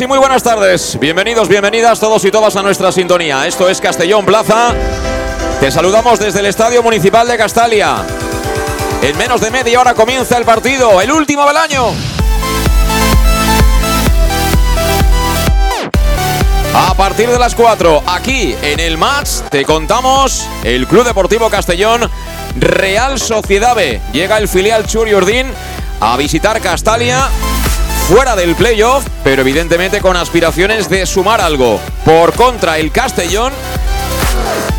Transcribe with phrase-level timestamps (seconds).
[0.00, 0.98] Y muy buenas tardes.
[0.98, 3.46] Bienvenidos, bienvenidas todos y todas a nuestra sintonía.
[3.46, 4.74] Esto es Castellón Plaza.
[5.60, 7.98] Te saludamos desde el Estadio Municipal de Castalia.
[9.02, 11.92] En menos de media hora comienza el partido, el último del año.
[16.74, 22.10] A partir de las 4, aquí en el match, te contamos el Club Deportivo Castellón
[22.58, 24.00] Real Sociedad B.
[24.12, 25.46] Llega el filial Churi Urdín
[26.00, 27.28] a visitar Castalia
[28.08, 31.80] fuera del playoff, pero evidentemente con aspiraciones de sumar algo.
[32.04, 33.52] Por contra, el Castellón.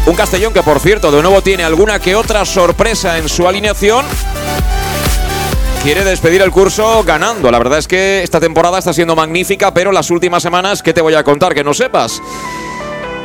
[0.06, 4.06] Un Castellón que, por cierto, de nuevo tiene alguna que otra sorpresa en su alineación.
[5.82, 7.50] Quiere despedir el curso ganando.
[7.50, 11.02] La verdad es que esta temporada está siendo magnífica, pero las últimas semanas, ¿qué te
[11.02, 12.22] voy a contar que no sepas?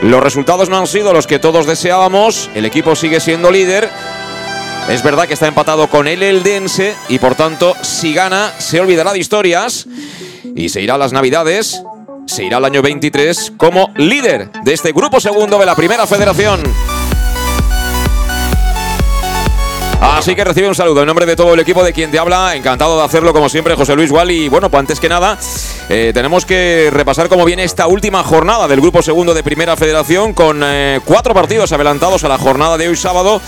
[0.03, 2.49] Los resultados no han sido los que todos deseábamos.
[2.55, 3.91] El equipo sigue siendo líder
[4.88, 9.12] es verdad que está empatado con el Eldense y por tanto, si gana, se olvidará
[9.12, 9.86] de historias
[10.56, 11.82] y se irá a las Navidades,
[12.26, 16.62] se irá al año 23 como líder de este grupo segundo de la Primera Federación.
[20.00, 22.56] Así que recibe un saludo en nombre de todo el equipo de quien te habla.
[22.56, 24.44] Encantado de hacerlo como siempre, José Luis Wally.
[24.44, 25.38] Y bueno, pues antes que nada,
[25.88, 30.32] eh, tenemos que repasar cómo viene esta última jornada del grupo segundo de Primera Federación
[30.32, 33.41] con eh, cuatro partidos adelantados a la jornada de hoy sábado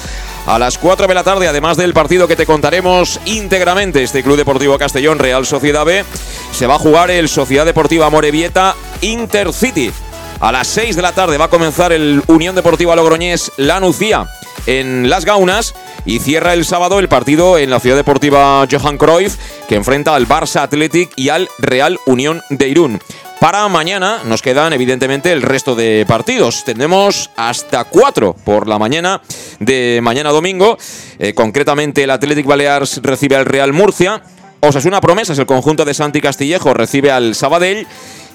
[0.47, 4.37] a las 4 de la tarde, además del partido que te contaremos íntegramente, este Club
[4.37, 6.05] Deportivo Castellón Real Sociedad B,
[6.53, 9.93] se va a jugar el Sociedad Deportiva Morevieta Intercity.
[10.41, 14.27] A las 6 de la tarde va a comenzar el Unión Deportiva Logroñés La Nucía
[14.67, 19.37] en Las Gaunas y cierra el sábado el partido en la Ciudad Deportiva Johan Cruyff
[19.69, 23.01] que enfrenta al Barça Athletic y al Real Unión de Irún.
[23.43, 26.63] Para mañana nos quedan evidentemente el resto de partidos.
[26.65, 29.21] Tendremos hasta cuatro por la mañana
[29.59, 30.79] de mañana domingo.
[31.19, 34.23] Eh, concretamente el Athletic Balears recibe al Real Murcia.
[34.65, 37.84] Osasuna Promesas, el conjunto de Santi Castillejo, recibe al Sabadell.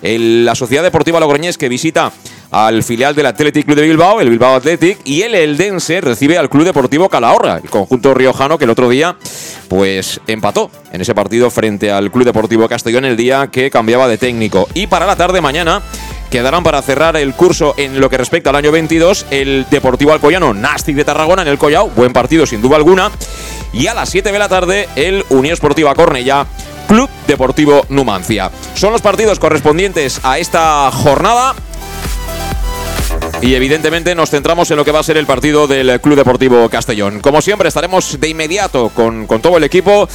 [0.01, 2.11] la Sociedad Deportiva Logroñés que visita
[2.51, 6.49] al filial del Athletic Club de Bilbao, el Bilbao Athletic, y el Eldense recibe al
[6.49, 9.15] Club Deportivo Calahorra, el conjunto riojano que el otro día
[9.69, 14.17] pues empató en ese partido frente al Club Deportivo Castellón el día que cambiaba de
[14.17, 14.67] técnico.
[14.73, 15.81] Y para la tarde mañana
[16.29, 20.53] quedarán para cerrar el curso en lo que respecta al año 22 el Deportivo Alcoyano
[20.53, 23.11] Nastic de Tarragona en el Collao, buen partido sin duda alguna.
[23.73, 26.45] Y a las 7 de la tarde el Unión Esportiva Cornella
[26.88, 28.49] Club Deportivo Numancia.
[28.73, 31.53] Son los partidos correspondientes a esta jornada.
[33.41, 36.67] Y evidentemente nos centramos en lo que va a ser el partido del Club Deportivo
[36.69, 37.19] Castellón.
[37.19, 40.07] Como siempre, estaremos de inmediato con, con todo el equipo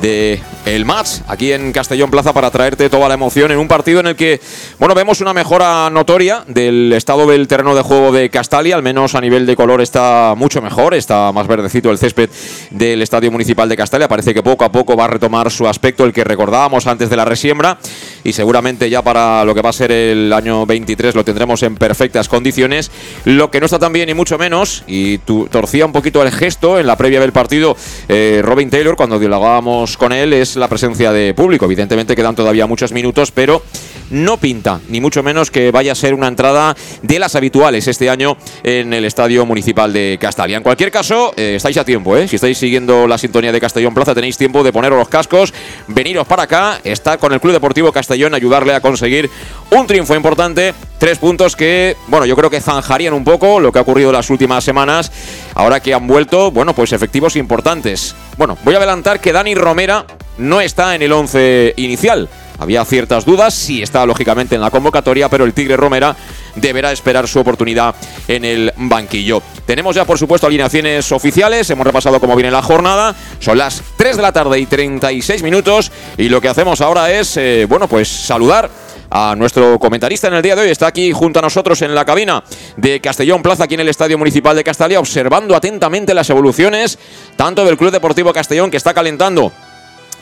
[0.00, 4.00] de el match aquí en Castellón Plaza para traerte toda la emoción en un partido
[4.00, 4.40] en el que,
[4.78, 9.14] bueno, vemos una mejora notoria del estado del terreno de juego de Castalia, al menos
[9.14, 12.30] a nivel de color está mucho mejor, está más verdecito el césped
[12.70, 16.04] del Estadio Municipal de Castalia, parece que poco a poco va a retomar su aspecto,
[16.04, 17.78] el que recordábamos antes de la resiembra,
[18.24, 21.76] y seguramente ya para lo que va a ser el año 23 lo tendremos en
[21.76, 22.90] perfectas condiciones.
[23.24, 26.30] Lo que no está tan bien, y mucho menos, y tu, torcía un poquito el
[26.30, 27.76] gesto en la previa del partido,
[28.08, 31.64] eh, Robin Taylor, cuando dialogábamos con él, es la presencia de público.
[31.64, 33.62] Evidentemente quedan todavía muchos minutos, pero
[34.10, 38.10] no pinta, ni mucho menos que vaya a ser una entrada de las habituales este
[38.10, 40.56] año en el Estadio Municipal de Castalia.
[40.56, 42.28] En cualquier caso, eh, estáis a tiempo, ¿eh?
[42.28, 45.52] Si estáis siguiendo la sintonía de Castellón Plaza, tenéis tiempo de poneros los cascos,
[45.88, 49.30] veniros para acá, estar con el Club Deportivo Castellón Castellón, ayudarle a conseguir
[49.70, 50.74] un triunfo importante.
[50.98, 54.28] Tres puntos que, bueno, yo creo que zanjarían un poco lo que ha ocurrido las
[54.28, 55.10] últimas semanas,
[55.54, 58.14] ahora que han vuelto, bueno, pues efectivos importantes.
[58.36, 60.04] Bueno, voy a adelantar que Dani Romera
[60.36, 62.28] no está en el 11 inicial.
[62.62, 66.14] Había ciertas dudas, sí está lógicamente en la convocatoria, pero el Tigre Romera
[66.54, 67.94] deberá esperar su oportunidad
[68.28, 69.42] en el banquillo.
[69.66, 74.16] Tenemos ya, por supuesto, alineaciones oficiales, hemos repasado cómo viene la jornada, son las 3
[74.16, 78.08] de la tarde y 36 minutos y lo que hacemos ahora es, eh, bueno, pues
[78.08, 78.70] saludar
[79.10, 80.70] a nuestro comentarista en el día de hoy.
[80.70, 82.44] Está aquí junto a nosotros en la cabina
[82.76, 86.98] de Castellón Plaza, aquí en el Estadio Municipal de Castalia, observando atentamente las evoluciones
[87.36, 89.52] tanto del Club Deportivo Castellón, que está calentando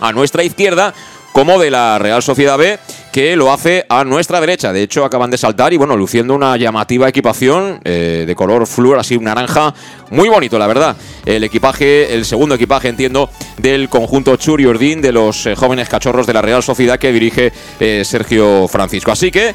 [0.00, 0.94] a nuestra izquierda,
[1.32, 2.78] como de la Real Sociedad B,
[3.12, 4.72] que lo hace a nuestra derecha.
[4.72, 8.98] De hecho, acaban de saltar y bueno, luciendo una llamativa equipación eh, de color flúor,
[8.98, 9.74] así un naranja,
[10.10, 10.96] muy bonito, la verdad.
[11.26, 16.26] El equipaje, el segundo equipaje, entiendo, del conjunto Churi Ordín, de los eh, jóvenes cachorros
[16.26, 19.12] de la Real Sociedad que dirige eh, Sergio Francisco.
[19.12, 19.54] Así que,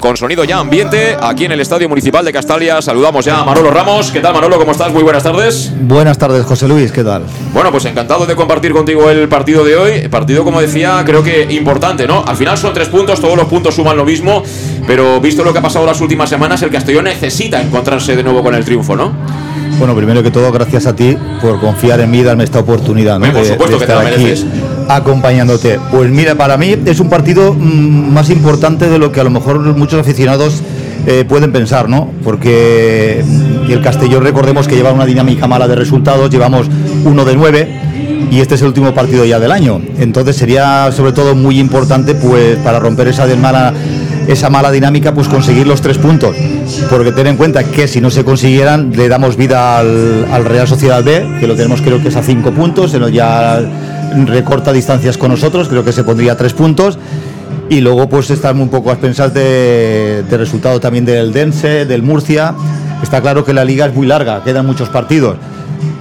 [0.00, 3.70] con sonido ya ambiente, aquí en el Estadio Municipal de Castalia, saludamos ya a Manolo
[3.70, 4.10] Ramos.
[4.10, 4.58] ¿Qué tal, Manolo?
[4.58, 4.90] ¿Cómo estás?
[4.90, 5.70] Muy buenas tardes.
[5.82, 6.90] Buenas tardes, José Luis.
[6.92, 7.24] ¿Qué tal?
[7.52, 10.08] Bueno, pues encantado de compartir contigo el partido de hoy.
[10.08, 12.24] Partido, como decía, creo que importante, ¿no?
[12.26, 14.42] Al final son tres puntos, todos los puntos suman lo mismo,
[14.86, 18.42] pero visto lo que ha pasado las últimas semanas, el Castellón necesita encontrarse de nuevo
[18.42, 19.12] con el triunfo, ¿no?
[19.78, 23.18] Bueno, primero que todo, gracias a ti por confiar en mí y darme esta oportunidad
[23.18, 23.30] ¿no?
[23.30, 24.34] por supuesto que te aquí
[24.88, 25.78] acompañándote.
[25.90, 29.30] Pues mira, para mí es un partido mm, más importante de lo que a lo
[29.30, 30.62] mejor muchos aficionados
[31.06, 32.10] eh, pueden pensar, ¿no?
[32.24, 36.68] Porque mm, el Castellón, recordemos que lleva una dinámica mala de resultados, llevamos
[37.06, 37.68] uno de nueve
[38.30, 39.80] y este es el último partido ya del año.
[39.98, 43.72] Entonces sería sobre todo muy importante pues para romper esa mala
[44.26, 46.34] esa mala dinámica pues conseguir los tres puntos.
[46.90, 51.02] Porque ten en cuenta que si no se consiguieran le damos vida al, Real Sociedad
[51.02, 53.60] B, que lo tenemos creo que es a cinco puntos, se nos ya
[54.26, 56.98] recorta distancias con nosotros, creo que se pondría a tres puntos.
[57.68, 62.02] Y luego pues estamos un poco a pensar de, de resultado también del Dense, del
[62.02, 62.54] Murcia.
[63.02, 65.36] Está claro que la liga es muy larga, quedan muchos partidos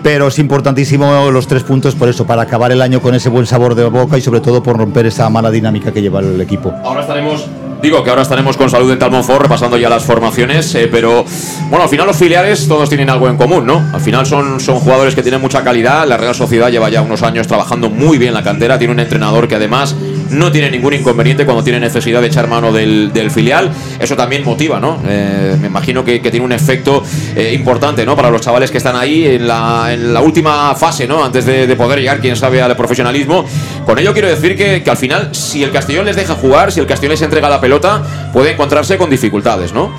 [0.05, 3.47] pero es importantísimo los tres puntos por eso, para acabar el año con ese buen
[3.47, 6.71] sabor de boca y sobre todo por romper esa mala dinámica que lleva el equipo.
[6.83, 7.47] Ahora estaremos
[7.81, 11.25] Digo que ahora estaremos con Salud Dental Monfort repasando ya las formaciones, eh, pero
[11.69, 13.83] bueno, al final los filiales todos tienen algo en común, ¿no?
[13.93, 17.21] Al final son, son jugadores que tienen mucha calidad, la Real Sociedad lleva ya unos
[17.21, 19.95] años trabajando muy bien la cantera, tiene un entrenador que además
[20.29, 23.71] no tiene ningún inconveniente cuando tiene necesidad de echar mano del, filial.
[23.99, 24.99] Eso también motiva, ¿no?
[25.07, 27.03] Eh, me imagino que, tiene un efecto
[27.35, 28.15] eh, importante, ¿no?
[28.15, 31.23] Para los chavales que están ahí en la, en la última fase, ¿no?
[31.23, 33.45] Antes de, poder llegar, quién sabe, al profesionalismo.
[33.85, 36.87] Con ello quiero decir que, al final, si el Castellón les deja jugar, si el
[36.87, 38.01] Castellón les entrega la pelota,
[38.33, 39.91] puede encontrarse con dificultades, ¿no?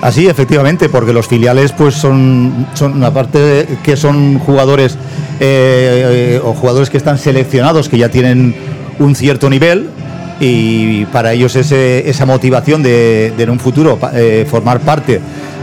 [0.00, 4.98] Así, efectivamente, porque los filiales, pues son, son aparte que son jugadores
[5.40, 8.54] eh, o jugadores que están seleccionados, que ya tienen
[8.98, 9.88] un cierto nivel
[10.40, 15.20] y para ellos esa motivación de, en un futuro eh, formar parte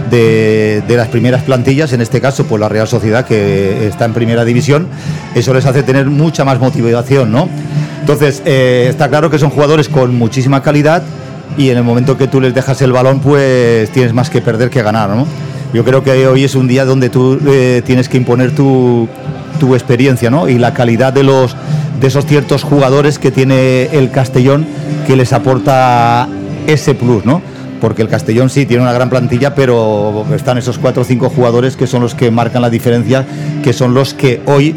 [0.09, 4.45] de, las primeras plantillas, en este caso pues la Real Sociedad que está en primera
[4.45, 4.87] división,
[5.35, 7.49] eso les hace tener mucha más motivación, ¿no?
[7.99, 11.03] Entonces, eh, está claro que son jugadores con muchísima calidad
[11.57, 14.69] y en el momento que tú les dejas el balón, pues tienes más que perder
[14.69, 15.27] que ganar, ¿no?
[15.73, 19.07] Yo creo que hoy es un día donde tú eh, tienes que imponer tu,
[19.59, 20.49] tu experiencia, ¿no?
[20.49, 21.55] Y la calidad de los
[22.01, 24.65] de esos ciertos jugadores que tiene el Castellón
[25.05, 26.27] que les aporta
[26.65, 27.41] ese plus, ¿no?
[27.79, 31.77] Porque el Castellón sí tiene una gran plantilla, pero están esos cuatro o cinco jugadores
[31.77, 33.25] que son los que marcan la diferencia,
[33.63, 34.75] que son los que hoy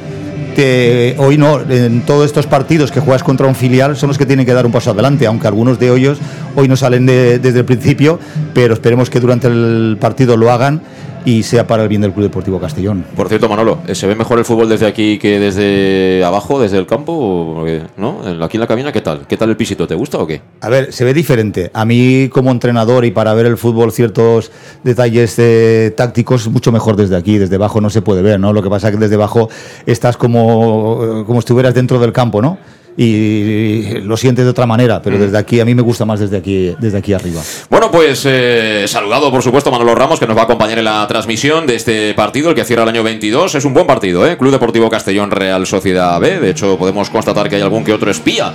[1.18, 4.46] hoy no, en todos estos partidos que juegas contra un filial son los que tienen
[4.46, 6.18] que dar un paso adelante, aunque algunos de ellos
[6.54, 8.18] hoy no salen desde el principio,
[8.52, 10.82] pero esperemos que durante el partido lo hagan
[11.24, 13.04] y sea para el bien del Club Deportivo Castellón.
[13.16, 16.86] Por cierto, Manolo, ¿se ve mejor el fútbol desde aquí que desde abajo, desde el
[16.86, 17.64] campo?
[17.96, 18.20] ¿No?
[18.42, 19.26] Aquí en la cabina, ¿qué tal?
[19.26, 19.86] ¿Qué tal el pisito?
[19.86, 20.42] ¿Te gusta o qué?
[20.60, 21.70] A ver, se ve diferente.
[21.72, 24.50] A mí como entrenador y para ver el fútbol ciertos
[24.82, 27.38] detalles eh, tácticos, mucho mejor desde aquí.
[27.38, 28.52] Desde abajo no se puede ver, ¿no?
[28.52, 29.48] Lo que pasa es que desde abajo
[29.86, 32.58] estás como, como estuvieras dentro del campo, ¿no?
[32.96, 35.20] Y lo sientes de otra manera, pero mm.
[35.20, 37.40] desde aquí a mí me gusta más desde aquí, desde aquí arriba.
[37.70, 41.06] Bueno, pues eh, saludado por supuesto Manolo Ramos que nos va a acompañar en la
[41.06, 43.54] transmisión de este partido, el que cierra el año 22.
[43.54, 44.36] Es un buen partido, ¿eh?
[44.36, 46.40] Club Deportivo Castellón Real Sociedad B.
[46.40, 48.52] De hecho, podemos constatar que hay algún que otro espía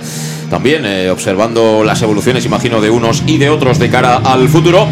[0.50, 4.86] también eh, observando las evoluciones, imagino, de unos y de otros de cara al futuro.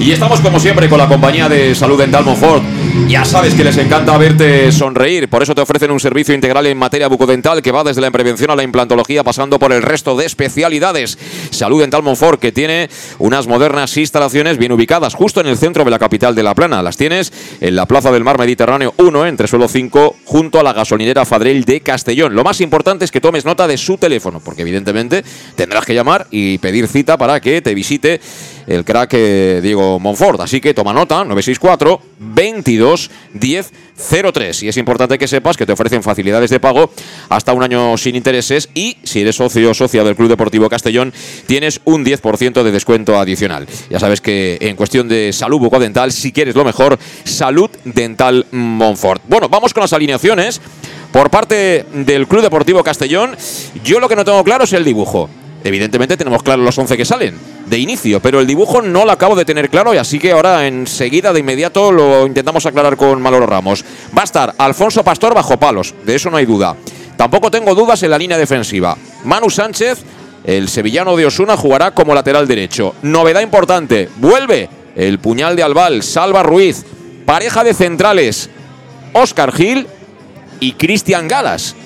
[0.00, 2.64] Y estamos como siempre con la compañía de Salud Dental Monfort.
[3.06, 6.78] Ya sabes que les encanta verte sonreír, por eso te ofrecen un servicio integral en
[6.78, 10.24] materia bucodental que va desde la prevención a la implantología pasando por el resto de
[10.24, 11.18] especialidades.
[11.50, 12.88] Salud Dental Monfort que tiene
[13.18, 16.82] unas modernas instalaciones bien ubicadas justo en el centro de la capital de La Plana.
[16.82, 17.30] Las tienes
[17.60, 21.64] en la Plaza del Mar Mediterráneo 1 entre suelo 5 junto a la gasolinera Fadrell
[21.64, 22.34] de Castellón.
[22.34, 25.24] Lo más importante es que tomes nota de su teléfono porque evidentemente
[25.56, 28.20] tendrás que llamar y pedir cita para que te visite
[28.70, 30.40] el crack eh, Diego Monfort.
[30.40, 33.72] Así que toma nota, 964 22 10
[34.32, 34.62] 03.
[34.62, 36.90] Y es importante que sepas que te ofrecen facilidades de pago
[37.28, 41.12] hasta un año sin intereses y si eres socio o socia del Club Deportivo Castellón
[41.46, 43.66] tienes un 10% de descuento adicional.
[43.90, 49.22] Ya sabes que en cuestión de salud bucodental, si quieres lo mejor, Salud Dental Monfort.
[49.28, 50.60] Bueno, vamos con las alineaciones.
[51.12, 53.36] Por parte del Club Deportivo Castellón,
[53.82, 55.28] yo lo que no tengo claro es el dibujo.
[55.64, 59.36] Evidentemente tenemos claro los 11 que salen de inicio, pero el dibujo no lo acabo
[59.36, 63.46] de tener claro y así que ahora enseguida, de inmediato, lo intentamos aclarar con Maloro
[63.46, 63.84] Ramos.
[64.16, 66.76] Va a estar Alfonso Pastor bajo palos, de eso no hay duda.
[67.16, 68.96] Tampoco tengo dudas en la línea defensiva.
[69.24, 70.00] Manu Sánchez,
[70.42, 72.96] el sevillano de Osuna, jugará como lateral derecho.
[73.02, 76.84] Novedad importante, vuelve el puñal de Albal, Salva Ruiz,
[77.24, 78.50] pareja de centrales,
[79.12, 79.86] Oscar Gil
[80.58, 81.76] y Cristian Galas.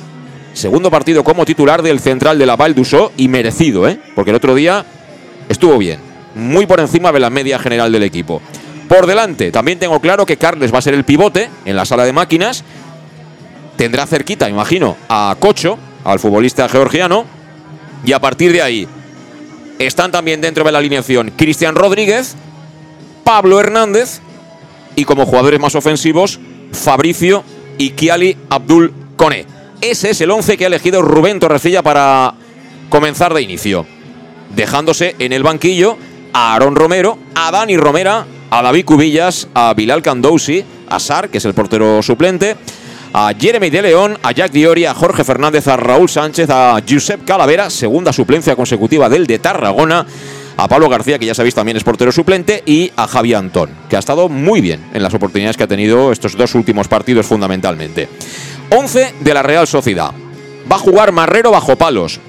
[0.54, 2.74] Segundo partido como titular del central de la Val
[3.16, 3.98] y merecido, ¿eh?
[4.14, 4.86] porque el otro día
[5.48, 5.98] estuvo bien,
[6.34, 8.40] muy por encima de la media general del equipo.
[8.88, 12.04] Por delante, también tengo claro que Carles va a ser el pivote en la sala
[12.04, 12.64] de máquinas.
[13.76, 17.24] Tendrá cerquita, imagino, a Cocho, al futbolista georgiano.
[18.04, 18.86] Y a partir de ahí,
[19.78, 22.36] están también dentro de la alineación Cristian Rodríguez,
[23.24, 24.20] Pablo Hernández
[24.96, 26.38] y como jugadores más ofensivos,
[26.72, 27.42] Fabricio
[27.78, 29.46] y Kiali Abdul Kone.
[29.80, 32.34] Ese es el 11 que ha elegido Rubén Torrecilla para
[32.88, 33.86] comenzar de inicio.
[34.54, 35.96] Dejándose en el banquillo
[36.32, 41.38] a Aaron Romero, a Dani Romera, a David Cubillas, a Bilal Candousi, a Sar, que
[41.38, 42.56] es el portero suplente,
[43.12, 47.24] a Jeremy de León, a Jack Diori, a Jorge Fernández, a Raúl Sánchez, a Josep
[47.24, 50.04] Calavera, segunda suplencia consecutiva del de Tarragona,
[50.56, 53.96] a Pablo García, que ya sabéis también es portero suplente, y a Javi Antón, que
[53.96, 58.08] ha estado muy bien en las oportunidades que ha tenido estos dos últimos partidos fundamentalmente.
[58.70, 60.10] 11 de la Real Sociedad.
[60.70, 62.20] Va a jugar Marrero bajo palos.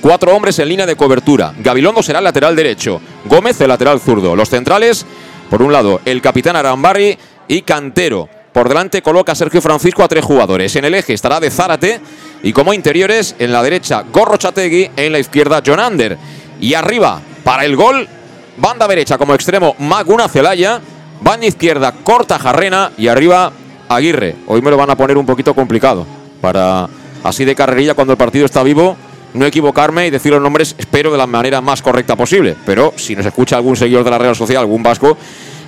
[0.00, 1.52] Cuatro hombres en línea de cobertura.
[1.58, 3.00] Gabilondo será el lateral derecho.
[3.24, 4.36] Gómez el lateral zurdo.
[4.36, 5.04] Los centrales,
[5.50, 8.28] por un lado, el capitán Arambarri y Cantero.
[8.52, 10.74] Por delante coloca Sergio Francisco a tres jugadores.
[10.76, 12.00] En el eje estará de Zárate.
[12.42, 14.90] Y como interiores, en la derecha, Gorro Chategui.
[14.96, 16.16] En la izquierda, John Ander.
[16.60, 18.08] Y arriba, para el gol,
[18.56, 20.80] banda derecha como extremo, Maguna Celaya.
[21.20, 22.92] Banda izquierda, Corta Jarrena.
[22.96, 23.52] Y arriba,
[23.88, 24.36] Aguirre.
[24.46, 26.06] Hoy me lo van a poner un poquito complicado.
[26.40, 26.88] Para
[27.24, 28.96] así de carrerilla cuando el partido está vivo,
[29.36, 32.56] no equivocarme y decir los nombres, espero de la manera más correcta posible.
[32.64, 35.16] Pero si nos escucha algún seguidor de la Real Social, algún vasco,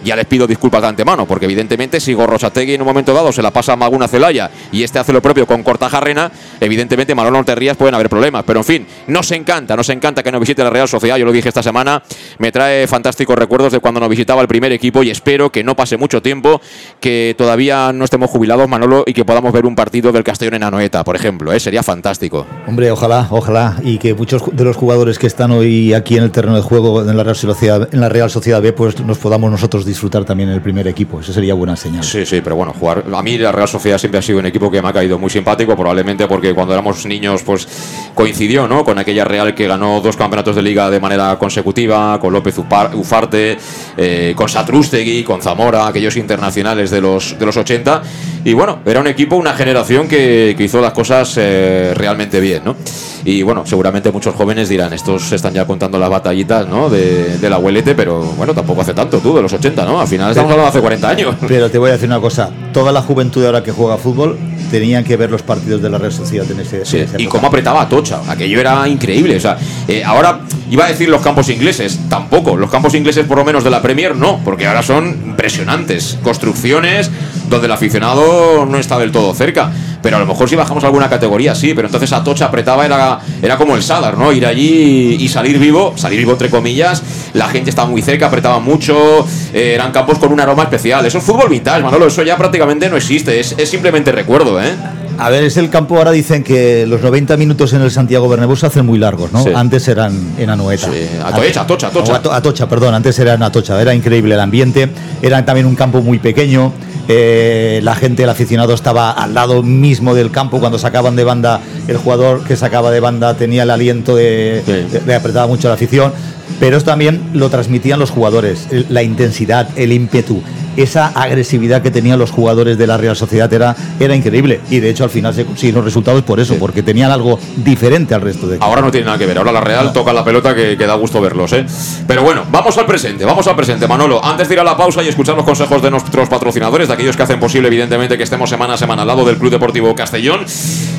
[0.05, 3.43] ya les pido disculpas de antemano, porque evidentemente si Gorrochategui en un momento dado se
[3.43, 7.77] la pasa a Maguna Celaya y este hace lo propio con Cortajarrena, evidentemente Manolo Terrías
[7.77, 8.45] pueden haber problemas.
[8.45, 11.17] Pero en fin, nos encanta, nos encanta que nos visite la Real Sociedad.
[11.17, 12.03] Yo lo dije esta semana,
[12.39, 15.77] me trae fantásticos recuerdos de cuando nos visitaba el primer equipo y espero que no
[15.77, 16.61] pase mucho tiempo,
[17.01, 20.63] que todavía no estemos jubilados, Manolo, y que podamos ver un partido del Castellón en
[20.65, 21.53] Anoeta, por ejemplo.
[21.53, 21.61] ¿eh?
[21.61, 22.47] Sería fantástico.
[22.67, 26.31] Hombre, ojalá, ojalá, y que muchos de los jugadores que están hoy aquí en el
[26.31, 29.51] terreno de juego en la Real Sociedad, en la Real Sociedad B, pues nos podamos
[29.51, 31.21] nosotros disfrutar también el primer equipo.
[31.21, 32.05] Eso sería buena señal.
[32.05, 33.05] Sí, sí, pero bueno, jugar.
[33.13, 35.31] A mí la Real Sociedad siempre ha sido un equipo que me ha caído muy
[35.31, 37.67] simpático, probablemente porque cuando éramos niños, pues
[38.15, 38.85] coincidió, ¿no?
[38.85, 43.59] Con aquella Real que ganó dos campeonatos de liga de manera consecutiva, con López Ufarte,
[43.97, 48.03] eh, con Satrústegui, con Zamora, aquellos internacionales de los, de los 80.
[48.45, 52.77] Y bueno, era un equipo, una generación que, hizo las cosas eh, realmente bien, ¿no?
[53.25, 56.89] Y bueno, seguramente muchos jóvenes dirán, estos están ya contando las batallitas, ¿no?
[56.89, 60.01] De, del abuelete, pero bueno, tampoco hace tanto, tú, de los 80, ¿no?
[60.01, 61.35] Al final estamos hablando de hace 40 años.
[61.47, 64.39] Pero te voy a decir una cosa, toda la juventud ahora que juega fútbol
[64.71, 67.47] tenían que ver los partidos de la Real Sociedad en ese, Sí, en y cómo
[67.49, 69.37] apretaba a Tocha, aquello era increíble.
[69.37, 69.57] O sea,
[69.87, 72.57] eh, ahora iba a decir los campos ingleses, tampoco.
[72.57, 76.19] Los campos ingleses, por lo menos de la Premier, no, porque ahora son impresionantes.
[76.23, 77.11] Construcciones
[77.49, 79.71] donde el aficionado no está del todo cerca.
[80.03, 83.19] Pero a lo mejor si bajamos alguna categoría, sí, pero entonces a Tocha apretaba, era,
[83.43, 84.33] era como el Sadar, ¿no?
[84.33, 87.03] Ir allí y salir vivo, salir vivo entre comillas,
[87.35, 91.05] la gente estaba muy cerca, apretaba mucho, eh, eran campos con un aroma especial.
[91.07, 94.73] Eso es fútbol vintage, Manolo, eso ya prácticamente no existe, es, es simplemente recuerdo, ¿eh?
[95.21, 98.55] A ver, es el campo, ahora dicen que los 90 minutos en el Santiago Bernabéu
[98.55, 99.43] se hacen muy largos, ¿no?
[99.43, 99.51] Sí.
[99.53, 100.87] Antes eran en Anoeta.
[100.87, 102.37] Sí, Atocha, Atocha, Atocha.
[102.37, 104.89] Atocha, perdón, antes era en Atocha, era increíble el ambiente,
[105.21, 106.73] era también un campo muy pequeño,
[107.09, 111.61] eh, la gente, el aficionado estaba al lado mismo del campo cuando sacaban de banda,
[111.89, 114.99] el jugador que sacaba de banda tenía el aliento de, Sí.
[115.07, 116.13] le apretaba mucho la afición.
[116.61, 120.43] pero también lo transmitían los jugadores, la intensidad, el ímpetu,
[120.83, 124.61] esa agresividad que tenían los jugadores de la Real Sociedad era, era increíble.
[124.71, 128.21] Y de hecho al final se consiguieron resultados por eso, porque tenían algo diferente al
[128.21, 130.77] resto de Ahora no tiene nada que ver, ahora la Real toca la pelota que,
[130.77, 131.53] da gusto verlos.
[131.53, 131.67] ¿eh?
[132.07, 134.25] Pero bueno, vamos al presente, vamos al presente, Manolo.
[134.25, 137.17] Antes de ir a la pausa y escuchar los consejos de nuestros patrocinadores, de aquellos
[137.17, 140.45] que hacen posible evidentemente que estemos semana a semana al lado del Club Deportivo Castellón,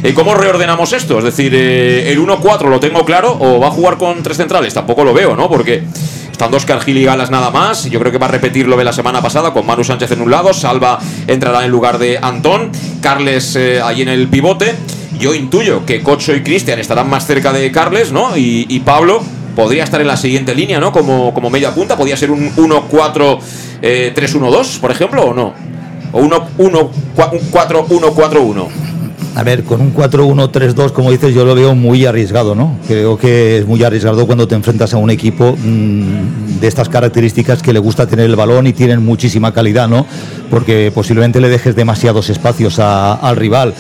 [0.04, 1.18] ¿y ¿cómo reordenamos esto?
[1.18, 4.74] Es decir, eh, el 1-4 lo tengo claro o va a jugar con tres centrales,
[4.74, 5.50] tampoco lo veo, ¿no?
[5.50, 5.84] Porque
[6.40, 7.90] están dos Gil y Galas nada más.
[7.90, 10.22] Yo creo que va a repetir lo de la semana pasada con Manu Sánchez en
[10.22, 10.54] un lado.
[10.54, 12.72] Salva entrará en lugar de Antón.
[13.02, 14.74] Carles eh, ahí en el pivote.
[15.20, 18.38] Yo intuyo que Cocho y Cristian estarán más cerca de Carles, ¿no?
[18.38, 19.22] Y, Pablo
[19.54, 20.94] podría estar en la siguiente línea, ¿no?
[20.94, 21.98] Como, como media punta.
[21.98, 23.42] Podría ser un 1-4-3-1-2,
[23.82, 24.14] eh,
[24.80, 25.54] por ejemplo, o no.
[26.14, 28.89] O 1-4-1-4-1.
[29.36, 32.78] A ver, con un 4-1-3-2, como dices, yo lo veo muy arriesgado, ¿no?
[32.88, 37.62] Creo que es muy arriesgado cuando te enfrentas a un equipo mm, de estas características
[37.62, 40.06] que le gusta tener el balón y tienen muchísima calidad, ¿no?
[40.50, 43.76] Porque posiblemente le dejes demasiados espacios al rival.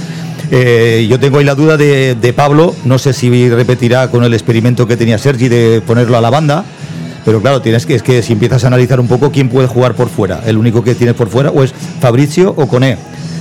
[0.51, 4.87] Eh, yo tengo ahí la duda de, Pablo, no sé si repetirá con el experimento
[4.87, 6.63] que tenía Sergi de ponerlo a la banda,
[7.25, 9.93] pero claro, tienes que, es que si empiezas a analizar un poco quién puede jugar
[9.93, 12.97] por fuera, el único que tienes por fuera o es Fabricio o Coné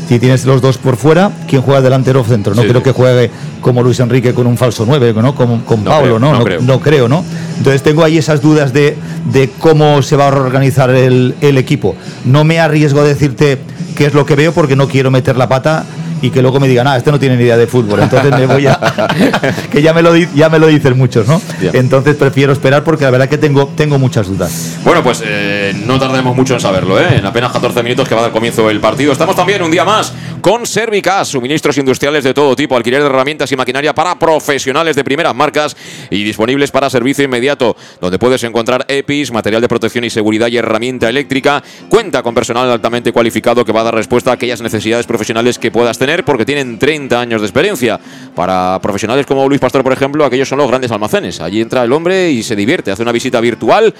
[0.08, 2.54] si tienes los dos por fuera, ¿quién juega delantero o centro?
[2.54, 5.34] No creo que juegue como Luis Enrique con un falso 9, ¿no?
[5.34, 6.32] Como, con Pablo, ¿no?
[6.60, 7.08] No, creo.
[7.08, 7.24] ¿no?
[7.58, 8.96] Entonces tengo ahí esas dudas de,
[9.30, 11.94] de cómo se va a organizar el, el equipo.
[12.24, 13.58] No me arriesgo a decirte
[13.96, 15.84] qué es lo que veo porque no quiero meter la pata
[16.22, 18.46] y que luego me digan, ah, este no tiene ni idea de fútbol, entonces me
[18.46, 18.78] voy a.
[19.70, 21.40] que ya me, lo, ya me lo dicen muchos, ¿no?
[21.72, 24.78] Entonces prefiero esperar porque la verdad que tengo, tengo muchas dudas.
[24.84, 27.16] Bueno, pues eh, no tardemos mucho en saberlo, ¿eh?
[27.18, 29.12] En apenas 14 minutos que va a dar comienzo el partido.
[29.12, 33.50] Estamos también un día más con Servicas, suministros industriales de todo tipo, alquiler de herramientas
[33.52, 35.76] y maquinaria para profesionales de primeras marcas
[36.10, 40.56] y disponibles para servicio inmediato, donde puedes encontrar EPIs, material de protección y seguridad y
[40.56, 41.62] herramienta eléctrica.
[41.88, 45.70] Cuenta con personal altamente cualificado que va a dar respuesta a aquellas necesidades profesionales que
[45.70, 48.00] puedas tener porque tienen 30 años de experiencia.
[48.34, 51.40] Para profesionales como Luis Pastor, por ejemplo, aquellos son los grandes almacenes.
[51.40, 53.94] Allí entra el hombre y se divierte, hace una visita virtual.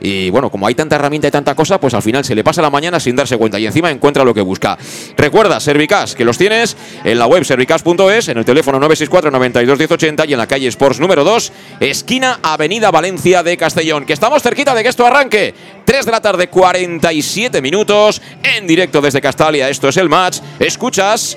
[0.00, 2.62] Y bueno, como hay tanta herramienta y tanta cosa, pues al final se le pasa
[2.62, 4.78] la mañana sin darse cuenta y encima encuentra lo que busca.
[5.16, 10.26] Recuerda, Servicas, que los tienes en la web servicas.es, en el teléfono 964 92 1080
[10.26, 14.04] y en la calle Sports número 2, esquina Avenida Valencia de Castellón.
[14.04, 15.54] Que estamos cerquita de que esto arranque.
[15.84, 19.68] 3 de la tarde, 47 minutos, en directo desde Castalia.
[19.68, 20.38] Esto es el match.
[20.58, 21.36] Escuchas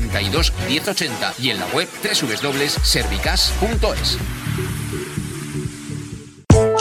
[0.00, 4.18] 92 1080 y en la web www.servicas.es.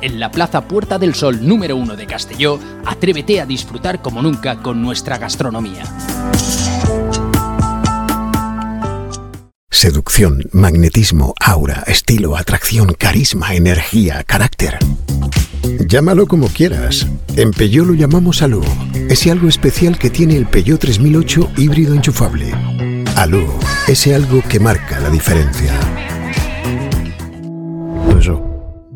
[0.00, 4.62] en la Plaza Puerta del Sol número 1 de Castelló, atrévete a disfrutar como nunca
[4.62, 5.84] con nuestra gastronomía.
[9.70, 14.78] Seducción, magnetismo, aura, estilo, atracción, carisma, energía, carácter.
[15.86, 17.06] Llámalo como quieras.
[17.36, 18.64] En Peugeot lo llamamos Alú.
[19.08, 22.52] Ese algo especial que tiene el Peugeot 3008 híbrido enchufable.
[23.14, 23.46] Alú,
[23.86, 25.78] ese algo que marca la diferencia.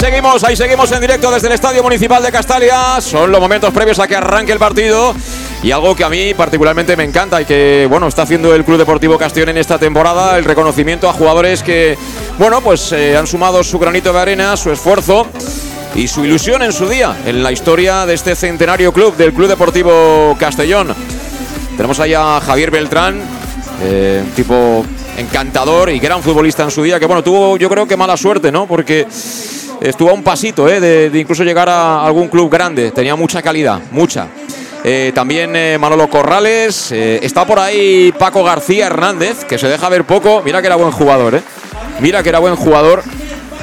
[0.00, 3.02] Seguimos, ahí seguimos en directo desde el Estadio Municipal de Castalia.
[3.02, 5.14] Son los momentos previos a que arranque el partido.
[5.62, 8.78] Y algo que a mí particularmente me encanta y que, bueno, está haciendo el Club
[8.78, 11.98] Deportivo Castellón en esta temporada, el reconocimiento a jugadores que,
[12.38, 15.26] bueno, pues eh, han sumado su granito de arena, su esfuerzo
[15.94, 19.48] y su ilusión en su día, en la historia de este centenario club del Club
[19.48, 20.94] Deportivo Castellón.
[21.76, 23.20] Tenemos ahí a Javier Beltrán,
[23.82, 24.82] eh, tipo
[25.18, 28.50] encantador y gran futbolista en su día, que bueno, tuvo yo creo que mala suerte,
[28.50, 28.66] ¿no?
[28.66, 29.06] Porque
[29.80, 30.80] estuvo a un pasito ¿eh?
[30.80, 34.28] de, de incluso llegar a algún club grande, tenía mucha calidad, mucha.
[34.82, 39.90] Eh, también eh, Manolo Corrales, eh, está por ahí Paco García Hernández, que se deja
[39.90, 41.42] ver poco, mira que era buen jugador, ¿eh?
[42.00, 43.02] Mira que era buen jugador,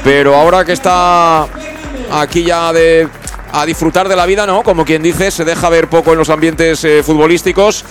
[0.03, 1.47] pero ahora que está
[2.11, 3.07] aquí ya de
[3.51, 4.61] a disfrutar de la vida, ¿no?
[4.61, 7.83] Como quien dice, se deja ver poco en los ambientes futbolísticos.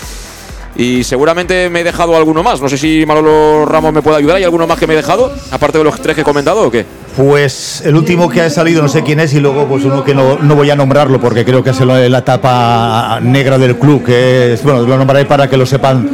[0.76, 2.60] Y seguramente me he dejado alguno más.
[2.60, 4.36] No sé si Manolo Ramos me puede ayudar.
[4.36, 5.32] ¿Hay alguno más que me he dejado?
[5.50, 6.84] Aparte de los tres que he comentado o qué?
[7.16, 10.14] Pues el último que ha salido no sé quién es y luego pues uno que
[10.14, 14.52] no, no voy a nombrarlo porque creo que es la etapa negra del club, que
[14.52, 16.08] es, bueno, lo nombraré para que lo sepan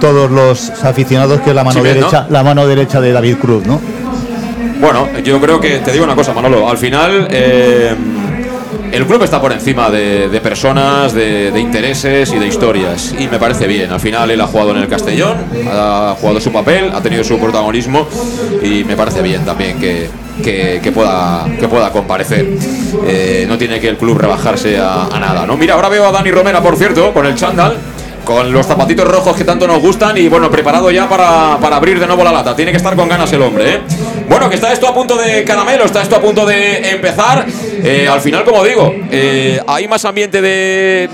[0.00, 3.80] todos los aficionados que es la mano derecha, la mano derecha de David Cruz, ¿no?
[4.80, 7.94] Bueno, yo creo que te digo una cosa, Manolo, al final eh,
[8.92, 13.14] el club está por encima de, personas, de, intereses y de historias.
[13.18, 13.90] Y me parece bien.
[13.90, 15.36] Al final él ha jugado en el Castellón,
[15.70, 18.08] ha jugado su papel, ha tenido su protagonismo
[18.62, 20.08] y me parece bien también que,
[20.42, 22.46] que, pueda, que pueda comparecer.
[23.06, 25.46] Eh, no tiene que el club rebajarse a, nada.
[25.46, 25.56] ¿no?
[25.56, 27.76] Mira, ahora veo a Dani Romera, por cierto, con el chándal
[28.24, 32.06] con los zapatitos rojos que tanto nos gustan y bueno, preparado ya para, abrir de
[32.06, 32.54] nuevo la lata.
[32.54, 33.76] Tiene que estar con ganas el hombre.
[33.76, 33.80] ¿eh?
[34.28, 37.46] Bueno, que está esto a punto de caramelo, está esto a punto de empezar.
[37.82, 41.08] Eh, al final, como digo, eh, hay más ambiente de,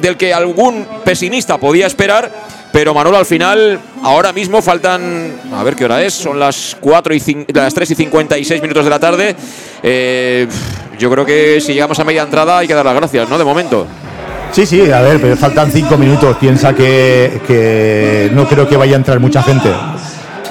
[0.00, 2.30] del que algún pesimista podía esperar.
[2.72, 7.14] Pero Manolo, al final, ahora mismo faltan, a ver qué hora es, son las 4
[7.14, 9.34] y las 3 y 56 minutos de la tarde.
[10.98, 13.38] yo creo que si llegamos a media entrada hay que dar las gracias, ¿no?
[13.38, 13.86] De momento.
[14.52, 16.36] Sí, sí, a ver, pero faltan cinco minutos.
[16.38, 19.68] Piensa que, no creo que vaya a entrar mucha gente.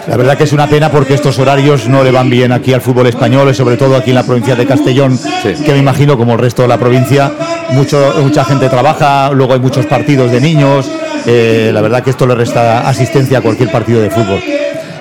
[0.07, 2.81] La verdad que es una pena porque estos horarios no le van bien aquí al
[2.81, 6.33] fútbol español y sobre todo aquí en la provincia de Castellón, que me imagino como
[6.33, 7.31] el resto de la provincia,
[7.71, 10.89] mucho, mucha gente trabaja, luego hay muchos partidos de niños.
[11.25, 14.41] Eh, la verdad que esto le resta asistencia a cualquier partido de fútbol.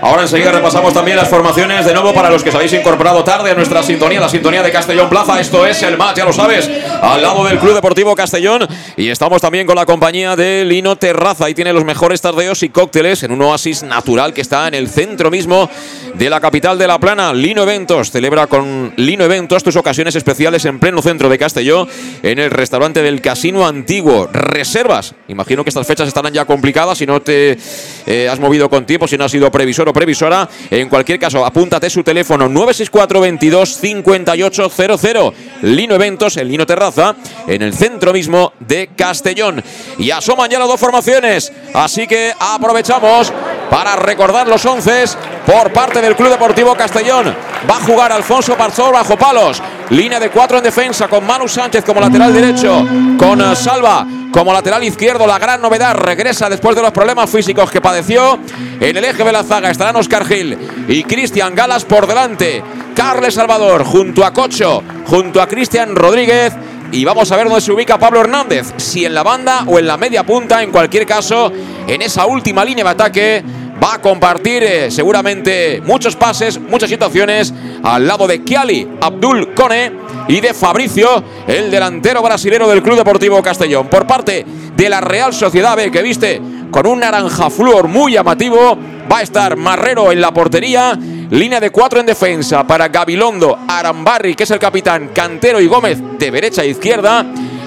[0.04, 3.52] Ahora enseguida repasamos también las formaciones de nuevo para los que os habéis incorporado tarde
[3.52, 5.40] a nuestra sintonía, la sintonía de Castellón Plaza.
[5.40, 8.68] Esto es el match, ya lo sabes, al lado del Club Deportivo Castellón.
[8.98, 11.46] Y estamos también con la compañía de Lino Terraza.
[11.46, 14.90] Ahí tiene los mejores tardeos y cócteles en un oasis natural que está en el
[14.90, 15.70] centro mismo
[16.16, 17.32] de la capital de La Plana.
[17.32, 21.88] Lino Eventos celebra con Lino Eventos tus ocasiones especiales en pleno centro de Castellón,
[22.22, 24.28] en el restaurante del Casino Antiguo.
[24.32, 25.14] Reservas.
[25.28, 27.58] Imagino que estas fechas estarán ya complicadas si no te
[28.06, 30.48] eh, has movido con tiempo, si no has sido previsor o previsora.
[30.70, 35.34] En cualquier caso, apúntate su teléfono 964 22 5800.
[35.62, 39.62] Lino Eventos, en Lino Terraza, en el centro mismo de Castellón.
[39.98, 43.32] Y asoman ya las dos formaciones, así que aprovechamos
[43.70, 45.04] para recordar los once
[45.46, 47.34] por parte del Club Deportivo Castellón.
[47.68, 49.62] Va a jugar Alfonso Parzor bajo palos.
[49.88, 52.86] Línea de cuatro en defensa con Manu Sánchez como lateral derecho,
[53.18, 55.26] con eh, Salva como lateral izquierdo.
[55.26, 58.38] La gran novedad regresa después de los problemas físicos que padeció.
[58.80, 62.62] En el eje de la zaga estarán Oscar Gil y Cristian Galas por delante.
[62.94, 66.52] Carles Salvador junto a Cocho, junto a Cristian Rodríguez.
[66.92, 69.86] Y vamos a ver dónde se ubica Pablo Hernández, si en la banda o en
[69.86, 71.50] la media punta, en cualquier caso,
[71.88, 73.44] en esa última línea de ataque
[73.82, 79.92] va a compartir eh, seguramente muchos pases, muchas situaciones al lado de Kiali, Abdul Kone
[80.28, 83.88] y de Fabricio, el delantero brasilero del Club Deportivo Castellón.
[83.88, 84.44] Por parte
[84.76, 88.76] de la Real Sociedad B, que viste con un naranja flor muy llamativo,
[89.10, 90.98] va a estar Marrero en la portería.
[91.30, 95.98] Línea de cuatro en defensa para Gabilondo, Arambarri, que es el capitán, Cantero y Gómez
[96.18, 97.24] de derecha a izquierda.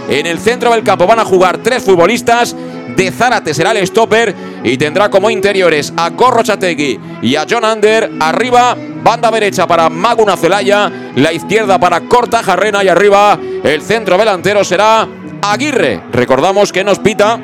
[0.09, 2.55] En el centro del campo van a jugar tres futbolistas.
[2.97, 4.33] De Zárate será el stopper
[4.63, 8.11] y tendrá como interiores a Gorro Chategui y a John Ander.
[8.19, 14.17] Arriba, banda derecha para Maguna Celaya, la izquierda para Corta Jarrena y arriba el centro
[14.17, 15.07] delantero será
[15.43, 16.01] Aguirre.
[16.11, 17.39] Recordamos que nos pita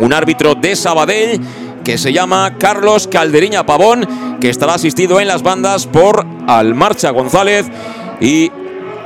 [0.00, 1.40] un árbitro de Sabadell
[1.82, 7.64] que se llama Carlos Calderiña Pavón, que estará asistido en las bandas por Almarcha González
[8.20, 8.52] y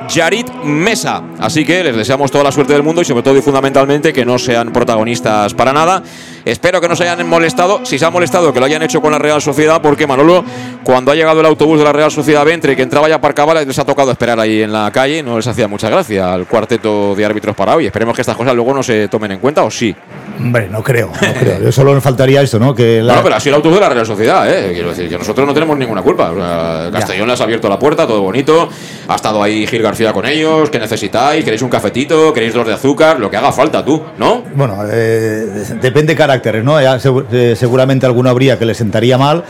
[0.09, 1.23] Yarit Mesa.
[1.39, 4.25] Así que les deseamos toda la suerte del mundo y sobre todo y fundamentalmente que
[4.25, 6.03] no sean protagonistas para nada.
[6.45, 9.13] Espero que no se hayan molestado, si se han molestado que lo hayan hecho con
[9.13, 10.45] la Real Sociedad, porque Manolo,
[10.83, 13.79] cuando ha llegado el autobús de la Real Sociedad Ventre, que entraba y aparcaba, les
[13.79, 17.25] ha tocado esperar ahí en la calle no les hacía mucha gracia al cuarteto de
[17.25, 17.87] árbitros para hoy.
[17.87, 19.95] Esperemos que estas cosas luego no se tomen en cuenta, ¿o sí?
[20.39, 21.73] Hombre, no creo, no creo.
[21.73, 22.75] solo nos faltaría esto, ¿no?
[22.75, 24.73] Que No, pero así el autobús de la Real Sociedad, ¿eh?
[24.73, 26.91] Quiero decir, que nosotros no tenemos ninguna culpa.
[26.93, 28.69] Castellón les ha abierto la puerta, todo bonito.
[29.09, 30.71] Ha estado ahí Gil García con ellos.
[30.71, 31.45] ¿Qué necesitáis?
[31.45, 32.33] ¿Queréis un cafetito?
[32.33, 33.19] ¿Queréis dos de azúcar?
[33.19, 34.43] Lo que haga falta, tú, ¿no?
[34.55, 35.47] Bueno, eh,
[35.81, 36.79] depende de caracteres, ¿no?
[36.81, 39.43] Eh, seguramente alguno habría que le sentaría mal,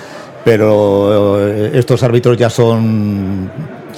[0.45, 3.51] pero eh, estos árbitros ya son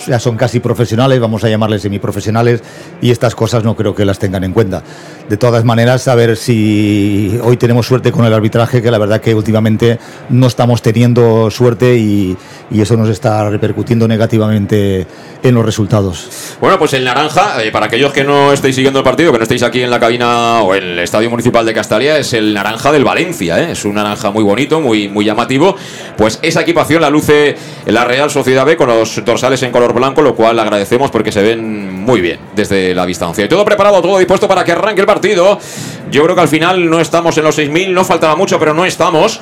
[0.07, 2.63] ya son casi profesionales, vamos a llamarles semiprofesionales,
[3.01, 4.83] y estas cosas no creo que las tengan en cuenta.
[5.29, 9.21] De todas maneras, a ver si hoy tenemos suerte con el arbitraje, que la verdad
[9.21, 12.37] que últimamente no estamos teniendo suerte y,
[12.81, 15.07] eso nos está repercutiendo negativamente
[15.43, 16.57] en los resultados.
[16.61, 19.43] Bueno, pues el naranja, eh, para aquellos que no estéis siguiendo el partido, que no
[19.43, 22.91] estéis aquí en la cabina o en el Estadio Municipal de Castalia, es el naranja
[22.91, 23.73] del Valencia, ¿eh?
[23.73, 25.77] es un naranja muy bonito, muy, muy llamativo.
[26.17, 30.23] Pues esa equipación la luce la Real Sociedad B con los dorsales en color blanco,
[30.23, 33.45] lo cual agradecemos porque se ven muy bien desde la distancia.
[33.45, 35.59] Y todo preparado, todo dispuesto para que arranque el partido.
[36.11, 38.85] Yo creo que al final no estamos en los 6.000, no faltaba mucho, pero no
[38.85, 39.41] estamos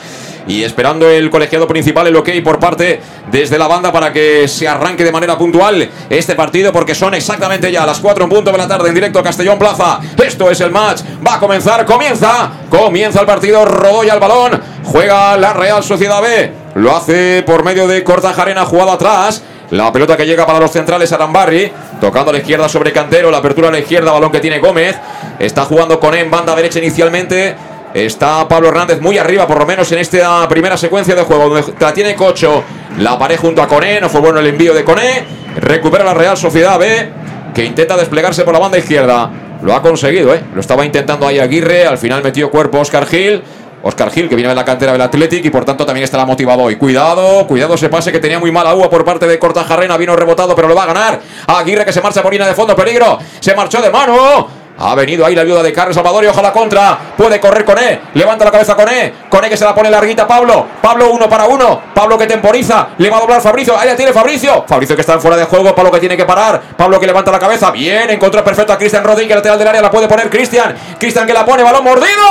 [0.48, 4.66] y esperando el colegiado principal el ok por parte desde la banda para que se
[4.66, 8.58] arranque de manera puntual este partido porque son exactamente ya las 4 en punto de
[8.58, 10.00] la tarde en directo Castellón Plaza.
[10.24, 15.36] Esto es el match, va a comenzar, comienza, comienza el partido, Rodoya al balón, juega
[15.36, 19.42] la Real Sociedad B, lo hace por medio de Cortajarena, jugado atrás.
[19.70, 21.70] La pelota que llega para los centrales Arambarri.
[22.00, 23.30] Tocando a la izquierda sobre Cantero.
[23.30, 24.12] La apertura a la izquierda.
[24.12, 24.96] Balón que tiene Gómez.
[25.38, 27.56] Está jugando con en banda derecha inicialmente.
[27.94, 31.72] Está Pablo Hernández muy arriba, por lo menos en esta primera secuencia de juego, donde
[31.80, 32.62] la tiene Cocho.
[32.98, 35.24] La pared junto a Coné, no fue bueno el envío de Coné.
[35.56, 37.10] Recupera la Real Sociedad B,
[37.54, 39.30] que intenta desplegarse por la banda izquierda.
[39.62, 40.42] Lo ha conseguido, ¿eh?
[40.54, 43.42] Lo estaba intentando ahí Aguirre, al final metió cuerpo Oscar Gil.
[43.82, 46.62] Oscar Gil, que viene de la cantera del Athletic y por tanto también estará motivado
[46.62, 46.76] hoy.
[46.76, 49.96] Cuidado, cuidado ese pase que tenía muy mala agua por parte de Cortajarrena.
[49.96, 51.20] Vino rebotado, pero lo va a ganar.
[51.46, 53.18] Aguirre que se marcha por línea de fondo, peligro.
[53.40, 54.57] Se marchó de mano.
[54.80, 56.96] Ha venido ahí la ayuda de Carlos Salvador y ojalá contra.
[57.16, 58.00] Puede correr con E.
[58.14, 59.12] Levanta la cabeza con E.
[59.28, 60.66] Con E que se la pone larguita Pablo.
[60.80, 61.80] Pablo uno para uno.
[61.92, 62.90] Pablo que temporiza.
[62.98, 63.76] Le va a doblar Fabricio.
[63.76, 64.64] Ahí la tiene Fabricio.
[64.68, 65.74] Fabricio que está fuera de juego.
[65.74, 66.60] Pablo que tiene que parar.
[66.76, 67.72] Pablo que levanta la cabeza.
[67.72, 68.08] Bien.
[68.08, 69.34] Encontró perfecto a Cristian Rodríguez.
[69.34, 70.76] Lateral del área la puede poner Cristian.
[70.96, 71.64] Cristian que la pone.
[71.64, 72.22] Balón mordido.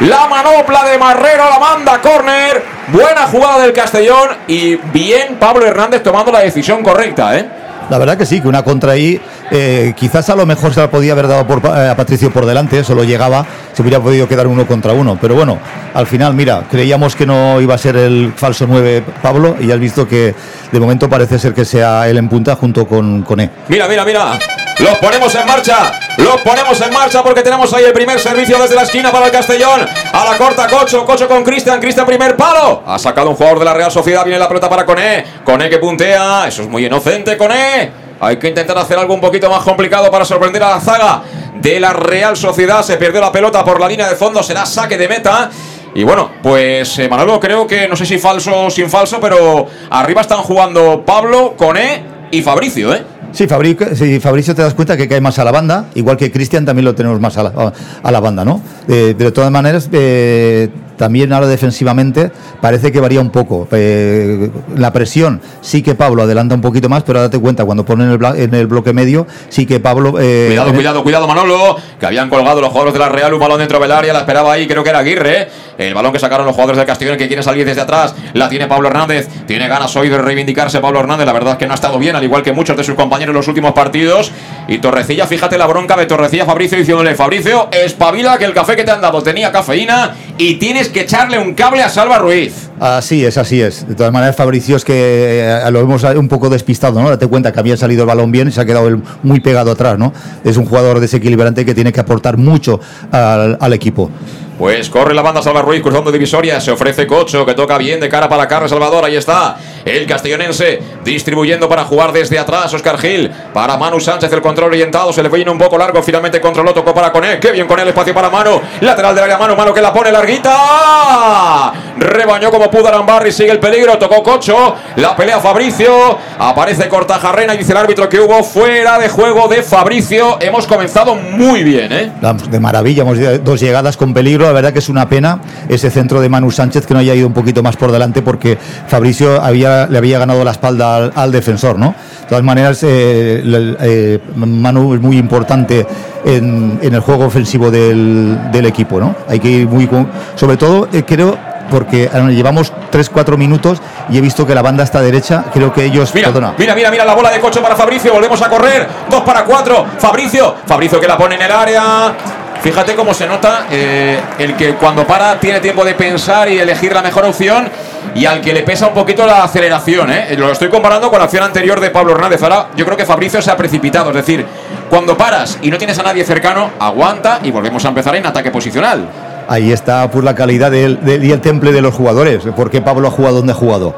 [0.00, 2.62] La manopla de Marrero la manda córner.
[2.88, 4.28] Buena jugada del Castellón.
[4.48, 7.48] Y bien Pablo Hernández tomando la decisión correcta, ¿eh?
[7.90, 10.90] La verdad que sí, que una contra ahí, eh, quizás a lo mejor se la
[10.90, 14.66] podía haber dado eh, a Patricio por delante, solo llegaba, se hubiera podido quedar uno
[14.66, 15.18] contra uno.
[15.20, 15.58] Pero bueno,
[15.92, 19.78] al final, mira, creíamos que no iba a ser el falso 9 Pablo y has
[19.78, 20.34] visto que
[20.72, 23.50] de momento parece ser que sea él en punta junto con, con E.
[23.68, 24.38] Mira, mira, mira.
[24.78, 26.00] Los ponemos en marcha.
[26.18, 29.32] Los ponemos en marcha porque tenemos ahí el primer servicio desde la esquina para el
[29.32, 29.86] Castellón.
[30.12, 31.04] A la corta Cocho.
[31.04, 31.80] Cocho con Cristian.
[31.80, 32.82] Cristian primer palo.
[32.86, 34.24] Ha sacado un jugador de la Real Sociedad.
[34.24, 35.24] Viene la pelota para Coné.
[35.44, 36.48] Coné que puntea.
[36.48, 38.03] Eso es muy inocente, Coné.
[38.24, 41.22] Hay que intentar hacer algo un poquito más complicado para sorprender a la zaga
[41.60, 42.82] de la Real Sociedad.
[42.82, 44.42] Se perdió la pelota por la línea de fondo.
[44.42, 45.50] Será saque de meta.
[45.94, 49.66] Y bueno, pues eh, Manolo, creo que no sé si falso o sin falso, pero
[49.90, 53.02] arriba están jugando Pablo, Coné y Fabricio, ¿eh?
[53.30, 56.30] Sí, Fabricio, sí, Fabricio te das cuenta que cae más a la banda, igual que
[56.32, 58.60] Cristian también lo tenemos más a la, a la banda, ¿no?
[58.88, 62.30] Eh, de todas maneras, eh, también ahora defensivamente
[62.60, 63.68] parece que varía un poco.
[63.72, 68.10] Eh, la presión sí que Pablo adelanta un poquito más, pero date cuenta, cuando ponen
[68.10, 70.14] el, en el bloque medio, sí que Pablo...
[70.20, 73.58] Eh, cuidado, cuidado, cuidado Manolo, que habían colgado los jugadores de la Real un balón
[73.58, 75.48] dentro del área, la esperaba ahí, creo que era Aguirre.
[75.76, 78.68] El balón que sacaron los jugadores del Castellón que quiere salir desde atrás, la tiene
[78.68, 81.74] Pablo Hernández, tiene ganas hoy de reivindicarse Pablo Hernández, la verdad es que no ha
[81.74, 84.30] estado bien, al igual que muchos de sus compañeros en los últimos partidos.
[84.68, 88.84] Y Torrecilla, fíjate la bronca de Torrecilla Fabricio diciéndole, Fabricio, espabila que el café que
[88.84, 92.70] te han dado tenía cafeína y tienes que echarle un cable a Salva Ruiz.
[92.80, 93.86] Así es, así es.
[93.86, 97.10] De todas maneras, Fabricio es que eh, lo hemos un poco despistado, ¿no?
[97.10, 99.98] Date cuenta que había salido el balón bien y se ha quedado muy pegado atrás,
[99.98, 100.12] ¿no?
[100.44, 104.10] Es un jugador desequilibrante que tiene que aportar mucho al, al equipo.
[104.58, 106.60] Pues corre la banda Salva Ruiz cruzando divisoria.
[106.60, 109.04] Se ofrece Cocho que toca bien de cara para Carlos Salvador.
[109.04, 112.72] Ahí está el castellonense distribuyendo para jugar desde atrás.
[112.74, 114.32] Oscar Gil para Manu Sánchez.
[114.32, 115.12] El control orientado.
[115.12, 116.02] Se le viene un poco largo.
[116.02, 116.72] Finalmente controló.
[116.72, 117.38] Tocó para Coné.
[117.38, 118.60] Qué bien con el espacio para Manu.
[118.80, 119.56] Lateral del área Manu.
[119.56, 121.72] Manu que la pone larguita.
[121.98, 123.32] Rebañó como pudo Arambarri.
[123.32, 123.98] Sigue el peligro.
[123.98, 124.74] Tocó Cocho.
[124.96, 126.18] La pelea Fabricio.
[126.38, 127.54] Aparece Cortajarrena.
[127.54, 130.38] Y dice el árbitro que hubo fuera de juego de Fabricio.
[130.40, 132.12] Hemos comenzado muy bien, ¿eh?
[132.50, 133.02] De maravilla.
[133.02, 134.46] Hemos dos llegadas con peligro.
[134.46, 137.26] La verdad que es una pena ese centro de Manu Sánchez que no haya ido
[137.26, 141.32] un poquito más por delante porque Fabricio había, le había ganado la espalda al, al
[141.32, 141.94] defensor, ¿no?
[142.22, 143.42] De todas maneras, eh,
[143.80, 145.86] eh, Manu es muy importante
[146.24, 149.14] en, en el juego ofensivo del, del, equipo, ¿no?
[149.28, 149.88] Hay que ir muy...
[150.34, 151.36] Sobre todo, eh, creo
[151.70, 155.44] porque llevamos 3-4 minutos y he visto que la banda está derecha.
[155.52, 156.14] Creo que ellos.
[156.14, 156.54] Mira, perdona.
[156.58, 158.12] mira, mira, mira la bola de coche para Fabricio.
[158.12, 158.86] Volvemos a correr.
[159.10, 159.86] 2 para 4.
[159.98, 160.54] Fabricio.
[160.66, 162.14] Fabricio que la pone en el área.
[162.64, 166.94] Fíjate cómo se nota eh, el que cuando para tiene tiempo de pensar y elegir
[166.94, 167.68] la mejor opción
[168.14, 170.10] y al que le pesa un poquito la aceleración.
[170.10, 170.34] ¿eh?
[170.38, 172.42] Lo estoy comparando con la acción anterior de Pablo Hernández.
[172.42, 174.08] Ahora yo creo que Fabricio se ha precipitado.
[174.08, 174.46] Es decir,
[174.88, 178.50] cuando paras y no tienes a nadie cercano, aguanta y volvemos a empezar en ataque
[178.50, 179.10] posicional.
[179.48, 182.44] Ahí está pues la calidad del, del, y el temple de los jugadores.
[182.56, 183.94] ¿Por qué Pablo ha jugado donde ha jugado?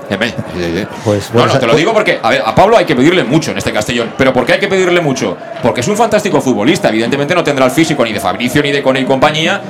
[1.05, 3.51] Pues, no, no, te lo digo porque a, ver, a Pablo hay que pedirle mucho
[3.51, 4.13] en este Castellón.
[4.17, 5.37] ¿Pero por qué hay que pedirle mucho?
[5.63, 6.89] Porque es un fantástico futbolista.
[6.89, 9.61] Evidentemente no tendrá el físico ni de Fabricio ni de Cone y compañía.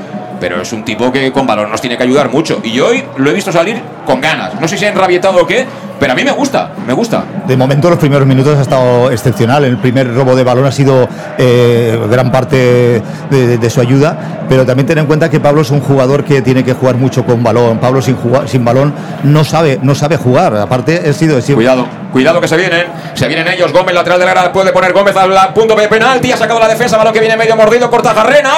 [0.41, 2.61] Pero es un tipo que con valor nos tiene que ayudar mucho.
[2.63, 4.61] Y hoy lo he visto salir con ganas.
[4.61, 5.67] No sé si ha enrabietado o qué,
[5.99, 7.25] pero a mí me gusta, me gusta.
[7.47, 9.65] De momento los primeros minutos ha estado excepcional.
[9.65, 14.87] El primer robo de balón ha sido eh, gran parte de, su ayuda, pero también
[14.87, 17.79] ten en cuenta que Pablo es un jugador que tiene que jugar mucho con balón.
[17.79, 18.17] Pablo sin,
[18.47, 18.95] sin balón
[19.25, 20.57] no sabe, no sabe jugar.
[20.57, 22.87] Aparte, he sido, Cuidado, cuidado que se vienen.
[23.15, 23.73] Se vienen ellos.
[23.73, 26.31] Gómez, lateral de la grada, puede poner Gómez al punto de penalti.
[26.33, 28.51] Ha sacado la defensa, balón que viene medio mordido, corta Jarrena.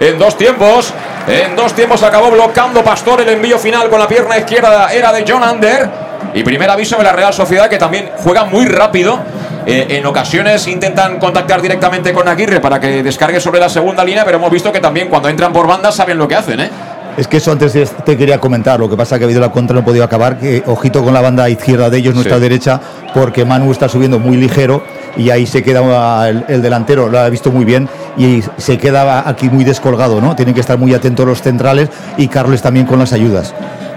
[0.00, 0.92] En dos tiempos.
[1.26, 4.92] En dos tiempos acabó bloqueando Pastor el envío final con la pierna izquierda.
[4.92, 6.03] Era de John Under.
[6.34, 9.20] Y primer aviso de la Real Sociedad que también juega muy rápido.
[9.66, 14.24] Eh, en ocasiones intentan contactar directamente con Aguirre para que descargue sobre la segunda línea,
[14.24, 16.70] pero hemos visto que también cuando entran por banda saben lo que hacen, ¿eh?
[17.16, 19.72] Es que eso antes te quería comentar, lo que pasa que ha habido la contra,
[19.72, 22.80] no he podido acabar, que ojito con la banda izquierda de ellos, nuestra derecha,
[23.14, 24.82] porque Manu está subiendo muy ligero
[25.16, 29.28] y ahí se queda el, el, delantero, lo ha visto muy bien y se queda
[29.28, 30.34] aquí muy descolgado, ¿no?
[30.34, 33.54] Tienen que estar muy atentos los centrales y Carles también con las ayudas.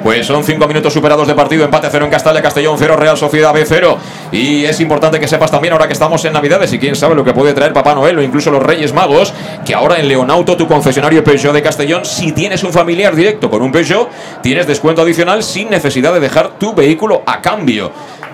[0.07, 3.53] Pues son cinco minutos superados de partido, empate cero en Castalia, Castellón cero, Real Sociedad
[3.53, 3.97] B cero.
[4.31, 7.25] Y es importante que sepas también, ahora que estamos en Navidades y quién sabe lo
[7.25, 9.33] que puede traer Papá Noel o incluso los Reyes Magos,
[9.65, 13.61] que ahora en Leonauto, tu concesionario Peugeot de Castellón, si tienes un familiar directo con
[13.61, 14.09] un Peugeot,
[14.41, 17.91] tienes descuento adicional sin necesidad de dejar tu vehículo a cambio.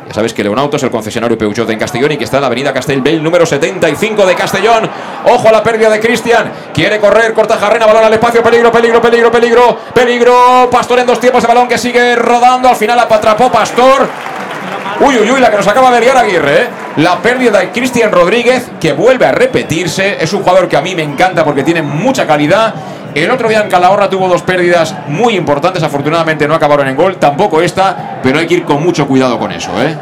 [0.07, 2.47] Ya sabes que Leonauto es el concesionario Peugeot en Castellón y que está en la
[2.47, 4.89] avenida Castellbell número 75 de Castellón.
[5.25, 6.51] Ojo a la pérdida de Cristian.
[6.73, 10.69] Quiere correr, corta Jarrena, balón al espacio, peligro, peligro, peligro, peligro, peligro.
[10.69, 12.67] Pastor en dos tiempos de balón que sigue rodando.
[12.69, 14.07] Al final atrapó Pastor.
[14.99, 16.63] Uy, uy, uy, la que nos acaba de liar Aguirre.
[16.63, 16.67] ¿eh?
[16.97, 20.17] La pérdida de Cristian Rodríguez, que vuelve a repetirse.
[20.19, 22.73] Es un jugador que a mí me encanta porque tiene mucha calidad
[23.15, 25.83] el otro día en Calahorra tuvo dos pérdidas muy importantes.
[25.83, 27.17] Afortunadamente no acabaron en gol.
[27.17, 29.95] Tampoco esta, pero hay que ir con mucho cuidado con eso, ¿eh?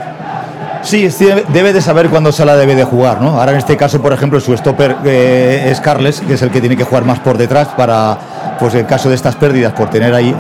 [0.83, 1.07] Sí,
[1.49, 3.39] debe de saber cuándo se la debe de jugar, ¿no?
[3.39, 6.59] Ahora en este caso, por ejemplo, su stopper eh, es Carles, que es el que
[6.59, 8.17] tiene que jugar más por detrás para,
[8.59, 10.35] pues en caso de estas pérdidas, por tener ahí.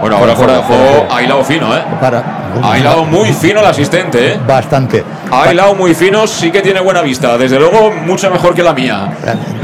[0.00, 1.82] Bueno, ahora fuera de juego ha hilado fino, ¿eh?
[2.00, 2.22] Para,
[2.62, 4.40] ha hilado muy fino el asistente, ¿eh?
[4.46, 5.04] Bastante.
[5.30, 7.36] Ha hilado muy fino, sí que tiene buena vista.
[7.36, 9.08] Desde luego, mucho mejor que la mía.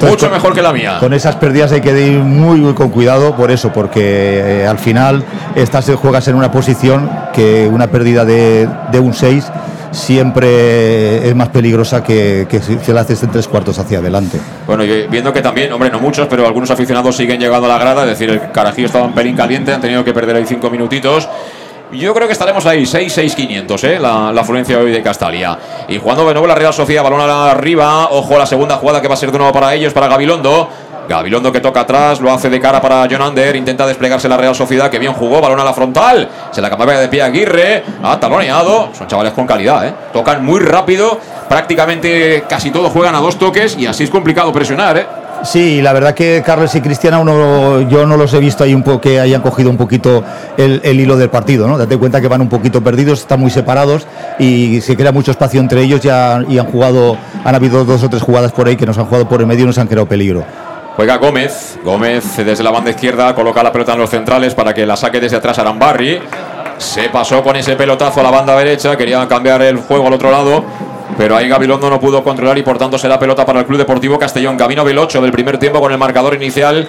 [0.00, 0.96] mucho mejor que la mía.
[1.00, 4.78] Con esas pérdidas hay que ir muy, muy con cuidado por eso, porque eh, al
[4.78, 5.24] final
[5.54, 9.50] estás, juegas en una posición que una pérdida de, de un 6
[9.92, 14.40] siempre es más peligrosa que, si la haces en tres cuartos hacia adelante.
[14.66, 17.78] Bueno, y viendo que también, hombre, no muchos, pero algunos aficionados siguen llegando a la
[17.78, 20.70] grada, es decir, el Carajillo estaba en pelín caliente, han tenido que perder ahí cinco
[20.70, 21.28] minutitos.
[21.92, 23.98] Yo creo que estaremos ahí, 6-6-500, ¿eh?
[23.98, 25.58] la, la afluencia hoy de Castalia.
[25.88, 28.08] Y jugando de nuevo la Real Sofía, balón arriba.
[28.10, 30.70] Ojo a la segunda jugada que va a ser de nuevo para ellos, para Gabilondo.
[31.12, 34.54] Gabilondo que toca atrás, lo hace de cara para John Ander, intenta desplegarse la Real
[34.54, 38.18] Sociedad, que bien jugó, balón a la frontal, se la cambiaba de pie Aguirre, ha
[38.18, 39.94] taloneado, son chavales con calidad, ¿eh?
[40.12, 44.96] tocan muy rápido, prácticamente casi todos juegan a dos toques y así es complicado presionar.
[44.96, 45.06] ¿eh?
[45.44, 49.00] Sí, la verdad que Carlos y Cristiana yo no los he visto ahí un poco
[49.00, 50.22] que hayan cogido un poquito
[50.56, 51.76] el, hilo del partido, ¿no?
[51.76, 54.06] Date cuenta que van un poquito perdidos, están muy separados
[54.38, 58.08] y se crea mucho espacio entre ellos ya, y han jugado, han habido dos o
[58.08, 60.06] tres jugadas por ahí que nos han jugado por el medio y nos han creado
[60.06, 60.44] peligro.
[60.96, 61.78] Juega Gómez.
[61.82, 65.20] Gómez desde la banda izquierda coloca la pelota en los centrales para que la saque
[65.20, 66.20] desde atrás Arambarri.
[66.76, 68.96] Se pasó con ese pelotazo a la banda derecha.
[68.96, 70.64] Quería cambiar el juego al otro lado.
[71.16, 74.18] Pero ahí Gabilondo no pudo controlar y por tanto será pelota para el Club Deportivo
[74.18, 74.56] Castellón.
[74.56, 76.86] Camino Velocho del primer tiempo con el marcador inicial.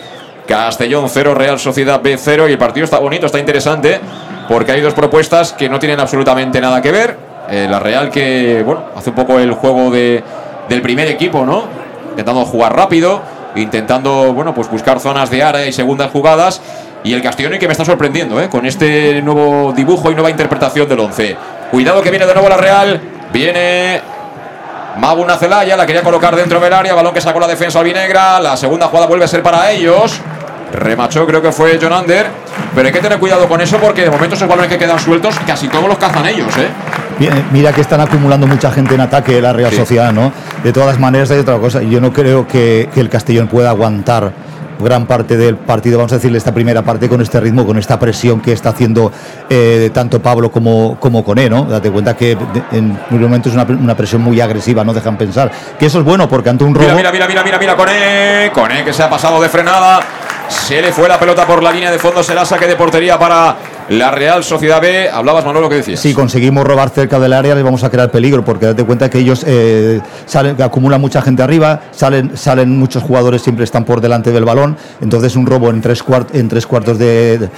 [0.47, 2.49] Castellón 0, Real Sociedad B 0.
[2.49, 4.01] Y el partido está bonito, está interesante.
[4.49, 7.18] Porque hay dos propuestas que no tienen absolutamente nada que ver.
[7.49, 10.22] Eh, la Real que, bueno, hace un poco el juego de,
[10.68, 11.64] del primer equipo, ¿no?
[12.12, 13.22] Intentando jugar rápido
[13.56, 16.62] intentando bueno, pues buscar zonas de área y segundas jugadas.
[17.04, 18.49] Y el Castellón que me está sorprendiendo ¿eh?
[18.49, 21.38] con este nuevo dibujo y nueva interpretación del 11.
[21.72, 23.01] Cuidado que viene de nuevo la Real.
[23.34, 24.01] Viene
[24.97, 26.93] Maguna Celaya, la quería colocar dentro del área.
[26.93, 28.39] Balón que sacó la defensa albinegra.
[28.39, 30.22] La segunda jugada vuelve a ser para ellos.
[30.74, 32.28] Remachó, creo que fue John Ander.
[32.76, 35.39] Pero hay que tener cuidado con eso porque de momento esos balones que quedan sueltos
[35.45, 36.51] casi todos los cazan ellos.
[36.57, 36.69] ¿eh?
[37.51, 40.32] Mira que están acumulando mucha gente en ataque la Real Sociedad, ¿no?
[40.63, 41.82] De todas maneras hay otra cosa.
[41.84, 44.32] Yo no creo que, el Castellón pueda aguantar
[44.80, 47.97] gran parte del partido, vamos a decirle esta primera parte con este ritmo, con esta
[47.99, 49.11] presión que está haciendo
[49.49, 51.65] eh, tanto Pablo como, como Coné, ¿no?
[51.65, 52.32] Date cuenta que
[52.71, 55.51] en un momento es una, presión muy agresiva, no dejan pensar.
[55.80, 56.95] Que eso es bueno porque ante un robo...
[56.95, 60.01] Mira, mira, mira, mira, mira, Coné, Coné que se ha pasado de frenada,
[60.54, 63.56] se le fue la pelota por la línea de fondo, será saque de portería para
[63.89, 65.10] la Real Sociedad B.
[65.10, 65.99] Hablabas, Manolo, que decías.
[65.99, 69.20] Si conseguimos robar cerca del área, les vamos a crear peligro, porque date cuenta que
[69.20, 69.99] ellos eh,
[70.64, 74.78] acumulan mucha gente arriba, salen, salen muchos jugadores, siempre están por delante del balón.
[75.01, 77.49] Entonces, un robo en tres, cuartos del,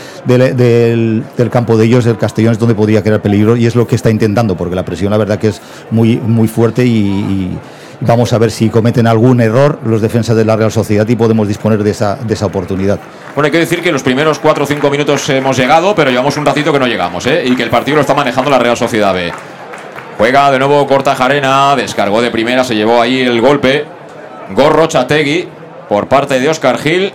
[1.52, 4.10] campo de ellos, el Castellón, es donde podría crear peligro y es lo que está
[4.10, 7.58] intentando, porque la presión, la verdad, que es muy, muy fuerte y
[8.02, 11.48] Vamos a ver si cometen algún error los defensas de la Real Sociedad y podemos
[11.48, 13.00] disponer de esa, de esa oportunidad.
[13.34, 16.38] Bueno, hay que decir que los primeros 4 o 5 minutos hemos llegado, pero llevamos
[16.38, 17.44] un ratito que no llegamos, ¿eh?
[17.46, 19.32] Y que el partido lo está manejando la Real Sociedad B.
[20.18, 23.86] Juega de nuevo Corta Jarena, descargó de primera, se llevó ahí el golpe.
[24.52, 25.48] Gorro Chategui
[25.90, 27.12] por parte de Oscar Gil,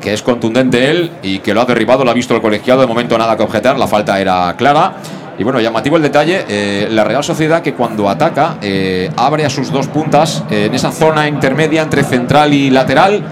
[0.00, 2.86] que es contundente él y que lo ha derribado, lo ha visto el colegiado, de
[2.86, 4.94] momento nada que objetar, la falta era clara.
[5.38, 9.50] Y bueno, llamativo el detalle, eh, la Real Sociedad que cuando ataca eh, abre a
[9.50, 13.22] sus dos puntas eh, en esa zona intermedia entre central y lateral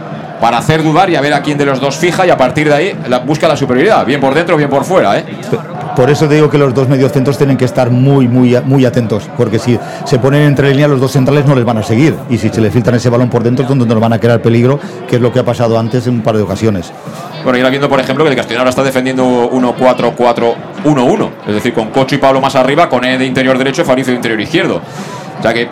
[0.41, 2.67] para hacer dudar y a ver a quién de los dos fija y a partir
[2.67, 5.25] de ahí busca la superioridad, bien por dentro, bien por fuera.
[5.95, 9.61] Por eso digo que los dos mediocentros tienen que estar muy, muy, muy atentos, porque
[9.61, 12.49] si se ponen entre línea los dos centrales no les van a seguir y si
[12.49, 15.17] se le filtran ese balón por dentro es donde nos van a crear peligro, que
[15.17, 16.93] es lo que ha pasado antes en un par de ocasiones.
[17.45, 21.91] Bueno, ahora viendo, por ejemplo, que el Castellón ahora está defendiendo 1-4-4-1-1, es decir, con
[21.91, 24.81] Cocho y Pablo más arriba, con E de interior derecho y Fabricio de interior izquierdo.
[25.39, 25.69] O sea que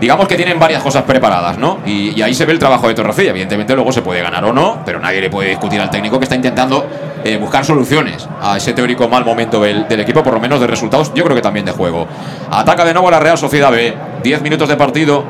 [0.00, 1.78] digamos que tienen varias cosas preparadas, ¿no?
[1.86, 3.30] Y, ahí se ve el trabajo de Torrecilla.
[3.30, 6.24] Evidentemente luego se puede ganar o no, pero nadie le puede discutir al técnico que
[6.24, 6.86] está intentando
[7.24, 10.66] eh, buscar soluciones a ese teórico mal momento del, del, equipo, por lo menos de
[10.66, 12.06] resultados, yo creo que también de juego.
[12.50, 13.94] Ataca de nuevo la Real Sociedad B.
[14.22, 15.24] 10 minutos de partido.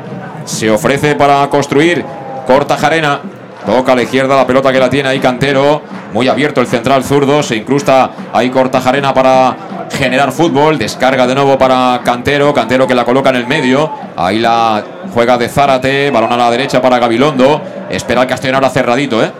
[0.44, 2.04] Se ofrece para construir.
[2.46, 3.20] Corta Jarena.
[3.64, 5.82] Toca a la izquierda la pelota que la tiene ahí Cantero.
[6.12, 7.42] Muy abierto el central zurdo.
[7.42, 9.56] Se incrusta ahí Corta Jarena para
[9.90, 10.78] generar fútbol.
[10.78, 12.52] Descarga de nuevo para Cantero.
[12.54, 13.90] Cantero que la coloca en el medio.
[14.16, 16.10] Ahí la juega de Zárate.
[16.10, 17.60] Balón a la derecha para Gabilondo.
[17.90, 19.32] Espera el Castellón ahora cerradito, ¿eh?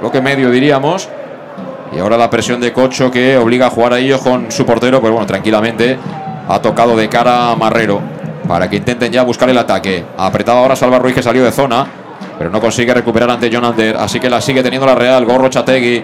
[0.00, 1.08] Bloque medio diríamos.
[1.92, 5.00] Y ahora la presión de Cocho que obliga a jugar a ellos con su portero.
[5.00, 5.98] Pero bueno, tranquilamente
[6.48, 8.00] ha tocado de cara a Marrero.
[8.46, 10.04] Para que intenten ya buscar el ataque.
[10.18, 11.86] Apretado ahora Salva Ruiz que salió de zona.
[12.40, 13.98] Pero no consigue recuperar ante John Ander.
[13.98, 15.26] Así que la sigue teniendo la Real.
[15.26, 16.02] Gorro Chategui.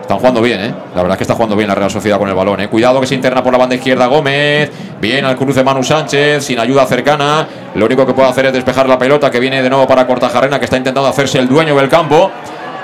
[0.00, 0.74] Están jugando bien, ¿eh?
[0.94, 2.68] La verdad es que está jugando bien la Real Sociedad con el balón, ¿eh?
[2.68, 4.70] Cuidado que se interna por la banda izquierda Gómez.
[5.00, 7.48] Bien al cruce Manu Sánchez, sin ayuda cercana.
[7.74, 10.60] Lo único que puede hacer es despejar la pelota que viene de nuevo para Cortajarena,
[10.60, 12.30] que está intentando hacerse el dueño del campo.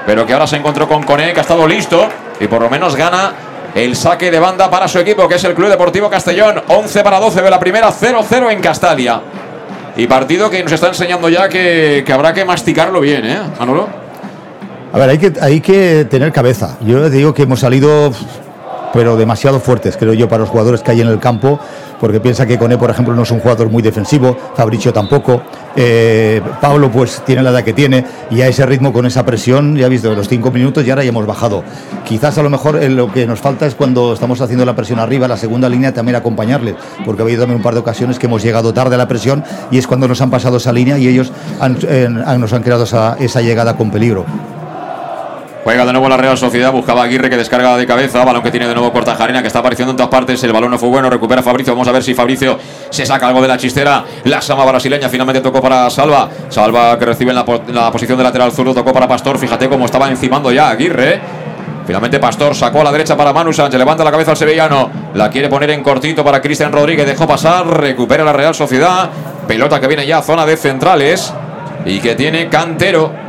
[0.05, 2.09] Pero que ahora se encontró con Cone, que ha estado listo.
[2.41, 3.33] Y por lo menos gana
[3.77, 6.65] el saque de banda para su equipo, que es el Club Deportivo Castellón.
[6.67, 9.21] 11 para 12 de la primera, 0-0 en Castalia.
[9.99, 13.41] Y partido que nos está enseñando ya que, habrá que masticarlo bien, ¿eh?
[14.93, 16.79] A ver, hay que, hay que tener cabeza.
[16.83, 18.13] Yo digo que hemos salido,
[18.93, 21.59] pero demasiado fuertes, creo yo, para los jugadores que hay en el campo,
[22.01, 25.43] porque piensa que Cone, por ejemplo, no es un jugador muy defensivo, Fabricio tampoco,
[25.77, 29.77] eh, Pablo pues tiene la edad que tiene, y a ese ritmo, con esa presión,
[29.77, 31.63] ya visto, los cinco minutos y ahora ya hemos bajado.
[32.05, 34.99] Quizás a lo mejor eh, lo que nos falta es cuando estamos haciendo la presión
[34.99, 36.75] arriba, la segunda línea también acompañarles,
[37.05, 39.45] porque ha habido también un par de ocasiones que hemos llegado tarde a la presión
[39.71, 42.85] y es cuando nos han pasado esa línea y ellos han, eh, nos han creado
[42.85, 44.25] esa llegada con peligro.
[45.69, 48.51] Juega de nuevo la Real Sociedad, buscaba a Aguirre que descarga de cabeza, balón que
[48.51, 51.11] tiene de nuevo Cortajarena que está apareciendo en todas partes, el balón no fue bueno,
[51.11, 52.59] recupera Fabricio, vamos a ver si Fabricio
[52.89, 57.05] se saca algo de la chistera, la sama brasileña finalmente tocó para Salva, Salva que
[57.05, 60.71] recibe en la, posición de lateral zurdo, tocó para Pastor, fíjate cómo estaba encimando ya
[60.71, 61.21] Aguirre,
[61.87, 65.29] Finalmente Pastor sacó a la derecha para Manu Sánchez, levanta la cabeza al sevillano, la
[65.29, 69.11] quiere poner en cortito para Cristian Rodríguez, dejó pasar, recupera la Real Sociedad,
[69.47, 71.31] pelota que viene ya a zona de centrales
[71.85, 73.28] y que tiene Cantero,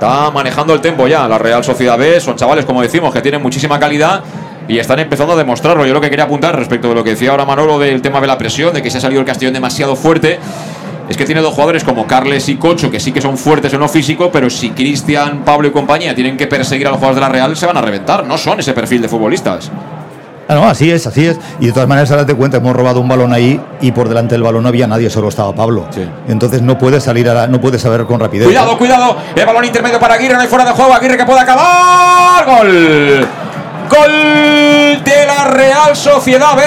[0.00, 2.18] Está manejando el tempo ya la Real Sociedad B.
[2.22, 4.24] Son chavales, como decimos, que tienen muchísima calidad
[4.66, 5.84] y están empezando a demostrarlo.
[5.84, 8.26] Yo lo que quería apuntar respecto de lo que decía ahora Manolo del tema de
[8.26, 10.38] la presión, de que se ha salido el Castellón demasiado fuerte.
[11.06, 13.80] Es que tiene dos jugadores como Carles y Cocho, que sí que son fuertes en
[13.80, 17.20] lo físico, pero si Cristian, Pablo y compañía tienen que perseguir a los jugadores de
[17.20, 18.24] la Real, se van a reventar.
[18.26, 19.70] No son ese perfil de futbolistas.
[20.50, 21.38] Ah, no, así es, así es.
[21.60, 24.34] Y de todas maneras, ahora te cuenta, hemos robado un balón ahí y por delante
[24.34, 25.86] del balón no había nadie, solo estaba Pablo.
[26.26, 28.46] Entonces no puede salir a la, no puede saber con rapidez.
[28.46, 29.16] Cuidado, cuidado.
[29.36, 30.92] El balón intermedio para Aguirre, no hay fuera de juego.
[30.92, 32.44] Aguirre que puede acabar.
[32.46, 33.28] Gol.
[33.88, 36.62] Gol de la Real Sociedad B.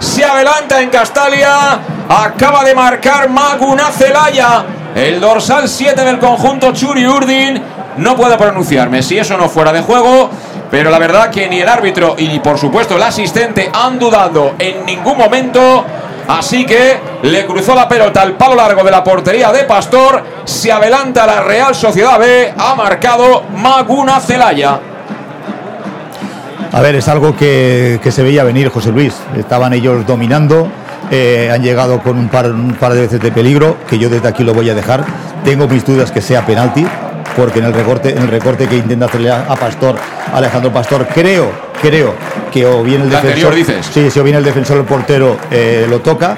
[0.00, 1.78] Se adelanta en Castalia.
[2.08, 4.64] Acaba de marcar Maguna Celaya.
[4.96, 7.62] El dorsal 7 del conjunto Churi Urdin.
[7.98, 10.28] No puedo pronunciarme si eso no fuera de juego.
[10.72, 14.86] Pero la verdad que ni el árbitro y por supuesto el asistente han dudado en
[14.86, 15.84] ningún momento.
[16.26, 20.24] Así que le cruzó la pelota al palo largo de la portería de Pastor.
[20.46, 22.54] Se adelanta la Real Sociedad B.
[22.56, 24.80] Ha marcado Maguna Celaya.
[26.72, 29.14] A ver, es algo que, se veía venir, José Luis.
[29.36, 30.68] Estaban ellos dominando.
[31.10, 34.26] Eh, han llegado con un par, un par de veces de peligro, que yo desde
[34.26, 35.04] aquí lo voy a dejar.
[35.44, 36.86] Tengo mis dudas que sea penalti,
[37.36, 39.96] porque en el recorte, en el recorte que intenta hacerle a, Pastor,
[40.32, 42.14] Alejandro Pastor, creo, creo
[42.50, 43.54] que o bien el defensor.
[43.54, 43.86] dices?
[43.92, 46.36] Sí, si o bien el defensor el portero eh, lo toca.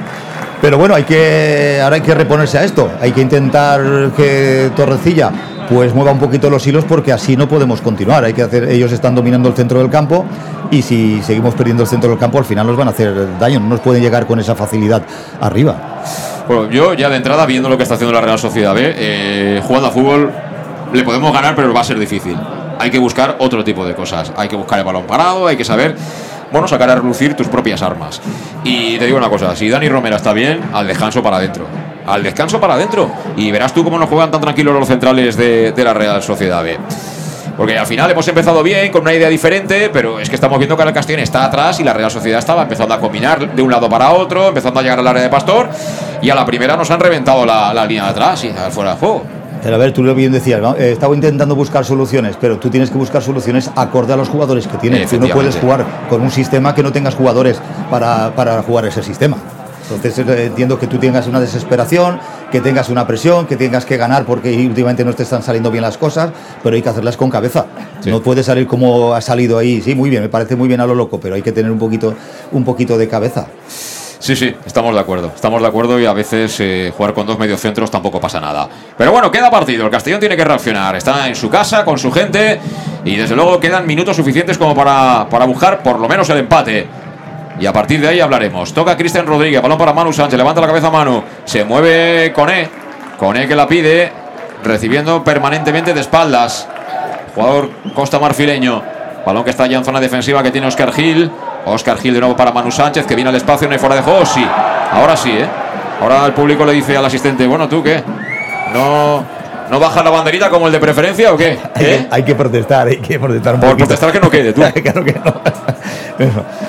[0.61, 2.91] Pero bueno, hay que, ahora hay que reponerse a esto.
[3.01, 5.31] Hay que intentar que Torrecilla
[5.69, 8.25] pues mueva un poquito los hilos porque así no podemos continuar.
[8.25, 10.25] Hay que hacer, ellos están dominando el centro del campo
[10.71, 13.61] y si seguimos perdiendo el centro del campo al final nos van a hacer daño.
[13.61, 15.03] No nos pueden llegar con esa facilidad
[15.41, 16.03] arriba.
[16.49, 19.61] Bueno, yo ya de entrada, viendo lo que está haciendo la Real Sociedad B, eh,
[19.63, 20.33] jugando a fútbol
[20.95, 22.37] le podemos ganar, pero va a ser difícil.
[22.79, 24.33] Hay que buscar otro tipo de cosas.
[24.37, 25.97] Hay que buscar el balón parado, hay que saber,
[26.53, 28.21] bueno, sacar a relucir tus propias armas.
[28.63, 31.67] Y te digo una cosa, si Dani Romero está bien, al descanso para adentro.
[32.07, 33.11] Al descanso para adentro.
[33.37, 36.63] Y verás tú cómo no juegan tan tranquilos los centrales de, de la Real Sociedad
[36.63, 36.79] B.
[37.57, 40.77] Porque al final hemos empezado bien, con una idea diferente, pero es que estamos viendo
[40.77, 43.71] que el Castellón está atrás y la Real Sociedad estaba empezando a combinar de un
[43.71, 45.69] lado para otro, empezando a llegar al área de Pastor,
[46.21, 48.97] y a la primera nos han reventado la, la línea de atrás y fuera de
[48.97, 49.23] juego.
[49.65, 50.77] Pero a ver, tú lo bien decías, ¿no?
[50.77, 54.67] Eh, estaba intentando buscar soluciones, pero tú tienes que buscar soluciones acorde a los jugadores
[54.69, 55.09] que tienes.
[55.09, 57.59] Tú no puedes jugar con un sistema que no tengas jugadores
[57.91, 59.39] para, para jugar ese sistema.
[59.85, 62.21] Entonces eh, entiendo que tú tengas una desesperación,
[62.53, 65.81] que tengas una presión, que tengas que ganar porque últimamente no te están saliendo bien
[65.81, 66.31] las cosas,
[66.63, 67.65] pero hay que hacerlas con cabeza.
[68.05, 69.81] No puede salir como ha salido ahí.
[69.81, 71.79] Sí, muy bien, me parece muy bien a lo loco, pero hay que tener un
[71.79, 72.15] poquito,
[72.53, 73.47] un poquito de cabeza.
[74.25, 75.33] Sí, sí, estamos de acuerdo.
[75.35, 78.67] Estamos de acuerdo y a veces eh, jugar con dos mediocentros tampoco pasa nada.
[78.97, 79.85] Pero bueno, queda partido.
[79.85, 80.97] El Castellón tiene que reaccionar.
[80.97, 82.59] Está en su casa, con su gente.
[83.05, 86.89] Y desde luego quedan minutos suficientes como para, para buscar por lo menos el empate.
[87.61, 88.73] Y a partir de ahí hablaremos.
[88.73, 92.71] Toca Cristian Rodríguez, balón para Manu Sánchez, levanta la cabeza Manu, se mueve Coné,
[93.19, 94.11] Coné que la pide,
[94.63, 96.67] recibiendo permanentemente de espaldas.
[97.35, 98.83] Jugador Costa Marfileño,
[99.27, 101.31] balón que está ya en zona defensiva que tiene Oscar Gil.
[101.67, 104.03] Oscar Gil de nuevo para Manu Sánchez, que viene al espacio, no hay fuera de
[104.03, 104.45] juego, sí.
[104.93, 105.47] Ahora sí, ¿eh?
[106.01, 108.03] Ahora el público le dice al asistente, bueno, ¿tú qué?
[108.73, 109.25] No,
[109.71, 111.59] ¿No baja la banderita como el de preferencia o qué?
[111.77, 112.07] ¿Eh?
[112.11, 114.61] Hay, que, protestar, hay que protestar un Por protestar que no quede, tú.
[114.61, 115.35] claro que no.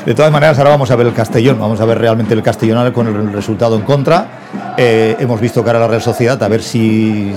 [0.05, 2.91] De todas maneras, ahora vamos a ver el Castellón, vamos a ver realmente el Castellón
[2.91, 4.25] con el resultado en contra.
[4.77, 7.33] Eh, hemos visto cara a la Real Sociedad a ver si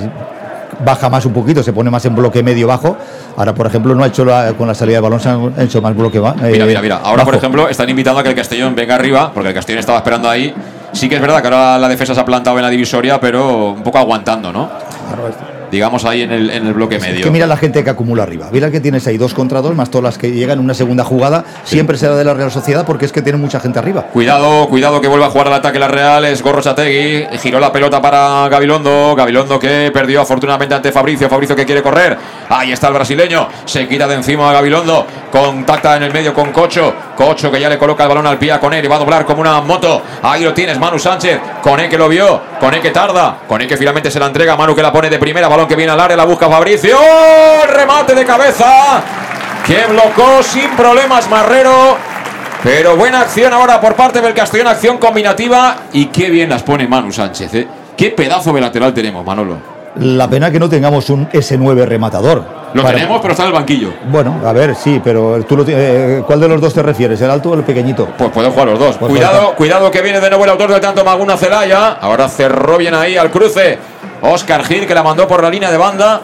[0.85, 2.97] baja más un poquito, se pone más en bloque medio bajo.
[3.37, 4.27] Ahora, por ejemplo, no ha hecho
[4.57, 6.37] con la salida de balón, se han hecho más bloque bajo.
[6.37, 7.01] mira, mira, mira.
[7.03, 9.99] Ahora, por ejemplo, están invitando a que el Castellón venga arriba, porque el Castellón estaba
[9.99, 10.55] esperando ahí.
[10.93, 13.73] Sí que es verdad que ahora la defensa se ha plantado en la divisoria, pero
[13.73, 14.71] un poco aguantando, ¿no?
[15.07, 17.25] Claro, digamos ahí en el, en el bloque medio.
[17.25, 18.49] que mira la gente que acumula arriba.
[18.53, 21.05] Mira que tienes ahí dos contra dos, más todas las que llegan en una segunda
[21.05, 21.45] jugada.
[21.65, 24.03] Siempre será de la Real Sociedad porque es que tiene mucha gente arriba.
[24.13, 26.25] Cuidado, cuidado que vuelva a jugar al ataque la Real.
[26.25, 27.27] Es Gorro Chategui.
[27.39, 29.15] Giró la pelota para Gabilondo.
[29.17, 31.29] Gabilondo que perdió afortunadamente ante Fabricio.
[31.29, 32.17] Fabricio que quiere correr.
[32.49, 33.49] Ahí está el brasileño.
[33.65, 35.07] Se quita de encima a Gabilondo.
[35.31, 36.95] Contacta en el medio con Cocho.
[37.17, 38.81] Cocho que ya le coloca el balón al pie a Coné.
[38.83, 40.03] Y va a doblar como una moto.
[40.23, 41.39] Ahí lo tienes, Manu Sánchez.
[41.63, 42.41] Coné que lo vio.
[42.61, 43.39] Coné que tarda.
[43.47, 44.57] Coné que finalmente se la entrega.
[44.57, 45.49] Manu que la pone de primera.
[45.49, 46.17] Balón que viene al área.
[46.17, 46.97] La busca Fabricio.
[47.73, 49.03] Remate de cabeza.
[49.67, 51.97] Que blocó sin problemas Marrero.
[52.63, 54.69] Pero buena acción ahora por parte del Castellón.
[54.69, 55.77] Acción combinativa.
[55.93, 57.55] Y qué bien las pone Manu Sánchez.
[57.55, 57.69] ¿eh?
[57.97, 59.57] Qué pedazo de lateral tenemos, Manolo.
[59.97, 62.59] La pena que no tengamos un S9 rematador.
[62.75, 63.93] Lo tenemos, pero está en el banquillo.
[64.11, 67.21] Bueno, a ver, sí, pero tú lo eh, ¿cuál de los dos te refieres?
[67.21, 68.09] ¿El alto o el pequeñito?
[68.17, 68.97] Pues pueden jugar los dos.
[68.97, 71.93] Pues cuidado, cuidado que viene de nuevo el autor del tanto Maguna Celaya.
[72.01, 73.79] Ahora cerró bien ahí al cruce.
[74.23, 76.21] Oscar Gil que la mandó por la línea de banda.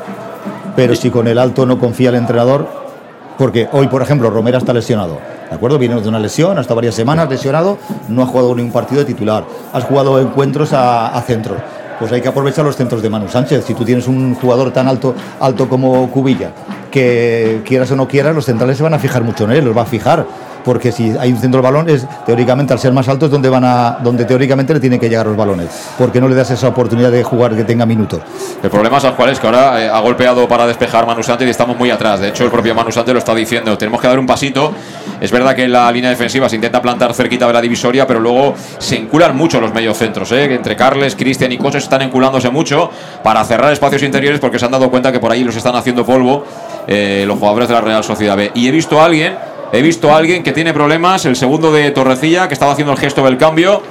[0.77, 2.67] Pero si con el alto no confía el entrenador,
[3.39, 5.19] porque hoy, por ejemplo, Romera está lesionado.
[5.49, 5.79] ¿De acuerdo?
[5.79, 7.79] Viene de una lesión, hasta varias semanas lesionado,
[8.09, 9.45] no ha jugado ningún partido de titular.
[9.73, 11.57] Has jugado encuentros a, a centro
[11.99, 13.65] pues hay que aprovechar los centros de Manu Sánchez.
[13.65, 16.51] Si tú tienes un jugador tan alto, alto como Cubilla,
[16.91, 19.77] que quieras o no quieras, los centrales se van a fijar mucho en él, los
[19.77, 20.27] va a fijar
[20.65, 23.49] porque si hay un centro del balón es teóricamente al ser más alto es donde
[23.49, 26.69] van a donde teóricamente le tienen que llegar los balones porque no le das esa
[26.69, 28.21] oportunidad de jugar que tenga minutos.
[28.63, 31.51] El problema es cual es que ahora eh, ha golpeado para despejar Manu Sánchez y
[31.51, 32.21] estamos muy atrás.
[32.21, 33.77] De hecho el propio Manu Sánchez lo está diciendo.
[33.77, 34.73] Tenemos que dar un pasito.
[35.21, 38.55] Es verdad que la línea defensiva se intenta plantar cerquita de la divisoria pero luego
[38.79, 40.53] se enculan mucho los mediocentros ¿eh?
[40.55, 42.91] entre Carles, Cristian y Coches están enculándose mucho
[43.23, 46.05] para cerrar espacios interiores porque se han dado cuenta que por ahí los están haciendo
[46.05, 46.45] polvo
[46.87, 48.51] eh, los jugadores de la Real Sociedad B.
[48.55, 49.37] Y he visto a alguien
[49.75, 52.99] He visto a alguien que tiene problemas, el segundo de Torrecilla, que estaba haciendo el
[52.99, 53.83] gesto del cambio.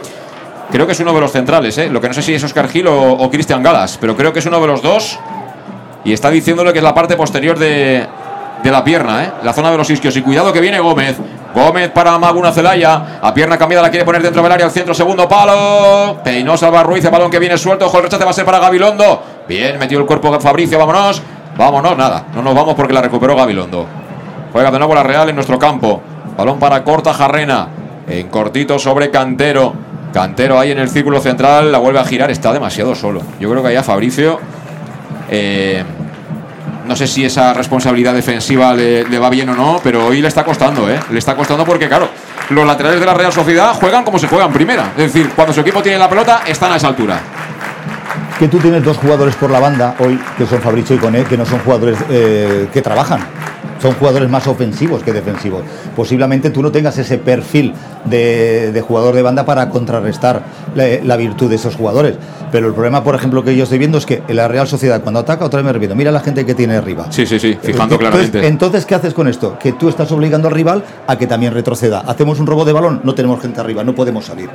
[0.72, 1.90] Creo que es uno de los centrales, ¿eh?
[1.90, 4.46] lo que no sé si es Oscar Gil o, Cristian Galas, pero creo que es
[4.46, 5.20] uno de los dos.
[6.06, 8.08] Y está diciéndole que es la parte posterior de,
[8.64, 9.32] la pierna, ¿eh?
[9.44, 10.16] la zona de los isquios.
[10.16, 11.18] Y cuidado que viene Gómez.
[11.54, 13.20] Gómez para Maguna Celaya.
[13.22, 14.66] A pierna cambiada la quiere poner dentro del área.
[14.66, 16.22] Al centro, segundo palo.
[16.24, 17.04] Peinó Salva Ruiz.
[17.04, 17.88] El balón que viene suelto.
[17.88, 19.22] Ojo, el va a ser para Gabilondo.
[19.50, 20.80] Bien, metió el cuerpo Fabricio.
[20.80, 21.22] Vámonos.
[21.58, 22.28] Vámonos, nada.
[22.34, 24.03] No nos vamos porque la recuperó Gabilondo.
[24.54, 26.00] Juega de nuevo la Real en nuestro campo.
[26.38, 27.68] Balón para Corta Jarrena.
[28.08, 29.74] En cortito sobre Cantero.
[30.14, 31.72] Cantero ahí en el círculo central.
[31.72, 32.30] La vuelve a girar.
[32.30, 33.24] Está demasiado solo.
[33.40, 34.40] Yo creo que allá Fabricio.
[35.28, 35.84] Eh,
[36.86, 40.44] no sé si esa responsabilidad defensiva le, va bien o no, pero hoy le está
[40.44, 41.00] costando, ¿eh?
[41.10, 42.10] Le está costando porque, claro,
[42.50, 44.92] los laterales de la Real Sociedad juegan como se juegan primera.
[44.98, 47.20] Es decir, cuando su equipo tiene la pelota, están a esa altura.
[48.38, 51.38] Que tú tienes dos jugadores por la banda hoy, que son Fabricio y Coné, que
[51.38, 53.22] no son jugadores eh, que trabajan
[53.84, 55.62] son jugadores más ofensivos que defensivos.
[55.94, 57.74] Posiblemente tú no tengas ese perfil
[58.06, 60.42] de, de jugador de banda para contrarrestar
[60.74, 62.16] la, la virtud de esos jugadores.
[62.52, 65.02] Pero el problema, por ejemplo, que yo estoy viendo es que en la Real Sociedad,
[65.02, 67.08] cuando ataca, otra vez me repito, mira la gente que tiene arriba.
[67.10, 68.48] Sí, sí, sí, fijando Entonces- claramente.
[68.48, 69.58] Entonces, ¿qué haces con esto?
[69.60, 72.00] Que tú estás obligando al rival a que también retroceda.
[72.08, 74.50] Hacemos un robo de balón, no tenemos gente arriba, no podemos salir.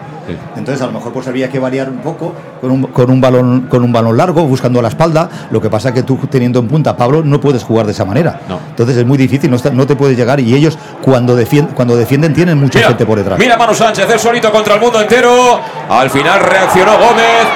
[0.56, 3.66] Entonces, a lo mejor pues habría que variar un poco con un, con un balón
[3.68, 5.28] con un balón largo, buscando la espalda.
[5.50, 8.04] Lo que pasa que tú teniendo en punta a Pablo no puedes jugar de esa
[8.04, 8.40] manera.
[8.70, 11.96] Entonces es muy difícil, no, está- no te puedes llegar y ellos cuando defienden, cuando
[11.96, 13.38] defienden tienen mucha gente por detrás.
[13.38, 15.60] Mira Manu Sánchez, el solito contra el mundo entero.
[15.90, 17.46] Al final reaccionó Gómez.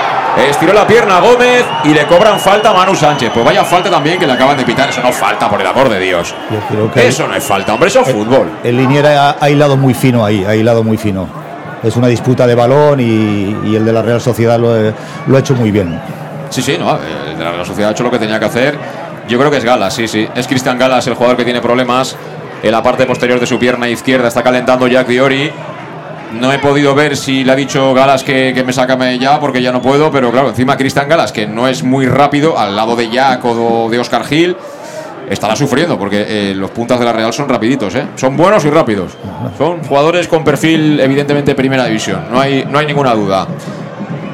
[0.48, 3.30] Estiró la pierna a Gómez y le cobran falta a Manu Sánchez.
[3.34, 4.88] Pues vaya falta también que le acaban de pitar.
[4.88, 6.34] Eso no falta, por el amor de Dios.
[6.96, 8.50] Eso no es falta, hombre, eso es fútbol.
[8.64, 11.28] El Liniera ha, ha hilado muy fino ahí, ha hilado muy fino.
[11.82, 14.94] Es una disputa de balón y, y el de la Real Sociedad lo, he-
[15.26, 16.00] lo ha hecho muy bien.
[16.48, 16.96] Sí, sí, no.
[17.30, 18.78] El de la Real Sociedad ha hecho lo que tenía que hacer.
[19.28, 20.28] Yo creo que es Galas, sí, sí.
[20.34, 22.16] Es Cristian Galas el jugador que tiene problemas
[22.62, 24.28] en la parte posterior de su pierna izquierda.
[24.28, 25.50] Está calentando Jack Diori.
[26.38, 29.60] No he podido ver si le ha dicho Galas que, que me sácame ya porque
[29.60, 32.96] ya no puedo, pero claro, encima Cristian Galas, que no es muy rápido, al lado
[32.96, 34.56] de Jack o de Oscar Gil,
[35.28, 38.06] estará sufriendo porque eh, los puntas de la Real son rapiditos, ¿eh?
[38.16, 39.12] Son buenos y rápidos.
[39.58, 43.46] Son jugadores con perfil evidentemente primera división, no hay, no hay ninguna duda.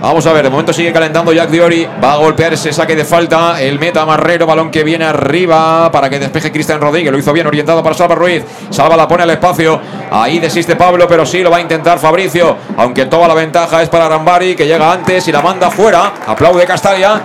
[0.01, 1.87] Vamos a ver, de momento sigue calentando Jack Diori.
[2.03, 3.61] Va a golpear ese saque de falta.
[3.61, 7.11] El meta Marrero, balón que viene arriba para que despeje Cristian Rodríguez.
[7.11, 8.45] Lo hizo bien orientado para Salva Ruiz.
[8.71, 9.81] Salva la pone al espacio.
[10.11, 12.57] Ahí desiste Pablo, pero sí lo va a intentar Fabricio.
[12.77, 16.13] Aunque toda la ventaja es para Arambari, que llega antes y la manda fuera.
[16.27, 17.21] Aplaude Castalia.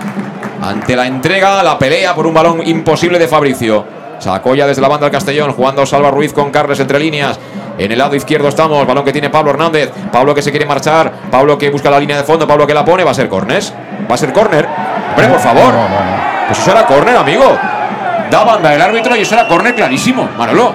[0.60, 3.84] Ante la entrega, la pelea por un balón imposible de Fabricio.
[4.18, 7.38] Sacó ya desde la banda del Castellón, jugando Salva Ruiz con Carles entre líneas.
[7.76, 9.90] En el lado izquierdo estamos, balón que tiene Pablo Hernández.
[10.12, 12.84] Pablo que se quiere marchar, Pablo que busca la línea de fondo, Pablo que la
[12.84, 13.62] pone, va a ser córner.
[14.10, 14.66] Va a ser córner.
[15.10, 15.74] Hombre, por favor.
[16.46, 17.44] Pues eso era córner, amigo.
[18.30, 20.72] Da banda el árbitro y eso era córner clarísimo, Manolo.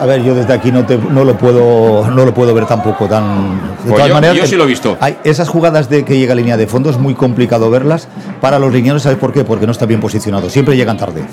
[0.00, 3.06] A ver, yo desde aquí no, te- no lo puedo no lo puedo ver tampoco
[3.06, 3.56] tan.
[3.84, 4.96] De Pues yo- yo sí lo he visto.
[5.00, 8.08] Hay esas jugadas de que llega a línea de fondo es muy complicado verlas
[8.40, 9.02] para los riñones.
[9.02, 9.44] ¿Sabes por qué?
[9.44, 10.48] Porque no está bien posicionado.
[10.50, 11.24] Siempre llegan tarde.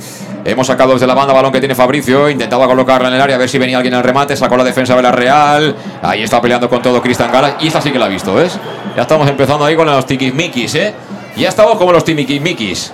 [0.46, 3.40] Hemos sacado desde la banda balón que tiene Fabricio, intentaba colocarla en el área a
[3.40, 6.70] ver si venía alguien al remate, sacó la defensa de la Real, ahí está peleando
[6.70, 8.60] con todo Cristian Galas y esta sí que la ha visto, ¿ves?
[8.96, 10.94] Ya estamos empezando ahí con los tiquismiquis, ¿eh?
[11.36, 12.94] Ya estamos como los tiquismiquis.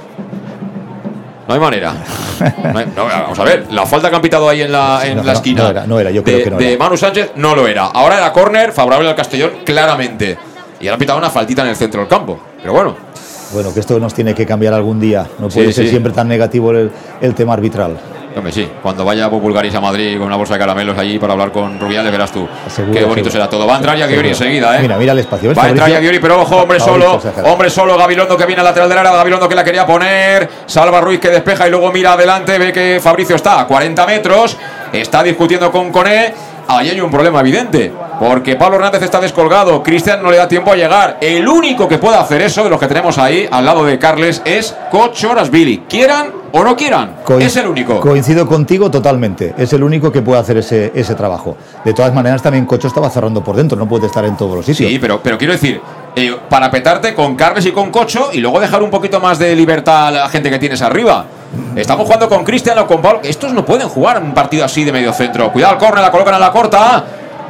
[1.52, 1.93] No hay manera.
[2.74, 5.18] No hay- no, vamos a ver, la falta que han pitado ahí en la, en
[5.18, 6.84] No, la esquina no era, no era, yo creo de, que no de era.
[6.84, 7.86] Manu Sánchez no lo era.
[7.86, 10.38] Ahora era córner favorable al Castellón, claramente.
[10.80, 12.39] Y ahora han pitado una faltita en el centro del campo.
[12.60, 12.95] Pero bueno,
[13.54, 15.28] Bueno, que esto nos tiene que cambiar algún día.
[15.39, 15.89] No Sí, puede ser sí.
[15.91, 16.89] siempre tan negativo el,
[17.20, 17.97] el tema arbitral.
[18.36, 21.34] Hombre, sí, cuando vaya Bob Bulgaris a Madrid con una bolsa de caramelos allí para
[21.34, 22.48] hablar con Rubiales, verás tú.
[22.68, 23.32] Seguro, Qué bonito seguro.
[23.32, 23.68] será todo.
[23.68, 24.30] Va a entrar ya Giori Seguro.
[24.30, 24.82] enseguida, ¿eh?
[24.82, 25.50] Mira, mira el espacio.
[25.50, 26.00] ¿ves, Va a entrar Fabricio?
[26.02, 27.20] ya Giori, pero ojo, hombre solo.
[27.46, 30.50] Hombre solo, Gabilondo que viene al lateral del área, Gabilondo que la quería poner.
[30.66, 34.58] Salva Ruiz que despeja y luego mira adelante, ve que Fabricio está a 40 metros.
[34.94, 36.34] Está discutiendo con Coné.
[36.68, 40.72] Ahí hay un problema evidente, porque Pablo Hernández está descolgado, Cristian no le da tiempo
[40.72, 41.17] a llegar.
[41.22, 44.43] El único que puede hacer eso de los que tenemos ahí al lado de Carles
[44.45, 45.86] es Cochorasvili.
[45.89, 47.99] Quieran o no quieran, Coin- es el único.
[47.99, 49.55] Coincido contigo totalmente.
[49.57, 51.57] Es el único que puede hacer ese, ese trabajo.
[51.84, 53.76] De todas maneras, también Cocho estaba cerrando por dentro.
[53.76, 54.91] No puede estar en todos los sitios.
[54.91, 55.82] Sí, pero, pero quiero decir,
[56.15, 59.55] eh, para petarte con Carles y con Cocho y luego dejar un poquito más de
[59.55, 61.26] libertad a la gente que tienes arriba.
[61.76, 63.22] Estamos jugando con Cristian o con Pablo.
[63.24, 65.51] Estos no pueden jugar un partido así de medio centro.
[65.51, 67.03] Cuidado al córner, la colocan a la corta.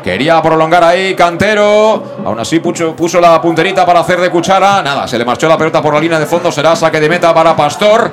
[0.03, 2.03] Quería prolongar ahí Cantero.
[2.25, 4.81] Aún así puso, la punterita para hacer de cuchara.
[4.81, 6.51] Nada, se le marchó la pelota por la línea de fondo.
[6.51, 8.11] Será saque de meta para Pastor.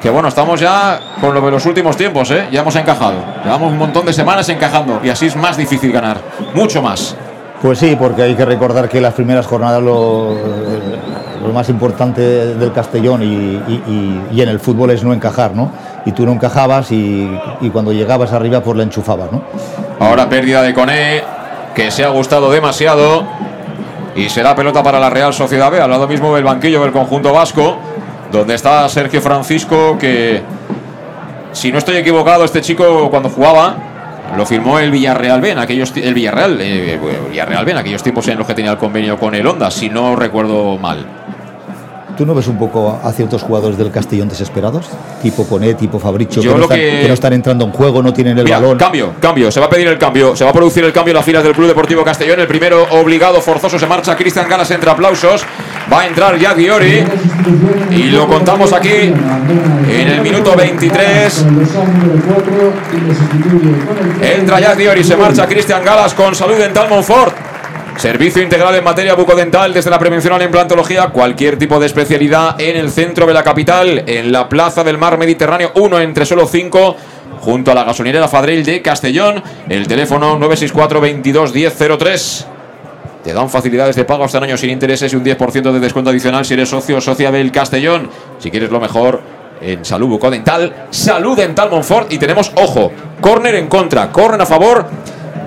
[0.00, 2.48] Que bueno, estamos ya con lo de los últimos tiempos, ¿eh?
[2.50, 3.14] Ya hemos encajado.
[3.44, 5.00] Llevamos un montón de semanas encajando.
[5.02, 6.18] Y así es más difícil ganar.
[6.54, 7.16] Mucho más.
[7.62, 10.36] Pues sí, porque hay que recordar que las primeras jornadas lo,
[11.54, 15.70] más importante del Castellón y, y- en el fútbol es no encajar, ¿no?
[16.04, 17.30] Y tú no encajabas y
[17.72, 19.42] cuando llegabas arriba pues la enchufabas, ¿no?
[19.98, 21.22] Ahora pérdida de Coné,
[21.74, 23.24] que se ha gustado demasiado.
[24.14, 27.34] Y será pelota para la Real Sociedad B, al lado mismo del banquillo del conjunto
[27.34, 27.76] vasco,
[28.32, 30.42] donde está Sergio Francisco, que,
[31.52, 33.76] si no estoy equivocado, este chico cuando jugaba,
[34.34, 38.02] lo firmó el Villarreal B en aquellos el Villarreal, eh, bueno, Villarreal B en aquellos
[38.02, 41.25] tiempos en los que tenía el convenio con el Honda, si no recuerdo mal.
[42.16, 44.86] ¿Tú no ves un poco a ciertos jugadores del Castellón desesperados?
[45.22, 48.02] Tipo Coné, tipo Fabricio, Yo que no, están, que- que no están entrando en juego,
[48.02, 48.78] no tienen el Mira, balón.
[48.78, 49.50] Cambio, cambio.
[49.52, 50.34] Se va a pedir el cambio.
[50.34, 52.40] Se va a producir el cambio en las filas del Club Deportivo Castellón.
[52.40, 55.44] El primero obligado, forzoso, se marcha Cristian Galas entre aplausos.
[55.92, 57.04] Va a entrar ya Diori.
[57.90, 61.44] Y lo contamos aquí en el minuto 23.
[64.22, 67.34] Entra ya Diori, se marcha Cristian Galas con salud dental Monfort.
[67.96, 72.60] Servicio integral en materia bucodental desde la prevención a la implantología, cualquier tipo de especialidad
[72.60, 76.46] en el centro de la capital, en la Plaza del Mar Mediterráneo 1 entre solo
[76.46, 76.96] 5,
[77.40, 79.42] junto a la gasolinera Fadril de Castellón.
[79.70, 82.46] El teléfono 964 22 1003.
[83.24, 86.10] Te dan facilidades de pago hasta un año sin intereses y un 10% de descuento
[86.10, 88.10] adicional si eres socio o socia del Castellón.
[88.38, 89.22] Si quieres lo mejor,
[89.58, 92.12] en Salud Bucodental, Salud Dental Monfort.
[92.12, 92.92] Y tenemos, ojo,
[93.22, 94.84] córner en contra, córner a favor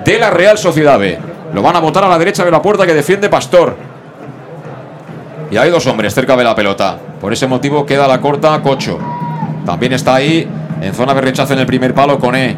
[0.04, 1.29] de la Real Sociedad B.
[1.52, 3.76] Lo van a botar a la derecha de la puerta que defiende Pastor.
[5.50, 6.98] Y hay dos hombres cerca de la pelota.
[7.20, 8.98] Por ese motivo queda la corta Cocho.
[9.66, 10.48] También está ahí
[10.80, 12.56] en zona de rechazo en el primer palo con E.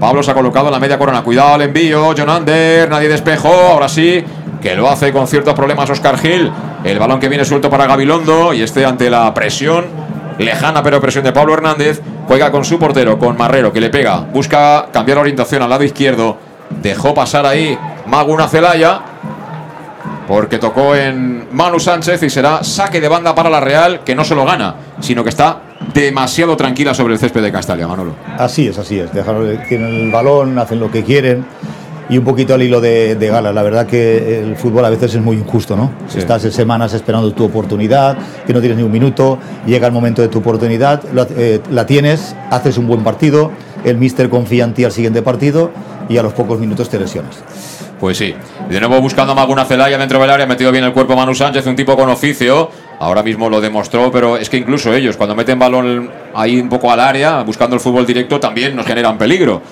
[0.00, 1.22] Pablo se ha colocado en la media corona.
[1.22, 2.12] Cuidado el envío.
[2.16, 2.90] John Ander.
[2.90, 3.52] Nadie despejó.
[3.72, 4.24] Ahora sí.
[4.60, 6.50] Que lo hace con ciertos problemas Oscar Gil.
[6.82, 8.52] El balón que viene suelto para Gabilondo.
[8.52, 9.86] Y este ante la presión.
[10.38, 12.02] Lejana pero presión de Pablo Hernández.
[12.26, 14.18] Juega con su portero, con Marrero, que le pega.
[14.32, 16.36] Busca cambiar orientación al lado izquierdo.
[16.82, 17.78] Dejó pasar ahí
[18.12, 19.00] Maguna Celaya
[20.28, 24.22] porque tocó en Manu Sánchez y será saque de banda para la Real, que no
[24.22, 25.62] se lo gana, sino que está
[25.94, 28.14] demasiado tranquila sobre el césped de Castalia, Manolo.
[28.36, 29.14] Así es, así es.
[29.14, 31.46] Dejan, tienen el balón, hacen lo que quieren.
[32.10, 35.14] Y un poquito al hilo de, de Gala, la verdad que el fútbol a veces
[35.14, 35.90] es muy injusto, ¿no?
[36.06, 36.18] Sí.
[36.18, 40.28] Estás semanas esperando tu oportunidad, que no tienes ni un minuto, llega el momento de
[40.28, 43.50] tu oportunidad, la, eh, la tienes, haces un buen partido,
[43.84, 45.70] el míster confía en ti al siguiente partido
[46.10, 47.42] y a los pocos minutos te lesionas.
[48.02, 48.34] Pues sí.
[48.68, 51.36] De nuevo buscando a Maguna Celaya dentro del área, ha metido bien el cuerpo Manu
[51.36, 52.68] Sánchez, un tipo con oficio.
[52.98, 56.90] Ahora mismo lo demostró, pero es que incluso ellos, cuando meten balón ahí un poco
[56.90, 59.62] al área, buscando el fútbol directo, también nos generan peligro.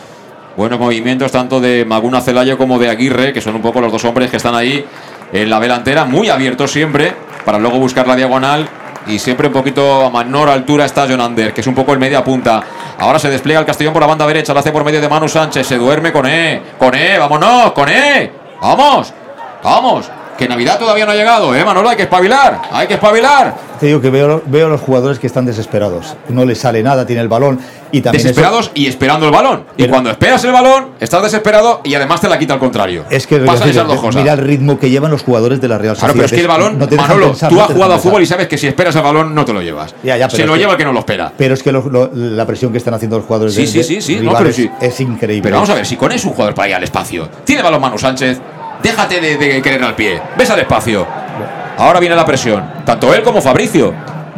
[0.56, 4.04] Buenos movimientos tanto de Maguna Celaya como de Aguirre, que son un poco los dos
[4.04, 4.84] hombres que están ahí
[5.32, 7.12] en la delantera, muy abiertos siempre,
[7.44, 8.68] para luego buscar la diagonal.
[9.06, 12.22] Y siempre un poquito a menor altura está Jonander, que es un poco el media
[12.22, 12.62] punta.
[12.98, 15.28] Ahora se despliega el Castellón por la banda derecha, lo hace por medio de Manu
[15.28, 19.12] Sánchez, se duerme con E, con E, vámonos, con E, vamos,
[19.62, 20.10] vamos,
[20.40, 23.54] que Navidad todavía no ha llegado, eh, Manolo, hay que espabilar, hay que espabilar.
[23.78, 26.14] Te digo que veo, veo a los jugadores que están desesperados.
[26.28, 27.58] No les sale nada, tiene el balón
[27.92, 28.22] y también.
[28.22, 29.64] Desesperados eso- y esperando el balón.
[29.76, 33.04] y cuando esperas el balón, estás desesperado y además te la quita al contrario.
[33.10, 34.20] Es que pasan es esas dos cosas.
[34.22, 36.14] mira el ritmo que llevan los jugadores de la Real Claro, Sociedad.
[36.14, 38.26] pero es que el balón, no Manolo, pensar, tú no has jugado a fútbol y
[38.26, 39.94] sabes que si esperas el balón no te lo llevas.
[40.02, 41.32] Ya, Se lo que- lleva el que no lo espera.
[41.36, 43.82] Pero es que lo- lo- la presión que están haciendo los jugadores Sí, de, sí,
[43.82, 44.86] sí, sí, no, rivales pero sí.
[44.86, 45.42] es increíble.
[45.42, 47.80] Pero vamos a ver, si con es un jugador para ir al espacio, tiene balón
[47.80, 48.40] Manu Sánchez,
[48.82, 51.06] déjate de, de querer al pie, ves al espacio.
[51.78, 53.94] Ahora viene la presión, tanto él como Fabricio.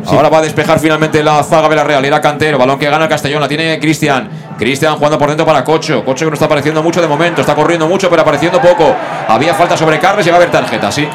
[0.06, 2.04] Ahora va a despejar finalmente la zaga de la Real.
[2.04, 4.28] Era Cantero, balón que gana el Castellón, la tiene Cristian.
[4.58, 6.04] Cristian jugando por dentro para Cocho.
[6.04, 8.94] Cocho que no está apareciendo mucho de momento, está corriendo mucho, pero apareciendo poco.
[9.28, 11.08] Había falta sobre Carles y va a haber tarjeta, sí.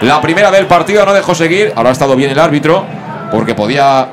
[0.00, 1.72] La primera del partido no dejó seguir.
[1.76, 2.84] Ahora ha estado bien el árbitro,
[3.30, 4.08] porque podía.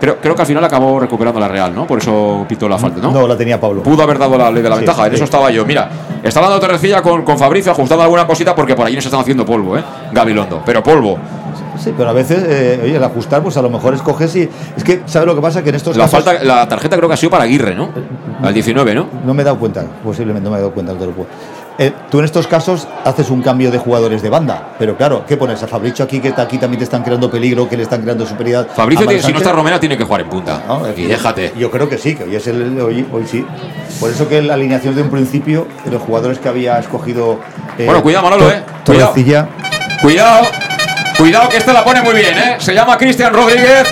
[0.00, 1.86] Creo, creo que al final acabó recuperando la Real, ¿no?
[1.86, 3.10] Por eso pitó la falta, ¿no?
[3.12, 3.82] No, la tenía Pablo.
[3.82, 5.14] Pudo haber dado la ley de la Sí, ventaja, en sí.
[5.16, 5.66] eso estaba yo.
[5.66, 5.90] Mira,
[6.22, 9.44] está hablando Torrecilla con, con Fabricio, ajustando alguna cosita porque por ahí nos están haciendo
[9.44, 9.84] polvo, ¿eh?
[10.12, 11.18] Gabilondo, pero polvo.
[11.78, 14.48] Sí, pero a veces, eh, oye, el ajustar, pues a lo mejor escoges y.
[14.76, 15.62] Es que, ¿sabes lo que pasa?
[15.62, 16.24] Que en estos La, casos.
[16.24, 17.88] falta, la tarjeta creo que ha sido para Aguirre, ¿no?
[18.42, 19.06] Al 19, ¿no?
[19.24, 20.92] No me he dado cuenta, posiblemente no me he dado cuenta.
[20.92, 21.28] no te lo puedo-
[21.82, 25.38] Eh, tú en estos casos haces un cambio de jugadores de banda, pero claro, ¿qué
[25.38, 25.62] pones?
[25.62, 28.68] A Fabricio aquí, que aquí también te están creando peligro, que le están creando superioridad.
[28.76, 30.62] Fabricio, tiene- si no está Romera, tiene que jugar en punta.
[30.68, 31.54] No, y déjate.
[31.56, 33.46] Yo creo que sí, que hoy es el hoy, hoy sí.
[33.98, 37.40] Por eso que la alineación de un principio de los jugadores que había escogido.
[37.78, 38.62] eh, Bueno, cuidado, Manolo, eh.
[38.84, 39.14] Cuidado.
[40.02, 40.46] Cuidado,
[41.16, 42.56] cuidado que este la pone muy bien, ¿eh?
[42.58, 43.84] Se llama Cristian Rodríguez.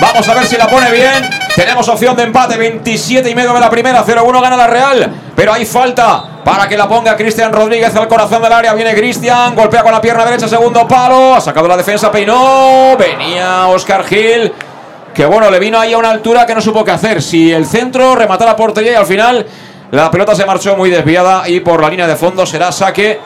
[0.00, 1.30] Vamos a ver si la pone bien.
[1.54, 5.12] Tenemos opción de empate, 27 y medio de la primera, 0-1 gana la Real.
[5.36, 8.74] Pero hay falta para que la ponga Cristian Rodríguez al corazón del área.
[8.74, 11.34] Viene Cristian, golpea con la pierna derecha, segundo palo.
[11.34, 12.96] Ha sacado la defensa, peinó.
[12.98, 14.52] Venía Oscar Gil.
[15.14, 17.22] Que bueno, le vino ahí a una altura que no supo qué hacer.
[17.22, 19.46] Si el centro remata la portería y al final
[19.90, 23.18] la pelota se marchó muy desviada y por la línea de fondo será saque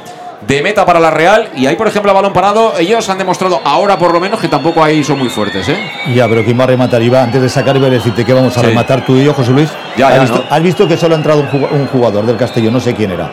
[0.47, 1.51] de meta para la Real.
[1.57, 4.49] Y ahí, por ejemplo, a balón parado, ellos han demostrado ahora por lo menos que
[4.49, 5.77] tampoco ahí son muy fuertes, ¿eh?
[6.15, 7.03] Ya, pero ¿quién va a rematar?
[7.03, 8.67] Iba antes de sacar, iba a decirte que vamos a Sí.
[8.67, 9.71] rematar tú y yo, José Luis.
[9.97, 10.45] Ya, ¿Has, ya, visto, ¿no?
[10.57, 11.41] has visto que solo ha entrado
[11.71, 12.73] un jugador del Castellón?
[12.73, 13.31] No sé quién era.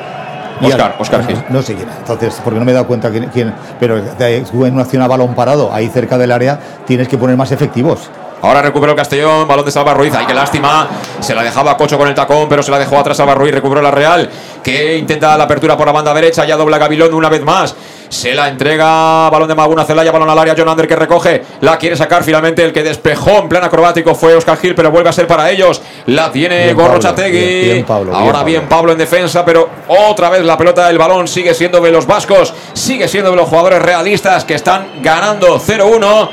[0.61, 1.37] Ahora- Óscar Gil.
[1.49, 1.89] No sé quién.
[1.89, 3.25] Entonces, porque no me he dado cuenta quién.
[3.33, 7.35] quién- pero en una acción a balón parado, ahí cerca del área, tienes que poner
[7.35, 8.09] más efectivos.
[8.41, 10.13] Ahora recuperó el Castellón, balón de Salva Ruiz.
[10.15, 10.87] Ay, qué lástima.
[11.19, 13.53] Se la dejaba Cocho con el tacón, pero se la dejó atrás Salva Ruiz.
[13.53, 14.29] Recuperó la Real,
[14.63, 16.43] que intenta la apertura por la banda derecha.
[16.45, 17.75] Ya dobla Gabilón una vez más.
[18.09, 20.53] Se la entrega, balón de Maguna Celaya, balón al área.
[20.57, 21.43] John Ander que recoge.
[21.61, 22.63] La quiere sacar finalmente.
[22.63, 25.81] El que despejó en plan acrobático fue Oscar Gil, pero vuelve a ser para ellos.
[26.07, 27.39] La tiene Bien, Gorro Pablo, Chategui.
[27.39, 28.45] bien, bien, Pablo, bien, Ahora Pablo.
[28.47, 32.05] bien, Pablo en defensa, pero otra vez la pelota del balón sigue siendo de los
[32.05, 32.53] vascos.
[32.73, 36.29] Sigue siendo de los jugadores realistas que están ganando 0-1.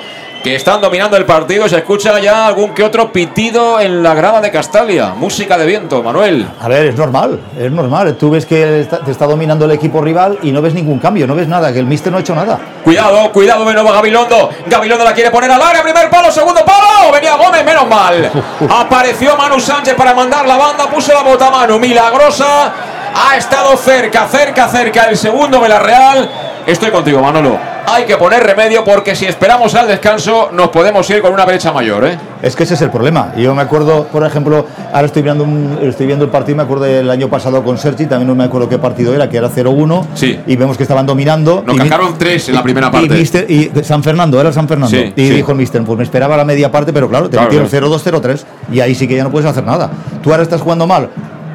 [0.49, 1.69] Que están dominando el partido.
[1.69, 5.13] Se escucha ya algún que otro pitido en la grada de Castalia.
[5.15, 6.49] Música de viento, Manuel.
[6.61, 8.15] A ver, es normal, es normal.
[8.15, 11.27] Tú ves que está- te está dominando el equipo rival y no ves ningún cambio,
[11.27, 12.59] no ves nada, que el míster no ha hecho nada.
[12.83, 14.49] Cuidado, cuidado de nuevo Gabilondo.
[14.67, 15.83] Gabilondo la quiere poner al área.
[15.83, 17.13] Primer palo, segundo palo.
[17.13, 18.31] Venía Gómez, menos mal.
[18.71, 20.87] Apareció Manu Sánchez para mandar la banda.
[20.89, 21.79] Puso la bota a Manu.
[21.79, 22.73] Milagrosa.
[23.15, 25.05] Ha estado cerca, cerca, cerca.
[25.05, 26.31] El segundo de la Real.
[26.67, 27.59] Estoy contigo, Manolo.
[27.91, 31.73] Hay que poner remedio porque si esperamos al descanso nos podemos ir con una brecha
[31.73, 32.19] mayor, ¿eh?
[32.43, 33.33] Es que ese es el problema.
[33.37, 36.85] Yo me acuerdo, por ejemplo, ahora estoy viendo, un- estoy viendo el partido, me acuerdo
[36.85, 40.07] del año pasado con Sergi, también no me acuerdo qué partido era, que era 0-1.
[40.15, 40.39] Sí.
[40.47, 41.63] Y vemos que estaban dominando.
[41.67, 43.09] Nos y cascaron tres en la primera y parte.
[43.09, 44.95] mister- Y, San Fernando, era San Fernando.
[44.97, 45.31] Sí, y sí.
[45.31, 47.87] dijo el mister, pues me esperaba la media parte, pero claro, te Claro, metieron claro.
[47.89, 48.45] 0-2, 0-3.
[48.71, 49.91] Y ahí sí que ya no puedes hacer nada.
[50.23, 51.09] Tú ahora estás jugando mal.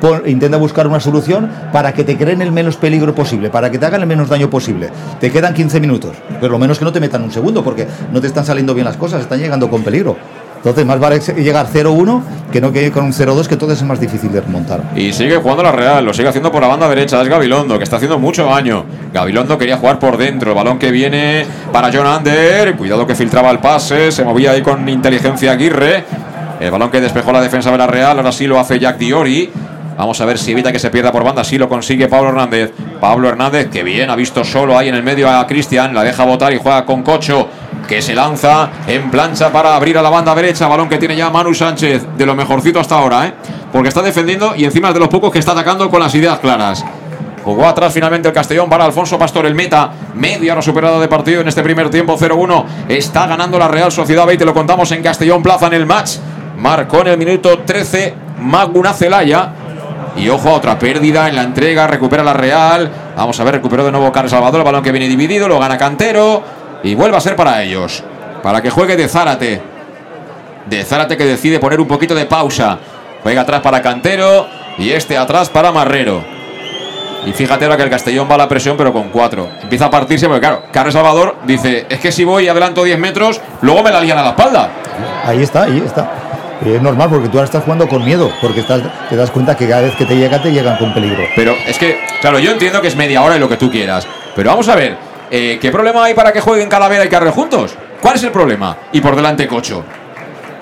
[0.03, 3.77] Pon- intenta buscar una solución para que te creen el menos peligro posible, para que
[3.79, 4.89] te hagan el menos daño posible.
[5.21, 8.19] Te quedan 15 minutos, pero lo menos que no te metan un segundo, porque no
[8.19, 10.17] te están saliendo bien las cosas, están llegando con peligro.
[10.57, 13.99] Entonces, más vale llegar 0-1 que no que con un 0-2, que entonces es más
[13.99, 14.81] difícil de remontar.
[14.95, 17.21] Y sigue jugando la Real, lo sigue haciendo por la banda derecha.
[17.21, 18.85] Es Gabilondo, que está haciendo mucho daño.
[19.13, 20.51] Gabilondo quería jugar por dentro.
[20.51, 22.77] El balón que viene para John Ander.
[22.77, 24.09] Cuidado que filtraba el pase.
[24.13, 26.05] Se movía ahí con inteligencia Aguirre.
[26.61, 28.17] El balón que despejó la defensa de la Real.
[28.17, 29.51] Ahora sí lo hace Jack Diori.
[29.97, 31.43] Vamos a ver si evita que se pierda por banda.
[31.43, 32.71] Sí lo consigue Pablo Hernández.
[32.99, 35.93] Pablo Hernández, que bien, ha visto solo ahí en el medio a Cristian.
[35.93, 37.47] La deja botar y juega con Cocho,
[37.87, 40.67] que se lanza en plancha para abrir a la banda derecha.
[40.67, 43.33] Balón que tiene ya Manu Sánchez, de lo mejorcito hasta ahora, ¿eh?
[43.71, 46.83] Porque está defendiendo y encima de los pocos que está atacando con las ideas claras.
[47.43, 49.91] Jugó atrás finalmente el Castellón para Alfonso Pastor, el meta.
[50.15, 52.65] Media hora superada de partido en este primer tiempo, 0-1.
[52.87, 55.85] Está ganando la Real Sociedad B y te lo contamos en Castellón Plaza en el
[55.85, 56.17] match.
[56.57, 59.51] Marcó en el minuto 13 Maguna Celaya.
[60.15, 62.89] Y ojo a otra pérdida en la entrega, recupera la Real.
[63.15, 65.77] Vamos a ver, recuperó de nuevo Carlos Salvador, el balón que viene dividido, lo gana
[65.77, 66.43] Cantero.
[66.83, 68.03] Y vuelve a ser para ellos.
[68.43, 69.61] Para que juegue de Zárate.
[70.69, 72.77] De Zárate que decide poner un poquito de pausa.
[73.23, 74.47] Juega atrás para Cantero
[74.77, 76.23] y este atrás para Marrero.
[77.25, 79.49] Y fíjate ahora que el Castellón va a la presión, pero con cuatro.
[79.61, 82.99] Empieza a partirse, porque claro, Carlos Salvador dice: Es que si voy y adelanto 10
[82.99, 84.69] metros, luego me la lían a la espalda.
[85.25, 86.11] Ahí está, ahí está.
[86.65, 89.67] Es normal porque tú ahora estás jugando con miedo, porque estás, te das cuenta que
[89.67, 91.23] cada vez que te llega, te llegan con peligro.
[91.35, 94.07] Pero es que, claro, yo entiendo que es media hora y lo que tú quieras.
[94.35, 94.95] Pero vamos a ver,
[95.29, 97.75] eh, ¿qué problema hay para que jueguen Calavera y Carrero juntos?
[98.01, 98.77] ¿Cuál es el problema?
[98.93, 99.83] Y por delante Cocho.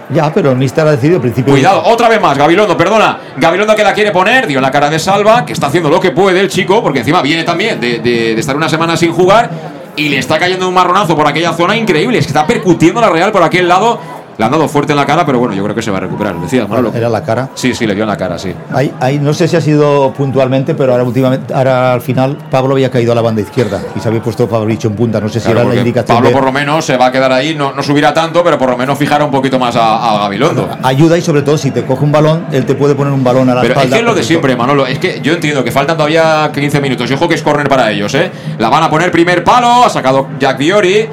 [0.10, 1.54] Ya, pero el míster ha decidido al principio.
[1.54, 3.18] Cuidado, otra vez más, Gabilondo, perdona.
[3.38, 6.12] Gabilondo que la quiere poner, dio la cara de salva, que está haciendo lo que
[6.12, 9.50] puede el chico, porque encima viene también de, de- de estar una semana sin jugar
[9.96, 12.18] y le está cayendo un marronazo por aquella zona increíble.
[12.18, 14.00] Es que está percutiendo la Real por aquel lado.
[14.42, 16.02] Le han dado fuerte en la cara, pero bueno, yo creo que se va a
[16.02, 16.34] recuperar.
[16.42, 16.92] Decías, Manolo.
[16.96, 17.50] Era la cara.
[17.54, 18.52] Sí, sí, le dio en la cara, sí.
[18.74, 22.74] Ahí, ahí, no sé si ha sido puntualmente, pero ahora últimamente, ahora al final Pablo
[22.74, 25.22] había caído a la banda izquierda y se había puesto Fabricio en punta.
[25.22, 26.16] No sé si Claro, era la indicación.
[26.18, 28.58] Pablo de- por lo menos se va a quedar ahí, no, no subirá tanto, pero
[28.58, 30.70] por lo menos fijará un poquito más a, a Gabilondo.
[30.82, 33.48] Ayuda y sobre todo si te coge un balón, él te puede poner un balón
[33.48, 33.96] a la Pero es espalda.
[33.96, 34.88] que es lo de siempre, Manolo.
[34.88, 37.08] Es que yo entiendo que faltan todavía 15 minutos.
[37.12, 38.32] Y ojo que es corner para ellos, ¿eh?
[38.58, 39.86] La van a poner primer palo.
[39.86, 41.08] Ha sacado Jack Diori.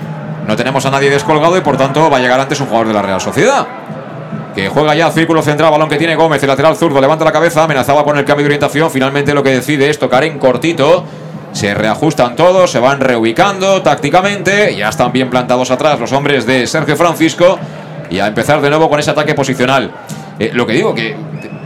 [0.49, 2.95] No tenemos a nadie descolgado y por tanto va a llegar antes un jugador de
[2.95, 3.67] la Real Sociedad.
[4.55, 7.65] Que juega ya círculo central, balón que tiene Gómez, el lateral zurdo, levanta la cabeza,
[7.65, 8.91] amenazaba con el cambio de orientación.
[8.91, 11.05] Finalmente lo que decide es tocar en cortito.
[11.53, 14.75] Se reajustan todos, se van reubicando tácticamente.
[14.75, 17.59] Ya están bien plantados atrás los hombres de Sergio Francisco.
[18.09, 19.93] Y a empezar de nuevo con ese ataque posicional.
[20.39, 21.15] Eh, lo que digo, que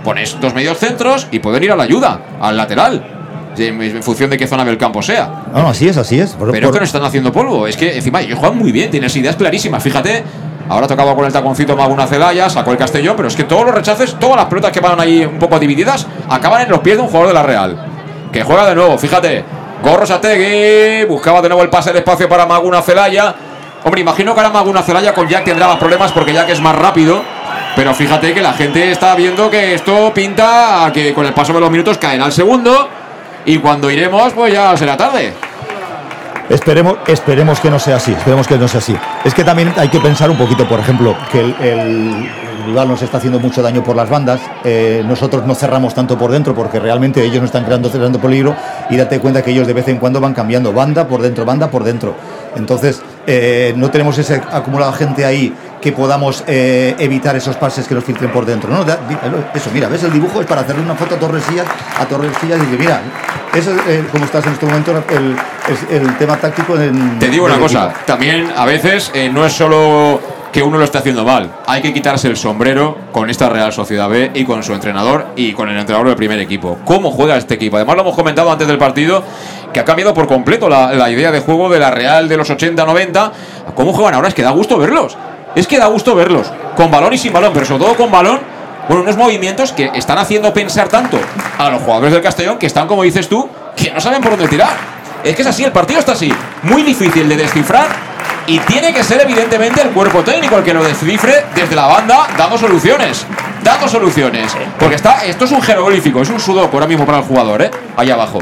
[0.03, 3.12] pones dos medios centros y pueden ir a la ayuda, al lateral.
[3.57, 5.29] En función de qué zona del campo sea.
[5.53, 6.31] No, así es, así es.
[6.33, 7.67] Por- Pero es por- que no están haciendo polvo.
[7.67, 9.83] Es que encima ellos juegan muy bien, tienes ideas clarísimas.
[9.83, 10.23] Fíjate,
[10.69, 13.75] ahora tocaba con el taconcito Maguna Celaya, sacó el Castellón, pero es que todos los
[13.75, 17.03] rechaces, todas las pelotas que van ahí un poco divididas, acaban en los pies de
[17.03, 17.87] un jugador de la Real.
[18.33, 19.45] Que juega de nuevo, fíjate.
[19.83, 23.35] Gorro Sategui, buscaba de nuevo el pase del espacio para Maguna Celaya.
[23.85, 26.75] Hombre, imagino que ahora Maguna Celaya con Jack tendrá más problemas porque Jack es más
[26.77, 27.21] rápido.
[27.75, 31.53] Pero fíjate que la gente está viendo que esto pinta a que con el paso
[31.53, 32.89] de los minutos caen al segundo.
[33.45, 35.33] Y cuando iremos, pues ya será tarde.
[36.49, 38.95] Esperemos, esperemos que no sea así, esperemos que no sea así.
[39.25, 42.31] Es que también hay que pensar un poquito, por ejemplo, que el, el-
[42.67, 46.31] rival nos está haciendo mucho daño por las bandas, eh, nosotros no cerramos tanto por
[46.31, 48.55] dentro porque realmente ellos no están creando, creando peligro
[48.89, 51.69] y date cuenta que ellos de vez en cuando van cambiando banda por dentro, banda
[51.69, 52.15] por dentro.
[52.55, 57.97] Entonces, eh, no tenemos ese acumulado gente ahí que podamos eh, evitar esos pases que
[57.97, 58.71] nos filtren por dentro.
[58.71, 58.85] ¿no?
[59.55, 61.67] Eso, mira, ves el dibujo, es para hacerle una foto a Torresillas,
[61.99, 63.01] a Torresillas y decir, mira,
[63.55, 65.37] eso es eh, como estás en este momento, el,
[65.91, 66.77] el tema táctico.
[66.79, 68.01] En, Te digo una cosa, equipo.
[68.07, 70.21] también a veces eh, no es solo
[70.53, 74.09] que uno lo esté haciendo mal, hay que quitarse el sombrero con esta Real Sociedad
[74.11, 76.79] B y con su entrenador y con el entrenador del primer equipo.
[76.85, 77.77] ¿Cómo juega este equipo?
[77.77, 79.23] Además lo hemos comentado antes del partido
[79.73, 82.51] que ha cambiado por completo la, la idea de juego de la Real de los
[82.51, 83.31] 80-90.
[83.75, 84.29] ¿Cómo juegan ahora?
[84.29, 85.17] Es que da gusto verlos.
[85.55, 88.41] Es que da gusto verlos, con balón y sin balón, pero sobre todo con balón,
[88.89, 91.19] bueno, unos movimientos que están haciendo pensar tanto
[91.59, 94.49] a los jugadores del Castellón que están, como dices tú, que no saben por dónde
[94.49, 94.71] tirar.
[95.25, 96.33] Es que es así, el partido está así,
[96.65, 97.87] muy difícil de descifrar
[98.47, 102.27] y tiene que ser evidentemente el cuerpo técnico el que lo descifre desde la banda,
[102.37, 103.25] dando soluciones,
[103.63, 104.53] dando soluciones.
[104.79, 107.71] Porque está, esto es un jeroglífico, es un sudoku ahora mismo para el jugador, ¿eh?
[107.97, 108.41] Ahí abajo.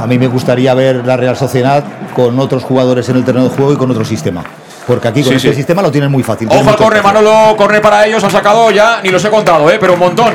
[0.00, 3.54] A mí me gustaría ver la Real Sociedad con otros jugadores en el terreno de
[3.54, 4.42] juego y con otro sistema.
[4.86, 5.54] Porque aquí con Sí, este sí.
[5.56, 6.48] sistema lo tienen muy fácil.
[6.50, 7.02] Ojo al corre.
[7.02, 9.78] Manolo, corre para ellos, ha sacado ya, ni los he contado, ¿eh?
[9.80, 10.32] pero un montón.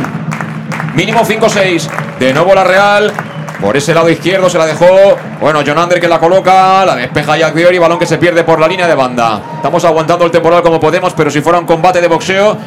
[0.96, 1.88] Mínimo 5-6.
[2.20, 3.12] De nuevo la Real.
[3.62, 4.88] Por ese lado izquierdo se la dejó.
[5.40, 6.84] Bueno, John Ander que la coloca.
[6.86, 7.78] La despeja Jack Diori.
[7.78, 9.40] Balón que se pierde por la línea de banda.
[9.56, 12.58] Estamos aguantando el temporal como podemos, pero si fuera un combate de boxeo,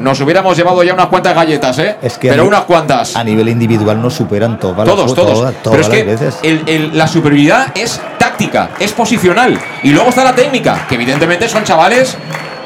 [0.00, 1.96] nos hubiéramos llevado ya unas cuantas galletas, ¿eh?
[2.02, 3.16] Es que pero unas cuantas.
[3.16, 5.32] A nivel individual nos superan todas las Todos, todos.
[5.38, 6.38] todas- Pero es que las veces.
[6.42, 8.00] el- el- la superioridad es
[8.42, 9.58] táctica, es posicional.
[9.82, 12.16] Y luego está la técnica, que evidentemente son chavales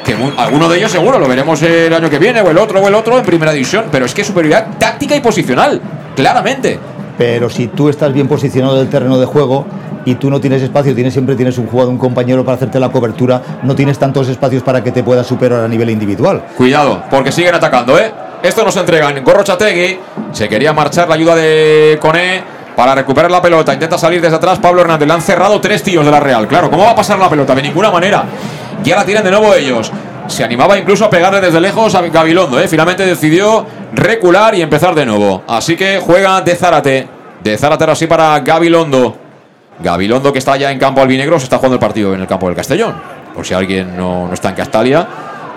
[0.03, 2.87] que alguno de ellos seguro lo veremos el año que viene, o el otro, o
[2.87, 3.85] el otro en primera división.
[3.91, 5.81] Pero es que superioridad táctica y posicional,
[6.15, 6.79] claramente.
[7.17, 9.65] Pero si tú estás bien posicionado en el terreno de juego
[10.05, 12.89] y tú no tienes espacio, tienes siempre tienes un jugador, un compañero para hacerte la
[12.89, 16.43] cobertura, no tienes tantos espacios para que te puedas superar a nivel individual.
[16.55, 18.11] Cuidado, porque siguen atacando, ¿eh?
[18.41, 19.21] Esto nos entregan.
[19.23, 19.99] Gorro Chategui.
[20.31, 23.73] Se quería marchar la ayuda de Coné para recuperar la pelota.
[23.73, 25.07] Intenta salir desde atrás Pablo Hernández.
[25.07, 26.47] Le han cerrado tres tíos de la Real.
[26.47, 27.55] Claro, ¿cómo va a pasar la pelota?
[27.55, 28.23] De ninguna manera.
[28.83, 29.91] Ya la tienen de nuevo ellos.
[30.27, 32.67] Se animaba incluso a pegarle desde lejos a Gabilondo, ¿eh?
[32.67, 35.41] Finalmente decidió recular y empezar de nuevo.
[35.47, 37.07] Así que juega de Zárate.
[37.43, 39.17] De Zárate ahora sí para Gabilondo.
[39.79, 42.45] Gabilondo que está ya en campo albinegro, se está jugando el partido en el campo
[42.45, 42.93] del Castellón.
[43.33, 45.07] Por si alguien no, no está en Castalia,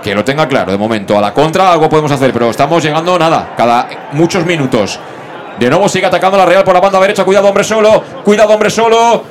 [0.03, 0.73] que lo tenga claro.
[0.73, 4.99] De momento, a la contra algo podemos hacer, pero estamos llegando nada, cada muchos minutos.
[5.61, 7.23] De nuevo sigue atacando la Real por la banda derecha.
[7.23, 8.03] Cuidado, hombre solo.
[8.25, 9.23] Cuidado, hombre solo.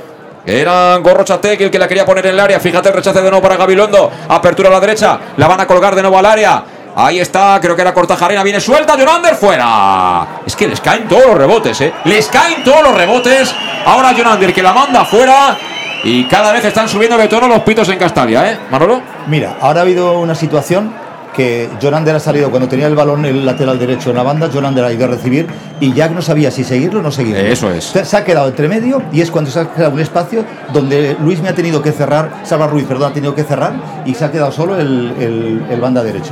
[0.45, 2.59] Era Gorro Chatek el que la quería poner en el área.
[2.59, 4.11] Fíjate el rechace de nuevo para Gabilondo.
[4.27, 5.19] Apertura a la derecha.
[5.37, 6.63] La van a colgar de nuevo al área.
[6.95, 8.43] Ahí está, creo que era Cortajarena.
[8.43, 8.95] Viene suelta.
[8.95, 10.41] Jonander fuera.
[10.45, 11.93] Es que les caen todos los rebotes, ¿eh?
[12.05, 13.55] Les caen todos los rebotes.
[13.87, 15.57] Ahora Jonander que la manda fuera.
[16.03, 18.59] Y cada vez están subiendo de tono los pitos en Castalia, ¿eh?
[18.69, 19.01] Manolo.
[19.25, 20.93] Mira, ahora ha habido una situación
[21.39, 24.83] que Jonander ha salido cuando tenía el balón el lateral derecho en la banda, Jonander
[24.83, 25.47] ha ido a recibir
[25.79, 27.39] y Jack no sabía si seguirlo o no seguirlo.
[27.39, 27.85] Eso es.
[27.85, 31.41] Se, ha quedado entre medio y es cuando se ha quedado un espacio donde Luis
[31.41, 33.71] me ha tenido que cerrar, Salva Ruiz, perdón, ha tenido que cerrar
[34.05, 36.31] y se ha quedado solo el, el- el banda derecho.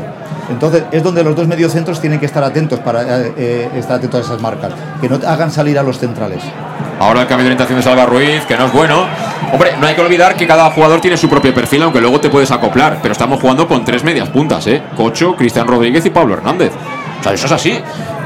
[0.49, 4.22] Entonces es donde los dos mediocentros tienen que estar atentos para eh, eh, estar atentos
[4.22, 6.41] a esas marcas, que no hagan salir a los centrales.
[7.00, 9.06] Ahora el cambio de orientación de Salva Ruiz, que no es bueno.
[9.54, 12.30] Hombre, no hay que olvidar que cada jugador tiene su propio perfil, aunque luego te
[12.30, 12.98] puedes acoplar.
[13.02, 14.82] Pero estamos jugando con tres medias puntas, ¿eh?
[14.95, 16.72] Cocho, Cristian Rodríguez y Pablo Hernández.
[17.20, 17.72] O sea, eso es así.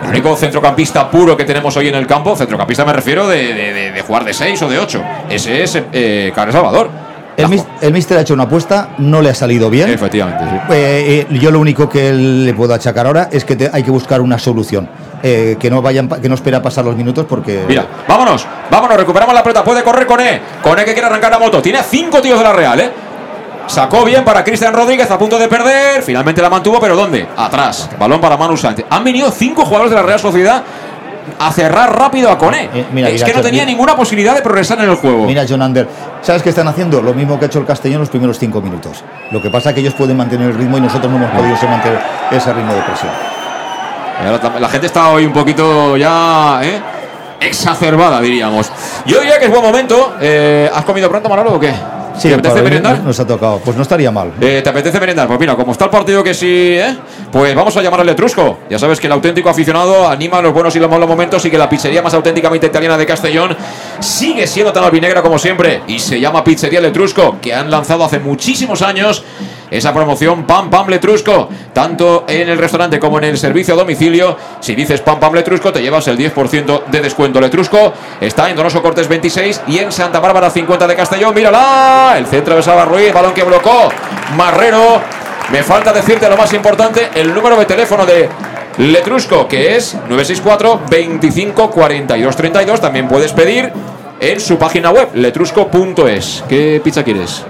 [0.03, 3.73] El único centrocampista puro que tenemos hoy en el campo, centrocampista me refiero de, de-
[3.73, 5.03] de- de jugar de seis o de ocho.
[5.29, 6.89] Ese es eh, Carlos Salvador.
[7.37, 9.89] El, mis- el míster ha hecho una apuesta, no le ha salido bien.
[9.89, 10.73] Efectivamente, sí.
[10.73, 13.91] Eh, eh, yo lo único que le puedo achacar ahora es que te- hay que
[13.91, 14.89] buscar una solución.
[15.23, 17.63] Eh, que no vayan, que no espera pasar los minutos porque.
[17.67, 19.63] Mira, vámonos, vámonos, recuperamos la pelota.
[19.63, 20.41] Puede correr Coné.
[20.63, 21.61] Coné que quiere arrancar la moto.
[21.61, 22.91] Tiene cinco tíos de la Real, ¿eh?
[23.67, 26.01] Sacó bien para Cristian Rodríguez a punto de perder.
[26.01, 27.27] Finalmente la mantuvo, pero ¿dónde?
[27.37, 27.89] Atrás.
[27.99, 28.85] Balón para Manu Sánchez.
[28.89, 30.63] Han venido cinco jugadores de la Real Sociedad
[31.39, 32.69] a cerrar rápido a Coné.
[32.73, 33.71] Eh, mira, es mira, que no tenía mira.
[33.71, 35.25] ninguna posibilidad de progresar en el juego.
[35.25, 35.87] Mira, John Ander,
[36.21, 37.01] ¿sabes qué están haciendo?
[37.01, 39.03] Lo mismo que ha hecho el Castellón los primeros cinco minutos.
[39.29, 41.55] Lo que pasa es que ellos pueden mantener el ritmo y nosotros no hemos podido
[41.69, 42.01] mantener
[42.31, 43.40] ese ritmo de presión.
[44.23, 46.79] La gente está hoy un poquito ya ¿eh?
[47.39, 48.71] exacerbada, diríamos.
[49.05, 50.15] Yo diría que es buen momento.
[50.21, 51.73] Eh, ¿Has comido pronto, Manolo, o qué?
[52.17, 52.99] Sí, ¿Te apetece merendar?
[52.99, 53.59] nos ha tocado.
[53.59, 54.33] Pues no estaría mal.
[54.39, 55.27] Eh, ¿Te apetece merendar?
[55.27, 56.95] Pues mira, como está el partido que sí, ¿eh?
[57.31, 58.59] pues vamos a llamar al Letrusco.
[58.69, 61.57] Ya sabes que el auténtico aficionado anima los buenos y los malos momentos y que
[61.57, 63.55] la pizzería más auténticamente italiana de Castellón
[63.99, 65.81] sigue siendo tan albinegra como siempre.
[65.87, 69.23] Y se llama Pizzería Letrusco, que han lanzado hace muchísimos años
[69.71, 74.37] esa promoción Pam Pam Letrusco, tanto en el restaurante como en el servicio a domicilio.
[74.59, 77.39] Si dices Pam Pam Letrusco, te llevas el 10% de descuento.
[77.39, 81.33] Letrusco está en Donoso Cortes 26 y en Santa Bárbara 50 de Castellón.
[81.33, 82.15] ¡Mírala!
[82.17, 83.89] El centro de Salva Ruiz, balón que blocó
[84.35, 85.01] Marrero.
[85.51, 88.29] Me falta decirte lo más importante, el número de teléfono de
[88.77, 92.81] Letrusco, que es 964 25 42 32.
[92.81, 93.71] También puedes pedir
[94.19, 96.43] en su página web, letrusco.es.
[96.47, 97.45] ¿Qué pizza quieres?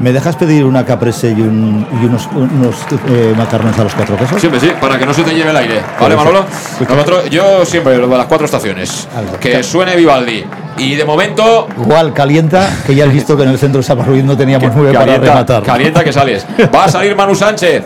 [0.00, 2.76] ¿Me dejas pedir una caprese y, un- y unos, unos
[3.08, 4.40] eh, macarrones a los cuatro quesos?
[4.40, 5.80] Siempre sí, para que no se te lleve el aire.
[6.00, 6.44] ¿Vale, Manolo?
[6.88, 9.08] Nosotros, yo siempre lo de las cuatro estaciones.
[9.16, 9.38] Algo.
[9.38, 10.44] Que suene Vivaldi.
[10.78, 11.68] Y de momento.
[11.80, 14.92] Igual calienta, que ya has visto que en el centro de Sabarruiz no teníamos nueve
[14.92, 15.62] para rematar.
[15.62, 16.44] calienta que sales.
[16.74, 17.84] Va a salir Manu Sánchez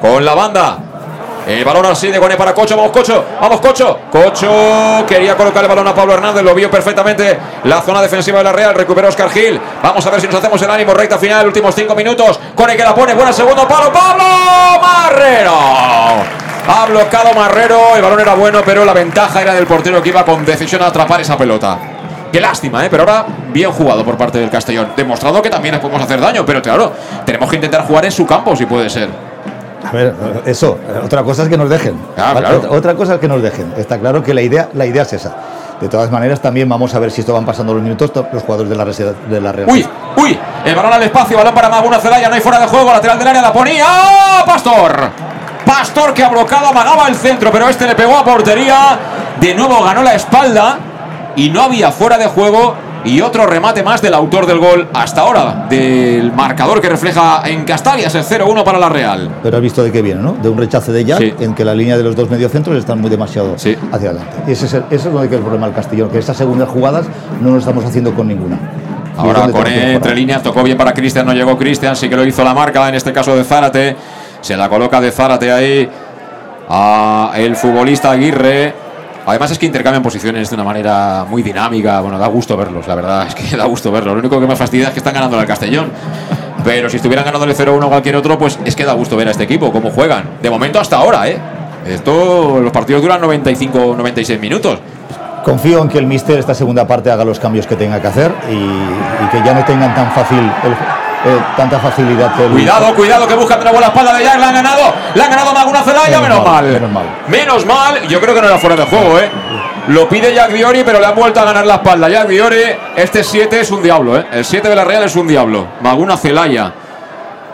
[0.00, 0.78] con la banda.
[1.46, 2.76] El balón así de Guané para Cocho.
[2.76, 3.24] Vamos, Cocho.
[3.40, 3.98] Vamos, Cocho.
[4.10, 6.42] Cocho quería colocar el balón a Pablo Hernández.
[6.42, 8.74] Lo vio perfectamente la zona defensiva de la Real.
[8.74, 9.60] Recupera Oscar Gil.
[9.82, 10.92] Vamos a ver si nos hacemos el ánimo.
[10.94, 12.38] Recta final, últimos cinco minutos.
[12.54, 13.14] Cone que la pone.
[13.14, 13.92] Buena segundo palo.
[13.92, 14.24] Pablo
[14.80, 15.54] Marrero.
[16.68, 17.96] Ha bloqueado Marrero.
[17.96, 20.86] El balón era bueno, pero la ventaja era del portero que iba con decisión a
[20.86, 21.78] atrapar esa pelota.
[22.30, 22.88] Qué lástima, ¿eh?
[22.90, 24.92] pero ahora bien jugado por parte del Castellón.
[24.94, 26.92] Demostrado que también les podemos hacer daño, pero claro,
[27.24, 29.27] tenemos que intentar jugar en su campo si puede ser.
[29.88, 30.14] A ver,
[30.46, 31.98] eso, otra cosa es que nos dejen.
[32.16, 32.46] Ah, ¿vale?
[32.46, 32.62] claro.
[32.70, 33.72] Otra- cosa es que nos dejen.
[33.76, 35.34] Está claro que la idea, la idea es esa.
[35.80, 38.42] De todas maneras, también vamos a ver si esto van pasando los minutos to- los
[38.42, 39.68] jugadores de la, Resi- de la Real.
[39.70, 39.86] Uy,
[40.16, 43.18] uy, el balón al espacio, balón para Maguna Celaya, no hay fuera de juego, lateral
[43.18, 44.42] del área, la ponía ¡Ah!
[44.44, 45.10] Pastor.
[45.64, 48.98] Pastor que ha bloqueado, amagaba el centro, pero este le pegó a portería,
[49.40, 50.78] de nuevo ganó la espalda
[51.36, 55.22] y no había fuera de juego y otro remate más del autor del gol hasta
[55.22, 59.30] ahora, del marcador que refleja en Castalias el 0-1 para la Real.
[59.42, 60.32] Pero has visto de qué viene, ¿no?
[60.34, 61.34] De un rechace de Jack Sí.
[61.40, 64.36] en que la línea de los dos mediocentros están muy demasiado hacia adelante.
[64.46, 67.06] Y ese es, el, ese es donde el problema del Castellón, que estas segundas jugadas
[67.40, 68.58] no lo estamos haciendo con ninguna.
[69.16, 72.44] Ahora con entre líneas tocó bien para Cristian, no llegó Cristian, sí que lo hizo
[72.44, 73.96] la marca, en este caso de Zárate.
[74.40, 75.88] Se la coloca de Zárate ahí
[76.68, 78.87] a el futbolista Aguirre.
[79.28, 82.00] Además es que intercambian posiciones de una manera muy dinámica.
[82.00, 84.14] Bueno, da gusto verlos, la verdad es que da gusto verlos.
[84.14, 85.90] Lo único que me fastidia es que están ganando al Castellón.
[86.64, 89.28] Pero si estuvieran ganando el 0-1 a cualquier otro, pues es que da gusto ver
[89.28, 90.24] a este equipo, cómo juegan.
[90.42, 91.38] De momento hasta ahora, ¿eh?
[91.86, 94.78] Esto, los partidos duran 95, 96 minutos.
[95.44, 98.32] Confío en que el Mister esta segunda parte haga los cambios que tenga que hacer
[98.50, 102.32] y, y que ya no tengan tan fácil el- eh, tanta facilidad.
[102.50, 104.38] Cuidado, cuidado, que busca otra bola espalda de Jack.
[104.38, 104.94] La han ganado.
[105.14, 106.20] La han ganado Maguna Celaya.
[106.20, 106.64] Menos, mal.
[106.64, 107.04] Menos mal.
[107.28, 108.08] Menos mal.
[108.08, 109.30] Yo creo que no era fuera de juego, ¿eh?
[109.88, 112.08] Lo pide Jack Diori, pero le han vuelto a ganar la espalda.
[112.08, 112.62] Jack Diori,
[112.96, 114.26] este 7 es un diablo, ¿eh?
[114.32, 115.66] El 7 de la Real es un diablo.
[115.80, 116.72] Maguna Celaya.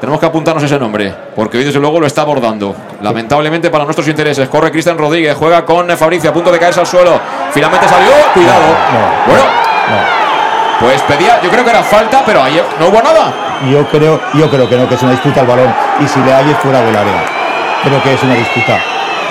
[0.00, 2.74] Tenemos que apuntarnos ese nombre, porque hoy desde luego lo está abordando.
[3.00, 4.48] Lamentablemente para nuestros intereses.
[4.48, 7.18] Corre Cristian Rodríguez, juega con Fabricio, a punto de caerse al suelo.
[7.52, 8.10] Finalmente salió.
[8.34, 8.64] Cuidado.
[9.26, 9.44] Bueno,
[10.80, 13.32] pues pedía, yo creo que era falta, pero ahí no hubo nada.
[13.70, 16.32] Yo creo, yo creo que no, que es una disputa al balón y si le
[16.32, 17.24] hay es fuera del área.
[17.82, 18.78] Creo que es una disputa.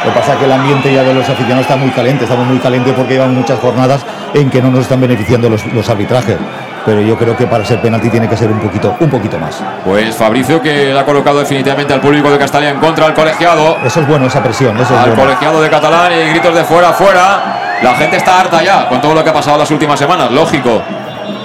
[0.05, 2.45] Lo que pasa es que el ambiente ya de los aficionados está muy caliente, estamos
[2.45, 6.37] muy caliente porque llevan muchas jornadas en que no nos están beneficiando los, los arbitrajes.
[6.85, 9.63] Pero yo creo que para ser penalti tiene que ser un poquito, un poquito más.
[9.85, 13.77] Pues Fabricio que le ha colocado definitivamente al público de Castalia en contra al colegiado.
[13.85, 14.75] Eso es bueno, esa presión.
[14.75, 15.23] Eso es al bueno.
[15.23, 17.79] colegiado de Catalán y gritos de fuera, fuera.
[17.81, 20.81] La gente está harta ya con todo lo que ha pasado las últimas semanas, lógico.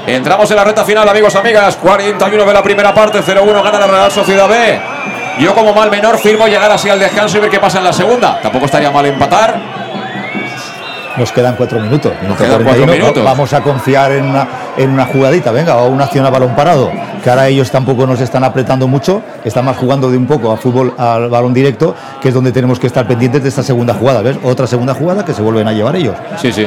[0.08, 1.76] Entramos en la recta final, amigos, amigas.
[1.76, 4.80] 41 de la primera parte, 0-1 gana la Real Sociedad B.
[5.38, 7.92] Yo como mal menor firmo llegar así al descanso y ver qué pasa en la
[7.92, 8.40] segunda.
[8.40, 9.60] Tampoco estaría mal empatar.
[11.18, 12.12] Nos quedan cuatro minutos.
[12.22, 12.92] minuto quedan cuatro 41.
[12.92, 13.22] minutos.
[13.22, 14.48] Vamos a confiar en una,
[14.78, 16.90] en una jugadita, venga, o una acción a balón parado.
[17.22, 20.56] Que ahora ellos tampoco nos están apretando mucho, están más jugando de un poco a
[20.56, 24.22] fútbol al balón directo, que es donde tenemos que estar pendientes de esta segunda jugada.
[24.22, 24.38] ¿Ves?
[24.42, 26.16] Otra segunda jugada que se vuelven a llevar ellos.
[26.40, 26.66] Sí, sí.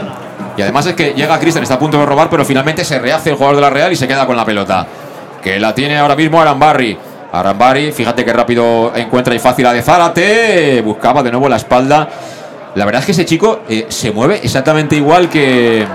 [0.57, 3.29] Y además es que llega Cristian, está a punto de robar, pero finalmente se rehace
[3.29, 4.85] el jugador de la Real y se queda con la pelota.
[5.41, 6.97] Que la tiene ahora mismo Arambarri.
[7.31, 10.81] Arambarri, fíjate que rápido encuentra y fácil a de Zárate.
[10.81, 12.07] Buscaba de nuevo la espalda.
[12.75, 15.85] La verdad es que ese chico eh, se mueve exactamente igual que.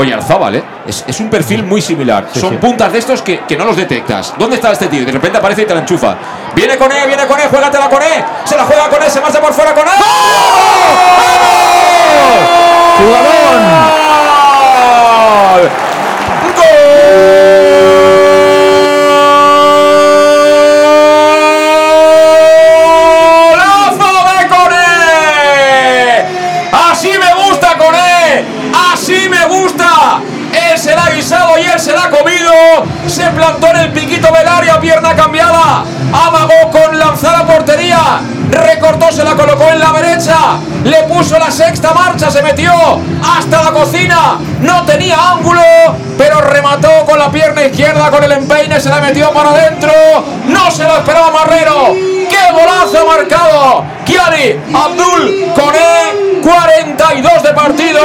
[0.00, 0.64] Oyarzábal, ¿eh?
[0.86, 2.28] Es, es un perfil muy similar.
[2.32, 4.32] Son puntas de estos que, que no los detectas.
[4.38, 5.04] ¿Dónde está este tío?
[5.04, 6.16] De repente aparece y te la enchufa.
[6.54, 8.24] Viene con él, viene con él, juégatela con él.
[8.44, 9.94] Se la juega con él, se marcha por fuera con él.
[15.60, 15.79] ¡Golazo
[31.62, 32.52] él se la ha comido.
[33.06, 35.84] Se plantó en el piquito del área, pierna cambiada.
[36.12, 37.69] Amagó con lanzar a portería.
[38.50, 40.58] Recortó, se la colocó en la derecha.
[40.84, 42.72] Le puso la sexta marcha, se metió
[43.22, 44.38] hasta la cocina.
[44.60, 45.62] No tenía ángulo,
[46.18, 48.80] pero remató con la pierna izquierda con el empeine.
[48.80, 49.92] Se la metió para adentro.
[50.46, 51.94] No se lo esperaba Marrero.
[51.94, 53.84] ¡Qué golazo marcado!
[54.04, 58.00] Kiari Abdul Coné, 42 de partido.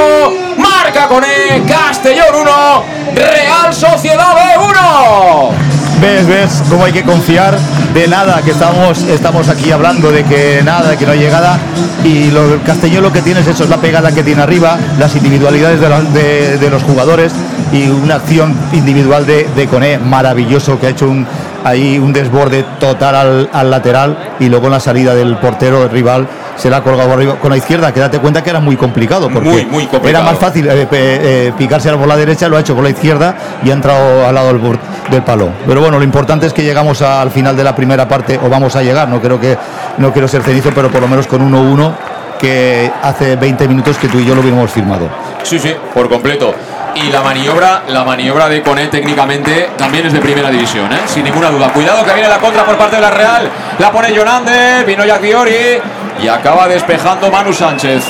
[0.56, 2.84] Marca Coné, Castellón 1,
[3.14, 5.75] Real Sociedad B 1.
[6.00, 7.56] ¿Ves, ves cómo hay que confiar
[7.94, 8.42] de nada?
[8.42, 11.58] Que estamos, estamos aquí hablando de que nada, que no hay llegada.
[12.04, 14.76] Y lo, el Castellón lo que tiene es eso, es la pegada que tiene arriba,
[14.98, 17.32] las individualidades de, la- de- los jugadores
[17.72, 21.26] y una acción individual de, de Coné maravilloso que ha hecho un.
[21.64, 26.78] hay un desborde total al, lateral y luego la salida del portero rival se la
[26.78, 29.66] ha colgado arriba con la izquierda, que date cuenta que era muy complicado, porque
[30.04, 33.34] era más fácil eh, eh, picarse por la derecha, lo ha hecho por la izquierda
[33.62, 34.78] y ha entrado al lado del,
[35.10, 35.50] del, palo.
[35.66, 38.76] Pero bueno, lo importante es que llegamos al final de la primera parte, o vamos
[38.76, 39.56] a llegar, no creo que
[39.98, 41.92] no quiero ser cenizo, pero por lo menos con 1-1
[42.38, 45.08] que hace 20 minutos que tú y yo lo hubiéramos firmado.
[45.42, 46.54] Sí, sí, por completo.
[46.96, 51.00] Y la maniobra, la maniobra de Coné técnicamente también es de primera división, ¿eh?
[51.04, 51.70] sin ninguna duda.
[51.70, 53.50] Cuidado que viene la contra por parte de la Real.
[53.78, 55.78] La pone Jonander, vino ya Fiori
[56.22, 58.02] y acaba despejando Manu Sánchez.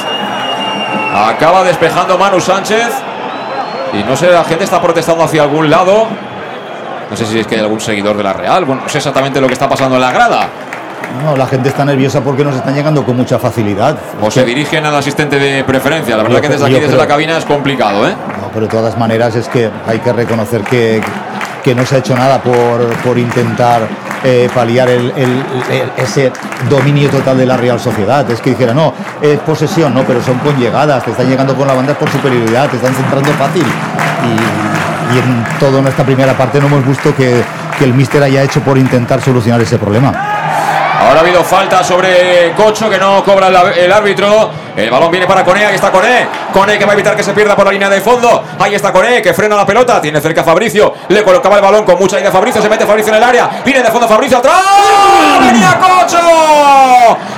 [1.13, 2.89] Acaba despejando Manu Sánchez.
[3.93, 6.07] Y no sé, la gente está protestando hacia algún lado.
[7.11, 8.65] No sé si es que hay algún seguidor de la Real.
[8.65, 10.49] Bueno, no sé exactamente lo que está pasando en la grada.
[11.25, 13.97] No, la gente está nerviosa porque nos están llegando con mucha facilidad.
[14.21, 16.17] O se dirigen al asistente de preferencia.
[16.17, 18.15] La verdad que desde aquí, desde la cabina, es complicado, ¿eh?
[18.41, 21.01] No, pero de todas maneras es que hay que reconocer que,
[21.65, 23.89] que no se ha hecho nada por, por intentar
[24.25, 25.13] eh, paliar el,
[25.97, 26.31] ese
[26.69, 28.31] dominio total de la Real Sociedad.
[28.31, 28.93] Es que dijera, no,
[29.23, 32.69] es posesión, no, pero son con llegadas, te están llegando con la banda por superioridad,
[32.69, 33.65] te están centrando fácil.
[33.65, 37.43] Y, y en toda nuestra primera parte no hemos visto que,
[37.79, 40.36] que el míster haya hecho por intentar solucionar ese problema.
[40.99, 44.66] Ahora ha habido falta sobre Cocho que no cobra el árbitro.
[44.77, 46.29] El balón viene para Cone, ahí está Cone.
[46.53, 48.45] Cone que va a evitar que se pierda por la línea de fondo.
[48.59, 50.03] Ahí está Cone que frena la pelota.
[50.03, 50.93] Tiene cerca a Fabricio.
[51.09, 52.61] Le colocaba el balón con mucha idea Fabricio.
[52.61, 53.49] Se mete Fabricio en el área.
[53.65, 54.61] Viene de fondo Fabricio atrás.
[55.41, 56.19] ¡Venía Cocho!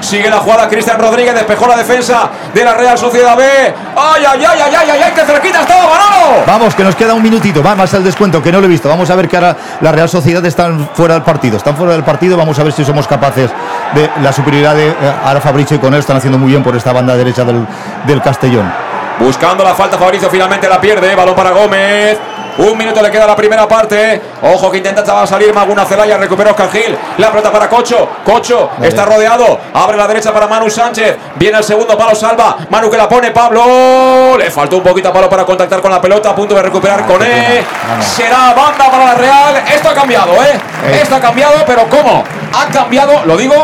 [0.00, 1.32] Sigue la jugada Cristian Rodríguez.
[1.32, 3.44] Despejó la defensa de la Real Sociedad B.
[3.44, 5.02] ¡Ay, ay, ay, ay, ay, ay!
[5.04, 6.42] ay ¡Que cerquita estaba Manolo!
[6.44, 7.62] Vamos, que nos queda un minutito.
[7.62, 8.88] Va más el descuento que no lo he visto.
[8.88, 11.56] Vamos a ver que ahora la Real Sociedad están fuera del partido.
[11.56, 12.36] Están fuera del partido.
[12.36, 13.48] Vamos a ver si somos capaces
[13.94, 14.94] de la superioridad de eh,
[15.24, 17.66] ahora Fabricio y con él están haciendo muy bien por esta banda derecha del,
[18.06, 18.72] del Castellón.
[19.18, 21.14] Buscando la falta Fabricio, finalmente la pierde.
[21.14, 22.18] Balón para Gómez.
[22.58, 24.20] Un minuto le queda la primera parte.
[24.42, 26.16] Ojo que intenta salir Maguna Celaya.
[26.16, 26.96] Recupera Oscar Gil.
[27.18, 28.08] La pelota para Cocho.
[28.24, 29.60] Cocho está rodeado.
[29.74, 31.16] Abre la derecha para Manu Sánchez.
[31.36, 32.56] Viene el segundo palo, salva.
[32.68, 33.30] Manu que la pone.
[33.30, 34.36] Pablo.
[34.36, 36.30] Le faltó un poquito a palo para contactar con la pelota.
[36.30, 37.64] A punto de recuperar con él.
[38.00, 39.62] Será banda para la Real.
[39.72, 40.60] Esto ha cambiado, ¿eh?
[40.86, 41.00] ¿eh?
[41.02, 42.24] Esto ha cambiado, pero ¿cómo?
[42.52, 43.54] Ha cambiado, lo digo,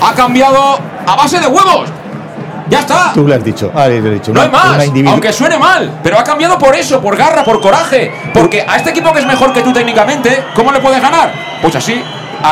[0.00, 1.88] ha cambiado a base de huevos.
[2.68, 3.12] Ya está.
[3.14, 3.70] Tú le has dicho.
[3.74, 4.32] Ah, he dicho.
[4.32, 4.88] No hay más.
[5.08, 6.00] Aunque suene mal.
[6.02, 8.12] Pero ha cambiado por eso, por garra, por coraje.
[8.32, 11.32] Porque a este equipo que es mejor que tú técnicamente, ¿cómo le puedes ganar?
[11.62, 12.02] Pues así,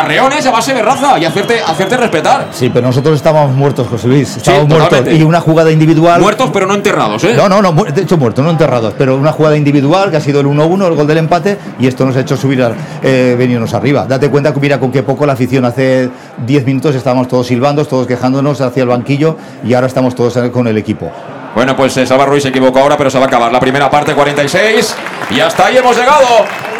[0.00, 2.48] arreones a base de raza y hacerte, hacerte respetar.
[2.52, 4.36] Sí, pero nosotros estábamos muertos, José Luis.
[4.36, 5.12] Estábamos muertos.
[5.12, 6.20] Y una jugada individual.
[6.20, 7.34] Muertos, pero no enterrados, ¿eh?
[7.36, 8.94] No, no, no, de hecho muertos, no enterrados.
[8.96, 12.04] Pero una jugada individual que ha sido el 1-1, el gol del empate, y esto
[12.04, 12.64] nos ha hecho subir,
[13.02, 14.06] eh, venirnos arriba.
[14.06, 16.08] Date cuenta que mira con qué poco la afición hace
[16.46, 20.66] 10 minutos estábamos todos silbando, todos quejándonos hacia el banquillo, y ahora estamos todos con
[20.66, 21.10] el equipo.
[21.54, 23.88] Bueno, pues eh, Salva Ruiz se equivocó ahora, pero se va a acabar la primera
[23.88, 24.94] parte, 46.
[25.30, 26.26] Y hasta ahí hemos llegado.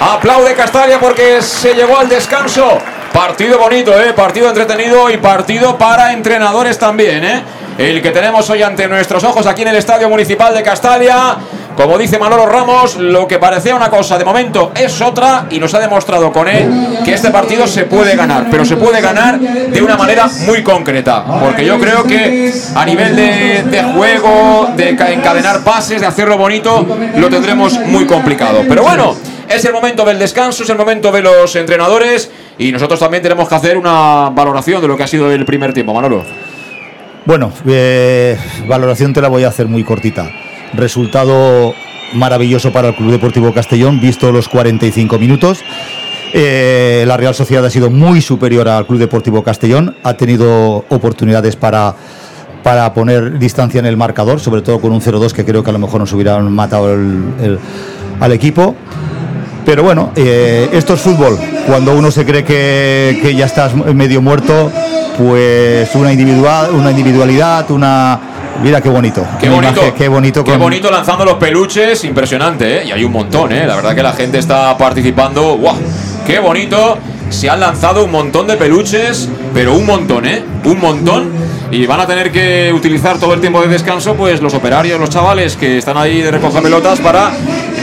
[0.01, 2.79] Aplaude Castalia porque se llegó al descanso.
[3.15, 4.13] Partido bonito, ¿eh?
[4.13, 7.25] partido entretenido y partido para entrenadores también.
[7.25, 7.43] ¿eh?
[7.79, 11.37] El que tenemos hoy ante nuestros ojos aquí en el Estadio Municipal de Castalia.
[11.77, 15.73] Como dice Manolo Ramos, lo que parecía una cosa de momento es otra y nos
[15.75, 19.81] ha demostrado con él que este partido se puede ganar, pero se puede ganar de
[19.81, 21.25] una manera muy concreta.
[21.41, 26.85] Porque yo creo que a nivel de, de juego, de encadenar pases, de hacerlo bonito,
[27.15, 28.65] lo tendremos muy complicado.
[28.69, 29.34] Pero bueno.
[29.49, 33.49] Es el momento del descanso, es el momento de los entrenadores y nosotros también tenemos
[33.49, 36.25] que hacer una valoración de lo que ha sido el primer tiempo, Manolo.
[37.27, 38.37] Bueno, eh,
[38.69, 40.31] valoración te la voy a hacer muy cortita.
[40.75, 41.75] Resultado
[42.15, 45.63] maravilloso para el Club Deportivo Castellón, visto los 45 minutos.
[46.33, 51.55] Eh, la Real Sociedad ha sido muy superior al Club Deportivo Castellón, ha tenido oportunidades
[51.55, 51.95] para,
[52.63, 55.73] para poner distancia en el marcador, sobre todo con un 0-2 que creo que a
[55.73, 56.93] lo mejor nos hubieran matado
[58.21, 58.75] al equipo.
[59.65, 61.39] Pero bueno, eh, esto es fútbol.
[61.67, 64.71] Cuando uno se cree que, ya estás medio muerto,
[65.17, 68.21] pues una individual, una individualidad, una
[68.63, 69.27] Mira qué bonito.
[69.41, 69.95] Qué bonito.
[69.97, 70.45] qué bonito.
[70.45, 72.05] Qué bonito lanzando los peluches.
[72.05, 72.85] Impresionante, ¿eh?
[72.87, 73.67] Y hay un montón, ¿eh?
[73.67, 75.57] La verdad que la gente está participando.
[75.57, 75.77] ¡Guau!
[76.27, 76.99] Qué bonito.
[77.31, 80.45] Se han lanzado un montón de peluches, pero un montón, ¿eh?
[80.65, 81.31] Un montón.
[81.71, 85.11] Y van a tener que utilizar todo el tiempo de descanso, pues los operarios, los
[85.11, 87.33] chavales que están ahí de recoger pelotas para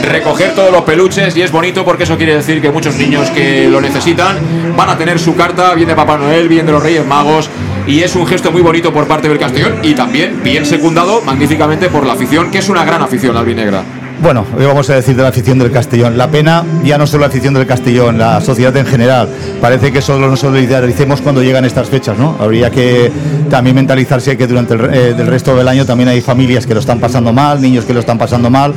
[0.02, 3.68] recoger todos los peluches y es bonito porque eso quiere decir que muchos niños que
[3.68, 4.36] lo necesitan
[4.76, 7.48] van a tener su carta, bien de Papá Noel, bien de los Reyes Magos
[7.86, 11.88] y es un gesto muy bonito por parte del Castellón y también bien secundado magníficamente
[11.88, 13.82] por la afición, que es una gran afición albinegra.
[14.22, 16.16] Bueno, hoy vamos a decir de la afición del Castellón.
[16.16, 19.28] La pena ya no solo la afición del Castellón, la sociedad en general.
[19.60, 22.36] Parece que solo nos solidaricemos cuando llegan estas fechas, ¿no?
[22.38, 23.10] Habría que
[23.50, 27.00] también mentalizarse que durante el, eh, resto del año también hay familias que lo están
[27.00, 28.72] pasando mal, niños que lo están pasando mal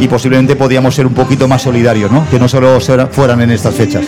[0.00, 2.26] y posiblemente podíamos ser un poquito más solidarios, ¿no?
[2.30, 2.78] Que no solo
[3.10, 4.04] fueran en estas fechas.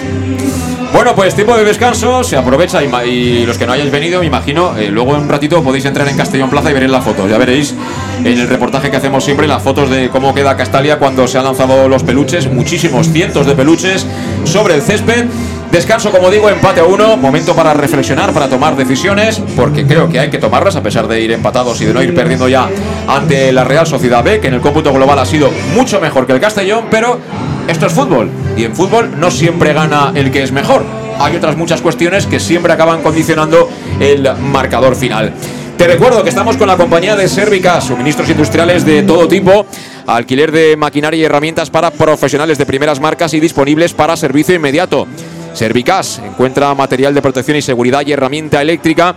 [0.95, 4.79] Bueno, pues tiempo de descanso, se aprovecha y, los que no hayáis venido, me imagino,
[4.79, 7.29] eh, luego en un ratito podéis entrar en Castellón Plaza y veréis las fotos.
[7.29, 7.75] Ya veréis
[8.21, 11.47] en el reportaje que hacemos siempre las fotos de cómo queda Castalia cuando se han
[11.47, 14.07] lanzado los peluches, muchísimos cientos de peluches
[14.45, 15.25] sobre el césped.
[15.73, 17.17] Descanso, como digo, empate a uno.
[17.17, 21.21] Momento para reflexionar, para tomar decisiones, porque creo que hay que tomarlas a pesar de
[21.21, 22.69] ir empatados y de no ir perdiendo ya
[23.09, 26.35] ante la Real Sociedad B, que en el cómputo global ha sido mucho mejor que
[26.35, 27.19] el Castellón, pero
[27.67, 30.85] esto es fútbol y en fútbol no siempre gana el que es mejor.
[31.19, 33.69] Hay otras muchas cuestiones que siempre acaban condicionando
[34.01, 35.33] el marcador final.
[35.77, 39.67] Te recuerdo que estamos con la compañía de Servica, suministros industriales de todo tipo,
[40.07, 45.07] alquiler de maquinaria y herramientas para profesionales de primeras marcas y disponibles para servicio inmediato.
[45.53, 49.17] Servicas encuentra material de protección y seguridad y herramienta eléctrica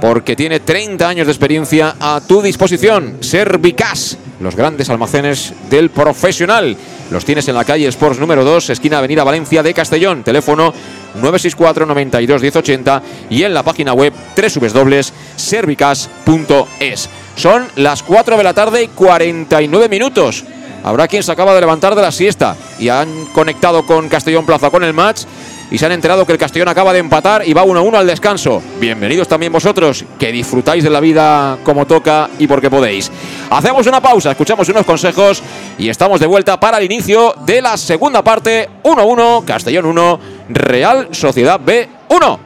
[0.00, 3.16] porque tiene 30 años de experiencia a tu disposición.
[3.20, 6.76] Servicas, los grandes almacenes del profesional.
[7.10, 10.22] Los tienes en la calle Sports número 2, esquina Avenida Valencia de Castellón.
[10.22, 10.72] Teléfono
[11.14, 17.08] 964 92 1080 y en la página web www.servicas.es.
[17.36, 20.44] Son las 4 de la tarde y 49 minutos.
[20.82, 24.70] Habrá quien se acaba de levantar de la siesta y han conectado con Castellón Plaza
[24.70, 25.22] con el match
[25.70, 28.62] y se han enterado que el Castellón acaba de empatar y va 1-1 al descanso.
[28.80, 33.10] Bienvenidos también vosotros, que disfrutáis de la vida como toca y porque podéis.
[33.50, 35.42] Hacemos una pausa, escuchamos unos consejos
[35.78, 38.68] y estamos de vuelta para el inicio de la segunda parte.
[38.82, 40.20] 1-1, Castellón 1,
[40.50, 42.45] Real Sociedad B 1.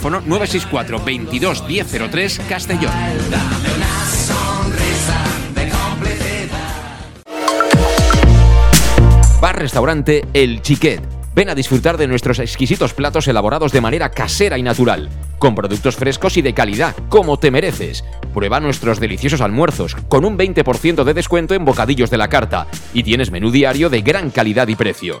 [0.00, 2.92] teléfono 964 22 1003 Castellón.
[9.40, 11.02] Bar Restaurante El Chiquet.
[11.34, 15.08] Ven a disfrutar de nuestros exquisitos platos elaborados de manera casera y natural,
[15.38, 18.04] con productos frescos y de calidad, como te mereces.
[18.34, 23.04] Prueba nuestros deliciosos almuerzos, con un 20% de descuento en bocadillos de la carta, y
[23.04, 25.20] tienes menú diario de gran calidad y precio.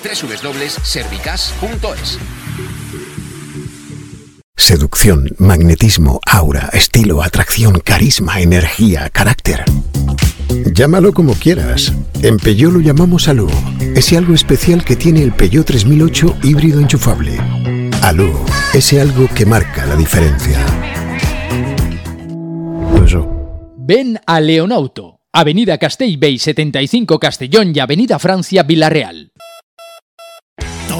[0.03, 2.19] www.servicas.es.
[4.57, 9.63] Seducción, magnetismo, aura, estilo, atracción, carisma, energía, carácter.
[10.73, 11.93] Llámalo como quieras.
[12.21, 13.49] En Peugeot lo llamamos Alú.
[13.95, 17.37] Ese algo especial que tiene el Peugeot 3008 híbrido enchufable.
[18.01, 18.33] Alú,
[18.73, 20.59] ese algo que marca la diferencia.
[23.77, 29.30] Ven a Leonauto, Avenida Castellbey 75 Castellón y Avenida Francia Villarreal.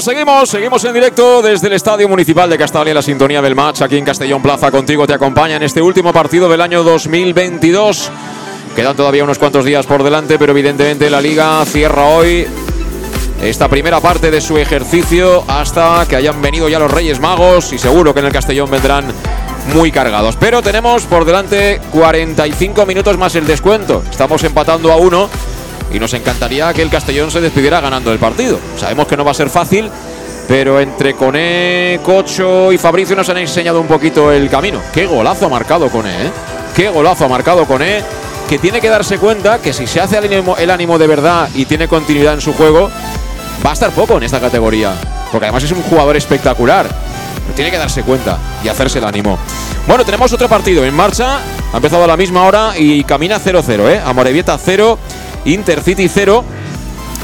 [0.00, 3.82] Pues seguimos, seguimos en directo desde el Estadio Municipal de Castalia, la sintonía del match
[3.82, 4.70] aquí en Castellón Plaza.
[4.70, 8.10] Contigo te acompaña en este último partido del año 2022.
[8.74, 12.46] Quedan todavía unos cuantos días por delante, pero evidentemente la liga cierra hoy
[13.42, 17.78] esta primera parte de su ejercicio hasta que hayan venido ya los Reyes Magos y
[17.78, 19.04] seguro que en el Castellón vendrán
[19.74, 20.34] muy cargados.
[20.40, 24.02] Pero tenemos por delante 45 minutos más el descuento.
[24.10, 25.28] Estamos empatando a uno
[25.92, 28.58] y nos encantaría que el Castellón se despidiera ganando el partido.
[28.76, 29.90] Sabemos que no va a ser fácil,
[30.48, 34.80] pero entre Coné, Cocho y Fabricio nos han enseñado un poquito el camino.
[34.92, 36.30] Qué golazo ha marcado Coné, ¿eh?
[36.74, 38.02] Qué golazo ha marcado Coné,
[38.48, 41.48] que tiene que darse cuenta que si se hace el ánimo, el ánimo de verdad
[41.54, 42.90] y tiene continuidad en su juego,
[43.64, 44.92] va a estar poco en esta categoría.
[45.30, 46.88] Porque además es un jugador espectacular.
[47.54, 49.38] Tiene que darse cuenta y hacerse el ánimo.
[49.86, 51.38] Bueno, tenemos otro partido en marcha.
[51.72, 54.00] Ha empezado a la misma hora y camina 0-0, ¿eh?
[54.04, 54.98] Amorebieta 0,
[55.44, 56.44] Intercity 0.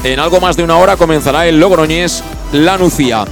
[0.03, 3.25] En algo más de una hora comenzará el Logroñés La Nucía.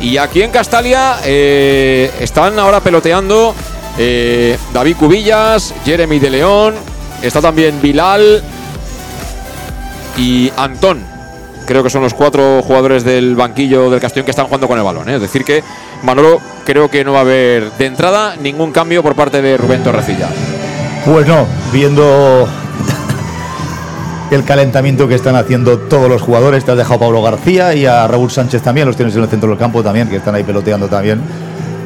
[0.00, 3.54] Y aquí en Castalia eh, están ahora peloteando
[3.98, 6.74] eh, David Cubillas, Jeremy de León,
[7.20, 8.42] está también Bilal
[10.16, 11.02] y Antón.
[11.66, 14.84] Creo que son los cuatro jugadores del banquillo del Castellón que están jugando con el
[14.84, 15.08] balón.
[15.10, 15.16] ¿eh?
[15.16, 15.62] Es decir, que
[16.02, 19.82] Manolo creo que no va a haber de entrada ningún cambio por parte de Rubén
[19.82, 20.28] Torrecilla.
[21.04, 22.48] Pues no, viendo
[24.30, 26.64] el calentamiento que están haciendo todos los jugadores.
[26.64, 29.28] Te has dejado a Pablo García y a Raúl Sánchez también, los tienes en el
[29.28, 31.20] centro del campo también, que están ahí peloteando también.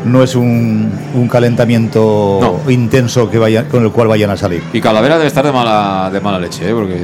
[0.04, 4.60] No es un, un calentamiento intenso que vaya, con el cual vayan a salir.
[4.72, 6.72] Y Calavera debe estar de mala, de mala leche, ¿eh?
[6.74, 6.96] porque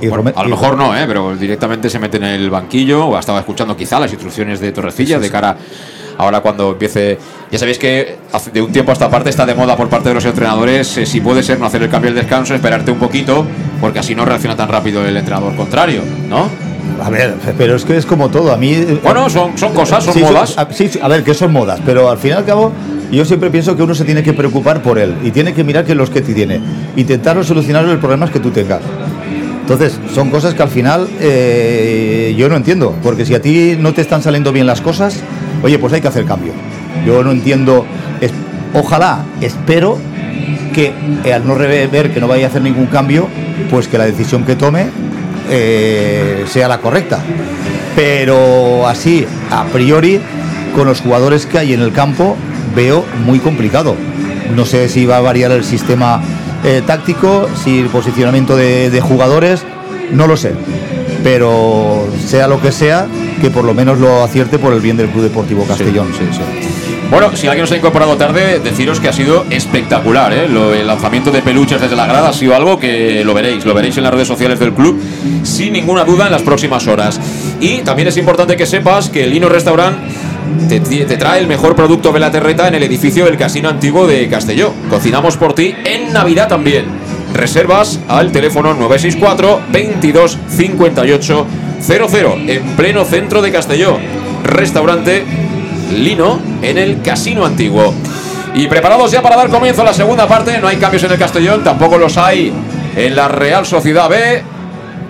[0.00, 1.04] Y bueno, Rome- a lo mejor no, ¿eh?
[1.06, 5.18] pero directamente se mete en el banquillo o estaba escuchando quizá las instrucciones de Torrecilla
[5.18, 5.54] de cara
[6.18, 7.18] ahora cuando empiece.
[7.50, 8.16] Ya sabéis que
[8.52, 11.06] de un tiempo a esta parte está de moda por parte de los entrenadores, eh,
[11.06, 13.46] si puede ser no hacer el cambio del descanso, esperarte un poquito,
[13.80, 16.48] porque así no reacciona tan rápido el entrenador contrario, ¿no?
[17.02, 18.52] A ver, pero es que es como todo.
[18.52, 18.76] A mí.
[19.02, 20.56] Bueno, son, son cosas, son Sí, modas.
[20.56, 22.72] a- Sí, a ver, que son modas, pero al fin y al cabo,
[23.10, 25.84] yo siempre pienso que uno se tiene que preocupar por él y tiene que mirar
[25.84, 26.60] que los que te tiene.
[26.96, 28.80] Intentar solucionar los problemas que tú tengas.
[29.62, 33.92] Entonces, son cosas que al final eh, yo no entiendo, porque si a ti no
[33.94, 35.20] te están saliendo bien las cosas,
[35.64, 36.52] oye, pues hay que hacer cambio.
[37.06, 37.86] Yo no entiendo,
[38.74, 39.98] ojalá, espero
[40.74, 40.92] que
[41.24, 43.28] eh, al no ver que no vaya a hacer ningún cambio,
[43.70, 44.86] pues que la decisión que tome
[45.50, 47.20] eh, sea la correcta.
[47.96, 50.20] Pero así, a priori,
[50.74, 52.36] con los jugadores que hay en el campo,
[52.76, 53.96] veo muy complicado.
[54.54, 56.20] No sé si va a variar el sistema
[56.64, 59.64] eh, táctico, si el posicionamiento de jugadores,
[60.12, 60.52] no lo sé.
[61.24, 63.06] Pero sea lo que sea,
[63.40, 66.08] que por lo menos lo acierte por el bien del Club Deportivo Castellón.
[67.10, 70.32] Bueno, si alguien nos ha incorporado tarde, deciros que ha sido espectacular.
[70.34, 70.48] ¿eh?
[70.48, 73.72] Lo- el lanzamiento de peluches desde la grada ha sido algo que lo veréis, lo
[73.74, 75.00] veréis en las redes sociales del club,
[75.42, 77.18] sin ninguna duda en las próximas horas.
[77.60, 79.96] Y también es importante que sepas que el Lino Restaurant
[80.68, 84.06] te, te trae el mejor producto de la terreta en el edificio del Casino Antiguo
[84.06, 84.72] de Castelló.
[84.90, 86.84] Cocinamos por ti en Navidad también.
[87.34, 91.46] Reservas al teléfono 964 22 58
[91.80, 93.98] 00 en pleno centro de Castelló.
[94.44, 95.24] Restaurante
[95.92, 97.92] Lino en el Casino Antiguo.
[98.54, 100.58] Y preparados ya para dar comienzo a la segunda parte.
[100.58, 102.52] No hay cambios en el Castellón, tampoco los hay
[102.96, 104.42] en la Real Sociedad B.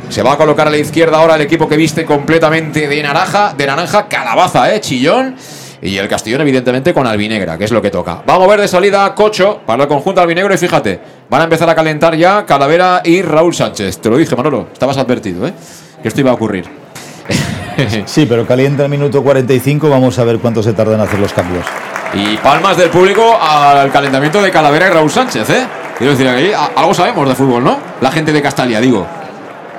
[0.08, 3.52] Se va a colocar a la izquierda ahora el equipo que viste completamente de naranja,
[3.56, 5.36] de naranja, calabaza, eh, chillón.
[5.84, 8.22] Y el Castellón, evidentemente, con albinegra, que es lo que toca.
[8.26, 10.54] Vamos a ver de salida Cocho para el conjunto albinegro.
[10.54, 10.98] Y fíjate,
[11.28, 13.98] van a empezar a calentar ya Calavera y Raúl Sánchez.
[13.98, 15.52] Te lo dije, Manolo, estabas advertido, ¿eh?
[16.00, 16.64] Que esto iba a ocurrir.
[18.06, 21.32] Sí, pero calienta el minuto 45, vamos a ver cuánto se tardan en hacer los
[21.32, 21.66] cambios.
[22.14, 25.66] Y palmas del público al calentamiento de Calavera y Raúl Sánchez, ¿eh?
[25.98, 27.76] Quiero decir, aquí algo sabemos de fútbol, ¿no?
[28.00, 29.04] La gente de Castalia, digo.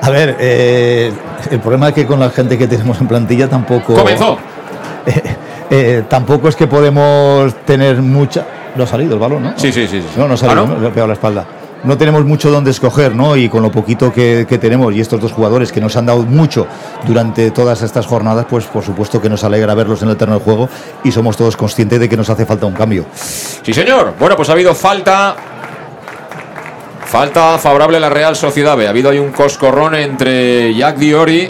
[0.02, 1.10] A ver, eh,
[1.50, 3.94] el problema es que con la gente que tenemos en plantilla tampoco.
[3.94, 4.38] Comenzó.
[5.08, 5.35] Eh,
[6.10, 8.46] tampoco es que podemos tener mucha.
[8.76, 9.54] No ha salido el balón, ¿no?
[9.56, 10.02] Sí, sí, sí.
[10.02, 10.08] sí.
[10.18, 10.80] No, no ha salido, ¿Ah.
[10.82, 11.46] Le ha pegado la espalda.
[11.84, 13.38] No tenemos mucho donde escoger, ¿no?
[13.38, 16.24] Y con lo poquito que, que tenemos y estos dos jugadores que nos han dado
[16.24, 16.66] mucho
[17.06, 20.44] durante todas estas jornadas, pues por supuesto que nos alegra verlos en el terreno de
[20.44, 20.68] juego
[21.04, 23.06] y somos todos conscientes de que nos hace falta un cambio.
[23.14, 24.16] Sí, señor.
[24.20, 25.36] Bueno, pues ha habido falta.
[27.06, 28.80] Falta favorable a la Real Sociedad.
[28.82, 31.50] Ha habido ahí un coscorrón entre Jack Diori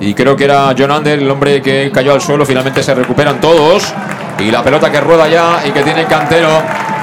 [0.00, 2.44] y creo que era John Ander, el hombre que cayó al suelo.
[2.44, 3.92] Finalmente se recuperan todos.
[4.38, 6.48] Y la pelota que rueda ya y que tiene Cantero.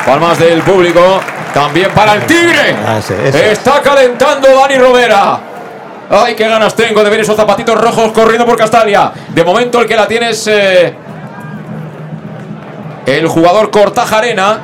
[0.06, 1.20] Palmas del público.
[1.54, 2.76] También para el Tigre.
[2.88, 3.52] Ah, ese, ese.
[3.52, 5.40] Está calentando Dani Rovera.
[6.10, 9.12] Ay, qué ganas tengo de ver esos zapatitos rojos corriendo por Castalia.
[9.30, 10.94] De momento el que la tiene es eh,
[13.06, 14.60] el jugador Cortajarena.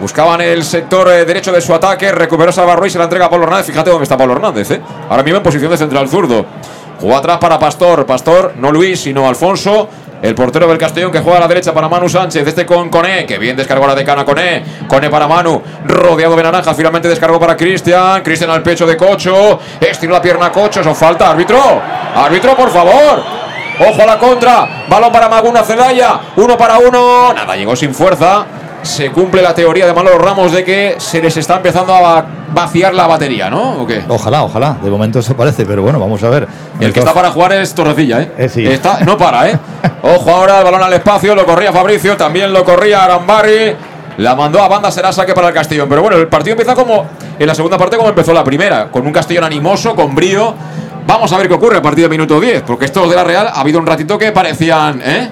[0.00, 2.12] Buscaban el sector eh, derecho de su ataque.
[2.12, 3.66] Recuperó Salvarro y se la entrega a Pablo Hernández.
[3.66, 4.70] Fíjate dónde está Pablo Hernández.
[4.70, 4.80] eh.
[5.10, 6.46] Ahora mismo en posición de central zurdo.
[7.00, 8.04] Jugó atrás para Pastor.
[8.06, 9.88] Pastor, no Luis, sino Alfonso.
[10.20, 12.46] El portero del Castellón que juega a la derecha para Manu Sánchez.
[12.46, 14.64] Este con Coné, que bien descargó la decana Coné.
[14.88, 16.74] Coné para Manu, rodeado de naranja.
[16.74, 18.22] Finalmente descargó para Cristian.
[18.22, 19.60] Cristian al pecho de Cocho.
[19.80, 20.80] Estiró la pierna Cocho.
[20.80, 21.30] Eso falta.
[21.30, 21.58] Árbitro.
[22.16, 23.22] Árbitro, por favor.
[23.80, 24.86] Ojo a la contra.
[24.88, 26.18] Balón para Maguna Celaya.
[26.34, 27.32] Uno para uno.
[27.32, 28.44] Nada, llegó sin fuerza.
[28.82, 32.94] Se cumple la teoría de Manolo Ramos de que se les está empezando a vaciar
[32.94, 33.82] la batería, ¿no?
[33.82, 34.02] ¿O qué?
[34.08, 34.76] Ojalá, ojalá.
[34.82, 36.48] De momento eso parece, pero bueno, vamos a ver.
[36.80, 38.32] El que está para jugar es Torrecilla, ¿eh?
[38.38, 38.66] Eh, sí.
[38.66, 39.58] Está, no para, ¿eh?
[40.02, 43.74] Ojo ahora, el balón al espacio, lo corría Fabricio, también lo corría Arambari.
[44.18, 45.88] La mandó a banda, será saque para el Castellón.
[45.88, 47.06] Pero bueno, el partido empieza como
[47.38, 50.54] en la segunda parte como empezó la primera, con un Castellón animoso, con brío.
[51.06, 53.46] Vamos a ver qué ocurre a partir del minuto 10, porque estos de la Real
[53.46, 55.30] ha habido un ratito que parecían, ¿eh?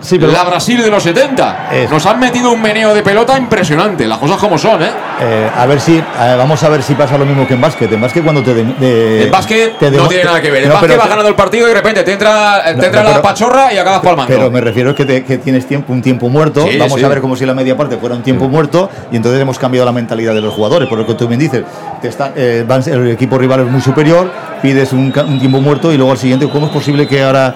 [0.00, 1.68] Sí, pero- La Brasil de los 70.
[1.72, 4.90] Es- Nos han metido un meneo de pelota impresionante, las cosas como son, ¿eh?
[5.20, 6.02] Eh, a ver si, eh,
[6.38, 7.90] vamos a ver si pasa lo mismo que en básquet.
[7.90, 10.62] En básquet cuando te, de- básquet te no tiene nada que ver.
[10.62, 13.02] El No, básquet pero- va ganando el partido y de repente te entra, te entra
[13.02, 14.32] no, la pachorra y acabas palmando.
[14.32, 16.64] Pero me refiero a que, te- que tienes tiempo, un tiempo muerto.
[16.70, 17.04] Sí, Vamos sí.
[17.04, 19.84] a ver como si la media parte fuera un tiempo muerto y entonces hemos cambiado
[19.86, 20.88] la mentalidad de los jugadores.
[20.88, 21.64] Por lo que tú bien dices,
[22.00, 24.30] te está, eh, van- el equipo rival es muy superior,
[24.62, 27.54] pides un, un tiempo muerto y luego al siguiente, ¿cómo es posible que ahora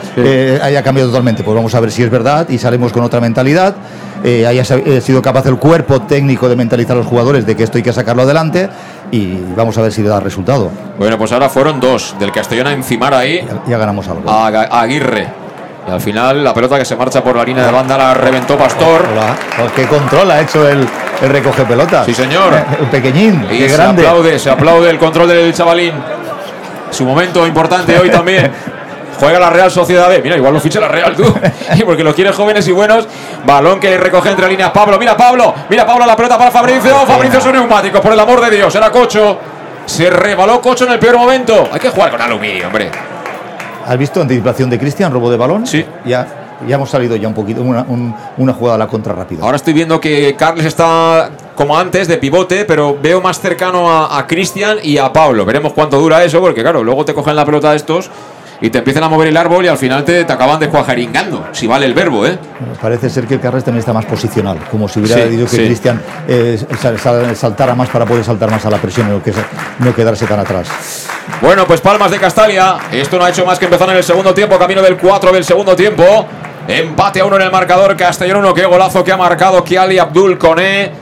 [0.62, 1.44] haya cambiado totalmente?
[1.44, 3.76] Pues vamos a ver si es verdad y salimos con otra mentalidad.
[4.24, 7.65] Eh, haya eh, sido capaz el cuerpo técnico de mentalizar a los jugadores de que
[7.65, 8.69] esto hay que sacarlo adelante
[9.11, 10.70] y vamos a ver si da resultado.
[10.99, 13.47] Bueno, pues ahora fueron dos, del Castellón a encimar ahí.
[13.66, 14.31] Ya, ganamos algo.
[14.31, 15.28] A, Aguirre.
[15.86, 18.57] Y al final la pelota que se marcha por la línea de banda la reventó
[18.57, 19.05] Pastor.
[19.11, 19.36] Hola.
[19.74, 20.86] Qué control ha hecho el,
[21.28, 22.05] recoge pelota.
[22.05, 22.53] Sí, señor.
[22.81, 23.44] El pequeñín.
[23.51, 24.07] Y qué se grande.
[24.07, 25.93] aplaude, se aplaude el control del chavalín.
[26.90, 28.53] Su momento importante hoy también.
[29.18, 30.20] Juega la Real Sociedad B.
[30.22, 31.24] Mira, igual lo ficha la Real tú.
[31.84, 33.06] Porque lo quiere jóvenes y buenos.
[33.47, 34.98] Balón que recoge entre líneas Pablo.
[34.98, 35.55] Mira Pablo.
[35.68, 36.94] Mira Pablo la pelota para Fabricio.
[37.06, 38.74] Fabricio son neumáticos, por el amor de Dios.
[38.74, 39.39] Era Cocho.
[39.86, 41.68] Se rebaló Cocho en el peor momento.
[41.72, 42.90] Hay que jugar con aluminio, hombre.
[43.86, 45.66] ¿Has visto anticipación de Cristian, robo de balón?
[45.66, 45.84] Sí.
[46.05, 46.26] Ya,
[46.66, 47.84] ya hemos salido ya un poquito, una,
[48.36, 49.44] una jugada a la contra rápida.
[49.44, 54.18] Ahora estoy viendo que Carles está como antes de pivote, pero veo más cercano a,
[54.18, 55.44] a Cristian y a Pablo.
[55.44, 58.09] Veremos cuánto dura eso, porque claro, luego te cogen la pelota de estos
[58.62, 61.66] y te empiezan a mover el árbol y al final te, te acaban descuajaringando, si
[61.66, 62.39] vale el verbo, ¿eh?
[62.80, 66.01] parece ser que el Carles también está más posicional, como si hubiera dicho que Cristian
[66.28, 66.59] eh,
[67.34, 69.32] saltara más para poder saltar más a la presión y no, que,
[69.80, 71.09] no quedarse tan atrás.
[71.40, 72.78] Bueno, pues Palmas de Castalia.
[72.93, 75.44] Esto no ha hecho más que empezar en el segundo tiempo, camino del 4 del
[75.44, 76.26] segundo tiempo.
[76.68, 80.39] Empate a uno en el marcador, Castellón 1, qué golazo que ha marcado Kiali Abdul
[80.39, 80.93] Kone.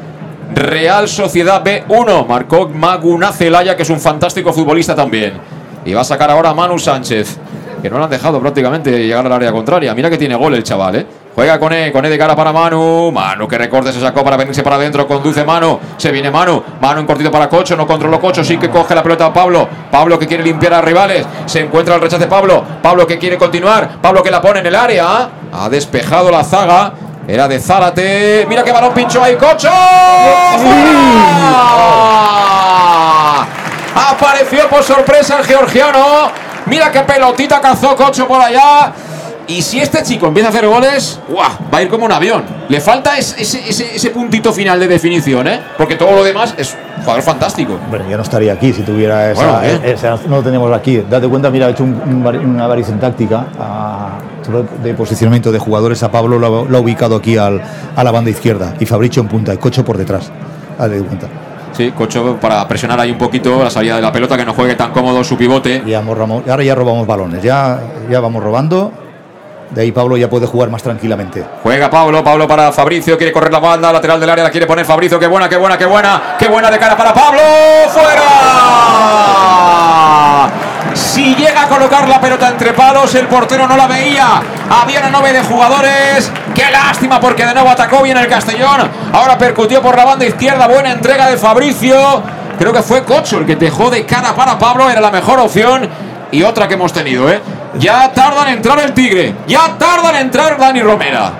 [0.54, 5.59] Real Sociedad B1, marcó Maguna Celaya, que es un fantástico futbolista también.
[5.85, 7.39] Y va a sacar ahora a Manu Sánchez
[7.81, 9.94] que no lo han dejado prácticamente llegar al área contraria.
[9.94, 11.07] Mira que tiene gol el chaval, ¿eh?
[11.35, 13.11] Juega con E, con E de cara para Manu.
[13.12, 15.07] Manu que recorte se sacó para venirse para adentro.
[15.07, 15.78] Conduce Manu.
[15.97, 16.62] Se viene Manu.
[16.81, 17.77] Manu en cortito para Cocho.
[17.77, 18.44] No controló Cocho.
[18.44, 19.69] Sí que coge la pelota a Pablo.
[19.90, 21.27] Pablo que quiere limpiar a rivales.
[21.47, 22.62] Se encuentra el rechace Pablo.
[22.82, 24.01] Pablo que quiere continuar.
[24.02, 25.28] Pablo que la pone en el área.
[25.52, 26.93] Ha despejado la zaga.
[27.27, 28.44] Era de Zárate.
[28.48, 29.36] Mira qué balón pinchó ahí.
[29.36, 29.70] ¡Cocho!
[33.94, 36.30] Apareció por sorpresa el georgiano.
[36.66, 38.92] Mira qué pelotita cazó Cocho por allá.
[39.48, 42.44] Y si este chico empieza a hacer goles, va a ir como un avión.
[42.68, 45.60] Le falta ese, puntito final de definición, ¿eh?
[45.76, 47.76] Porque todo lo demás es un jugador fantástico.
[47.88, 50.16] Bueno, yo no estaría aquí si tuviera esa.
[50.28, 50.98] no lo tenemos aquí.
[51.10, 53.46] Date cuenta, mira, ha hecho una variación táctica
[54.84, 56.00] de posicionamiento de jugadores.
[56.04, 57.60] A Pablo lo, ha ubicado aquí al,
[57.96, 60.30] a la banda izquierda y Fabricio en punta y Cocho por detrás.
[60.78, 61.49] Date cuenta.
[61.72, 64.74] Sí, Cocho para presionar ahí un poquito la salida de la pelota, que no juegue
[64.74, 65.82] tan cómodo su pivote.
[65.86, 67.78] Y ahora ya robamos balones, ya,
[68.10, 68.92] ya vamos robando.
[69.70, 71.44] De ahí Pablo ya puede jugar más tranquilamente.
[71.62, 74.84] Juega Pablo, Pablo para Fabricio, quiere correr la banda, lateral del área, la quiere poner
[74.84, 77.40] Fabricio, qué buena, qué buena, qué buena, qué buena de cara para Pablo,
[77.88, 78.20] fuera.
[80.94, 84.42] Si llega a colocar la pelota entre palos, el portero no la veía.
[84.70, 86.30] Había una nube de jugadores.
[86.54, 88.88] Qué lástima porque de nuevo atacó bien el Castellón.
[89.12, 90.66] Ahora percutió por la banda izquierda.
[90.66, 92.22] Buena entrega de Fabricio.
[92.58, 94.90] Creo que fue Cocho el que dejó de cara para Pablo.
[94.90, 95.88] Era la mejor opción.
[96.32, 97.40] Y otra que hemos tenido, ¿eh?
[97.78, 99.34] Ya tarda en entrar el Tigre.
[99.46, 101.32] Ya tarda en entrar Dani Romera.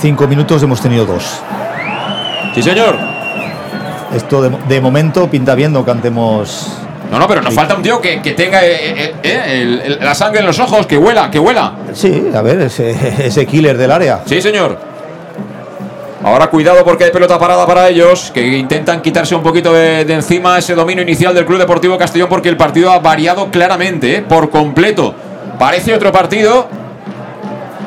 [0.00, 1.40] Cinco minutos hemos tenido dos.
[2.54, 2.96] Sí, señor.
[4.14, 6.78] Esto de, de momento pinta bien, no cantemos
[7.10, 10.46] no, no, pero nos falta un tío que, tenga eh, eh, eh, la sangre en
[10.46, 11.72] los ojos, que huela, que huela.
[11.92, 14.20] Sí, a ver, ese, killer del área.
[14.26, 14.78] Sí, señor.
[16.24, 20.58] Ahora cuidado porque hay pelota parada para ellos, que intentan quitarse un poquito de, encima
[20.58, 25.14] ese dominio inicial del Club Deportivo Castellón porque el partido ha variado claramente, por completo.
[25.58, 26.66] Parece otro partido.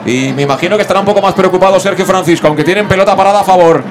[0.05, 3.41] Y me imagino que estará un poco más preocupado Sergio Francisco, aunque tienen pelota parada
[3.41, 3.83] a favor.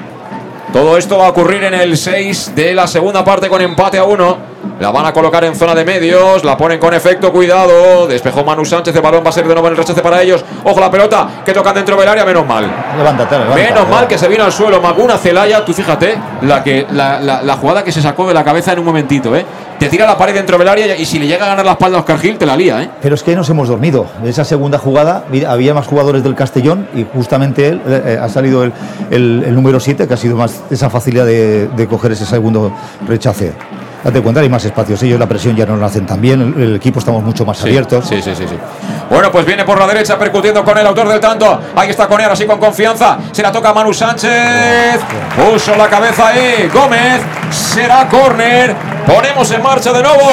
[0.73, 4.03] Todo esto va a ocurrir en el 6 de la segunda parte con empate a
[4.03, 4.37] 1.
[4.79, 8.07] La van a colocar en zona de medios, la ponen con efecto, cuidado.
[8.07, 10.45] Despejó Manu Sánchez, el balón va a ser de nuevo en el rechace para ellos.
[10.63, 12.69] Ojo la pelota, que tocan dentro del área, menos mal.
[12.95, 14.79] Levántate, Menos mal que se vino al suelo.
[14.79, 18.71] Maguna Celaya, tú fíjate, la, que, la, la, jugada que se sacó de la cabeza
[18.71, 19.45] en un momentito, ¿eh?
[19.79, 21.97] Te tira la pared dentro del área y si le llega a ganar la espalda
[21.97, 22.89] a Oscar Gil, te la lía, ¿eh?
[23.01, 24.07] Pero es que nos hemos dormido.
[24.25, 28.65] Esa segunda jugada había más jugadores del Castellón y justamente él eh, eh, ha salido
[28.65, 28.73] el,
[29.09, 32.73] el, número 7, que ha sido más esa facilidad de, de coger ese segundo
[33.07, 33.53] rechace.
[34.03, 35.01] Date cuenta, hay más espacios.
[35.03, 36.53] Ellos la presión ya no la hacen tan bien.
[36.57, 38.07] El, equipo estamos mucho más abiertos.
[38.07, 38.55] Sí, sí, sí, sí.
[39.09, 41.59] Bueno, pues viene por la derecha percutiendo con el autor del tanto.
[41.75, 43.17] Ahí está con él, así con confianza.
[43.31, 44.99] Se la toca a Manu Sánchez.
[45.35, 46.69] Puso la cabeza ahí.
[46.73, 47.21] Gómez.
[47.51, 48.75] Será córner.
[49.05, 50.29] Ponemos en marcha de nuevo.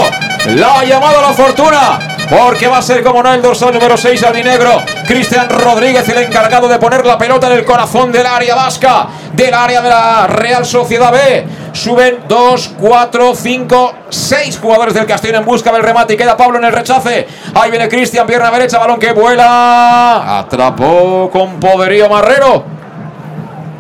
[0.55, 2.15] La ha llamado la fortuna.
[2.28, 4.82] Porque va a ser como no el dorsal número 6 albinegro.
[5.07, 9.07] Cristian Rodríguez, el encargado de poner la pelota en el corazón del área vasca.
[9.32, 11.47] Del área de la Real Sociedad B.
[11.73, 16.59] Suben 2, 4, 5, 6 jugadores del Castillo en busca del remate y queda Pablo
[16.59, 17.28] en el rechace.
[17.55, 20.39] Ahí viene Cristian, pierna derecha, balón que vuela.
[20.39, 22.76] Atrapó con poderío Marrero.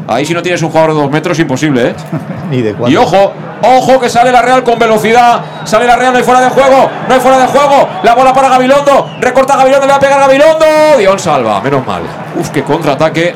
[0.08, 1.94] Ahí si no tienes un jugador de 2 metros, imposible, ¿eh?
[2.50, 5.40] Ni de y ojo, ojo que sale la Real con velocidad.
[5.64, 6.88] Sale la Real, no hay fuera de juego.
[7.08, 7.88] No hay fuera de juego.
[8.02, 9.10] La bola para Gabilondo.
[9.20, 10.66] Recorta Gabilondo, le va a pegar Gabilondo.
[10.98, 12.02] Dion salva, menos mal.
[12.38, 13.34] Uf, qué contraataque.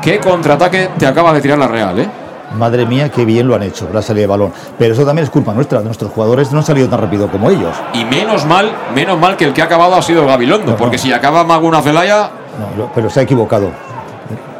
[0.00, 2.08] Qué contraataque te acaba de tirar la Real, ¿eh?
[2.54, 4.52] madre mía, qué bien lo han hecho, la salida de balón.
[4.78, 7.74] Pero eso también es culpa nuestra, nuestros jugadores no han salido tan rápido como ellos.
[7.92, 11.12] Y menos mal, menos mal que el que ha acabado ha sido Gabilondo, porque si
[11.12, 12.30] acaba Maguna Zelaya.
[12.78, 13.70] No, pero se ha equivocado.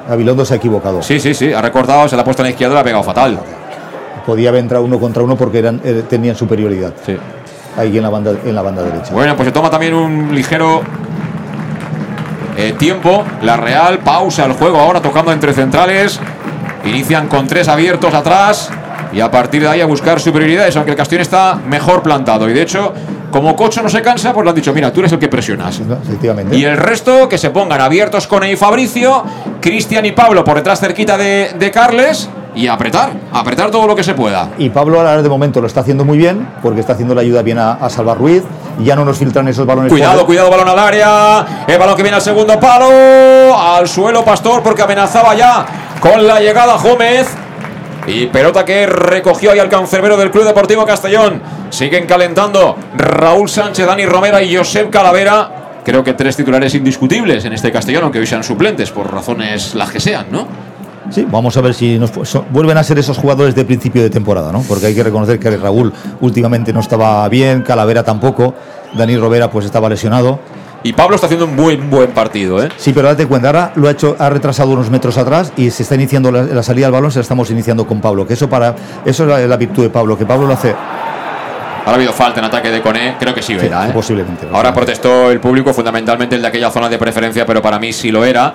[0.08, 1.02] Gabilondo se ha equivocado.
[1.02, 2.84] Sí, sí, sí, ha recortado, se la ha puesto en la izquierda y la ha
[2.84, 3.38] pegado fatal.
[4.26, 6.92] Podía haber entrado uno contra uno porque eran, eh, tenían superioridad.
[7.04, 7.16] Sí.
[7.76, 9.12] Ahí en la banda, en la banda derecha.
[9.12, 10.82] Bueno, pues se toma también un ligero
[12.56, 13.24] eh, tiempo.
[13.42, 16.20] La Real pausa el juego ahora tocando entre centrales.
[16.84, 18.70] Inician con tres abiertos atrás
[19.12, 22.48] y a partir de ahí a buscar superioridades, aunque el Castellón está mejor plantado.
[22.48, 22.92] Y de hecho,
[23.34, 25.80] como Cocho no se cansa, pues le han dicho, mira, tú eres el que presionas.
[26.04, 26.56] Efectivamente.
[26.56, 29.24] Y el resto que se pongan abiertos con y Fabricio,
[29.60, 34.04] Cristian y Pablo por detrás cerquita de, de Carles y apretar, apretar todo lo que
[34.04, 34.50] se pueda.
[34.56, 37.42] Y Pablo ahora de momento lo está haciendo muy bien, porque está haciendo la ayuda
[37.42, 38.44] bien a, a Salvar Ruiz.
[38.78, 39.90] Y ya no nos filtran esos balones.
[39.90, 41.64] Cuidado, por- cuidado, balón al área.
[41.66, 42.86] El balón que viene al segundo palo.
[43.58, 45.66] Al suelo Pastor porque amenazaba ya
[45.98, 47.26] con la llegada Gómez.
[48.06, 51.40] Y pelota que recogió ahí al cancerbero del Club Deportivo Castellón.
[51.70, 55.80] Siguen calentando Raúl Sánchez, Dani Romera y Josep Calavera.
[55.84, 59.90] Creo que tres titulares indiscutibles en este Castellón, aunque hoy sean suplentes por razones las
[59.90, 60.46] que sean, ¿no?
[61.10, 62.10] Sí, vamos a ver si nos
[62.50, 64.62] vuelven a ser esos jugadores de principio de temporada, ¿no?
[64.62, 68.54] Porque hay que reconocer que Raúl últimamente no estaba bien, Calavera tampoco,
[68.94, 70.40] Dani Rovera pues estaba lesionado.
[70.86, 72.68] Y Pablo está haciendo un buen, buen partido, ¿eh?
[72.76, 75.82] Sí, pero date cuenta, ahora lo ha hecho, ha retrasado unos metros atrás y se
[75.82, 78.50] está iniciando la, la salida del balón, se la estamos iniciando con Pablo, que eso
[78.50, 80.74] para eso es la, la virtud de Pablo, que Pablo lo hace
[81.86, 83.92] Ahora ha habido falta en ataque de Coné, creo que sí, Sí, era, ¿eh?
[83.92, 84.46] posiblemente.
[84.52, 88.10] Ahora protestó el público, fundamentalmente el de aquella zona de preferencia, pero para mí sí
[88.10, 88.54] lo era.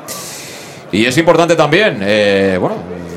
[0.91, 2.75] Y es importante también, eh, bueno,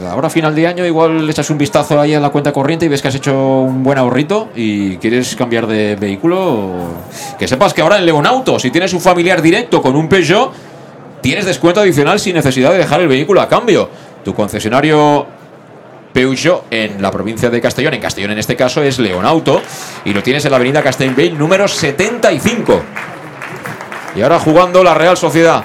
[0.08, 2.88] ahora final de año igual le echas un vistazo ahí a la cuenta corriente y
[2.88, 6.70] ves que has hecho un buen ahorrito y quieres cambiar de vehículo,
[7.38, 10.52] que sepas que ahora en Leonauto, si tienes un familiar directo con un Peugeot,
[11.20, 13.88] tienes descuento adicional sin necesidad de dejar el vehículo a cambio.
[14.24, 15.26] Tu concesionario
[16.12, 19.62] Peugeot en la provincia de Castellón, en Castellón en este caso es Leonauto,
[20.04, 22.82] y lo tienes en la avenida Castellbell número 75.
[24.14, 25.64] Y ahora jugando la Real Sociedad.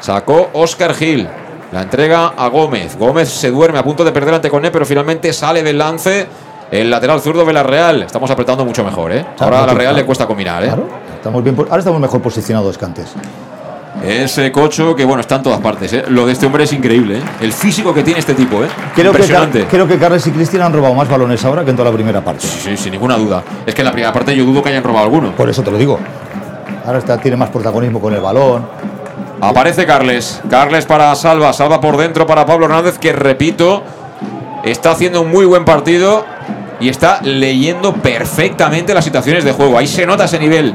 [0.00, 1.28] Sacó Oscar Gil.
[1.74, 2.96] La entrega a Gómez.
[2.96, 6.24] Gómez se duerme a punto de perder ante Coné, pero finalmente sale del lance
[6.70, 8.04] el lateral zurdo de la Real.
[8.04, 9.26] Estamos apretando mucho mejor, ¿eh?
[9.40, 10.66] Ahora a la Real le cuesta combinar, ¿eh?
[10.68, 10.86] Claro,
[11.16, 13.12] estamos bien, ahora estamos mejor posicionados que antes.
[14.04, 16.04] Ese cocho que, bueno, está en todas partes, ¿eh?
[16.10, 17.22] Lo de este hombre es increíble, ¿eh?
[17.40, 18.68] El físico que tiene este tipo, ¿eh?
[18.94, 19.64] Creo que, Impresionante.
[19.64, 22.20] creo que Carles y Cristian han robado más balones ahora que en toda la primera
[22.20, 22.46] parte.
[22.46, 23.42] Sí, sí, sin ninguna duda.
[23.66, 25.32] Es que en la primera parte yo dudo que hayan robado alguno.
[25.32, 25.98] Por eso te lo digo.
[26.86, 28.93] Ahora está, tiene más protagonismo con el balón.
[29.44, 30.40] Aparece Carles.
[30.48, 31.52] Carles para Salva.
[31.52, 33.82] Salva por dentro para Pablo Hernández, que repito,
[34.64, 36.24] está haciendo un muy buen partido
[36.80, 39.76] y está leyendo perfectamente las situaciones de juego.
[39.76, 40.74] Ahí se nota ese nivel.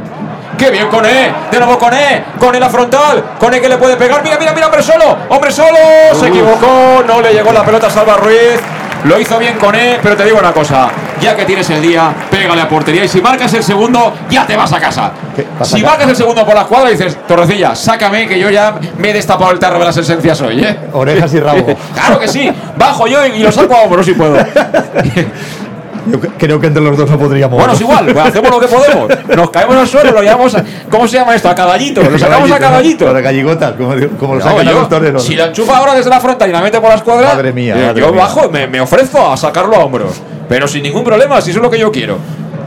[0.57, 1.33] ¡Qué bien con E!
[1.51, 2.23] De nuevo con E.
[2.37, 3.23] Con E la frontal.
[3.39, 4.21] Con E que le puede pegar.
[4.21, 5.17] Mira, mira, mira, hombre solo.
[5.29, 5.77] Hombre solo.
[6.13, 7.03] Se equivocó.
[7.07, 8.59] No le llegó la pelota a Salva Ruiz.
[9.05, 10.89] Lo hizo bien con E, pero te digo una cosa.
[11.21, 13.03] Ya que tienes el día, pégale a portería.
[13.03, 15.11] Y si marcas el segundo, ya te vas a casa.
[15.57, 19.09] vas Si marcas el segundo por la cuadra, dices, Torrecilla, sácame que yo ya me
[19.09, 20.77] he destapado el tarro de las esencias hoy, ¿eh?
[20.93, 21.65] Orejas y rabo.
[21.93, 22.49] claro que sí.
[22.77, 24.37] Bajo yo y lo saco a hombros si puedo.
[26.07, 27.57] Yo cre- creo que entre los dos no podríamos.
[27.57, 29.09] Bueno, es igual, pues hacemos lo que podemos.
[29.35, 30.55] Nos caemos al suelo, lo llevamos.
[30.55, 31.49] a- ¿Cómo se llama esto?
[31.49, 32.01] A caballito.
[32.03, 33.05] Lo sacamos a caballito.
[33.05, 35.23] Para galligotas, como, como lo sacan a yo, los toreros.
[35.23, 37.75] si la enchufa ahora desde la frontal y la mete por la escuadra, Madre mía,
[37.77, 38.21] eh, madre yo mía.
[38.21, 40.21] bajo, me, me ofrezco a sacarlo a hombros.
[40.47, 42.17] Pero sin ningún problema, si eso es lo que yo quiero.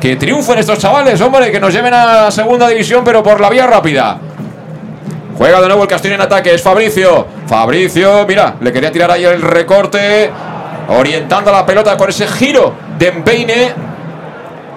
[0.01, 3.67] Que triunfen estos chavales, hombre, que nos lleven a segunda división, pero por la vía
[3.67, 4.19] rápida.
[5.39, 7.27] Juega de nuevo el Castillo en ataque, es Fabricio.
[7.47, 10.31] Fabricio, mira, le quería tirar ahí el recorte,
[10.99, 13.73] orientando la pelota con ese giro de empeine.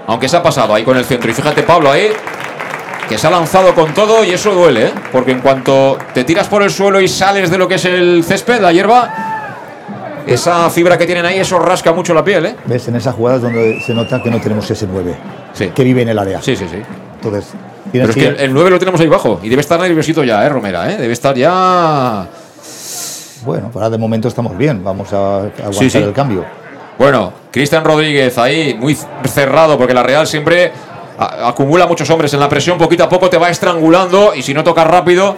[0.08, 1.30] Aunque se ha pasado ahí con el centro.
[1.30, 2.10] Y fíjate, Pablo, ahí
[3.10, 4.92] que se ha lanzado con todo y eso duele, ¿eh?
[5.12, 8.24] porque en cuanto te tiras por el suelo y sales de lo que es el
[8.24, 9.14] césped, la hierba,
[10.26, 12.56] esa fibra que tienen ahí, eso rasca mucho la piel, ¿eh?
[12.66, 12.88] ¿Ves?
[12.88, 15.16] En esas jugadas donde se nota que no tenemos ese 9
[15.54, 15.68] Sí.
[15.70, 16.42] que vive en el área.
[16.42, 16.82] Sí, sí, sí.
[17.16, 17.52] Entonces,
[17.92, 20.50] Pero es que el 9 lo tenemos ahí abajo y debe estar nerviosito ya, ¿eh,
[20.50, 20.92] Romera?
[20.92, 20.98] ¿eh?
[20.98, 22.26] Debe estar ya...
[23.46, 24.84] Bueno, ahora de momento estamos bien.
[24.84, 25.98] Vamos a aguantar Sí, sí.
[26.00, 26.44] el cambio.
[26.98, 30.72] Bueno, Cristian Rodríguez ahí muy cerrado porque la Real siempre
[31.18, 34.64] acumula muchos hombres en la presión, poquito a poco te va estrangulando y si no
[34.64, 35.36] tocas rápido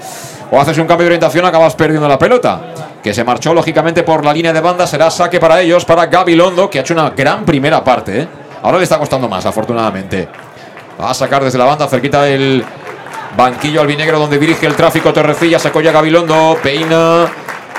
[0.52, 2.62] o haces un cambio de orientación acabas perdiendo la pelota.
[3.04, 6.70] Que se marchó lógicamente por la línea de banda, será saque para ellos, para Gabilondo,
[6.70, 8.22] que ha hecho una gran primera parte.
[8.22, 8.28] ¿eh?
[8.64, 10.28] Ahora le está costando más, afortunadamente.
[11.00, 12.64] Va a sacar desde la banda, cerquita del
[13.36, 17.28] banquillo albinegro donde dirige el tráfico Torrecilla, sacó ya Gabilondo, peina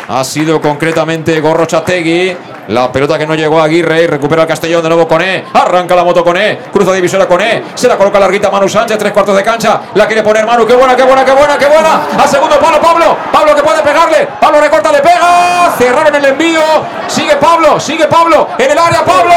[0.08, 2.36] ha sido concretamente Gorro Chategui.
[2.68, 5.44] La pelota que no llegó a Aguirre y recupera el Castellón de nuevo con E.
[5.54, 6.58] Arranca la moto con E.
[6.70, 7.64] Cruza divisora con E.
[7.74, 9.80] Se la coloca larguita Manu Sánchez, tres cuartos de cancha.
[9.94, 10.66] La quiere poner Manu.
[10.66, 12.02] Qué buena, qué buena, qué buena, qué buena.
[12.18, 13.16] Al segundo palo, Pablo.
[13.32, 14.28] Pablo que puede pegarle.
[14.40, 15.74] Pablo recorta, le pega.
[15.78, 16.60] Cerraron el envío.
[17.06, 18.48] Sigue Pablo, sigue Pablo.
[18.58, 19.34] En el área, Pablo.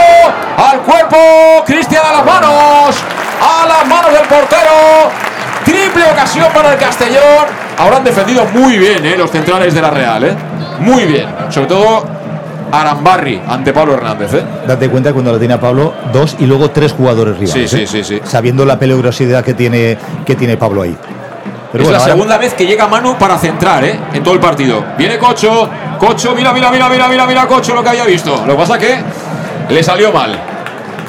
[0.58, 1.18] Al cuerpo.
[1.66, 2.96] Cristian a las manos.
[3.42, 4.72] A las manos del portero.
[5.64, 7.72] Triple ocasión para el Castellón.
[7.78, 10.24] Han defendido muy bien eh, los centrales de la Real.
[10.24, 10.51] Eh.
[10.82, 11.28] Muy bien.
[11.50, 12.04] Sobre todo
[12.72, 14.34] Arambarri ante Pablo Hernández.
[14.34, 14.44] ¿eh?
[14.68, 17.70] Date cuenta cuando la tiene a Pablo, dos y luego tres jugadores rivales.
[17.70, 17.88] Sí, sí, ¿eh?
[17.88, 18.22] sí, sí.
[18.24, 20.96] Sabiendo la peligrosidad que tiene, que tiene Pablo ahí.
[21.72, 22.14] Pero es bueno, la ahora...
[22.14, 24.00] segunda vez que llega Manu para centrar ¿eh?
[24.14, 24.84] en todo el partido.
[24.98, 28.44] Viene Cocho, Cocho, mira, mira, mira, mira, mira, mira, Cocho lo que había visto.
[28.46, 29.00] Lo que pasa que
[29.70, 30.38] le salió mal.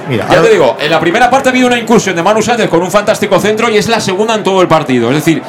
[0.08, 0.42] Mira, ya ahora...
[0.42, 2.90] te digo, en la primera parte ha habido una incursión de Manu Sánchez con un
[2.90, 5.08] fantástico centro y es la segunda en todo el partido.
[5.10, 5.42] Es decir,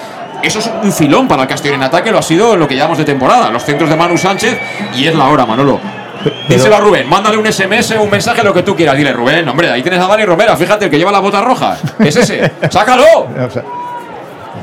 [0.44, 2.98] eso es un filón para el Castellón en ataque, lo ha sido lo que llevamos
[2.98, 3.50] de temporada.
[3.50, 4.60] Los centros de Manu Sánchez
[4.96, 5.80] y es la hora, Manolo.
[6.24, 8.96] Pero, Díselo a Rubén, mándale un SMS, un mensaje, lo que tú quieras.
[8.96, 11.82] Dile, Rubén, hombre, ahí tienes a Dani Romera, fíjate, el que lleva las botas rojas.
[12.00, 13.04] Es ese, sácalo.
[13.04, 13.64] O sea,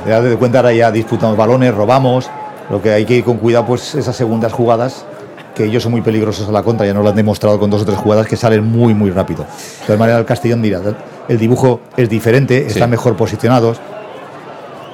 [0.07, 2.31] ya de cuenta ahora ya disputamos balones, robamos.
[2.71, 5.05] Lo que hay que ir con cuidado, pues esas segundas jugadas,
[5.55, 7.83] que ellos son muy peligrosos a la contra, ya nos lo han demostrado con dos
[7.83, 9.43] o tres jugadas que salen muy, muy rápido.
[9.43, 10.81] De todas maneras, el Castellón, mira,
[11.29, 13.81] el dibujo es diferente, están mejor posicionados.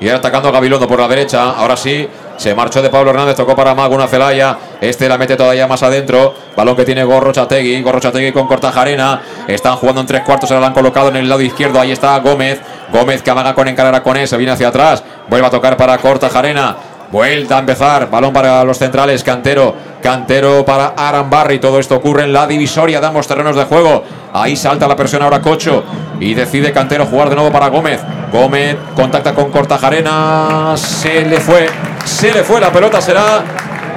[0.01, 1.51] Y atacando a Gabilondo por la derecha.
[1.51, 4.59] Ahora sí, se marchó de Pablo Hernández, tocó para Mago una Celaya.
[4.81, 6.35] Este la mete todavía más adentro.
[6.55, 7.81] Balón que tiene Gorro Chategui.
[7.83, 9.23] Gorro Chategui con Cortajarena.
[9.49, 11.81] Están jugando en tres cuartos, se la han colocado en el lado izquierdo.
[11.81, 12.61] Ahí está Gómez.
[12.93, 14.29] Gómez que amaga con encarar con él.
[14.29, 15.03] Se viene hacia atrás.
[15.29, 16.77] Vuelve a tocar para Cortajarena.
[17.11, 18.11] Vuelta a empezar.
[18.11, 19.23] Balón para los centrales.
[19.23, 19.75] Cantero.
[20.03, 21.59] Cantero para Arambarri.
[21.59, 24.05] Todo esto ocurre en la divisoria de ambos terrenos de juego.
[24.33, 25.85] Ahí salta la presión ahora Cocho.
[26.21, 28.01] Y decide Cantero jugar de nuevo para Gómez.
[28.33, 30.75] Gómez contacta con Cortajarena.
[30.77, 31.69] Se le fue.
[32.05, 32.61] Se le fue.
[32.61, 33.43] La pelota será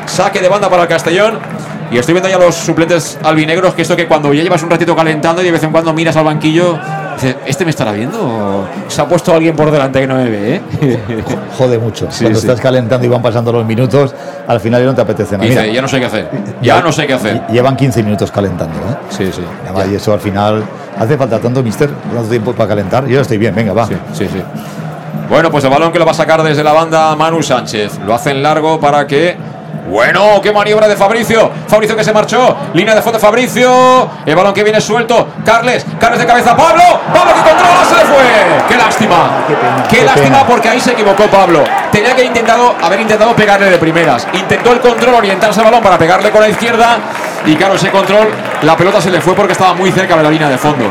[0.05, 1.39] saque de banda para el Castellón.
[1.91, 4.95] Y estoy viendo ya los suplentes albinegros que esto que cuando ya llevas un ratito
[4.95, 6.77] calentando y de vez en cuando miras al banquillo,
[7.15, 8.19] dices, ¿este me estará viendo?
[8.21, 10.61] ¿O se ha puesto alguien por delante que no me ve, ¿eh?
[11.57, 12.07] Jode mucho.
[12.11, 12.45] Sí, cuando sí.
[12.45, 14.13] estás calentando y van pasando los minutos,
[14.47, 15.49] al final ya no te apetece nada.
[15.49, 16.29] Dice, ya no sé qué hacer.
[16.61, 17.47] Ya, no sé qué hacer.
[17.47, 18.95] Llevan 15 minutos calentando, ¿eh?
[19.09, 19.41] Sí, sí.
[19.91, 20.63] Y eso al final
[20.97, 23.07] hace falta tanto, mister, tanto tiempo para calentar.
[23.07, 23.87] Yo estoy bien, venga, va.
[23.87, 24.43] Sí, sí, sí.
[25.27, 27.99] Bueno, pues el balón que lo va a sacar desde la banda Manu Sánchez.
[28.05, 29.37] Lo hace en largo para que
[29.89, 31.51] bueno, qué maniobra de Fabricio.
[31.67, 32.55] Fabricio que se marchó.
[32.73, 34.09] Línea de fondo Fabricio.
[34.25, 35.27] El balón que viene suelto.
[35.43, 35.85] Carles.
[35.99, 36.55] Carles de cabeza.
[36.55, 36.83] Pablo.
[37.13, 37.85] Pablo que controla.
[37.89, 38.23] Se le fue.
[38.69, 39.29] Qué lástima.
[39.47, 40.47] Qué, pena, qué, qué lástima pena.
[40.47, 41.63] porque ahí se equivocó Pablo.
[41.91, 44.27] Tenía que intentado, haber intentado pegarle de primeras.
[44.33, 46.97] Intentó el control, orientarse el balón para pegarle con la izquierda.
[47.45, 48.29] Y claro, ese control,
[48.61, 50.85] la pelota se le fue porque estaba muy cerca de la línea de fondo.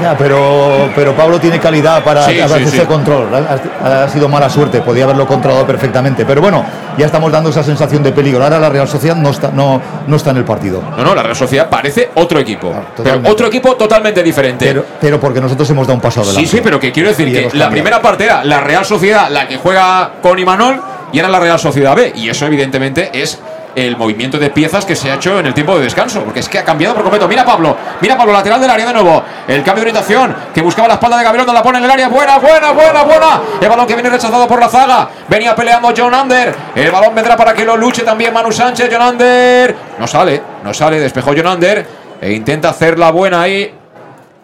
[0.00, 2.86] Ya, pero, pero Pablo tiene calidad para Sí, hacer sí, ese sí.
[2.86, 3.28] control.
[3.34, 6.24] Ha, ha sido mala suerte, podía haberlo controlado perfectamente.
[6.24, 6.64] Pero bueno,
[6.96, 8.42] ya estamos dando esa sensación de peligro.
[8.42, 10.82] Ahora la Real Sociedad no está, no, no está en el partido.
[10.96, 12.72] No, no, la Real Sociedad parece otro equipo.
[13.02, 14.66] pero otro equipo totalmente diferente.
[14.66, 16.48] Pero, pero porque nosotros hemos dado un paso adelante.
[16.48, 19.28] Sí, sí, pero que quiero decir Y que la primera parte era la Real Sociedad
[19.30, 20.80] la que juega con Imanol
[21.12, 22.12] y era la Real Sociedad B.
[22.16, 23.38] Y eso, evidentemente, es
[23.74, 26.22] el movimiento de piezas que se ha hecho en el tiempo de descanso.
[26.22, 27.28] Porque es que ha cambiado por completo.
[27.28, 29.22] Mira Pablo, mira Pablo, lateral del área de nuevo.
[29.46, 32.08] El cambio de orientación que buscaba la espalda de Gabriel, la pone en el área.
[32.08, 33.40] Buena, buena, buena, buena.
[33.60, 35.08] El balón que viene rechazado por la zaga.
[35.28, 36.54] Venía peleando John Ander.
[36.74, 38.88] El balón vendrá para que lo luche también Manu Sánchez.
[38.92, 39.74] John Ander.
[39.98, 41.00] No sale, no sale.
[41.00, 41.86] Despejó John Ander.
[42.20, 43.74] E intenta hacer la buena ahí.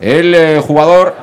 [0.00, 1.14] El eh, jugador,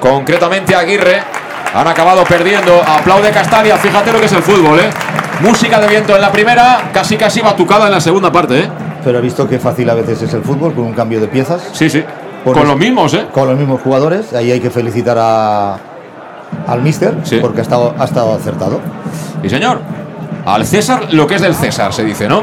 [0.00, 1.43] concretamente Aguirre.
[1.74, 2.80] Han acabado perdiendo.
[2.86, 3.76] Aplaude Castalia.
[3.76, 4.90] Fíjate lo que es el fútbol, ¿eh?
[5.40, 8.68] Música de viento en la primera, casi casi batucada en la segunda parte, ¿eh?
[9.02, 11.62] Pero he visto que fácil a veces es el fútbol con un cambio de piezas.
[11.72, 12.04] Sí, sí.
[12.44, 13.26] Con los mismos, ¿eh?
[13.32, 14.32] Con los mismos jugadores.
[14.34, 15.76] Ahí hay que felicitar a,
[16.68, 17.38] al míster Sí.
[17.40, 18.80] porque ha estado, ha estado acertado.
[19.42, 19.80] Sí, señor.
[20.46, 22.42] Al César lo que es del César, se dice, ¿no?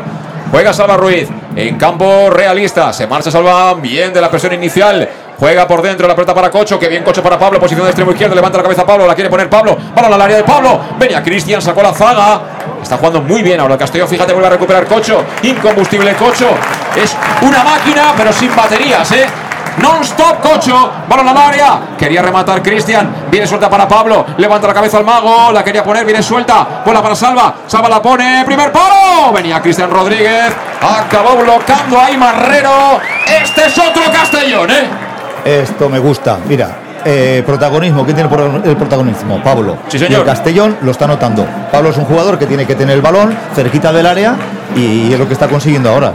[0.50, 2.92] Juega Salva Ruiz en campo realista.
[2.94, 5.08] Se marcha Salva bien de la presión inicial.
[5.38, 6.80] Juega por dentro la pelota para Cocho.
[6.80, 7.60] Que bien Cocho para Pablo.
[7.60, 8.36] Posición de extremo izquierdo.
[8.36, 9.08] Levanta la cabeza Pablo.
[9.08, 9.78] La quiere poner Pablo.
[9.96, 10.80] Balón al área de Pablo.
[11.00, 11.62] Venía Cristian.
[11.62, 12.42] Sacó la zaga.
[12.82, 14.08] Está jugando muy bien ahora el Castellón.
[14.08, 15.24] Fíjate, vuelve a recuperar Cocho.
[15.44, 16.50] Incombustible Cocho.
[16.96, 19.26] Es una máquina, pero sin baterías, ¿eh?
[19.78, 21.80] Non-stop Cocho, balón al área.
[21.98, 23.10] Quería rematar Cristian.
[23.32, 24.26] Viene suelta para Pablo.
[24.38, 25.52] Levanta la cabeza al mago.
[25.52, 26.06] La quería poner.
[26.06, 26.82] Viene suelta.
[26.86, 27.54] Bola para Salva.
[27.68, 28.44] Salva la pone.
[28.46, 29.32] Primer palo.
[29.34, 30.54] Venía Cristian Rodríguez.
[30.82, 33.00] Acabó bloqueando ahí Marrero.
[33.42, 34.84] Este es otro Castellón, ¿eh?
[35.46, 36.38] Esto me gusta.
[36.48, 36.70] Mira,
[37.06, 38.04] eh, protagonismo.
[38.04, 39.42] ¿Quién tiene el pro- el protagonismo?
[39.44, 39.78] Pablo.
[39.88, 40.12] Sí, señor.
[40.12, 41.46] Y el Castellón lo está notando.
[41.72, 44.36] Pablo es un jugador que tiene que tener el balón cerquita del área
[44.76, 46.12] y es lo que está consiguiendo ahora.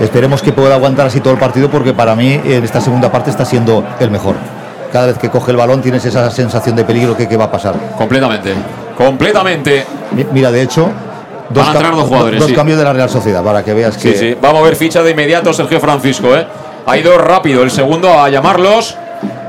[0.00, 3.30] Esperemos que pueda aguantar así todo el partido porque para mí en esta segunda parte
[3.30, 4.34] está siendo el mejor.
[4.92, 7.50] Cada vez que coge el balón tienes esa sensación de peligro que, que va a
[7.50, 7.74] pasar.
[7.96, 8.54] Completamente.
[8.96, 9.84] Completamente.
[10.12, 10.90] Mi- Mira, de hecho,
[11.50, 12.40] Van a entrar dos jugadores.
[12.40, 12.54] Dos sí.
[12.54, 14.12] cambios de la Real Sociedad para que veas que.
[14.12, 14.36] Sí, sí.
[14.40, 16.46] Vamos a ver ficha de inmediato Sergio Francisco, ¿eh?
[16.86, 18.96] Ha ido rápido el segundo a llamarlos.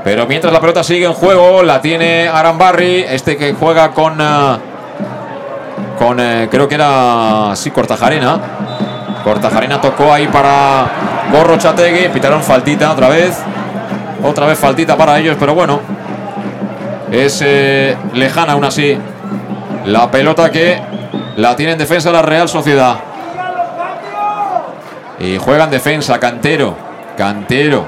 [0.04, 4.20] Pero mientras la pelota sigue en juego, la tiene Arambarri, este que juega con.
[4.20, 4.56] eh,
[5.98, 6.18] con.
[6.20, 7.52] eh, creo que era.
[7.54, 8.38] Sí, Cortajarena.
[9.22, 10.86] Cortajarena tocó ahí para
[11.32, 12.08] Gorro Chategui.
[12.08, 13.38] Pitaron faltita otra vez.
[14.22, 15.80] Otra vez faltita para ellos, pero bueno.
[17.10, 18.96] Es eh, lejana aún así.
[19.86, 20.80] La pelota que
[21.36, 22.96] la tiene en defensa la Real Sociedad.
[25.18, 26.76] Y juega en defensa, Cantero.
[27.16, 27.86] Cantero.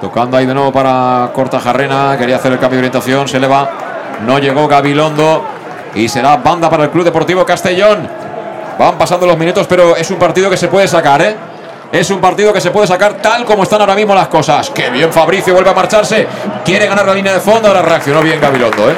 [0.00, 2.16] Tocando ahí de nuevo para Cortajarrena.
[2.18, 3.28] Quería hacer el cambio de orientación.
[3.28, 3.68] Se le va.
[4.26, 5.44] No llegó Gabilondo.
[5.94, 8.25] Y será banda para el Club Deportivo Castellón.
[8.78, 11.36] Van pasando los minutos, pero es un partido que se puede sacar, ¿eh?
[11.92, 14.70] Es un partido que se puede sacar tal como están ahora mismo las cosas.
[14.70, 16.26] Qué bien Fabricio vuelve a marcharse.
[16.64, 17.68] Quiere ganar la línea de fondo.
[17.68, 18.94] Ahora reaccionó bien Gabilondo, ¿eh?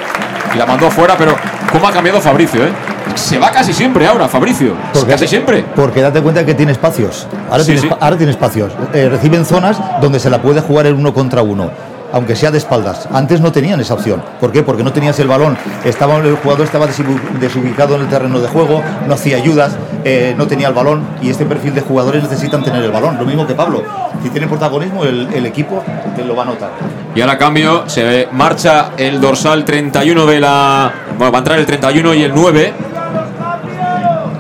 [0.55, 1.37] Y la mandó fuera, pero
[1.71, 2.71] ¿cómo ha cambiado Fabricio, eh?
[3.15, 4.73] Se va casi siempre ahora, Fabricio.
[5.07, 5.65] casi siempre.
[5.77, 7.27] Porque date cuenta que tiene espacios.
[7.51, 7.89] Ahora, Sí, tiene, sí.
[7.89, 8.73] espa- ahora tiene espacios.
[8.95, 11.71] Eh, reciben zonas donde se la puede jugar el uno contra uno.
[12.13, 13.07] Aunque sea de espaldas.
[13.13, 14.23] Antes no tenían esa opción.
[14.41, 14.63] ¿Por qué?
[14.63, 15.59] Porque no tenías el balón.
[15.85, 20.35] Estaba, el jugador estaba desubi- desubicado en el terreno de juego, no hacía ayudas, eh,
[20.37, 21.03] no tenía el balón.
[21.21, 23.19] Y este perfil de jugadores necesitan tener el balón.
[23.19, 23.83] Lo mismo que Pablo.
[24.23, 25.85] Si tiene protagonismo, el, el equipo
[26.17, 26.71] te lo va a notar.
[27.15, 30.91] Y ahora cambio se marcha el dorsal 31 de la.
[31.19, 32.73] Bueno, va a entrar el 31 y el 9.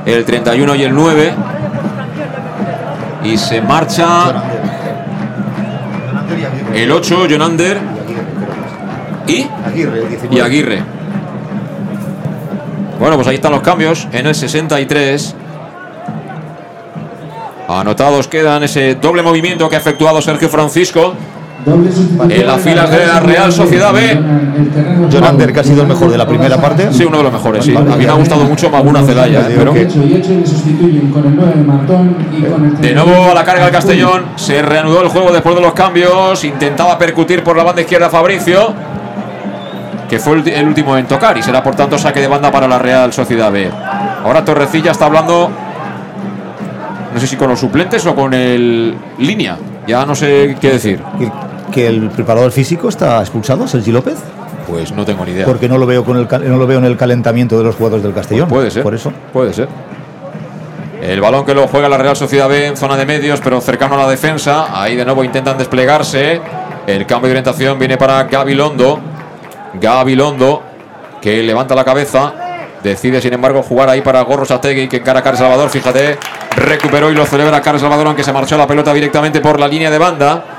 [0.06, 1.34] El 31 y el 9.
[3.24, 4.32] Y se marcha
[6.78, 7.78] el 8, Jonander.
[9.26, 10.36] Y, Aguirre, el 19.
[10.36, 10.82] y Aguirre.
[12.98, 15.34] Bueno, pues ahí están los cambios en el 63.
[17.68, 21.14] Anotados quedan ese doble movimiento que ha efectuado Sergio Francisco
[21.66, 24.18] en las filas de la Real Sociedad B.
[25.10, 26.92] Jonander, que ha sido el mejor de la primera parte.
[26.92, 27.74] Sí, uno de los mejores, sí.
[27.76, 29.54] A mí me ha gustado mucho Maguna Celaya, ¿eh?
[29.56, 29.72] pero
[32.80, 34.24] de nuevo a la carga el Castellón.
[34.36, 36.44] Se reanudó el juego después de los cambios.
[36.44, 38.72] Intentaba percutir por la banda izquierda Fabricio,
[40.08, 42.68] que fue el, el último en tocar y será por tanto saque de banda para
[42.68, 43.70] la Real Sociedad B.
[44.24, 45.50] Ahora Torrecilla está hablando,
[47.12, 49.56] no sé si con los suplentes o con el línea.
[49.86, 51.00] Ya no sé qué decir.
[51.78, 54.16] Que el preparador físico está expulsado, Sergi López.
[54.66, 55.46] Pues no tengo ni idea.
[55.46, 58.02] Porque no lo veo con el no lo veo en el calentamiento de los jugadores
[58.02, 58.48] del Castellón.
[58.48, 58.82] Puede ser.
[58.82, 59.12] Por eso.
[59.32, 59.68] Puede ser.
[61.00, 63.94] El balón que lo juega la Real Sociedad B en zona de medios, pero cercano
[63.94, 64.66] a la defensa.
[64.72, 66.40] Ahí de nuevo intentan desplegarse.
[66.84, 68.98] El cambio de orientación viene para Gabilondo.
[69.80, 70.60] Gabilondo,
[71.22, 72.32] que levanta la cabeza.
[72.82, 75.70] Decide, sin embargo, jugar ahí para Gorro Sategui, que encara a Carlos Salvador.
[75.70, 76.18] Fíjate,
[76.56, 79.92] recuperó y lo celebra Carlos Salvador, aunque se marchó la pelota directamente por la línea
[79.92, 80.57] de banda.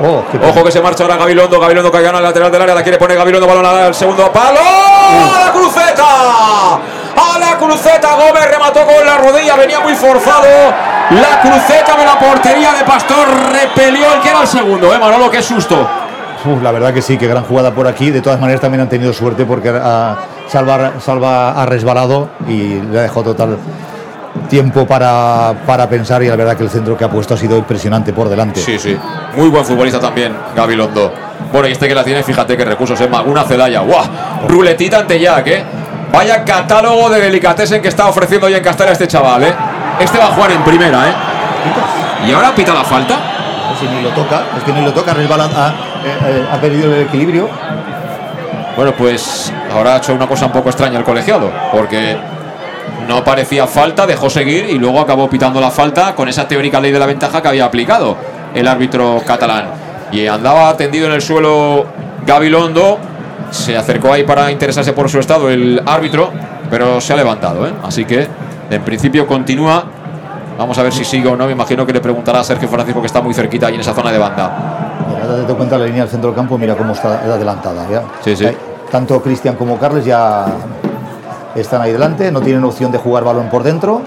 [0.00, 1.58] Oh, Ojo que se marcha ahora Gabilondo.
[1.58, 2.74] Gabilondo que gana el lateral del área.
[2.74, 3.46] La quiere poner Gabilondo.
[3.46, 4.60] Balón al segundo palo.
[4.60, 6.74] ¡A la cruceta!
[6.74, 8.14] ¡A la cruceta!
[8.14, 9.56] Gómez remató con la rodilla.
[9.56, 10.46] Venía muy forzado.
[11.10, 14.94] La cruceta de la portería de Pastor repelió el que era el segundo.
[14.94, 15.30] ¿Eh, Manolo?
[15.30, 15.88] ¡Qué susto!
[16.44, 18.10] Uf, la verdad que sí, que gran jugada por aquí.
[18.10, 19.70] De todas maneras también han tenido suerte porque
[20.48, 23.58] Salva, Salva ha resbalado y le ha dejado total
[24.48, 27.56] tiempo para, para pensar y la verdad que el centro que ha puesto ha sido
[27.56, 28.60] impresionante por delante.
[28.60, 28.96] Sí, sí.
[29.36, 31.12] Muy buen futbolista también, Gabilondo.
[31.52, 33.08] Bueno, y este que la tiene, fíjate qué recursos, ¿eh?
[33.08, 33.80] Maguna Celaya.
[33.80, 34.04] ¡Guau!
[34.48, 35.64] Ruletita ante Jack, ¿eh?
[36.12, 39.54] Vaya catálogo de delicatessen que está ofreciendo hoy en Castella este chaval, ¿eh?
[40.00, 41.12] Este va a jugar en primera, ¿eh?
[42.26, 43.16] Y ahora pita la falta.
[43.78, 45.68] Si ni lo toca, es que ni lo toca, resbala, ha,
[46.04, 47.48] eh, eh, ha perdido el equilibrio.
[48.76, 52.16] Bueno, pues ahora ha hecho una cosa un poco extraña el colegiado, porque
[53.08, 56.92] no parecía falta, dejó seguir y luego acabó pitando la falta con esa teórica ley
[56.92, 58.16] de la ventaja que había aplicado
[58.54, 59.66] el árbitro catalán.
[60.12, 61.86] Y andaba tendido en el suelo
[62.26, 62.98] Gabilondo,
[63.50, 66.30] se acercó ahí para interesarse por su estado el árbitro,
[66.70, 67.72] pero se ha levantado, ¿eh?
[67.82, 68.26] así que
[68.70, 69.84] en principio continúa.
[70.58, 71.46] Vamos a ver si sigue o no.
[71.46, 73.94] Me imagino que le preguntará a Sergio Francisco, que está muy cerquita ahí en esa
[73.94, 74.98] zona de banda.
[75.08, 77.88] Mira, date cuenta la línea del centro del campo, mira cómo está adelantada.
[77.88, 78.02] ¿ya?
[78.22, 78.46] Sí, sí.
[78.90, 80.46] Tanto Cristian como Carles ya
[81.54, 84.02] están ahí delante, no tienen opción de jugar balón por dentro.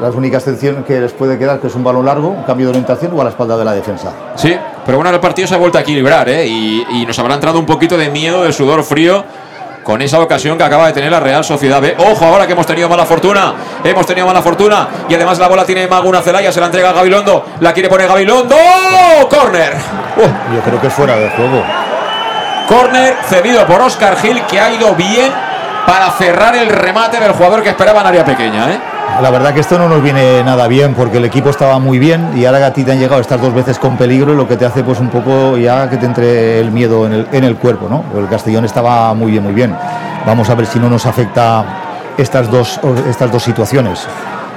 [0.00, 2.70] La única excepción que les puede quedar que es un balón largo, un cambio de
[2.70, 4.10] orientación o a la espalda de la defensa.
[4.34, 6.44] Sí, pero bueno, el partido se ha vuelto a equilibrar ¿eh?
[6.44, 9.24] y, y nos habrá entrado un poquito de miedo, de sudor frío
[9.84, 11.96] con esa ocasión que acaba de tener la Real Sociedad B.
[11.98, 13.54] Ojo, ahora que hemos tenido mala fortuna,
[13.84, 16.92] hemos tenido mala fortuna y además la bola tiene Maguna Celaya, se la entrega a
[16.92, 19.28] Gabilondo, la quiere poner Gabilondo, ¡Oh!
[19.28, 19.72] ¡Corner!
[20.54, 21.62] Yo creo que es fuera de juego.
[22.68, 25.32] Corner cedido por Oscar Gil que ha ido bien
[25.86, 28.70] para cerrar el remate del jugador que esperaba en área pequeña.
[28.70, 28.80] ¿eh?
[29.20, 32.30] La verdad que esto no nos viene nada bien porque el equipo estaba muy bien
[32.34, 34.64] y ahora a ti te han llegado estas dos veces con peligro lo que te
[34.64, 37.88] hace pues un poco ya que te entre el miedo en el, en el cuerpo,
[37.88, 38.04] ¿no?
[38.18, 39.76] El Castellón estaba muy bien, muy bien.
[40.26, 41.64] Vamos a ver si no nos afecta
[42.16, 44.06] estas dos, estas dos situaciones.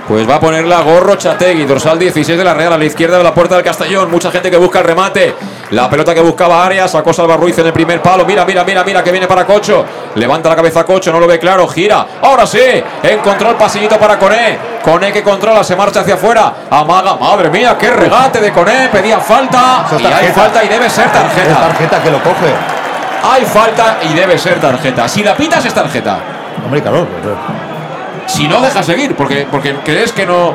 [0.07, 3.23] Pues va a ponerla Gorro Chategui, dorsal 16 de la Real, a la izquierda de
[3.23, 4.11] la puerta del Castellón.
[4.11, 5.33] Mucha gente que busca el remate.
[5.71, 8.23] La pelota que buscaba Arias, sacó Salva Ruiz en el primer palo.
[8.23, 9.83] Mira, mira, mira, mira que viene para Cocho.
[10.13, 12.05] Levanta la cabeza Cocho, no lo ve claro, gira.
[12.21, 12.61] Ahora sí,
[13.01, 14.59] encontró el pasillito para Coné.
[14.83, 16.53] Coné que controla, se marcha hacia afuera.
[16.69, 18.89] Amaga, madre mía, qué regate de Coné.
[18.91, 19.87] Pedía falta.
[19.97, 21.49] Y hay falta y debe ser tarjeta.
[21.49, 22.53] Es tarjeta que lo coge.
[23.23, 25.07] Hay falta y debe ser tarjeta.
[25.07, 26.19] Si la pitas es tarjeta.
[26.63, 27.07] Hombre, claro.
[28.27, 30.53] Si no, deja seguir, porque, porque crees que no,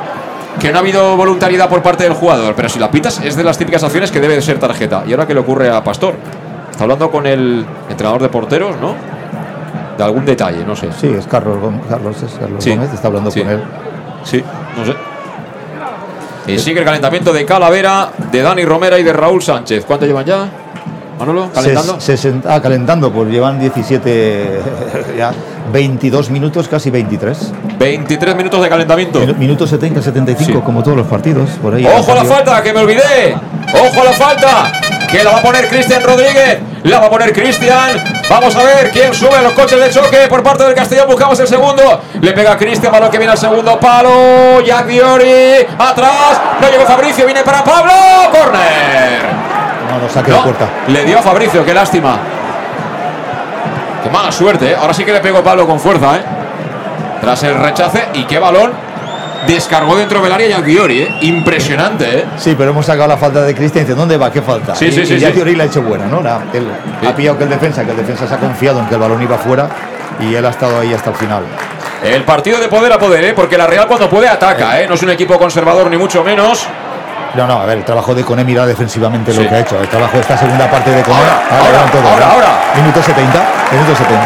[0.59, 2.55] que no ha habido voluntariedad por parte del jugador.
[2.55, 5.05] Pero si la pitas, es de las típicas acciones que debe de ser tarjeta.
[5.07, 6.15] ¿Y ahora qué le ocurre a Pastor?
[6.71, 8.95] Está hablando con el entrenador de porteros, ¿no?
[9.97, 10.89] De algún detalle, no sé.
[10.99, 12.71] Sí, es Carlos Carlos, es Carlos Sí.
[12.71, 13.41] Gómez, está hablando Sí.
[13.43, 13.63] con él.
[14.25, 14.43] Sí,
[14.77, 14.95] no sé.
[16.47, 19.85] Y sigue el calentamiento de Calavera, de Dani Romera y de Raúl Sánchez.
[19.85, 20.49] ¿Cuánto llevan ya?
[21.21, 21.99] Manolo, calentando.
[22.49, 24.61] Ah, calentando, pues llevan 17,
[25.19, 25.33] ya
[25.73, 27.53] 22 minutos, casi 23.
[27.79, 29.21] 23 minutos de calentamiento.
[29.21, 30.65] Minu- Minuto 70, 75, Sí.
[30.65, 31.51] como todos los partidos.
[31.63, 32.63] Por ahí ¡Ojo a la falta!
[32.63, 33.37] ¡Que me olvidé!
[33.75, 34.73] ¡Ojo a la falta!
[35.11, 36.59] Que la va a poner Cristian Rodríguez.
[36.85, 38.03] La va a poner Cristian.
[38.29, 41.07] Vamos a ver quién sube los coches de choque por parte del Castellón.
[41.09, 42.01] Buscamos el segundo.
[42.21, 44.61] Le pega Cristian, balón que viene al segundo palo.
[44.65, 45.67] Jack Diori.
[45.79, 46.41] Atrás.
[46.61, 47.25] No llegó Fabricio.
[47.27, 47.93] Viene para Pablo.
[48.31, 49.60] ¡Corner!
[49.91, 50.67] No, no saque No, puerta.
[50.89, 51.65] le dio a Fabricio.
[51.65, 52.19] ¡Qué lástima!
[54.03, 54.71] ¡Qué mala suerte!
[54.73, 54.77] ¿eh?
[54.81, 56.17] Ahora sí que le pegó Pablo con fuerza.
[56.17, 56.23] ¿eh?
[57.21, 58.09] Tras el rechace.
[58.15, 58.73] ¿Y qué balón?
[59.47, 61.03] Descargó dentro del área Jack Diori.
[61.03, 61.19] ¿eh?
[61.23, 62.21] Impresionante.
[62.21, 62.25] ¿eh?
[62.37, 63.85] Sí, pero hemos sacado la falta de Cristian.
[63.85, 64.31] Dice, ¿dónde va?
[64.31, 64.75] ¿Qué falta?
[64.75, 65.55] Sí, y, sí, sí, y ya sí.
[65.57, 66.21] La ha hecho buena, ¿no?
[66.23, 66.67] La- él
[67.07, 69.23] Ha pillado que el defensa, que el defensa se ha confiado en que el balón
[69.23, 69.69] iba fuera
[70.21, 71.43] y él ha estado ahí hasta el final.
[72.03, 73.33] El partido de poder a poder, ¿eh?
[73.35, 74.87] porque la Real cuando puede ataca, ¿eh?
[74.89, 76.67] no es un equipo conservador ni mucho menos.
[77.35, 79.43] No, no, a ver, el trabajo de Cone, mira defensivamente Sí.
[79.43, 79.79] lo que ha hecho.
[79.81, 81.17] El trabajo de esta segunda parte de Cone.
[81.19, 82.33] Ahora, ahora, verán todo, ahora, ¿verdad?
[82.35, 82.49] ahora.
[82.77, 83.39] Minuto 70,
[83.73, 84.21] minuto 70.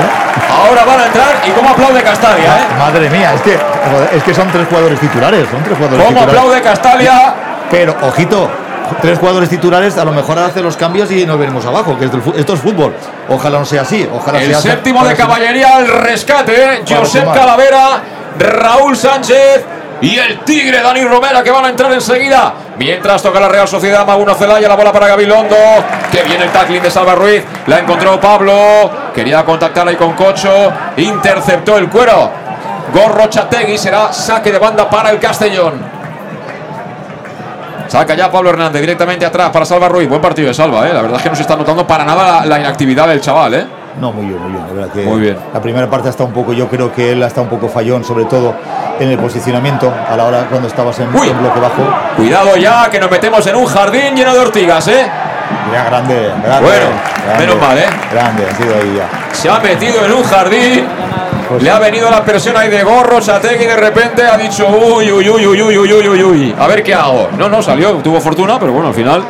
[0.64, 2.60] Ahora van a entrar y cómo aplaude Castalia, ¿eh?
[2.78, 3.58] Madre mía, es que,
[4.16, 5.46] es que son tres jugadores titulares.
[5.50, 6.40] Son tres jugadores ¿Cómo titulares.
[6.40, 7.34] aplaude Castalia?
[7.70, 8.50] Pero, ojito,
[9.02, 12.54] tres jugadores titulares, a lo mejor hace los cambios y nos venimos abajo, que esto
[12.54, 12.94] es fútbol.
[13.28, 14.08] Ojalá no sea así.
[14.12, 16.82] Ojalá El sea séptimo de caballería al rescate, ¿eh?
[16.88, 17.32] Para Josep.
[17.34, 18.00] Calavera,
[18.38, 19.64] Raúl Sánchez
[20.00, 22.52] y el Tigre Dani Romera que van a entrar enseguida.
[22.76, 25.56] Mientras toca la Real Sociedad, Maguno Celaya, la bola para Gabilondo.
[26.10, 27.44] Que viene el tackling de Salva Ruiz.
[27.66, 28.90] La encontró Pablo.
[29.14, 30.72] Quería contactar ahí con Cocho.
[30.96, 32.30] Interceptó el cuero.
[32.92, 35.94] Gorro Chategui será saque de banda para el Castellón.
[37.86, 40.08] Saca ya Pablo Hernández directamente atrás para Salva Ruiz.
[40.08, 40.92] Buen partido de Salva, ¿eh?
[40.92, 43.54] La verdad es que no se está notando para nada la, la inactividad del chaval,
[43.54, 43.66] ¿eh?
[44.00, 44.66] No, muy bien, muy bien.
[44.66, 45.36] La verdad que Muy bien.
[45.52, 48.24] La primera parte está un poco, yo creo que él está un poco fallón, sobre
[48.24, 48.54] todo
[48.98, 51.28] en el posicionamiento, a la hora cuando estabas en, Uy.
[51.28, 51.82] en bloque bajo.
[52.16, 55.06] Cuidado ya, que nos metemos en un jardín lleno de ortigas, ¿eh?
[55.72, 56.66] Ya grande, grande.
[56.66, 56.86] Bueno,
[57.24, 57.86] grande, menos mal, ¿eh?
[58.12, 59.34] Grande, ha sido ahí ya.
[59.34, 60.84] Se ha metido en un jardín.
[61.48, 65.12] Pues Le ha venido la presión ahí de gorro, Chategui de repente ha dicho uy,
[65.12, 66.54] uy, uy, uy, uy, uy, uy, uy, uy.
[66.58, 67.28] A ver qué hago.
[67.38, 69.22] No, no, salió, tuvo fortuna, pero bueno, al final.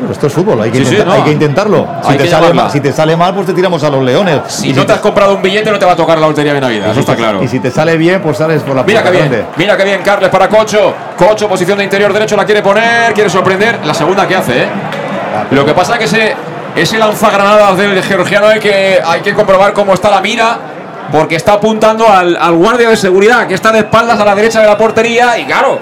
[0.00, 1.12] Pero esto es fútbol, hay que, Sí, sí, intenta- no.
[1.16, 1.88] hay que intentarlo.
[2.02, 4.02] Si Hay te, que sale mal, si te sale mal, pues te tiramos a los
[4.02, 4.40] leones.
[4.48, 6.54] Si Y no te has comprado un billete, no te va a tocar la lotería
[6.54, 7.42] de Navidad, eso está claro.
[7.42, 9.46] Y si te sale bien, pues sales por la Mira puerta qué bien, grande.
[9.56, 10.92] mira qué bien, Carles para Cocho.
[11.16, 13.80] Cocho, posición de interior derecho, la quiere poner, quiere sorprender.
[13.84, 14.68] La segunda que hace, ¿eh?
[15.50, 16.34] Lo que pasa es que ese,
[16.76, 20.58] ese lanzagranadas del georgiano hay que, hay que comprobar cómo está la mira,
[21.12, 24.60] porque está apuntando al, al guardia de seguridad que está de espaldas a la derecha
[24.60, 25.78] de la portería y claro,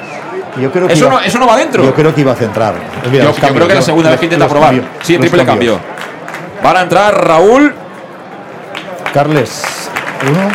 [0.57, 1.83] Yo creo que eso, iba- no, eso no va dentro.
[1.85, 2.75] Yo creo que iba a centrar.
[3.11, 4.69] Mira, yo, creo que la los- segunda vez que intenta probar.
[4.71, 5.81] cambios, sí, triple cambio.
[6.63, 7.75] Van a entrar Raúl,
[9.13, 9.63] Carles,
[10.29, 10.49] uno.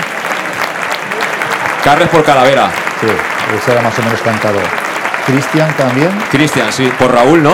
[1.83, 2.69] Carles por Calavera.
[3.01, 3.07] Sí,
[3.57, 4.59] ese era más o menos cantado.
[5.25, 7.51] Cristian también, Cristian, sí, por Raúl, ¿no?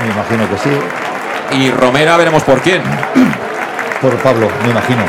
[0.00, 1.56] me imagino que sí.
[1.58, 2.82] Y Romera veremos por quién.
[4.00, 5.02] Por Pablo, me imagino.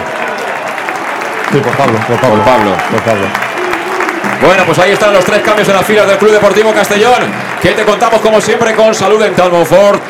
[1.52, 2.36] Sí, por Pablo, por Pablo.
[2.38, 2.72] Por Pablo.
[2.92, 3.26] Por Pablo.
[4.42, 7.22] Bueno, pues ahí están los tres cambios en las filas del Club Deportivo Castellón,
[7.62, 10.02] que te contamos como siempre con Salud Dental Monfort.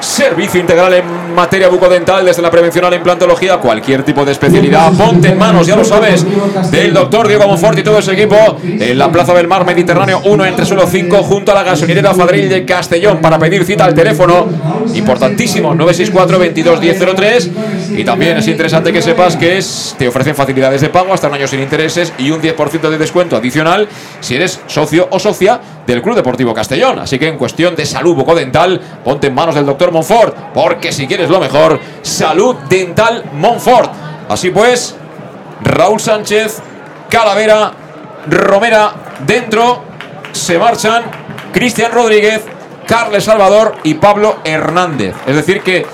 [0.00, 4.92] Servicio integral en materia bucodental, desde la prevención a la implantología, cualquier tipo de especialidad.
[4.94, 6.26] Ponte en manos, ya lo sabes,
[6.70, 10.44] del doctor Diego Monfort y todo ese equipo en la Plaza del Mar Mediterráneo 1
[10.46, 13.20] entre suelo 5, junto a la gasolinera Fadril de Castellón.
[13.20, 14.48] Para pedir cita al teléfono,
[14.94, 17.50] importantísimo, 964-22-1003.
[17.98, 21.34] Y también es interesante que sepas que es, te ofrecen facilidades de pago hasta un
[21.34, 23.88] año sin intereses y un 10% de descuento adicional
[24.20, 26.98] si eres socio o socia del Club Deportivo Castellón.
[26.98, 31.06] Así que en cuestión de salud bucodental, ponte en manos del doctor Monfort, porque si
[31.06, 33.90] quieres lo mejor, salud dental Monfort.
[34.28, 34.96] Así pues,
[35.62, 36.60] Raúl Sánchez,
[37.08, 37.72] Calavera,
[38.28, 38.92] Romera
[39.26, 39.82] dentro,
[40.32, 41.04] se marchan
[41.52, 42.42] Cristian Rodríguez,
[42.86, 45.14] Carles Salvador y Pablo Hernández.
[45.26, 45.86] Es decir que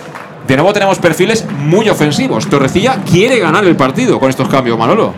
[0.46, 2.48] de nuevo tenemos perfiles muy ofensivos.
[2.48, 5.14] Torrecilla quiere ganar el partido con estos cambios, Manolo.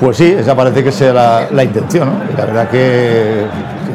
[0.00, 2.08] Pues sí, esa parece que sea la, la intención.
[2.36, 3.46] La verdad que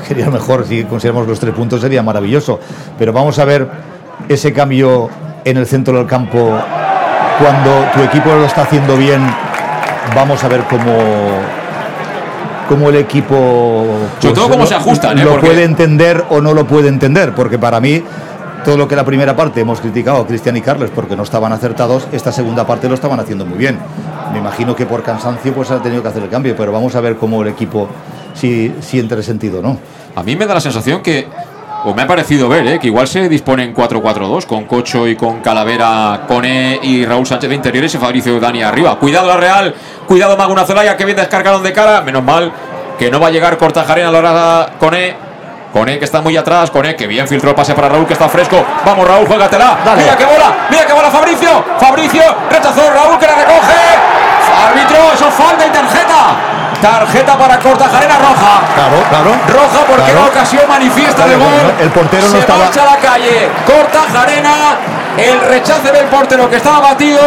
[0.05, 2.59] sería mejor si consideramos los tres puntos, sería maravilloso.
[2.97, 3.69] Pero vamos a ver
[4.27, 5.09] ese cambio
[5.45, 6.57] en el centro del campo
[7.39, 9.21] cuando tu equipo lo está haciendo bien.
[10.15, 10.93] Vamos a ver cómo,
[12.69, 13.85] cómo el equipo
[14.19, 15.23] Sobre todo cómo lo- se ajustan, ¿eh?
[15.23, 18.03] lo Porque- puede entender o no lo puede entender, porque para mí
[18.63, 21.51] todo lo que la primera parte hemos criticado a Cristian y Carles porque no estaban
[21.51, 23.77] acertados, esta segunda parte lo estaban haciendo muy bien.
[24.31, 27.01] Me imagino que por cansancio pues ha tenido que hacer el cambio, pero vamos a
[27.01, 27.89] ver cómo el equipo
[28.33, 29.77] si siente el sentido, ¿no?
[30.15, 31.27] A mí me da la sensación que,
[31.85, 32.79] o me ha parecido ver, ¿eh?
[32.79, 37.49] que igual se dispone en 4-4-2 con Cocho y con Calavera, Cone y Raúl Sánchez
[37.49, 38.97] de interiores y Fabricio Dani arriba.
[38.97, 39.75] Cuidado la Real,
[40.07, 42.01] cuidado Maguna Zelaya que bien descargaron de cara.
[42.01, 42.51] Menos mal
[42.97, 45.33] que no va a llegar Cortajarena a la hora Cone.
[45.73, 48.29] Cone que está muy atrás, Cone que bien filtró el pase para Raúl que está
[48.29, 48.63] fresco.
[48.85, 49.77] Vamos Raúl, juégatela.
[49.97, 51.65] Mira que bola, mira que bola Fabricio.
[51.79, 54.23] Fabricio rechazó Raúl que la recoge.
[54.67, 56.52] Árbitro, eso es falta y tarjeta.
[56.83, 58.59] Tarjeta para Cortajarena roja.
[58.75, 59.31] Claro, claro.
[59.47, 60.19] Roja porque Claro.
[60.19, 61.73] era ocasión manifiesta de Claro, gol.
[61.79, 63.47] el portero no Se estaba- marcha a la calle.
[63.65, 64.53] Cortajarena.
[65.17, 67.21] El rechace del portero que estaba batido.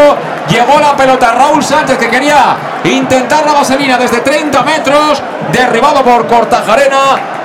[0.51, 2.55] Llegó la pelota Raúl Sánchez que quería
[2.85, 5.23] intentar la vaselina desde 30 metros.
[5.51, 6.99] Derribado por Cortajarena.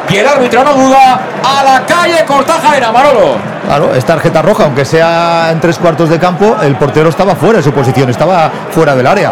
[0.09, 1.17] Y el árbitro no duda.
[1.59, 3.35] A la calle Cortajarena, Manolo.
[3.65, 7.57] Claro, es tarjeta roja, aunque sea en tres cuartos de campo, el portero estaba fuera
[7.59, 9.31] de su posición, estaba fuera del área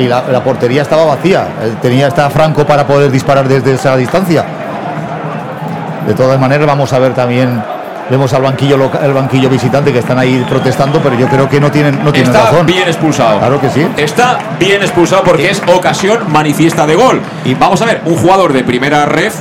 [0.00, 1.46] y la, la portería estaba vacía.
[1.82, 4.44] Tenía estaba Franco para poder disparar desde esa distancia.
[6.06, 7.62] De todas maneras, vamos a ver también.
[8.08, 11.70] Vemos al banquillo el banquillo visitante que están ahí protestando, pero yo creo que no
[11.70, 12.66] tienen, no tienen Está razón.
[12.66, 13.38] bien expulsado.
[13.38, 13.86] Claro que sí.
[13.96, 17.20] Está bien expulsado porque es ocasión manifiesta de gol.
[17.44, 19.36] Y vamos a ver, un jugador de primera ref,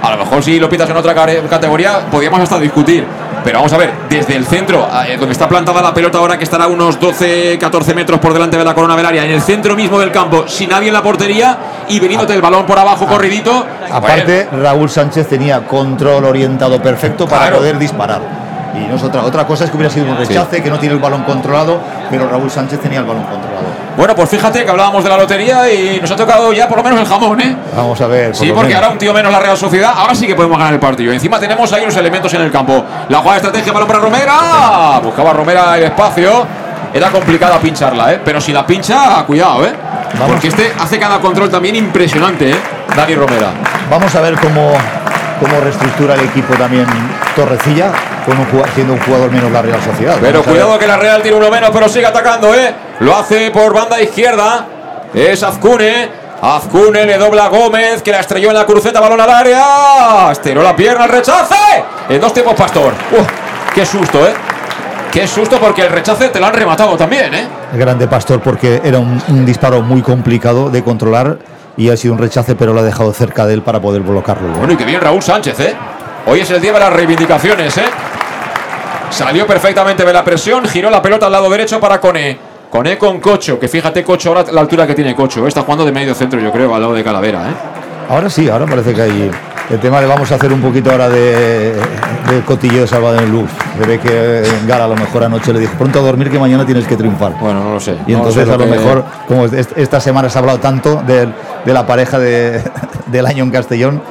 [0.00, 1.16] a lo mejor si lo pitas en otra
[1.50, 3.04] categoría, podríamos hasta discutir.
[3.44, 6.44] Pero vamos a ver, desde el centro, eh, donde está plantada la pelota ahora que
[6.44, 9.74] estará a unos 12, 14 metros por delante de la corona velaria, en el centro
[9.74, 11.56] mismo del campo, sin nadie en la portería
[11.88, 13.66] y veniéndote el balón por abajo corridito.
[13.90, 17.56] Aparte, Raúl Sánchez tenía control orientado perfecto para Claro.
[17.58, 18.41] poder disparar.
[18.74, 20.94] Y no es otra, otra cosa es que hubiera sido un rechace, que no tiene
[20.94, 21.78] el balón controlado,
[22.10, 23.66] pero Raúl Sánchez tenía el balón controlado.
[23.96, 26.84] Bueno, pues fíjate que hablábamos de la lotería y nos ha tocado ya por lo
[26.84, 27.54] menos el jamón, ¿eh?
[27.76, 28.28] Vamos a ver.
[28.28, 28.82] por Sí, porque menos.
[28.82, 31.12] ahora un tío menos la Real Sociedad, ahora sí que podemos ganar el partido.
[31.12, 32.82] Encima tenemos ahí unos elementos en el campo.
[33.10, 35.00] La jugada de estrategia, balón para Romera.
[35.02, 36.46] Buscaba Romera el espacio.
[36.94, 38.20] Era complicada pincharla, ¿eh?
[38.24, 39.72] Pero si la pincha, cuidado, ¿eh?
[40.26, 42.56] Porque este hace cada control también impresionante, ¿eh?
[42.96, 43.48] Dani Romera.
[43.90, 44.72] Vamos a ver cómo,
[45.40, 46.86] cómo reestructura el equipo también
[47.34, 47.90] Torrecilla,
[48.24, 50.16] con un siendo un jugador menos la Real Sociedad.
[50.20, 52.72] Pero cuidado que la Real tiene uno menos, pero sigue atacando, ¿eh?
[53.00, 54.66] Lo hace por banda izquierda.
[55.14, 56.22] Es Azcune.
[56.40, 60.32] Azcune le dobla a Gómez, que la estrelló en la cruceta, balón al área.
[60.32, 61.54] Estiró la pierna, el rechace.
[62.08, 62.92] En dos tiempos, Pastor.
[63.12, 63.26] Uf,
[63.74, 64.32] qué susto, ¿eh?
[65.12, 67.46] Qué susto porque el rechace te lo han rematado también, ¿eh?
[67.74, 71.38] Grande Pastor porque era un, un disparo muy complicado de controlar
[71.76, 74.48] y ha sido un rechace, pero lo ha dejado cerca de él para poder bloquearlo.
[74.54, 75.74] Bueno, y que bien Raúl Sánchez, ¿eh?
[76.26, 77.84] Hoy es el día de las reivindicaciones, ¿eh?
[79.12, 82.38] Salió perfectamente de la presión, giró la pelota al lado derecho para Cone.
[82.70, 85.44] Cone con Cocho, que fíjate Cocho ahora la altura que tiene Cocho.
[85.44, 85.48] ¿eh?
[85.48, 87.52] Está jugando de medio centro, yo creo, al lado de Calavera, ¿eh?
[88.08, 89.30] Ahora sí, ahora parece que hay.
[89.70, 93.30] El tema de vamos a hacer un poquito ahora de, de cotilleo de Salvador en
[93.32, 93.48] Luz.
[93.78, 96.64] Se ve que Gala a lo mejor anoche le dijo pronto a dormir que mañana
[96.66, 97.38] tienes que triunfar.
[97.38, 97.96] Bueno, no lo sé.
[98.06, 100.58] Y No entonces sé a lo que- mejor, como est- esta semana se ha hablado
[100.58, 101.28] tanto de,
[101.72, 102.62] la pareja de-
[103.06, 104.02] del año en Castellón.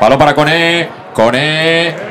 [0.00, 0.88] Balón para Cone.
[1.14, 2.09] Cone.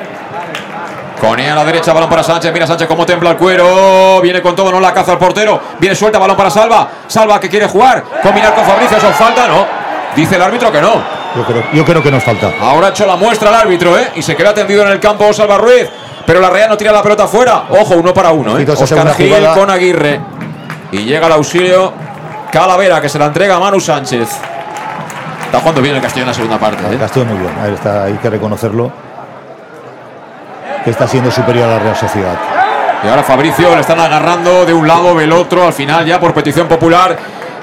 [1.20, 2.54] Cone a la derecha, balón para Sánchez.
[2.54, 4.22] Mira Sánchez cómo templa el cuero.
[4.22, 5.60] Viene con todo, no la caza al portero.
[5.80, 6.88] Viene suelta, balón para Salva.
[7.08, 8.04] Salva que quiere jugar.
[8.24, 9.66] Combinar con Fabricio, eso falta, ¿no?
[10.16, 10.94] Dice el árbitro que no.
[11.36, 12.52] Yo creo, yo creo que nos falta.
[12.62, 14.12] Ahora ha hecho la muestra el árbitro, ¿eh?
[14.16, 15.90] Y se queda tendido en el campo Salva Ruiz.
[16.26, 17.66] Pero la Real no tira la pelota fuera.
[17.70, 18.66] Ojo, uno para uno, ¿eh?
[18.70, 19.54] Oscar Gil jugada.
[19.56, 20.22] con Aguirre.
[20.92, 21.94] Y llega el auxilio
[22.52, 24.30] Calavera, que se la entrega a Manu Sánchez.
[25.46, 26.98] Está jugando bien el Castillo en la segunda parte, ¿eh?
[26.98, 29.09] Castellón muy bien, está, hay que reconocerlo.
[30.90, 32.38] Está siendo superior a la Real Sociedad.
[33.04, 35.66] Y ahora Fabricio le están agarrando de un lado del otro.
[35.66, 37.16] Al final, ya por petición popular,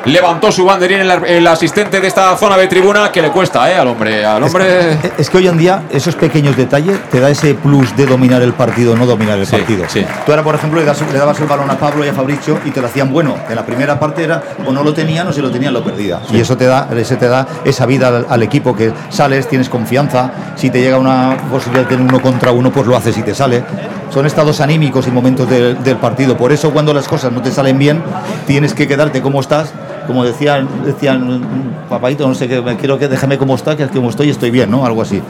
[0.07, 3.77] levantó su banderín el, el asistente de esta zona de tribuna que le cuesta, ¿eh?
[3.77, 4.25] Al hombre.
[4.25, 4.93] Al hombre.
[4.93, 8.43] Es, es que hoy en día esos pequeños detalles te da ese plus de dominar
[8.43, 9.85] el partido no dominar el Sí, partido.
[9.89, 10.05] sí.
[10.25, 12.59] Tú ahora, por ejemplo, le, das- le dabas el balón a Pablo y a Fabricio
[12.65, 13.37] y te lo hacían bueno.
[13.49, 16.21] En la primera parte era o no lo tenían o si lo tenían lo perdía.
[16.31, 19.69] Y eso te da, ese te da esa vida al, al equipo que sales, tienes
[19.69, 20.31] confianza.
[20.57, 23.35] Si te llega una posibilidad de tener uno contra uno, pues lo haces y te
[23.35, 23.63] sale.
[24.11, 26.37] Son estados anímicos y momentos del- del partido.
[26.37, 28.03] Por eso cuando las cosas no te salen bien,
[28.47, 29.73] tienes que quedarte como estás.
[30.07, 31.41] Como decían, decían
[31.89, 34.87] papadito, no sé qué, quiero que déjame como está, que como estoy estoy bien, ¿no?
[34.87, 35.21] Algo así.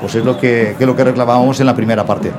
[0.00, 2.32] Pues es lo que, es lo que reclamábamos en la primera parte.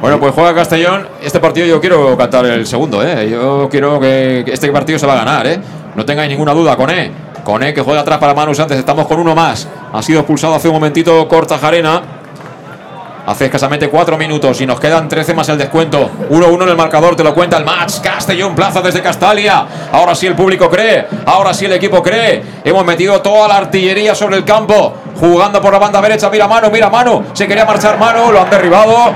[0.00, 1.08] Bueno, pues juega Castellón.
[1.20, 3.28] Este partido yo quiero cantar el segundo, ¿eh?
[3.30, 5.58] Yo quiero que este partido se va a ganar, ¿eh?
[5.96, 7.10] No tengáis ninguna duda, Coné.
[7.42, 8.78] Coné que juega atrás para Manus antes.
[8.78, 9.66] Estamos con uno más.
[9.92, 12.17] Ha sido expulsado hace un momentito Cortajarena.
[13.28, 16.10] Hace escasamente cuatro minutos y nos quedan 13 más el descuento.
[16.30, 18.00] 1-1 en el marcador, te lo cuenta el match.
[18.00, 19.66] Castellón Plaza desde Castalia.
[19.92, 22.42] Ahora sí el público cree, ahora sí el equipo cree.
[22.64, 24.94] Hemos metido toda la artillería sobre el campo.
[25.20, 27.24] Jugando por la banda derecha, mira mano, mira mano.
[27.34, 29.12] Se quería marchar mano, lo han derribado.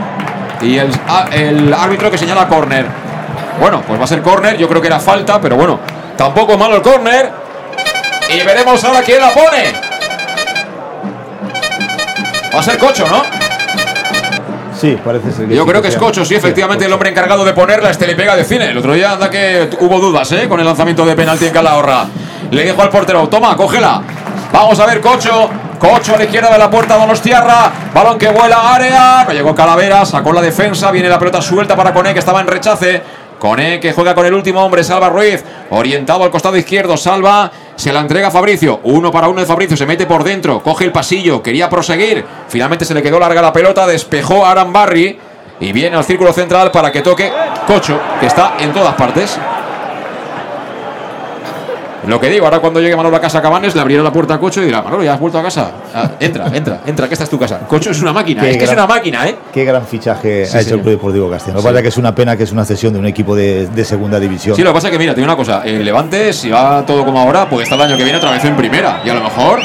[0.60, 2.84] Y el, a- el árbitro que señala córner.
[3.60, 5.80] Bueno, pues va a ser córner, yo creo que era falta, pero bueno,
[6.18, 7.30] tampoco es malo el córner.
[8.28, 9.72] Y veremos ahora quién la pone.
[12.55, 13.41] Va a ser Cocho, ¿no?
[14.82, 15.96] Sí, parece ser Yo sí, creo que es.
[15.96, 18.70] Cocho, sí, efectivamente, el hombre encargado de ponerla este le pega de cine.
[18.70, 20.48] El otro día anda que hubo dudas, ¿eh?
[20.48, 22.06] Con el lanzamiento de penalti en Calahorra.
[22.50, 24.02] Le dijo al portero, toma, cógela.
[24.52, 25.48] Vamos a ver, Cocho.
[25.78, 27.70] Cocho a la izquierda de la puerta, Donostiarra.
[27.94, 29.24] Balón que vuela área.
[29.32, 30.90] Llegó Calavera, sacó la defensa.
[30.90, 33.02] Viene la pelota suelta para Coné, que estaba en rechace.
[33.43, 35.43] Coné que juega con el último hombre, Salva Ruiz.
[35.70, 37.51] Orientado al costado izquierdo, Salva.
[37.74, 38.78] Se la entrega a Fabricio.
[38.85, 39.77] Uno para uno de Fabricio.
[39.77, 40.62] Se mete por dentro.
[40.62, 41.43] Coge el pasillo.
[41.43, 42.24] Quería proseguir.
[42.47, 43.85] Finalmente se le quedó larga la pelota.
[43.85, 45.19] Despejó a Aran Barry.
[45.59, 47.32] Y viene al círculo central para que toque
[47.66, 49.36] Cocho, que está en todas partes.
[52.07, 54.35] Lo que digo, ahora cuando llegue Manolo a casa a Cabanes, le abrirá la puerta
[54.35, 55.70] a Cocho y dirá, Manolo, ¿ya has vuelto a casa?
[55.95, 57.61] Ah, entra, entra, entra, que esta es tu casa.
[57.61, 59.37] Cocho es una máquina, Qué es que es una máquina, ¿eh?
[59.53, 61.57] Qué gran fichaje Sí, ha hecho el Club Deportivo Castellón.
[61.57, 61.69] Lo que Sí.
[61.69, 63.85] pasa es que es una pena que es una cesión de un equipo de, de
[63.85, 64.57] segunda división.
[64.57, 66.85] Sí, lo que pasa es que, mira, te digo una cosa, el Levante, si va
[66.85, 69.01] todo como ahora, puede estar el año que viene otra vez en primera.
[69.05, 69.61] Y a lo mejor,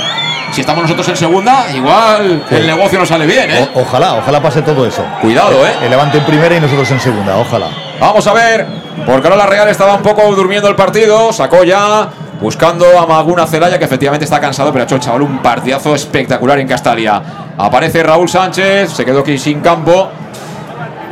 [0.51, 3.67] si estamos nosotros en segunda, igual el negocio no sale bien, ¿eh?
[3.73, 5.03] O- ojalá, ojalá pase todo eso.
[5.21, 5.71] Cuidado, ¿eh?
[5.83, 7.67] El Levante en primera y nosotros en segunda, ojalá.
[7.99, 8.65] Vamos a ver,
[9.07, 12.09] porque ahora la Real estaba un poco durmiendo el partido, sacó ya,
[12.41, 15.95] buscando a Maguna Celaya, que efectivamente está cansado, pero ha hecho el chaval un partidazo
[15.95, 17.21] espectacular en Castalia.
[17.57, 20.09] Aparece Raúl Sánchez, se quedó aquí sin campo.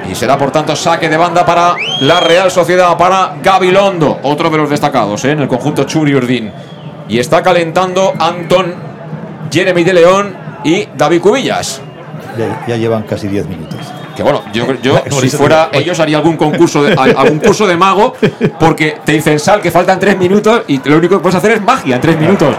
[0.09, 4.57] Y será por tanto saque de banda para la Real Sociedad, para Gabilondo, otro de
[4.57, 5.31] los destacados ¿eh?
[5.31, 6.51] en el conjunto Churi Urdín.
[7.07, 8.75] Y está calentando Anton,
[9.51, 11.81] Jeremy de León y David Cubillas.
[12.67, 13.79] Ya, llevan casi 10 minutos.
[14.15, 17.75] Que bueno, yo, yo si fuera ellos haría algún concurso de, a- algún curso de
[17.77, 18.13] mago
[18.59, 21.61] porque te dicen sal que faltan tres minutos y lo único que puedes hacer es
[21.61, 22.55] magia en tres minutos.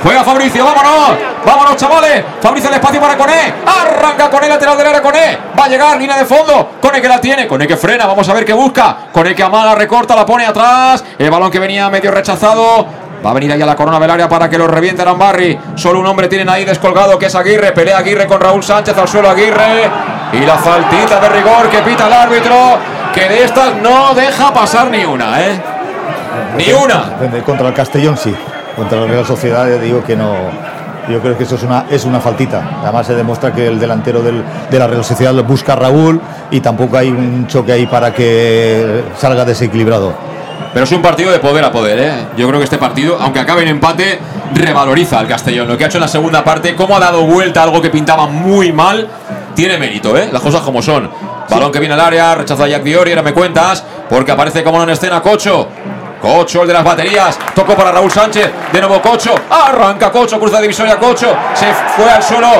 [0.00, 2.22] Juega Fabricio, vámonos, vámonos chavales.
[2.40, 3.52] Fabricio el espacio para Coné.
[3.66, 5.38] Arranca Coné lateral del área Coné.
[5.58, 6.70] Va a llegar línea de fondo.
[6.80, 8.96] Coné que la tiene, Coné que frena, vamos a ver qué busca.
[9.10, 11.04] Coné que amaga, recorta, la pone atrás.
[11.18, 12.86] El balón que venía medio rechazado.
[13.26, 15.58] Va a venir ahí a la corona del área para que lo reviente Arambarri.
[15.74, 17.72] Solo un hombre tienen ahí descolgado que es Aguirre.
[17.72, 19.90] Pelea Aguirre con Raúl Sánchez al suelo Aguirre.
[20.32, 22.54] Y la faltita de rigor que pita el árbitro.
[23.14, 25.60] Que de estas no deja pasar ni una, ¿eh?
[26.56, 27.16] Ni una.
[27.44, 28.34] Contra el Castellón sí.
[28.76, 30.34] Contra la Real Sociedad digo que no.
[31.08, 32.80] Yo creo que eso es una, es una faltita.
[32.82, 36.20] Además se demuestra que el delantero del- de la Real Sociedad lo busca a Raúl
[36.50, 40.12] y tampoco hay un choque ahí para que salga desequilibrado.
[40.74, 42.12] Pero es un partido de poder a poder, ¿eh?
[42.36, 44.18] Yo creo que este partido, aunque acabe en empate,
[44.54, 45.66] revaloriza al Castellón.
[45.66, 48.26] Lo que ha hecho en la segunda parte, cómo ha dado vuelta algo que pintaba
[48.26, 49.08] muy mal,
[49.58, 50.28] tiene mérito, ¿eh?
[50.30, 51.10] Las cosas como son.
[51.50, 54.80] Balón que viene al área, rechaza a Jack Diori, ahora me cuentas, porque aparece como
[54.84, 55.66] en escena Cocho.
[56.22, 60.60] Cocho, el de las baterías, tocó para Raúl Sánchez, de nuevo Cocho, arranca Cocho, cruza
[60.60, 61.66] divisoria Cocho, se
[61.96, 62.50] fue al suelo,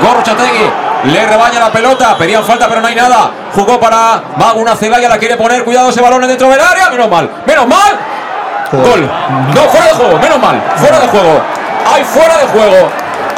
[0.00, 4.74] Gorro Chategui, le rebaña la pelota, pedían falta pero no hay nada, jugó para Maguna
[4.76, 7.98] Celaya, la quiere poner, cuidado ese balón dentro del área, menos mal, menos mal,
[8.72, 9.10] gol,
[9.54, 11.42] no, fuera de juego, menos mal, fuera de juego,
[11.94, 12.90] hay fuera de juego,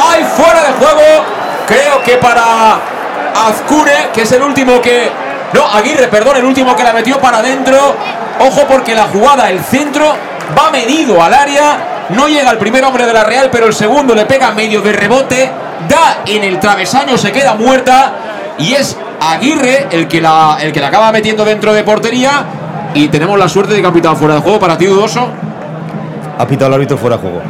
[0.09, 1.25] hay fuera de juego,
[1.67, 2.98] creo que para
[3.47, 5.11] Azcure, que es el último que.
[5.53, 7.95] No, Aguirre, perdón, el último que la metió para adentro.
[8.41, 10.15] Ojo porque la jugada, el centro,
[10.57, 12.07] va medido al área.
[12.11, 14.93] No llega el primer hombre de la Real, pero el segundo le pega medio de
[14.93, 15.51] rebote.
[15.89, 18.13] Da en el travesaño, se queda muerta.
[18.59, 22.45] Y es Aguirre el que la, el que la acaba metiendo dentro de portería.
[22.95, 25.29] Y tenemos la suerte de que ha pitado fuera de juego para ti, dudoso.
[26.39, 27.43] Ha pitado el árbitro fuera de juego.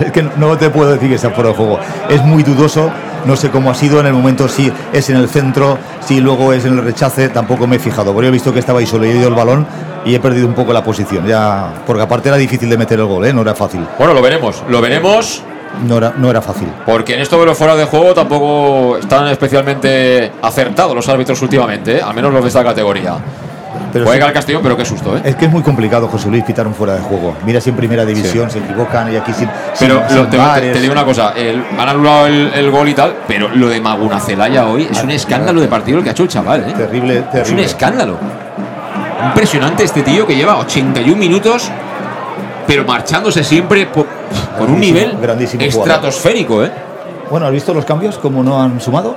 [0.00, 1.78] Es que no te puedo decir que sea fuera de juego.
[2.08, 2.90] Es muy dudoso.
[3.24, 6.52] No sé cómo ha sido en el momento, si es en el centro, si luego
[6.52, 8.12] es en el rechace, tampoco me he fijado.
[8.12, 9.66] Porque he visto que estaba ahí solo y he ido el balón
[10.04, 11.26] y he perdido un poco la posición.
[11.26, 13.32] Ya, porque aparte era difícil de meter el gol, ¿eh?
[13.32, 13.86] no era fácil.
[13.98, 15.42] Bueno, lo veremos, lo veremos.
[15.88, 16.68] No era, no era fácil.
[16.86, 21.96] Porque en esto de los fuera de juego tampoco están especialmente acertados los árbitros últimamente,
[21.96, 22.02] ¿eh?
[22.02, 23.16] al menos los de esta categoría.
[23.92, 25.20] Pero Juega sí- el Castellón, pero qué susto, ¿eh?
[25.24, 27.36] Es que es muy complicado, José Luis, pitar un fuera de juego.
[27.46, 29.48] Mira si en primera división se equivocan y aquí sin.
[29.78, 30.72] Pero sin- lo- sin te, bares.
[30.72, 33.80] te digo una cosa, el- han anulado el, el gol y tal, pero lo de
[33.80, 36.74] Maguna Celaya hoy es un escándalo de partido el que ha hecho el chaval, ¿eh?
[36.76, 37.64] Terrible, Es un terrible.
[37.64, 38.18] escándalo.
[39.28, 41.70] Impresionante este tío que lleva 81 minutos,
[42.66, 44.06] pero marchándose siempre por,
[44.58, 46.70] por un nivel grandísimo estratosférico, ¿eh?
[47.30, 48.18] Bueno, ¿has visto los cambios?
[48.18, 49.16] ¿Cómo no han sumado?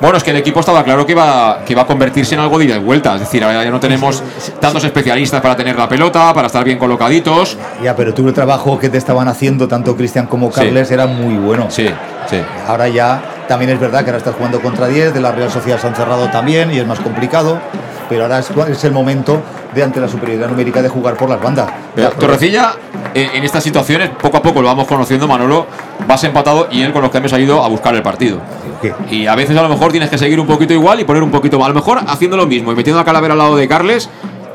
[0.00, 2.58] Bueno, es que el equipo estaba claro que iba, que iba a convertirse en algo
[2.58, 3.14] de ida y vuelta.
[3.14, 4.22] Es decir, ahora ya no tenemos
[4.60, 7.56] tantos especialistas para tener la pelota, para estar bien colocaditos.
[7.82, 11.36] Ya, pero tú el trabajo que te estaban haciendo tanto Cristian como Carles era muy
[11.36, 11.66] bueno.
[11.70, 11.88] Sí,
[12.28, 12.42] sí.
[12.66, 15.80] Ahora ya también es verdad que ahora estás jugando contra 10, de la Real Sociedad
[15.80, 17.58] se han cerrado también y es más complicado,
[18.08, 19.40] pero ahora es, es el momento
[19.74, 21.68] de ante la superioridad numérica de jugar por las bandas.
[22.18, 22.72] Torrecilla,
[23.14, 25.66] en, en estas situaciones, poco a poco lo vamos conociendo, Manolo,
[26.06, 28.40] vas empatado y él con los cambios ha ido a buscar el partido.
[28.80, 28.94] ¿Qué?
[29.10, 31.30] Y a veces a lo mejor tienes que seguir un poquito igual y poner un
[31.30, 31.66] poquito más.
[31.66, 34.08] A lo mejor haciendo lo mismo y metiendo a Calavera al lado de Carles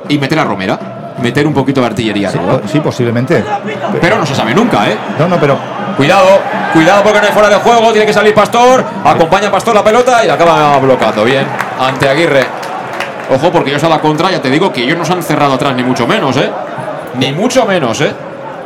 [0.10, 0.80] y meter a Romera.
[1.22, 2.32] Meter un poquito de artillería.
[2.72, 3.44] Sí, posiblemente.
[4.00, 4.98] Pero no se sabe nunca, ¿eh?
[5.20, 5.58] No, no, pero
[5.98, 6.40] Cuidado,
[6.74, 9.84] cuidado porque no hay fuera de juego, tiene que salir Pastor, acompaña a Pastor la
[9.84, 11.24] pelota y la acaba bloqueando.
[11.24, 11.46] Bien,
[11.80, 12.61] ante Aguirre.
[13.34, 15.54] Ojo, porque ellos a la contra, ya te digo que ellos no se han cerrado
[15.54, 16.50] atrás, ni mucho menos, ¿eh?
[17.18, 18.12] Ni mucho menos, ¿eh?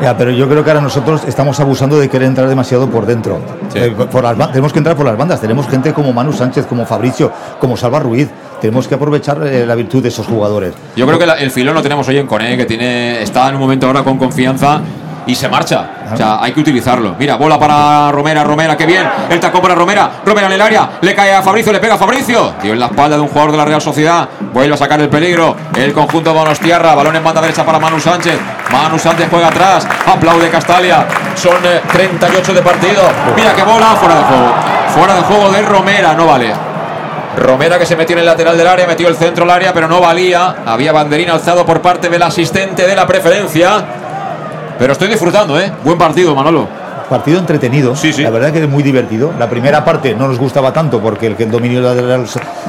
[0.01, 3.39] Ya, pero yo creo que ahora nosotros estamos abusando de querer entrar demasiado por dentro.
[3.73, 5.39] Eh, por las tenemos que entrar por las bandas.
[5.39, 7.31] Tenemos gente como Manu Sánchez, como Fabricio,
[7.61, 8.27] como Salva Ruiz.
[8.59, 10.73] Tenemos que aprovechar eh, la virtud de esos jugadores.
[10.97, 13.55] Yo creo que la- el filón lo tenemos hoy en Cone, que tiene, está en
[13.55, 14.81] un momento ahora con confianza
[15.27, 15.85] y se marcha.
[16.13, 17.15] O sea, hay que utilizarlo.
[17.17, 19.07] Mira, bola para Romera, Romera, qué bien.
[19.29, 21.97] El tacón para Romera, Romera en el área, le cae a Fabricio, le pega a
[21.97, 22.53] Fabricio.
[22.61, 24.27] Dio en la espalda de un jugador de la Real Sociedad.
[24.53, 25.55] Vuelve a sacar el peligro.
[25.75, 28.39] El conjunto Donostiarra, balón en banda derecha para Manu Sánchez.
[28.71, 31.05] Manu Sánchez juega atrás, aplaude Castalia.
[31.35, 33.01] Son eh, 38 de partido.
[33.35, 34.53] Mira qué bola, fuera de juego.
[34.89, 36.53] Fuera de juego de Romera, no vale.
[37.37, 39.87] Romera que se metió en el lateral del área, metió el centro al área, pero
[39.87, 40.55] no valía.
[40.65, 43.85] Había banderín alzado por parte del asistente de la preferencia.
[44.77, 45.71] Pero estoy disfrutando, ¿eh?
[45.83, 46.67] Buen partido, Manolo.
[47.09, 47.95] Partido entretenido.
[47.95, 48.23] Sí, sí.
[48.23, 49.31] La verdad que es muy divertido.
[49.37, 52.25] La primera parte no nos gustaba tanto porque el, el dominio de la Real,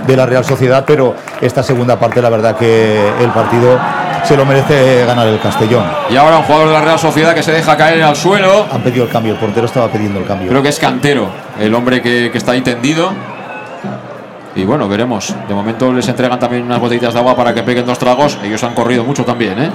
[0.06, 3.78] de la Real Sociedad, pero esta segunda parte la verdad que el partido
[4.24, 5.84] se lo merece ganar el Castellón.
[6.10, 8.66] Y ahora un jugador de la Real Sociedad que se deja caer al suelo.
[8.70, 10.50] Han pedido el cambio, el portero estaba pidiendo el cambio.
[10.50, 11.28] Creo que es Cantero,
[11.58, 13.10] el hombre que, que está ahí tendido.
[14.54, 15.34] Y bueno, veremos.
[15.48, 18.38] De momento les entregan también unas botellitas de agua para que peguen dos tragos.
[18.42, 19.70] Ellos han corrido mucho también, ¿eh?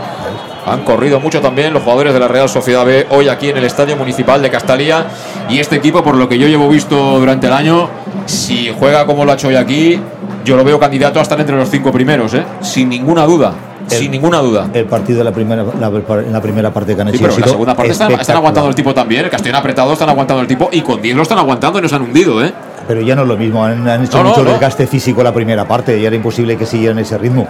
[0.65, 3.63] Han corrido mucho también los jugadores de la Real Sociedad B hoy aquí en el
[3.63, 5.05] Estadio Municipal de Castalía.
[5.49, 7.89] Y este equipo, por lo que yo llevo visto durante el año,
[8.25, 9.99] si juega como lo ha hecho hoy aquí,
[10.45, 12.43] yo lo veo candidato a estar entre los cinco primeros, ¿eh?
[12.61, 13.53] Sin ninguna duda.
[13.87, 14.69] sin ninguna duda.
[14.73, 17.33] El partido de la primera, la, en la primera parte que han Sí, hecho pero
[17.33, 19.25] ha en la segunda parte están, aguantando el tipo también.
[19.25, 20.69] El Castellón apretado están aguantando el tipo.
[20.71, 22.53] Y con 10 lo están aguantando y no se han hundido, ¿eh?
[22.87, 24.51] Pero ya no es lo mismo, han, han hecho No, mucho no.
[24.51, 27.47] desgaste físico la primera parte y era imposible que siguieran ese ritmo.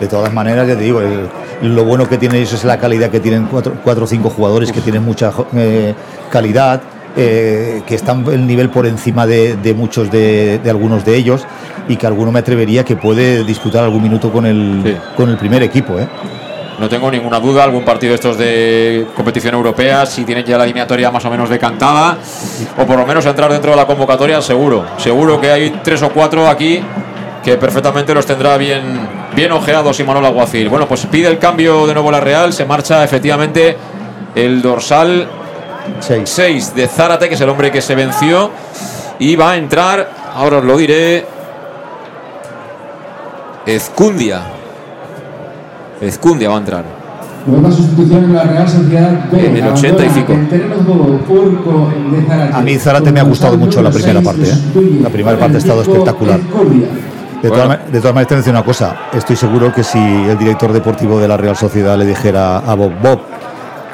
[0.00, 1.28] De todas maneras, ya te digo, el-
[1.62, 4.70] lo bueno que tienen ellos es la calidad que tienen cuatro, cuatro o cinco jugadores
[4.70, 5.92] que tienen mucha eh,
[6.30, 6.80] calidad,
[7.16, 11.44] eh, que están el nivel por encima de, de muchos de, de algunos de ellos
[11.88, 15.64] y que alguno me atrevería que puede disputar algún minuto con el, con el primer
[15.64, 15.98] equipo.
[15.98, 16.06] ¿eh?
[16.78, 20.62] No tengo ninguna duda, algún partido de estos de competición europea, si tienen ya la
[20.64, 22.18] eliminatoria más o menos decantada,
[22.80, 24.84] o por lo menos entrar dentro de la convocatoria, seguro.
[24.98, 26.80] Seguro que hay tres o cuatro aquí
[27.42, 30.68] que perfectamente los tendrá bien, bien ojeados Imanol Aguacil.
[30.68, 33.76] Bueno, pues pide el cambio de nuevo la Real, se marcha efectivamente
[34.34, 35.28] el dorsal
[36.00, 38.50] 6 de Zárate, que es el hombre que se venció,
[39.20, 41.24] y va a entrar, ahora os lo diré,
[43.64, 44.42] Ezcundia.
[46.00, 46.84] Ezcundia va a entrar.
[47.46, 49.46] Nueva sustitución en la Real Sociedad B.
[49.46, 50.32] En el 80 y pico.
[50.32, 52.56] El terreno de juego Purco de Zárate.
[52.56, 54.50] A mí Zárate me ha gustado mucho la primera parte.
[54.50, 54.98] ¿eh?
[55.00, 56.40] La primera parte ha estado espectacular.
[57.42, 58.96] De todas, ma- de todas maneras, te voy a decir una cosa.
[59.12, 62.92] Estoy seguro que si el director deportivo de la Real Sociedad le dijera a Bob,
[63.00, 63.20] Bob,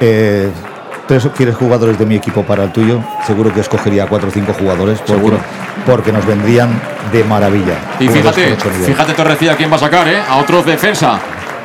[0.00, 0.50] eh,
[1.06, 3.00] tres- ¿quieres jugadores de mi equipo para el tuyo?
[3.26, 4.98] Seguro que escogería cuatro o cinco jugadores.
[5.00, 5.36] Porque, Seguro.
[5.86, 6.80] Porque nos vendrían
[7.12, 7.74] de maravilla.
[8.00, 10.22] Y fíjate, fíjate Torrecilla quién va a sacar, ¿eh?
[10.28, 11.18] A otro defensa.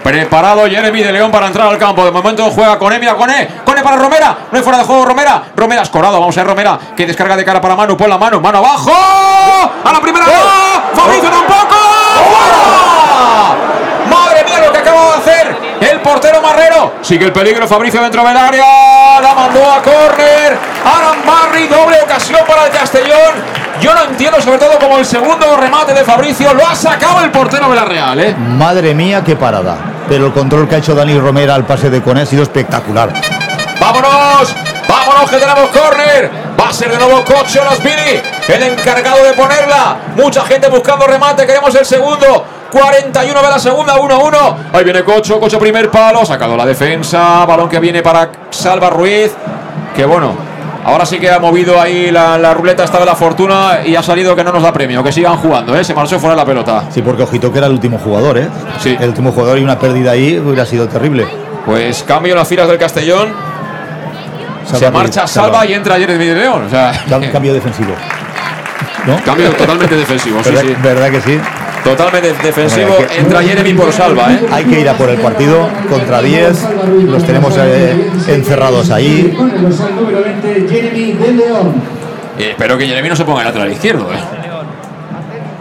[0.03, 2.03] Preparado Jeremy de León para entrar al campo.
[2.06, 3.47] De momento juega con mira Cone.
[3.65, 4.38] Cone para Romera.
[4.49, 5.43] No hay fuera de juego Romera.
[5.56, 6.19] Romera escorado.
[6.19, 6.80] Vamos a ver Romera.
[6.95, 7.97] Que descarga de cara para Manu.
[7.97, 8.39] Pon la mano.
[8.39, 8.91] Mano abajo.
[8.91, 10.26] A la primera.
[10.93, 11.76] Fabricio tampoco.
[12.30, 14.10] ¡Fuera!
[14.10, 15.56] Madre mía lo que acaba de hacer
[15.91, 16.93] el portero Marrero.
[17.01, 19.22] Sigue el peligro Fabricio dentro del área.
[19.22, 20.57] La mandó a córner.
[20.84, 23.60] Aran Barry, doble ocasión para el Castellón.
[23.81, 27.31] Yo no entiendo sobre todo como el segundo remate de Fabricio lo ha sacado el
[27.31, 28.35] portero de la Real, ¿eh?
[28.35, 29.77] Madre mía, qué parada.
[30.07, 33.14] Pero el control que ha hecho Dani Romera al pase de Cone ha sido espectacular.
[33.80, 34.53] ¡Vámonos!
[34.88, 36.31] ¡Vámonos que tenemos córner!
[36.60, 39.97] Va a ser de nuevo Cocho Lasbini, el encargado de ponerla.
[40.18, 42.59] Mucha gente buscando remate, queremos el segundo.
[42.72, 44.56] 41 de la segunda, 1-1.
[44.74, 49.32] Ahí viene Cocho, Cocho primer palo, sacado la defensa, balón que viene para Salva Ruiz.
[49.96, 50.34] Que bueno,
[50.86, 54.04] ahora sí que ha movido ahí la, la ruleta esta de la fortuna y ha
[54.04, 55.84] salido que no nos da premio, que sigan jugando, ¿eh?
[55.84, 56.84] Se marchó fuera la pelota.
[56.90, 58.48] Sí, porque ojito que era el último jugador, ¿eh?
[58.80, 58.96] Sí.
[59.00, 61.28] El último jugador y una pérdida ahí hubiera sido terrible.
[61.66, 63.34] Pues cambio en las filas del Castellón.
[64.66, 65.50] Salva Se Ruiz, marcha Salva.
[65.60, 66.66] Salva y entra Jeremy de León.
[66.68, 67.94] O sea, Cam- Cambio defensivo.
[69.08, 69.16] ¿no?
[69.24, 70.76] Cambio totalmente defensivo, sí, ¿Verdad, sí.
[70.84, 71.40] verdad que sí?
[71.84, 72.97] Totalmente defensivo.
[72.97, 74.39] Que- Entra Jeremy por salva, ¿eh?
[74.51, 76.68] Hay que ir a por el partido contra 10.
[77.06, 79.34] Los tenemos eh, encerrados ahí.
[79.35, 81.73] Con el dorsal número 20, Jeremy de León.
[82.38, 84.18] Eh, espero que Jeremy no se ponga en lateral izquierdo, ¿eh?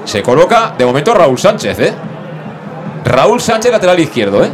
[0.05, 1.93] Se coloca, de momento, Raúl Sánchez, ¿eh?
[3.05, 4.49] Raúl Sánchez, lateral izquierdo, ¿eh?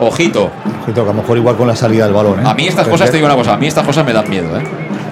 [0.00, 0.50] Ojito.
[0.82, 2.40] Ojito, que a lo mejor igual con la salida del balón.
[2.40, 2.42] ¿eh?
[2.44, 4.56] A mí estas cosas, te digo una cosa, a mí estas cosas me dan miedo,
[4.58, 4.62] ¿eh?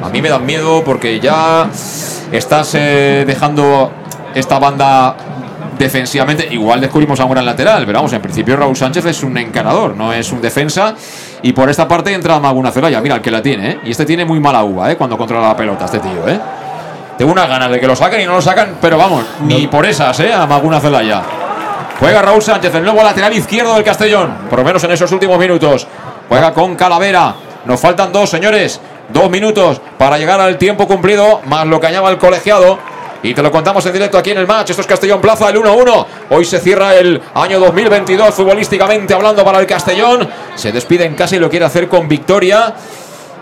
[0.02, 1.66] A mí me dan miedo porque ya
[2.30, 3.90] estás eh, dejando
[4.34, 5.16] esta banda
[5.78, 6.48] defensivamente.
[6.50, 9.96] Igual descubrimos a un gran lateral, pero vamos, en principio Raúl Sánchez es un encarador,
[9.96, 10.94] no es un defensa.
[11.42, 13.80] Y por esta parte entra Maguna Celaya, mira el que la tiene, ¿eh?
[13.84, 14.96] Y este tiene muy mala uva, ¿eh?
[14.96, 16.40] Cuando controla la pelota, este tío, ¿eh?
[17.18, 19.86] Tengo unas ganas de que lo saquen y no lo sacan, pero vamos, ni por
[19.86, 20.32] esas, ¿eh?
[20.32, 21.22] A Maguna Celaya.
[22.00, 25.38] Juega Raúl Sánchez, el nuevo lateral izquierdo del Castellón, por lo menos en esos últimos
[25.38, 25.86] minutos.
[26.28, 27.34] Juega con Calavera.
[27.66, 28.80] Nos faltan dos, señores.
[29.10, 32.78] Dos minutos para llegar al tiempo cumplido, más lo que añaba el colegiado.
[33.24, 34.70] Y te lo contamos en directo aquí en el match.
[34.70, 36.06] Esto es Castellón Plaza, el 1-1.
[36.28, 40.28] Hoy se cierra el año 2022 futbolísticamente hablando para el Castellón.
[40.54, 42.74] Se despide en casa y lo quiere hacer con victoria.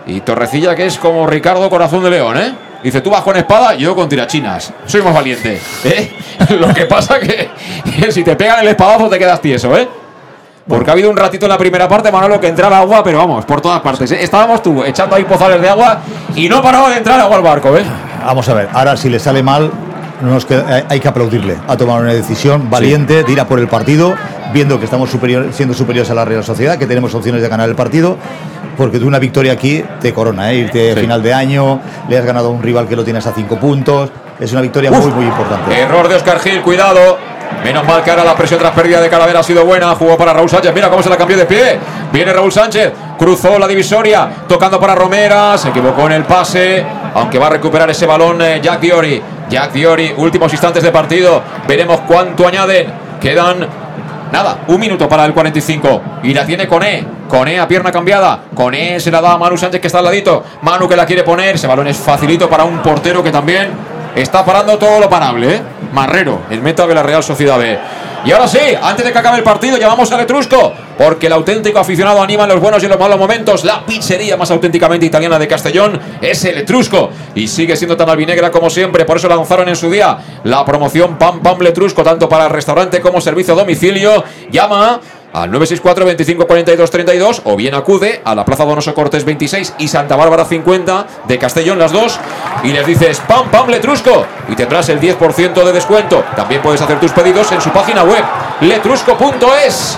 [0.07, 2.55] Y Torrecilla, que es como Ricardo Corazón de León, ¿eh?
[2.81, 4.71] Dice, tú vas con espada, yo con tirachinas.
[4.85, 5.59] Soy más valiente.
[5.83, 6.15] ¿eh?
[6.51, 7.49] Lo que pasa que,
[7.99, 9.85] que si te pegan el espadazo te quedas tieso, ¿eh?
[10.67, 13.43] Porque ha habido un ratito en la primera parte, Manolo, que entraba agua, pero vamos,
[13.45, 14.09] por todas partes.
[14.11, 14.19] ¿eh?
[14.23, 15.97] Estábamos tú echando ahí pozales de agua
[16.35, 17.83] y no paraba de entrar agua al barco, ¿eh?
[18.25, 19.69] Vamos a ver, ahora si le sale mal,
[20.21, 21.57] no nos queda- hay- que aplaudirle.
[21.67, 24.15] Ha tomado una decisión valiente de ir a por el partido,
[24.53, 27.67] viendo que estamos superior- siendo superiores a la Real Sociedad, que tenemos opciones de ganar
[27.67, 28.17] el partido.
[28.77, 30.55] Porque tú una victoria aquí te corona, ¿eh?
[30.55, 31.79] irte a final de año,
[32.09, 34.09] le has ganado a un rival que lo tienes a cinco puntos.
[34.39, 35.79] Es una victoria muy, muy importante.
[35.79, 37.17] Error de Oscar Gil, cuidado.
[37.63, 39.95] Menos mal que ahora la presión tras pérdida de Calavera ha sido buena.
[39.95, 40.73] Jugó para Raúl Sánchez.
[40.73, 41.79] Mira cómo se la cambió de pie.
[42.11, 42.91] Viene Raúl Sánchez.
[43.17, 44.27] Cruzó la divisoria.
[44.47, 45.57] Tocando para Romera.
[45.57, 46.85] Se equivocó en el pase.
[47.15, 49.21] Aunque va a recuperar ese balón eh, Jack Diori.
[49.49, 51.41] Jack Diori, últimos instantes de partido.
[51.67, 52.87] Veremos cuánto añaden.
[53.21, 53.67] Quedan
[54.33, 56.01] Nada, un minuto para el 45.
[56.23, 57.05] Y la tiene Coné.
[57.29, 58.45] Coné a pierna cambiada.
[58.55, 60.43] Coné se la da a Manu Sánchez que está al ladito.
[60.63, 61.53] Manu que la quiere poner.
[61.53, 63.69] Ese balón es facilito para un portero que también
[64.15, 65.53] está parando todo lo parable.
[65.53, 65.61] ¿eh?
[65.93, 67.77] Marrero, el meta de la Real Sociedad B.
[68.25, 70.73] Y ahora sí, antes de que acabe el partido, llamamos al Etrusco.
[70.97, 73.63] Porque el auténtico aficionado anima en los buenos y en los malos momentos.
[73.63, 77.09] La pizzería más auténticamente italiana de Castellón es el Etrusco.
[77.35, 79.05] Y sigue siendo tan albinegra como siempre.
[79.05, 83.01] Por eso lanzaron en su día la promoción Pam Pam Letrusco, tanto para el restaurante
[83.01, 84.23] como servicio a domicilio.
[84.49, 85.01] Llama
[85.33, 89.87] al 964 25 42 32 o bien acude a la Plaza Donoso Cortés 26 y
[89.87, 92.19] Santa Bárbara 50 de Castellón las dos
[92.63, 96.23] y les dices pam pam letrusco y tendrás el 10% de descuento.
[96.35, 98.23] También puedes hacer tus pedidos en su página web
[98.61, 99.97] letrusco.es.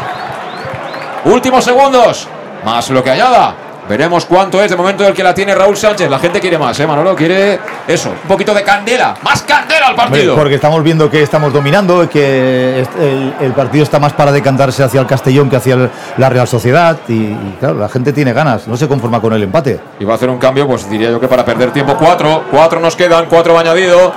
[1.26, 2.28] Últimos segundos,
[2.64, 3.65] más lo que añada.
[3.88, 6.10] Veremos cuánto es de momento el que la tiene Raúl Sánchez.
[6.10, 7.16] La gente quiere más, ¿eh, Manolo?
[7.16, 9.14] Quiere eso, un poquito de candela.
[9.22, 10.36] Más candela al Hombre, partido.
[10.36, 15.00] Porque estamos viendo que estamos dominando, que el, el partido está más para decantarse hacia
[15.00, 16.98] el Castellón que hacia el- la Real Sociedad.
[17.08, 19.80] Y, y, claro, la gente tiene ganas, no se conforma con el empate.
[20.00, 21.96] Y va a hacer un cambio, pues diría yo que para perder tiempo.
[21.96, 24.12] Cuatro, cuatro nos quedan, cuatro añadido.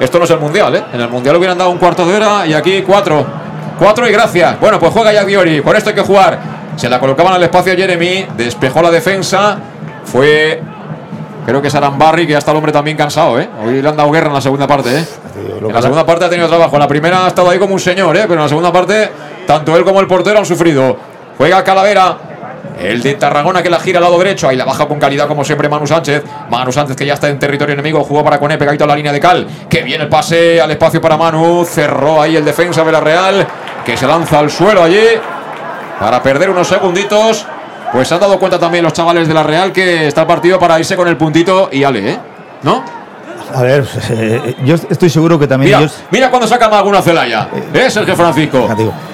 [0.00, 0.84] Esto no es el mundial, ¿eh?
[0.92, 3.24] En el mundial hubieran dado un cuarto de hora y aquí cuatro.
[3.78, 4.60] Cuatro y gracias.
[4.60, 5.62] Bueno, pues juega Jack Diori.
[5.62, 6.63] Con esto hay que jugar.
[6.76, 8.26] Se la colocaban al espacio Jeremy.
[8.36, 9.58] Despejó la defensa.
[10.04, 10.60] Fue.
[11.46, 13.48] Creo que es Arambarri, que ya está el hombre también cansado, ¿eh?
[13.62, 15.04] Hoy le han dado guerra en la segunda parte, ¿eh?
[15.60, 16.76] En la segunda parte ha tenido trabajo.
[16.76, 18.22] En la primera ha estado ahí como un señor, ¿eh?
[18.22, 19.10] Pero en la segunda parte,
[19.46, 20.96] tanto él como el portero han sufrido.
[21.36, 22.16] Juega Calavera.
[22.80, 24.48] El de Tarragona que la gira al lado derecho.
[24.48, 26.24] Ahí la baja con calidad, como siempre, Manu Sánchez.
[26.48, 28.02] Manu Sánchez que ya está en territorio enemigo.
[28.02, 29.46] Jugó para Coné, pegadito a la línea de Cal.
[29.68, 31.64] Que viene el pase al espacio para Manu.
[31.66, 33.46] Cerró ahí el defensa de la Real.
[33.84, 35.04] Que se lanza al suelo allí.
[36.00, 37.46] Para perder unos segunditos.
[37.92, 40.78] Pues se han dado cuenta también los chavales de la Real que está partido para
[40.78, 42.18] irse con el puntito y ale, ¿eh?
[42.62, 42.82] ¿No?
[43.54, 46.02] A ver, eh, yo estoy seguro que también Mira, ellos.
[46.10, 47.48] mira cuando saca alguna Celaya.
[47.72, 48.68] ¿Eh, Sergio Francisco?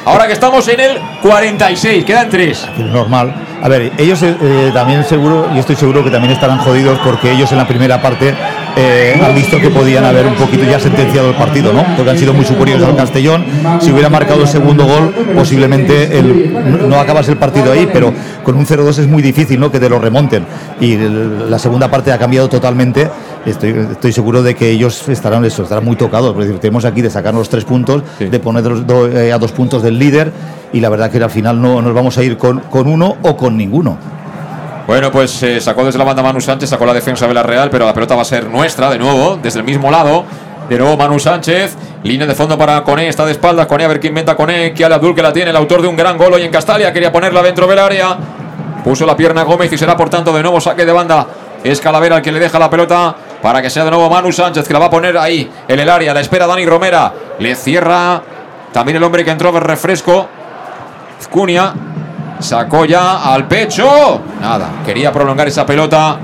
[0.06, 2.66] Ahora que estamos en el 46, quedan tres.
[2.78, 3.34] normal.
[3.62, 7.32] A ver, ellos eh, eh, también seguro, yo estoy seguro que también estarán jodidos porque
[7.32, 8.34] ellos en la primera parte
[8.76, 11.84] eh, han visto que podían haber un poquito ya sentenciado el partido, ¿no?
[11.96, 13.44] Porque han sido muy superiores al Castellón.
[13.80, 18.12] Si hubiera marcado el segundo gol, posiblemente el- no, no acabas el partido ahí, pero
[18.44, 19.70] con un 0-2 es muy difícil, ¿no?
[19.70, 20.44] Que te lo remonten.
[20.80, 23.08] Y el- la segunda parte ha cambiado totalmente.
[23.46, 26.36] Estoy, estoy seguro de que ellos estarán eso, estarán muy tocados.
[26.60, 29.98] Tenemos aquí de sacar los tres puntos, de ponerlos do- eh, a dos puntos del
[29.98, 30.30] líder
[30.72, 33.36] y la verdad que al final no nos vamos a ir con, con uno o
[33.36, 33.96] con ninguno.
[34.90, 37.70] Bueno, pues eh, sacó desde la banda Manu Sánchez, sacó la defensa de la Real,
[37.70, 40.24] pero la pelota va a ser nuestra de nuevo, desde el mismo lado.
[40.68, 44.00] De nuevo Manu Sánchez, línea de fondo para Coné, está de espaldas, Coné a ver
[44.00, 46.42] qué inventa Coné, Kial Abdul que la tiene, el autor de un gran gol hoy
[46.42, 48.18] en Castalia, quería ponerla dentro del área,
[48.82, 51.24] puso la pierna Gómez y será por tanto de nuevo saque de banda.
[51.62, 54.66] Es Calavera el que le deja la pelota para que sea de nuevo Manu Sánchez,
[54.66, 56.12] que la va a poner ahí en el área.
[56.12, 57.12] La espera Dani Romera.
[57.38, 58.20] Le cierra
[58.72, 60.26] también el hombre que entró de refresco.
[61.30, 61.74] Cunha
[62.40, 64.20] sacó ya al pecho.
[64.40, 66.18] Nada, quería prolongar esa pelota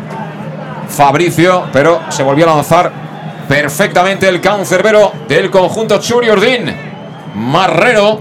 [0.89, 2.93] Fabricio, pero se volvió a lanzar
[3.49, 6.75] perfectamente el cancerbero del conjunto Churi Ordín.
[7.35, 8.20] Marrero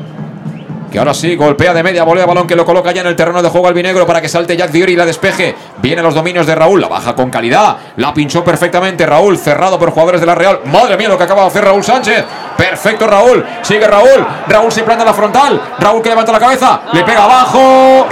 [0.96, 3.42] que ahora sí golpea de media volea balón que lo coloca ya en el terreno
[3.42, 5.54] de juego albinegro para que salte Jack Diori y la despeje.
[5.80, 9.92] Vienen los dominios de Raúl, la baja con calidad, la pinchó perfectamente Raúl, cerrado por
[9.92, 10.62] jugadores de la Real.
[10.64, 12.24] Madre mía lo que acaba de hacer Raúl Sánchez.
[12.56, 17.04] Perfecto Raúl, sigue Raúl, Raúl se planta la frontal, Raúl que levanta la cabeza, le
[17.04, 18.08] pega abajo.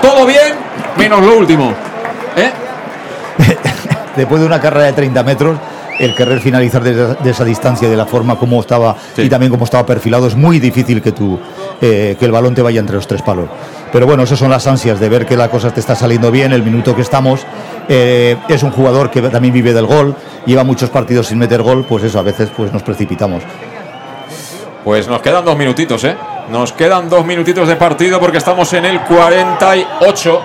[0.00, 0.54] Todo bien,
[0.96, 1.74] menos lo último.
[2.34, 2.50] ¿Eh?
[4.16, 5.58] Después de una carrera de 30 metros,
[6.02, 9.86] el querer finalizar desde esa distancia de la forma como estaba y también como estaba
[9.86, 11.38] perfilado es muy difícil que tú
[11.80, 13.48] eh, que el balón te vaya entre los tres palos.
[13.92, 16.52] Pero bueno esas son las ansias de ver que la cosa te está saliendo bien
[16.52, 17.46] el minuto que estamos.
[17.88, 21.84] Eh, es un jugador que también vive del gol lleva muchos partidos sin meter gol
[21.88, 23.44] pues eso a veces pues nos precipitamos.
[24.84, 26.16] Pues nos quedan dos minutitos eh
[26.50, 30.42] nos quedan dos minutitos de partido porque estamos en el 48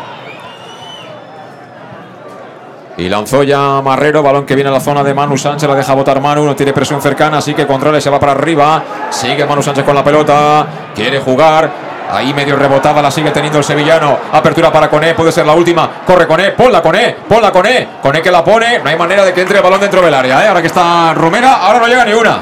[2.98, 5.94] y lanzó ya Marrero, balón que viene a la zona de Manu Sánchez, la deja
[5.94, 8.84] botar Manu, no tiene presión cercana, así que controla se va para arriba.
[9.12, 11.88] Sigue Manu Sánchez con la pelota, quiere jugar.
[12.10, 14.18] Ahí medio rebotada, la sigue teniendo el sevillano.
[14.32, 15.90] Apertura para Coné, puede ser la última.
[16.06, 17.88] Corre Coné, ponla Coné, ponla Coné.
[18.02, 20.44] Coné que la pone, no hay manera de que entre el balón dentro del área.
[20.44, 20.48] ¿eh?
[20.48, 22.40] Ahora que está Romera, ahora no llega ni una.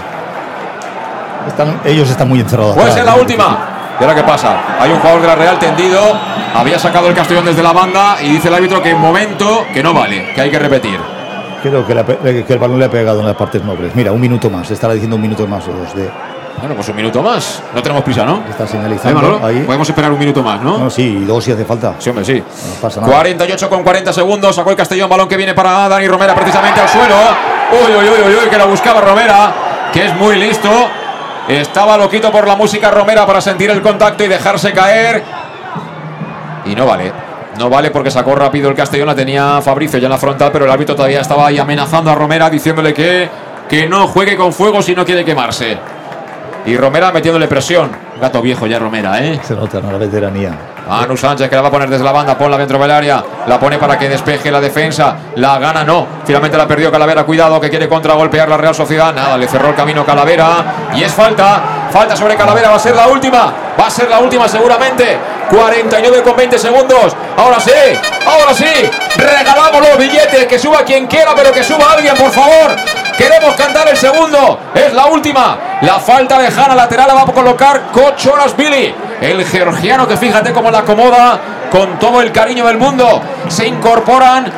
[1.83, 2.75] ellos están muy encerrados.
[2.75, 3.74] Puede ser la última.
[3.99, 4.77] ¿Y ahora qué pasa?
[4.79, 6.01] Hay un jugador de la Real tendido,
[6.53, 9.81] había sacado el Castellón desde la banda y dice el árbitro que en momento que
[9.81, 10.99] no vale, que hay que repetir.
[11.61, 13.95] Creo que, que el balón le ha pegado en las partes nobles.
[13.95, 16.09] Mira, un minuto más, estará diciendo un minuto más o dos de...
[16.59, 17.61] Bueno, pues un minuto más.
[17.73, 18.43] No tenemos prisa, ¿no?
[18.49, 19.63] Está señalizando ahí.
[19.65, 20.77] Podemos esperar un minuto más, ¿no?
[20.77, 21.95] No, sí, dos si hace falta.
[21.99, 22.41] Sí, hombre, sí.
[22.41, 23.11] No pasa nada.
[23.13, 24.55] 48 con 40 segundos.
[24.55, 27.15] Sacó el Castellón, balón que viene para Dani Romera precisamente al suelo.
[27.71, 29.53] Uy, uy, uy, uy, uy, que la buscaba Romera,
[29.91, 30.69] que es muy listo.
[31.47, 35.23] Estaba loquito por la música romera para sentir el contacto y dejarse caer.
[36.65, 37.11] Y no vale.
[37.59, 40.65] No vale porque sacó rápido el Castellón, la tenía Fabricio ya en la frontal, pero
[40.65, 43.29] el árbitro todavía estaba ahí amenazando a Romera diciéndole que,
[43.69, 45.77] que no juegue con fuego si no quiere quemarse.
[46.65, 47.91] Y Romera metiéndole presión.
[48.19, 49.39] Gato viejo ya Romera, ¿eh?
[49.43, 50.51] Se nota, la veteranía.
[50.89, 53.77] Anu Sánchez que la va a poner desde la banda, ponla dentro del la pone
[53.77, 57.89] para que despeje la defensa, la gana no, finalmente la perdió Calavera, cuidado que quiere
[57.89, 62.35] contragolpear la Real Sociedad, nada, le cerró el camino Calavera y es falta, falta sobre
[62.35, 65.17] Calavera, va a ser la última, va a ser la última seguramente,
[65.49, 67.71] 49 con 20 segundos, ahora sí,
[68.25, 72.75] ahora sí, regalamos los billetes, que suba quien quiera, pero que suba alguien, por favor,
[73.17, 77.25] queremos cantar el segundo, es la última, la falta de Jana lateral la va a
[77.25, 81.39] colocar Cochoras Billy, el georgiano que fíjate cómo la acomoda
[81.71, 83.21] con todo el cariño del mundo.
[83.47, 84.51] Se incorporan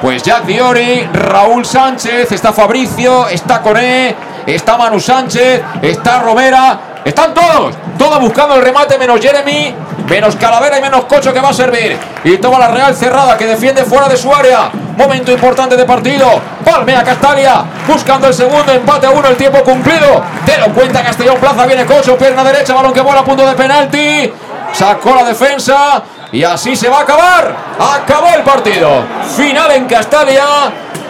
[0.00, 4.14] pues Jack Diori, Raúl Sánchez, está Fabricio, está Coné,
[4.46, 9.74] está Manu Sánchez, está Romera, están todos, todos buscando el remate menos Jeremy,
[10.08, 11.98] menos Calavera y menos Cocho que va a servir.
[12.24, 14.70] Y toma la Real cerrada que defiende fuera de su área.
[14.96, 16.26] Momento importante de partido.
[16.64, 20.22] Palmea Castalia buscando el segundo empate a uno, el tiempo cumplido.
[20.44, 23.54] Te lo cuenta Castellón Plaza, viene Cocho, pierna derecha, balón que vuela a punto de
[23.54, 24.32] penalti.
[24.72, 27.54] Sacó la defensa y así se va a acabar.
[27.78, 29.04] Acabó el partido.
[29.36, 30.44] Final en Castalia.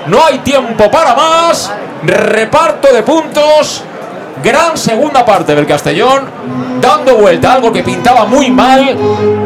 [0.06, 1.72] No hay tiempo para más.
[2.02, 3.82] Reparto de puntos.
[4.42, 6.22] Gran segunda parte del Castellón,
[6.80, 8.96] dando vuelta algo que pintaba muy mal.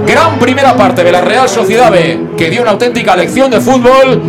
[0.07, 4.23] Gran primera parte de la Real Sociedad B, que dio una auténtica lección de fútbol.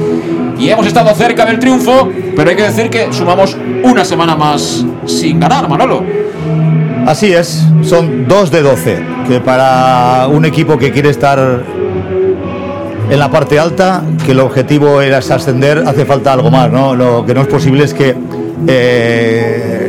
[0.58, 4.86] Y hemos estado cerca del triunfo, pero hay que decir que sumamos una semana más
[5.06, 6.04] sin ganar, Manolo.
[7.06, 11.64] Así es, son dos de 12, que para un equipo que quiere estar
[13.10, 16.96] en la parte alta, que el objetivo era ascender, hace falta algo más, ¿no?
[16.96, 18.16] Lo que no es posible es que
[18.68, 19.83] eh,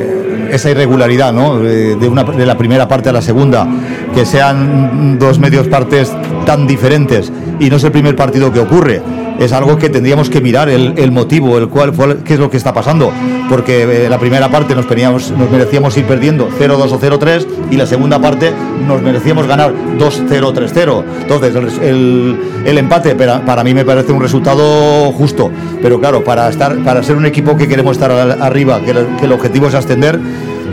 [0.55, 1.59] esa irregularidad, ¿no?
[1.59, 3.67] De, una, de la primera parte a la segunda,
[4.15, 6.15] que sean dos medios partes
[6.47, 9.03] tan diferentes y no es el primer partido que ocurre
[9.39, 11.93] es algo que tendríamos que mirar el, motivo, el cual,
[12.25, 13.13] qué es lo que está pasando,
[13.49, 17.87] porque eh, la primera parte nos, nos merecíamos ir perdiendo 0-2 o 0-3 y la
[17.87, 18.53] segunda parte
[18.87, 21.05] nos merecíamos ganar 2-0-3-0.
[21.23, 25.51] Entonces el, el, empate para, para, mí me parece un resultado justo,
[25.83, 28.91] pero claro, para, estar, para ser un equipo que queremos estar arriba, que
[29.25, 30.19] el, objetivo es ascender,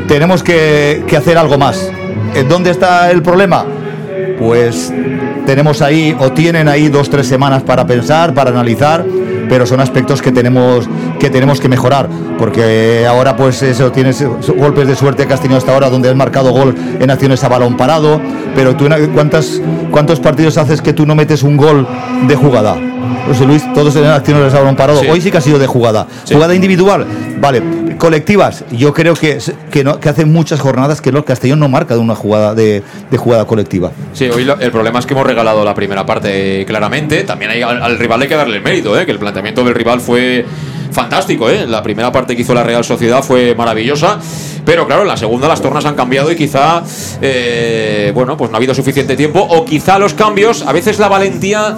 [0.08, 1.92] tenemos que, que hacer algo más.
[2.48, 3.66] ¿Dónde está el problema?
[4.40, 4.92] Pues
[5.52, 9.04] tenemos ahí o tienen ahí dos, tres semanas para pensar, para analizar,
[9.50, 10.88] pero son aspectos que tenemos
[11.20, 12.08] que tenemos que mejorar,
[12.40, 16.16] porque ahora pues eso tienes golpes de suerte que has tenido hasta ahora donde has
[16.16, 18.22] marcado gol en acciones a balón parado,
[18.56, 21.86] pero tú cuántas cuántos partidos haces que tú no metes un gol
[22.30, 22.78] de jugada?
[23.28, 25.02] José Luis, todos en acciones de balón parado.
[25.02, 26.08] Hoy sí que ha sido de jugada.
[26.32, 27.06] Jugada individual,
[27.42, 27.62] vale.
[28.02, 29.38] Colectivas, yo creo que,
[29.70, 32.82] que, no, hace muchas jornadas que los Castellón no marca de una jugada de,
[33.16, 33.92] jugada colectiva.
[34.14, 37.24] Sí, hoy el problema es que hemos regalado la primera parte claramente.
[37.26, 39.06] También hay, al, rival hay que darle el mérito, ¿eh?
[39.06, 40.44] que el planteamiento del rival fue
[40.92, 41.66] fantástico, ¿eh?
[41.68, 44.20] La primera parte que hizo la Real Sociedad fue maravillosa.
[44.66, 46.84] Pero claro, en la segunda las tornas han cambiado y quizá,
[47.22, 49.40] eh, bueno, pues no ha habido suficiente tiempo.
[49.40, 51.76] O quizá los cambios, a veces la valentía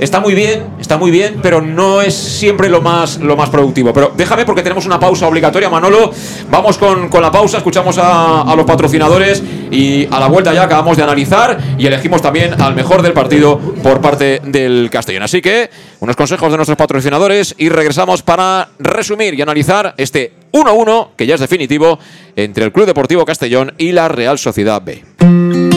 [0.00, 3.92] está muy bien, está muy bien, pero no es siempre lo más, lo más productivo.
[3.92, 6.10] Pero déjame porque tenemos una pausa obligatoria, Manolo.
[6.50, 10.96] Vamos con, la pausa, escuchamos a, a los patrocinadores y a la vuelta ya acabamos
[10.96, 15.22] de analizar y elegimos también al mejor del partido por parte del Castellón.
[15.22, 15.70] Así que
[16.02, 21.36] unos consejos de nuestros patrocinadores y regresamos para resumir y analizar este 1-1 que ya
[21.36, 21.96] es definitivo
[22.34, 25.41] entre el Club Deportivo Castellón y la Real Sociedad B.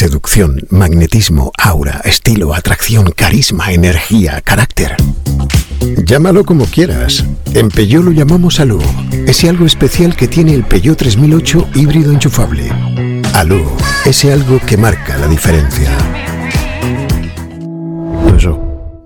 [0.00, 4.96] Seducción, magnetismo, aura, estilo, atracción, carisma, energía, carácter.
[6.06, 7.22] Llámalo como quieras.
[7.52, 8.80] En Peugeot lo llamamos Alú.
[9.26, 12.70] Ese algo especial que tiene el Peugeot 3008 híbrido enchufable.
[13.34, 13.62] Alú,
[14.06, 15.90] ese algo que marca la diferencia.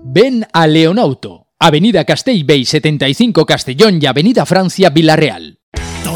[0.01, 5.59] Ven a Leonauto, Avenida Castellbey 75 Castellón y Avenida Francia Villarreal.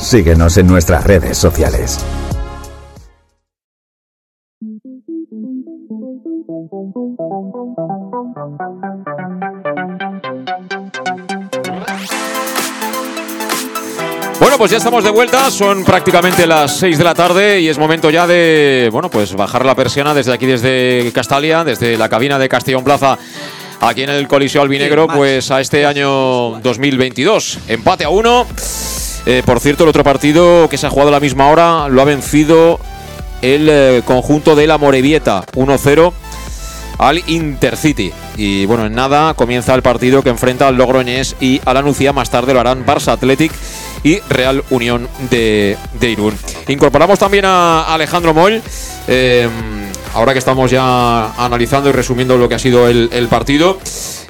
[0.00, 2.04] Síguenos en nuestras redes sociales.
[14.40, 17.78] Bueno, pues ya estamos de vuelta, son prácticamente las 6 de la tarde y es
[17.78, 22.38] momento ya de, bueno, pues bajar la persiana desde aquí, desde Castalia, desde la cabina
[22.38, 23.18] de Castellón Plaza,
[23.80, 27.58] aquí en el Coliseo Albinegro, pues a este año 2022.
[27.68, 28.46] Empate a uno.
[29.26, 32.00] Eh, por cierto, el otro partido que se ha jugado a la misma hora lo
[32.00, 32.80] ha vencido
[33.42, 36.12] el eh, conjunto de la Morevieta, 1-0
[36.98, 38.12] al Intercity.
[38.36, 42.12] Y bueno, en nada comienza el partido que enfrenta al Logroñés y a la Nucía.
[42.12, 43.52] Más tarde lo harán Barça Athletic
[44.02, 46.34] y Real Unión de, Irún.
[46.68, 48.62] Incorporamos también a Alejandro Moll.
[49.08, 49.48] eh,
[50.14, 53.78] ahora que estamos ya analizando y resumiendo lo que ha sido el partido.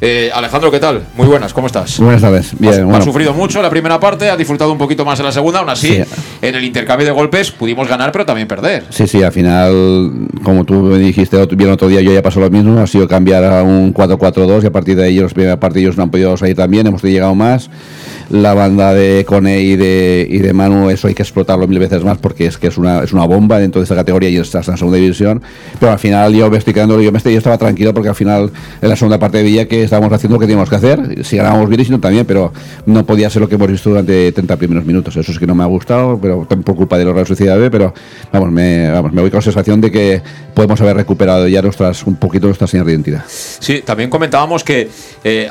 [0.03, 1.03] Eh, Alejandro, ¿qué tal?
[1.15, 1.99] Muy buenas, ¿cómo estás?
[2.01, 2.59] Buenas tardes.
[2.59, 2.97] Bien, Has, bueno.
[2.97, 5.69] has sufrido mucho la primera parte, has disfrutado un poquito más en la segunda, aún
[5.69, 6.03] así, Sí.
[6.41, 8.85] en el intercambio de golpes pudimos ganar, pero también perder.
[8.89, 10.11] Sí, sí, al final,
[10.43, 13.45] como tú me dijiste bien otro día, yo ya pasó lo mismo, ha sido cambiar
[13.45, 16.57] a un 4-4-2 y a partir de ahí los primeros partidos no han podido salir
[16.57, 17.69] también, hemos llegado más.
[18.31, 22.05] La banda de Cone y de, y de Manu, eso hay que explotarlo mil veces
[22.05, 24.67] más porque es que es una, es una bomba dentro de esta categoría y estás
[24.69, 25.43] en la segunda división.
[25.81, 28.15] Pero al final yo me estoy quedando, yo, me estoy, yo estaba tranquilo porque al
[28.15, 31.25] final en la segunda parte veía que estábamos haciendo lo que teníamos que hacer.
[31.25, 32.53] Si ganábamos bien y si no también, pero
[32.87, 35.17] no podía ser lo que hemos visto durante 30 primeros minutos.
[35.17, 37.71] Eso es que no me ha gustado, pero por culpa de los Real Sociedad B,
[37.71, 37.93] pero
[38.33, 40.23] vamos, me, vamos, me voy con la sensación de que
[40.55, 43.25] podemos haber recuperado ya nuestras, un poquito nuestra señal de identidad.
[43.27, 44.89] Sí, también comentábamos que
[45.25, 45.49] eh,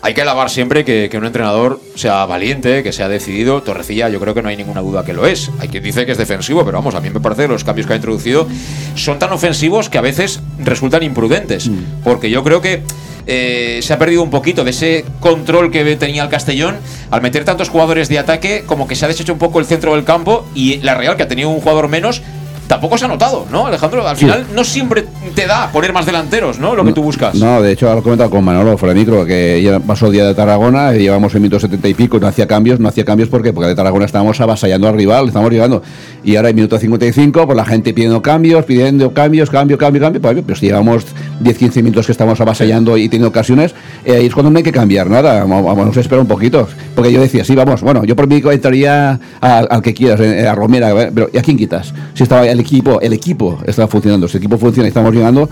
[0.00, 3.62] hay que alabar siempre que, que un entrenador sea valiente, que sea decidido.
[3.62, 5.50] Torrecilla, yo creo que no hay ninguna duda que lo es.
[5.58, 7.86] Hay quien dice que es defensivo, pero vamos, a mí me parece que los cambios
[7.88, 8.46] que ha introducido
[8.94, 11.68] son tan ofensivos que a veces resultan imprudentes.
[12.04, 12.82] Porque yo creo que
[13.30, 16.78] eh, se ha perdido un poquito de ese control que tenía el Castellón
[17.10, 19.94] al meter tantos jugadores de ataque, como que se ha deshecho un poco el centro
[19.94, 22.22] del campo y la Real, que ha tenido un jugador menos,
[22.68, 24.06] tampoco se ha notado, ¿no, Alejandro?
[24.06, 24.26] Al Sí.
[24.26, 26.76] final no siempre te da poner más delanteros, ¿no?
[26.76, 27.34] Lo que tú buscas.
[27.34, 30.12] No, de hecho, lo he comentado con Manolo fuera de micro, que ya pasó el
[30.12, 33.04] día de Tarragona, y llevamos en minuto 70 y pico, no hacía cambios, no hacía
[33.04, 33.52] cambios ¿por qué?
[33.52, 35.82] porque de Tarragona estábamos avasallando al rival, estamos llegando.
[36.22, 40.20] Y ahora en minuto 55, pues la gente pidiendo cambios, pidiendo cambios, cambio, cambio, cambio,
[40.20, 41.06] pues, pero si llevamos
[41.42, 43.74] 10-15 minutos que estamos avasallando y teniendo ocasiones,
[44.04, 46.68] eh, ahí es cuando no hay que cambiar nada, vamos, a esperar un poquito.
[46.94, 50.54] Porque yo decía, sí, vamos, bueno, yo por mí entraría al, que quieras, eh, a
[50.54, 51.94] Romera, pero ¿y a quién quitas?
[52.14, 55.48] Si estaba el equipo, el equipo estaba funcionando, el equipo funciona estamos llegando,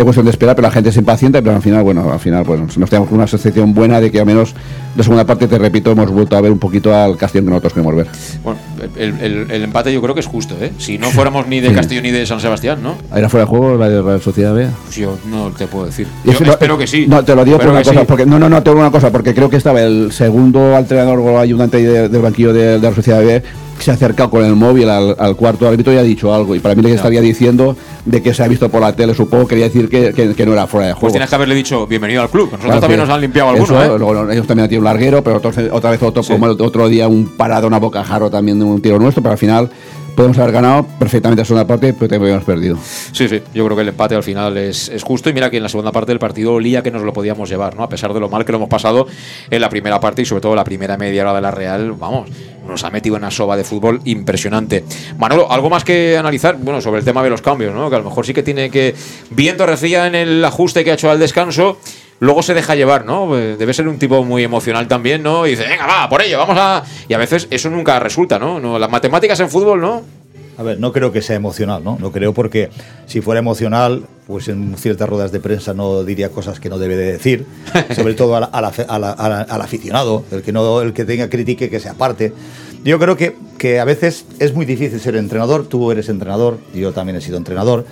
[0.00, 2.44] es cuestión de esperar, pero la gente se impacienta, pero al final, bueno, al final,
[2.44, 4.54] bueno, nos tenemos una asociación buena de que al menos
[4.96, 7.72] la segunda parte, te repito, hemos vuelto a ver un poquito al Castellón que nosotros
[7.74, 8.06] queremos ver.
[8.42, 8.58] Bueno,
[8.96, 10.72] el, empate yo creo que es justo, ¿eh?
[10.78, 12.96] Si no fuéramos ni de Castellón ni de San Sebastián, ¿no?
[13.14, 14.68] ¿Era fuera de juego la de la Sociedad B?
[14.84, 16.06] Pues yo no te puedo decir.
[16.24, 17.06] Yo espero que sí.
[17.06, 19.10] No, te lo digo por una cosa, porque, no, no, no, te digo una cosa,
[19.10, 23.20] porque creo que estaba el segundo entrenador o ayudante del banquillo de, de la Sociedad
[23.20, 23.42] B
[23.82, 26.54] se ha acercado con el móvil al, cuarto árbitro y ha dicho algo.
[26.54, 29.46] Y para mí le estaría diciendo de que se ha visto por la tele, supongo,
[29.46, 31.00] quería decir que, que, no era fuera de pues juego.
[31.00, 32.50] Pues tienes que haberle dicho bienvenido al club.
[32.52, 33.70] Nosotros también nos han limpiado algunos.
[33.70, 33.98] ¿eh?
[33.98, 37.08] Luego, ellos también han tenido un larguero, pero otra vez otro, como el otro día
[37.08, 39.70] un parado, una bocajarro también de un tiro nuestro, pero al final
[40.20, 42.76] podemos haber ganado perfectamente la segunda parte, pero también hemos perdido.
[43.12, 45.62] Sí, sí, yo creo que el empate al final es, justo y mira que en
[45.62, 47.84] la segunda parte del partido olía que nos lo podíamos llevar, ¿no?
[47.84, 49.06] A pesar de lo mal que lo hemos pasado
[49.48, 52.28] en la primera parte y sobre todo la primera media hora de la Real, vamos,
[52.68, 54.84] nos ha metido en una soba de fútbol impresionante.
[55.16, 57.88] Manolo, algo más que analizar, bueno, sobre el tema de los cambios, ¿no?
[57.88, 58.94] Que a lo mejor sí que tiene que,
[59.30, 61.78] viendo Torrecilla en el ajuste que ha hecho al descanso,
[62.20, 63.36] luego se deja llevar, ¿no?
[63.36, 65.46] Eh, debe ser un tipo muy emocional también, ¿no?
[65.46, 66.84] Y dice, venga, va, por ello, vamos a...
[67.08, 68.60] Y a veces eso nunca resulta, ¿no?
[68.60, 70.02] no las matemáticas en fútbol, ¿no?
[70.58, 71.96] A ver, no creo que sea emocional, ¿no?
[71.98, 72.68] No creo porque
[73.06, 76.96] si fuera emocional, pues en ciertas ruedas de prensa no diría cosas que no debe
[76.96, 77.46] de decir,
[77.96, 82.34] sobre todo al, al, aficionado, el que, no, el que tenga critique que se aparte.
[82.84, 86.92] Yo creo que, que a veces es muy difícil ser entrenador, tú eres entrenador, yo
[86.92, 87.86] también he sido entrenador,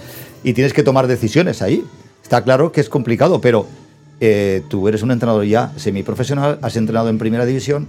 [0.45, 1.83] y tienes que tomar decisiones ahí.
[2.23, 3.67] Está claro que es complicado, pero
[4.21, 7.89] eh, tú eres un entrenador ya semiprofesional, has entrenado en primera división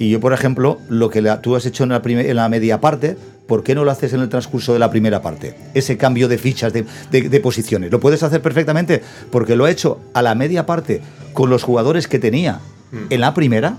[0.00, 3.18] y yo, por ejemplo, lo que tú has hecho en la, en la media parte,
[3.46, 5.54] ¿por qué no lo haces en el transcurso de la primera parte?
[5.74, 7.90] Ese cambio de fichas, de, posiciones.
[7.92, 11.02] Lo puedes hacer perfectamente porque lo ha hecho a la media parte
[11.34, 12.60] con los jugadores que tenía
[12.92, 12.96] mm.
[13.10, 13.76] en la primera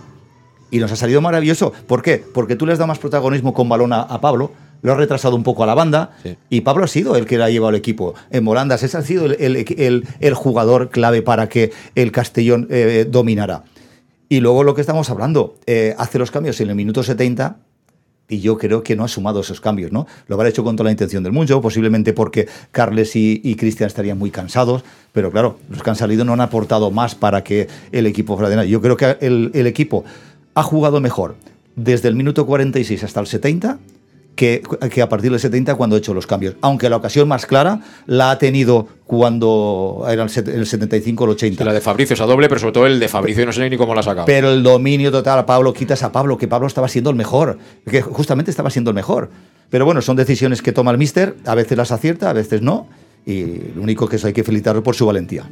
[0.69, 1.73] y nos ha salido maravilloso.
[1.87, 2.23] ¿Por qué?
[2.33, 4.51] Porque tú le has dado más protagonismo con balón a, Pablo,
[4.81, 6.11] lo has retrasado un poco a la banda
[6.49, 8.13] y Pablo ha sido el que le ha llevado el equipo.
[8.29, 13.63] En Molandas, ese ha sido el, jugador clave para que el Castellón eh, dominara.
[14.29, 17.57] Y luego lo que estamos hablando, eh, hace los cambios en el minuto 70
[18.29, 20.07] y yo creo que no ha sumado esos cambios, ¿no?
[20.27, 24.17] Lo habrá hecho con toda la intención del mundo, posiblemente porque Carles y, Cristian estarían
[24.17, 28.07] muy cansados, pero claro, los que han salido no han aportado más para que el
[28.07, 28.63] equipo fuera.
[28.63, 30.05] Yo creo que el, el equipo
[30.53, 31.35] ha jugado mejor
[31.75, 33.79] desde el minuto 46 hasta el 70
[34.35, 34.61] que,
[35.01, 36.55] a partir del 70 cuando ha hecho los cambios.
[36.61, 41.63] Aunque la ocasión más clara la ha tenido cuando era el 75 o el 80.
[41.63, 43.77] La de Fabricio es a doble, pero sobre todo el de Fabricio no sé ni
[43.77, 44.25] cómo la ha sacado.
[44.25, 47.57] Pero el dominio total a Pablo, quitas a Pablo, que Pablo estaba siendo el mejor,
[47.89, 49.29] que justamente estaba siendo el mejor.
[49.69, 52.87] Pero bueno, son decisiones que toma el míster, a veces las acierta, a veces no,
[53.25, 53.43] y
[53.75, 55.45] lo único que es hay que felicitarlo por su valentía.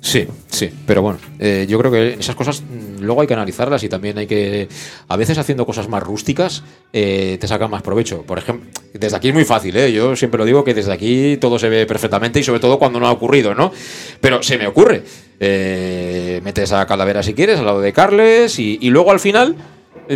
[0.00, 3.82] Sí, sí, pero bueno, eh, yo creo que esas cosas mm, luego hay que analizarlas
[3.82, 4.68] y también hay que,
[5.08, 6.62] a veces haciendo cosas más rústicas,
[6.92, 8.22] eh, te sacan más provecho.
[8.22, 9.92] Por ejemplo, desde aquí es muy fácil, ¿eh?
[9.92, 13.00] yo siempre lo digo que desde aquí todo se ve perfectamente y sobre todo cuando
[13.00, 13.72] no ha ocurrido, ¿no?
[14.20, 15.02] Pero se me ocurre.
[15.40, 19.56] Eh, metes a Calavera si quieres, al lado de Carles y, y luego al final,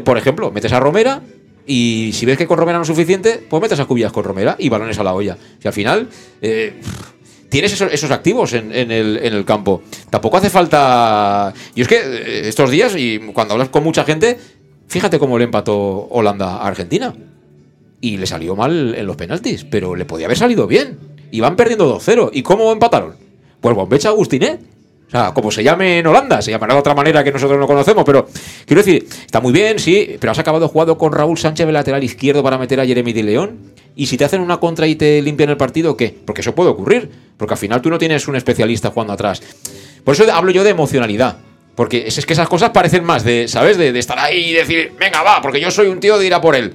[0.04, 1.22] por ejemplo, metes a Romera
[1.66, 4.56] y si ves que con Romera no es suficiente, pues metes a Cubillas con Romera
[4.58, 5.36] y balones a la olla.
[5.62, 6.08] Y al final
[7.52, 9.82] tienes esos, activos en, el, campo.
[10.08, 11.52] Tampoco hace falta.
[11.74, 14.38] Y es que eh, estos días, y cuando hablas con mucha gente,
[14.88, 17.14] fíjate cómo le empató Holanda a Argentina.
[18.00, 20.98] Y le salió mal en los penaltis, pero le podía haber salido bien.
[21.30, 22.30] Y van perdiendo 2-0.
[22.32, 23.16] ¿Y cómo empataron?
[23.60, 24.71] Pues Bombecha Agustinet.
[25.12, 27.66] O sea, como se llame en Holanda, se llamará de otra manera que nosotros no
[27.66, 28.26] conocemos, pero
[28.64, 32.02] quiero decir, está muy bien, sí, pero has acabado jugando con Raúl Sánchez de lateral
[32.02, 33.58] izquierdo para meter a Jeremy de León.
[33.94, 36.16] Y si te hacen una contra y te limpian el partido, ¿qué?
[36.24, 37.10] Porque eso puede ocurrir.
[37.36, 39.42] Porque al final tú no tienes un especialista jugando atrás.
[40.02, 41.36] Por eso hablo yo de emocionalidad.
[41.74, 43.76] Porque es, que esas cosas parecen más de, ¿sabes?
[43.76, 46.40] De, estar ahí y decir, venga, va, porque yo soy un tío de ir a
[46.40, 46.72] por él.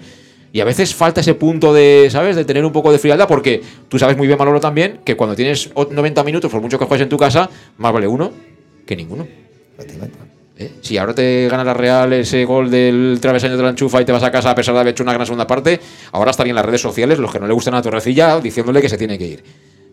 [0.54, 2.36] Y a veces falta ese punto de, ¿sabes?
[2.36, 5.36] De tener un poco de frialdad, porque tú sabes muy bien, Manolo, también, que cuando
[5.36, 8.32] tienes 90 minutos, por mucho que juegues en tu casa, más vale uno
[8.86, 9.28] que ninguno.
[10.60, 10.72] ¿Eh?
[10.82, 14.12] Si ahora te gana la Real ese gol del travesaño de la enchufa y te
[14.12, 15.80] vas a casa a pesar de haber hecho una gran segunda parte,
[16.14, 18.98] ahora estarían las redes sociales los que no le gustan a Torrecilla diciéndole que se
[18.98, 19.44] tiene que ir.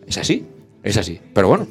[0.07, 0.43] Es así,
[0.81, 1.19] es así.
[1.33, 1.67] Pero bueno,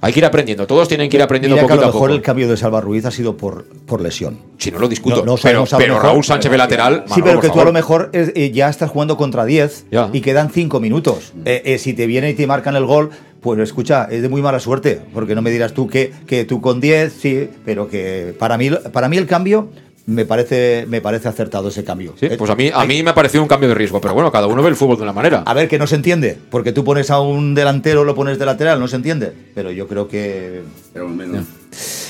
[0.00, 0.66] hay que ir aprendiendo.
[0.66, 3.10] Todos tienen que ir aprendiendo poquito a, lo mejor el cambio de Salva Ruiz ha
[3.10, 4.38] sido por, por lesión.
[4.58, 5.24] Si no lo discuto.
[5.42, 7.04] pero, Raúl Sánchez de lateral.
[7.12, 10.50] Sí, pero que tú a lo mejor eh, ya estás jugando contra 10 y quedan
[10.50, 11.32] 5 minutos.
[11.44, 14.60] Eh, si te viene y te marcan el gol, pues escucha, es de muy mala
[14.60, 18.58] suerte, porque no me dirás tú que, que tú con 10, sí, pero que para
[18.58, 19.70] mí, para mí el cambio
[20.06, 22.14] me parece, me parece acertado ese cambio.
[22.18, 24.32] Sí, pues a mí, a mí me ha parecido un cambio de riesgo, pero bueno,
[24.32, 25.42] cada uno ve el fútbol de una manera.
[25.46, 28.46] A ver, que no se entiende, porque tú pones a un delantero, lo pones de
[28.46, 30.62] lateral, no se entiende, pero yo creo que...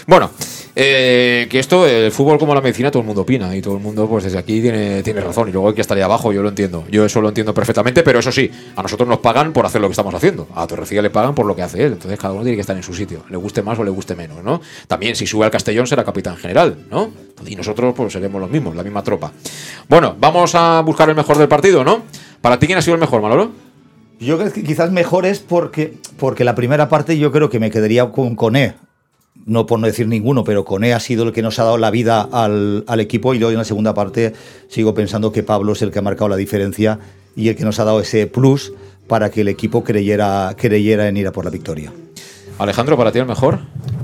[0.07, 0.31] Bueno,
[0.76, 3.81] Eh, que esto, el fútbol como la medicina, todo el mundo opina y todo el
[3.81, 5.49] mundo, pues desde aquí tiene, tiene razón.
[5.49, 6.84] Y luego hay que estar ahí abajo, yo lo entiendo.
[6.90, 9.89] Yo eso lo entiendo perfectamente, pero eso sí, a nosotros nos pagan por hacer lo
[9.89, 10.49] que estamos haciendo.
[10.55, 11.92] A Torrecilla le pagan por lo que hace él.
[11.94, 14.15] Entonces cada uno tiene que estar en su sitio, le guste más o le guste
[14.15, 14.60] menos, ¿no?
[14.86, 17.10] También si sube al Castellón será capitán general, ¿no?
[17.47, 19.32] Y nosotros pues seremos los mismos, la misma tropa.
[19.89, 22.02] Bueno, vamos a buscar el mejor del partido, ¿no?
[22.40, 23.50] ¿Para ti quién ha sido el mejor, Manolo?
[24.20, 27.70] Yo creo que quizás mejor es porque, porque la primera parte yo creo que me
[27.70, 28.74] quedaría con Coné.
[29.47, 31.91] No por no decir ninguno, pero Coné ha sido el que nos ha dado la
[31.91, 34.35] vida al, al equipo y luego en la segunda parte
[34.69, 36.99] sigo pensando que Pablo es el que ha marcado la diferencia
[37.35, 38.73] y el que nos ha dado ese plus
[39.07, 41.93] para que el equipo creyera, creyera en ir a por la victoria.
[42.59, 43.59] Alejandro, ¿para ti el mejor?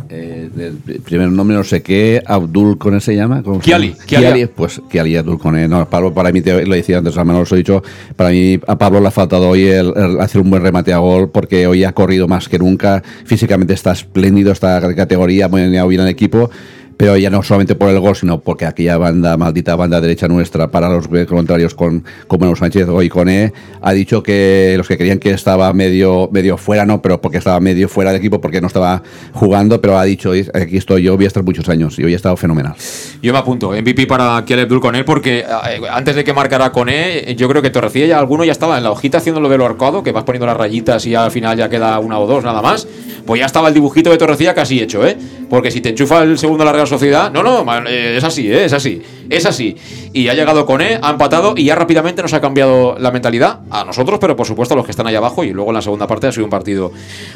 [0.08, 3.42] Eh, el primer nombre no sé qué, Abdul Kone se llama.
[3.42, 4.04] ¿cómo se Kiali, llama?
[4.04, 4.26] Kiali.
[4.26, 5.68] Kiali, pues Kiali Abdul Kone.
[5.68, 7.82] No, Pablo, para mí, te lo decía antes, al menos lo he dicho,
[8.14, 10.98] para mí a Pablo le ha faltado hoy el, el hacer un buen remate a
[10.98, 15.62] gol porque hoy ha corrido más que nunca, físicamente está espléndido, está de categoría, muy
[15.68, 16.50] bien bien el equipo.
[16.96, 20.70] Pero ya no solamente por el gol, sino porque aquella banda, maldita banda derecha nuestra,
[20.70, 23.52] para los contrarios con, con Manuel Sánchez hoy con E,
[23.82, 27.60] ha dicho que los que creían que estaba medio, medio fuera, no, pero porque estaba
[27.60, 29.02] medio fuera del equipo, porque no estaba
[29.32, 32.16] jugando, pero ha dicho, aquí estoy yo, voy a estar muchos años y hoy ha
[32.16, 32.74] estado fenomenal.
[33.22, 37.34] Yo me apunto, MVP para Kiel Abdul Koné, porque eh, antes de que marcara Koné,
[37.36, 40.02] yo creo que Torrecilla ya alguno ya estaba en la hojita haciendo de lo arcado,
[40.02, 42.86] que vas poniendo las rayitas y al final ya queda una o dos nada más.
[43.26, 45.16] Pues ya estaba el dibujito de Torrecilla casi hecho, ¿eh?
[45.50, 48.50] Porque si te enchufa el segundo a la Sociedad, no, no, man, eh, es así,
[48.50, 48.64] ¿eh?
[48.64, 49.76] es así, es así.
[50.12, 53.84] Y ha llegado Koné, ha empatado y ya rápidamente nos ha cambiado la mentalidad a
[53.84, 55.44] nosotros, pero por supuesto a los que están ahí abajo.
[55.44, 56.90] Y luego en la segunda parte ha sido un partido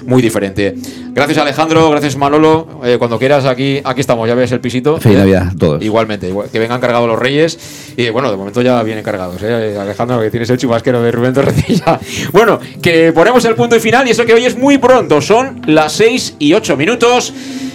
[0.06, 0.74] muy diferente.
[1.12, 2.66] Gracias Alejandro, gracias Manolo.
[2.84, 4.98] Eh, cuando quieras, aquí, aquí estamos, ya ves el pisito.
[4.98, 5.82] Feliz Eh, Navidad todos.
[5.82, 7.58] Igualmente, igual- que vengan cargados los reyes.
[7.96, 9.76] Y bueno, de momento ya vienen cargados, ¿eh?
[9.78, 11.98] Alejandro, que tienes el chubasquero de Rubén Torrecilla.
[12.32, 15.20] Bueno, que ponemos el punto y final y eso que hoy es muy pronto.
[15.20, 17.32] Son las 6 y 8 minutos.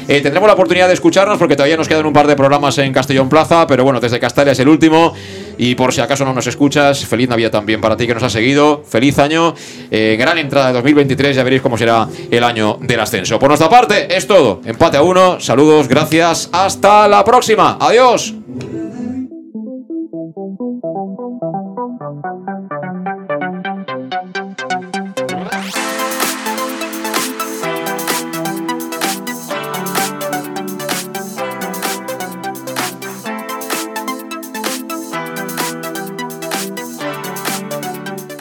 [0.08, 2.93] Eh, tendremos la oportunidad de escucharnos porque todavía nos quedan un par de programas en
[2.93, 5.14] Castellón Plaza, pero bueno, desde Castalia es el último.
[5.58, 8.32] Y por si acaso no nos escuchas, feliz Navidad también para ti que nos has
[8.32, 8.84] seguido.
[8.88, 9.56] Feliz año.
[9.90, 13.40] Eh, gran entrada de 2023, ya veréis cómo será el año del ascenso.
[13.40, 14.61] Por nuestra parte, es todo.
[14.66, 15.40] Empate a uno.
[15.40, 16.50] Saludos, gracias.
[16.51, 17.77] Hasta la próxima.
[17.80, 18.35] Adiós.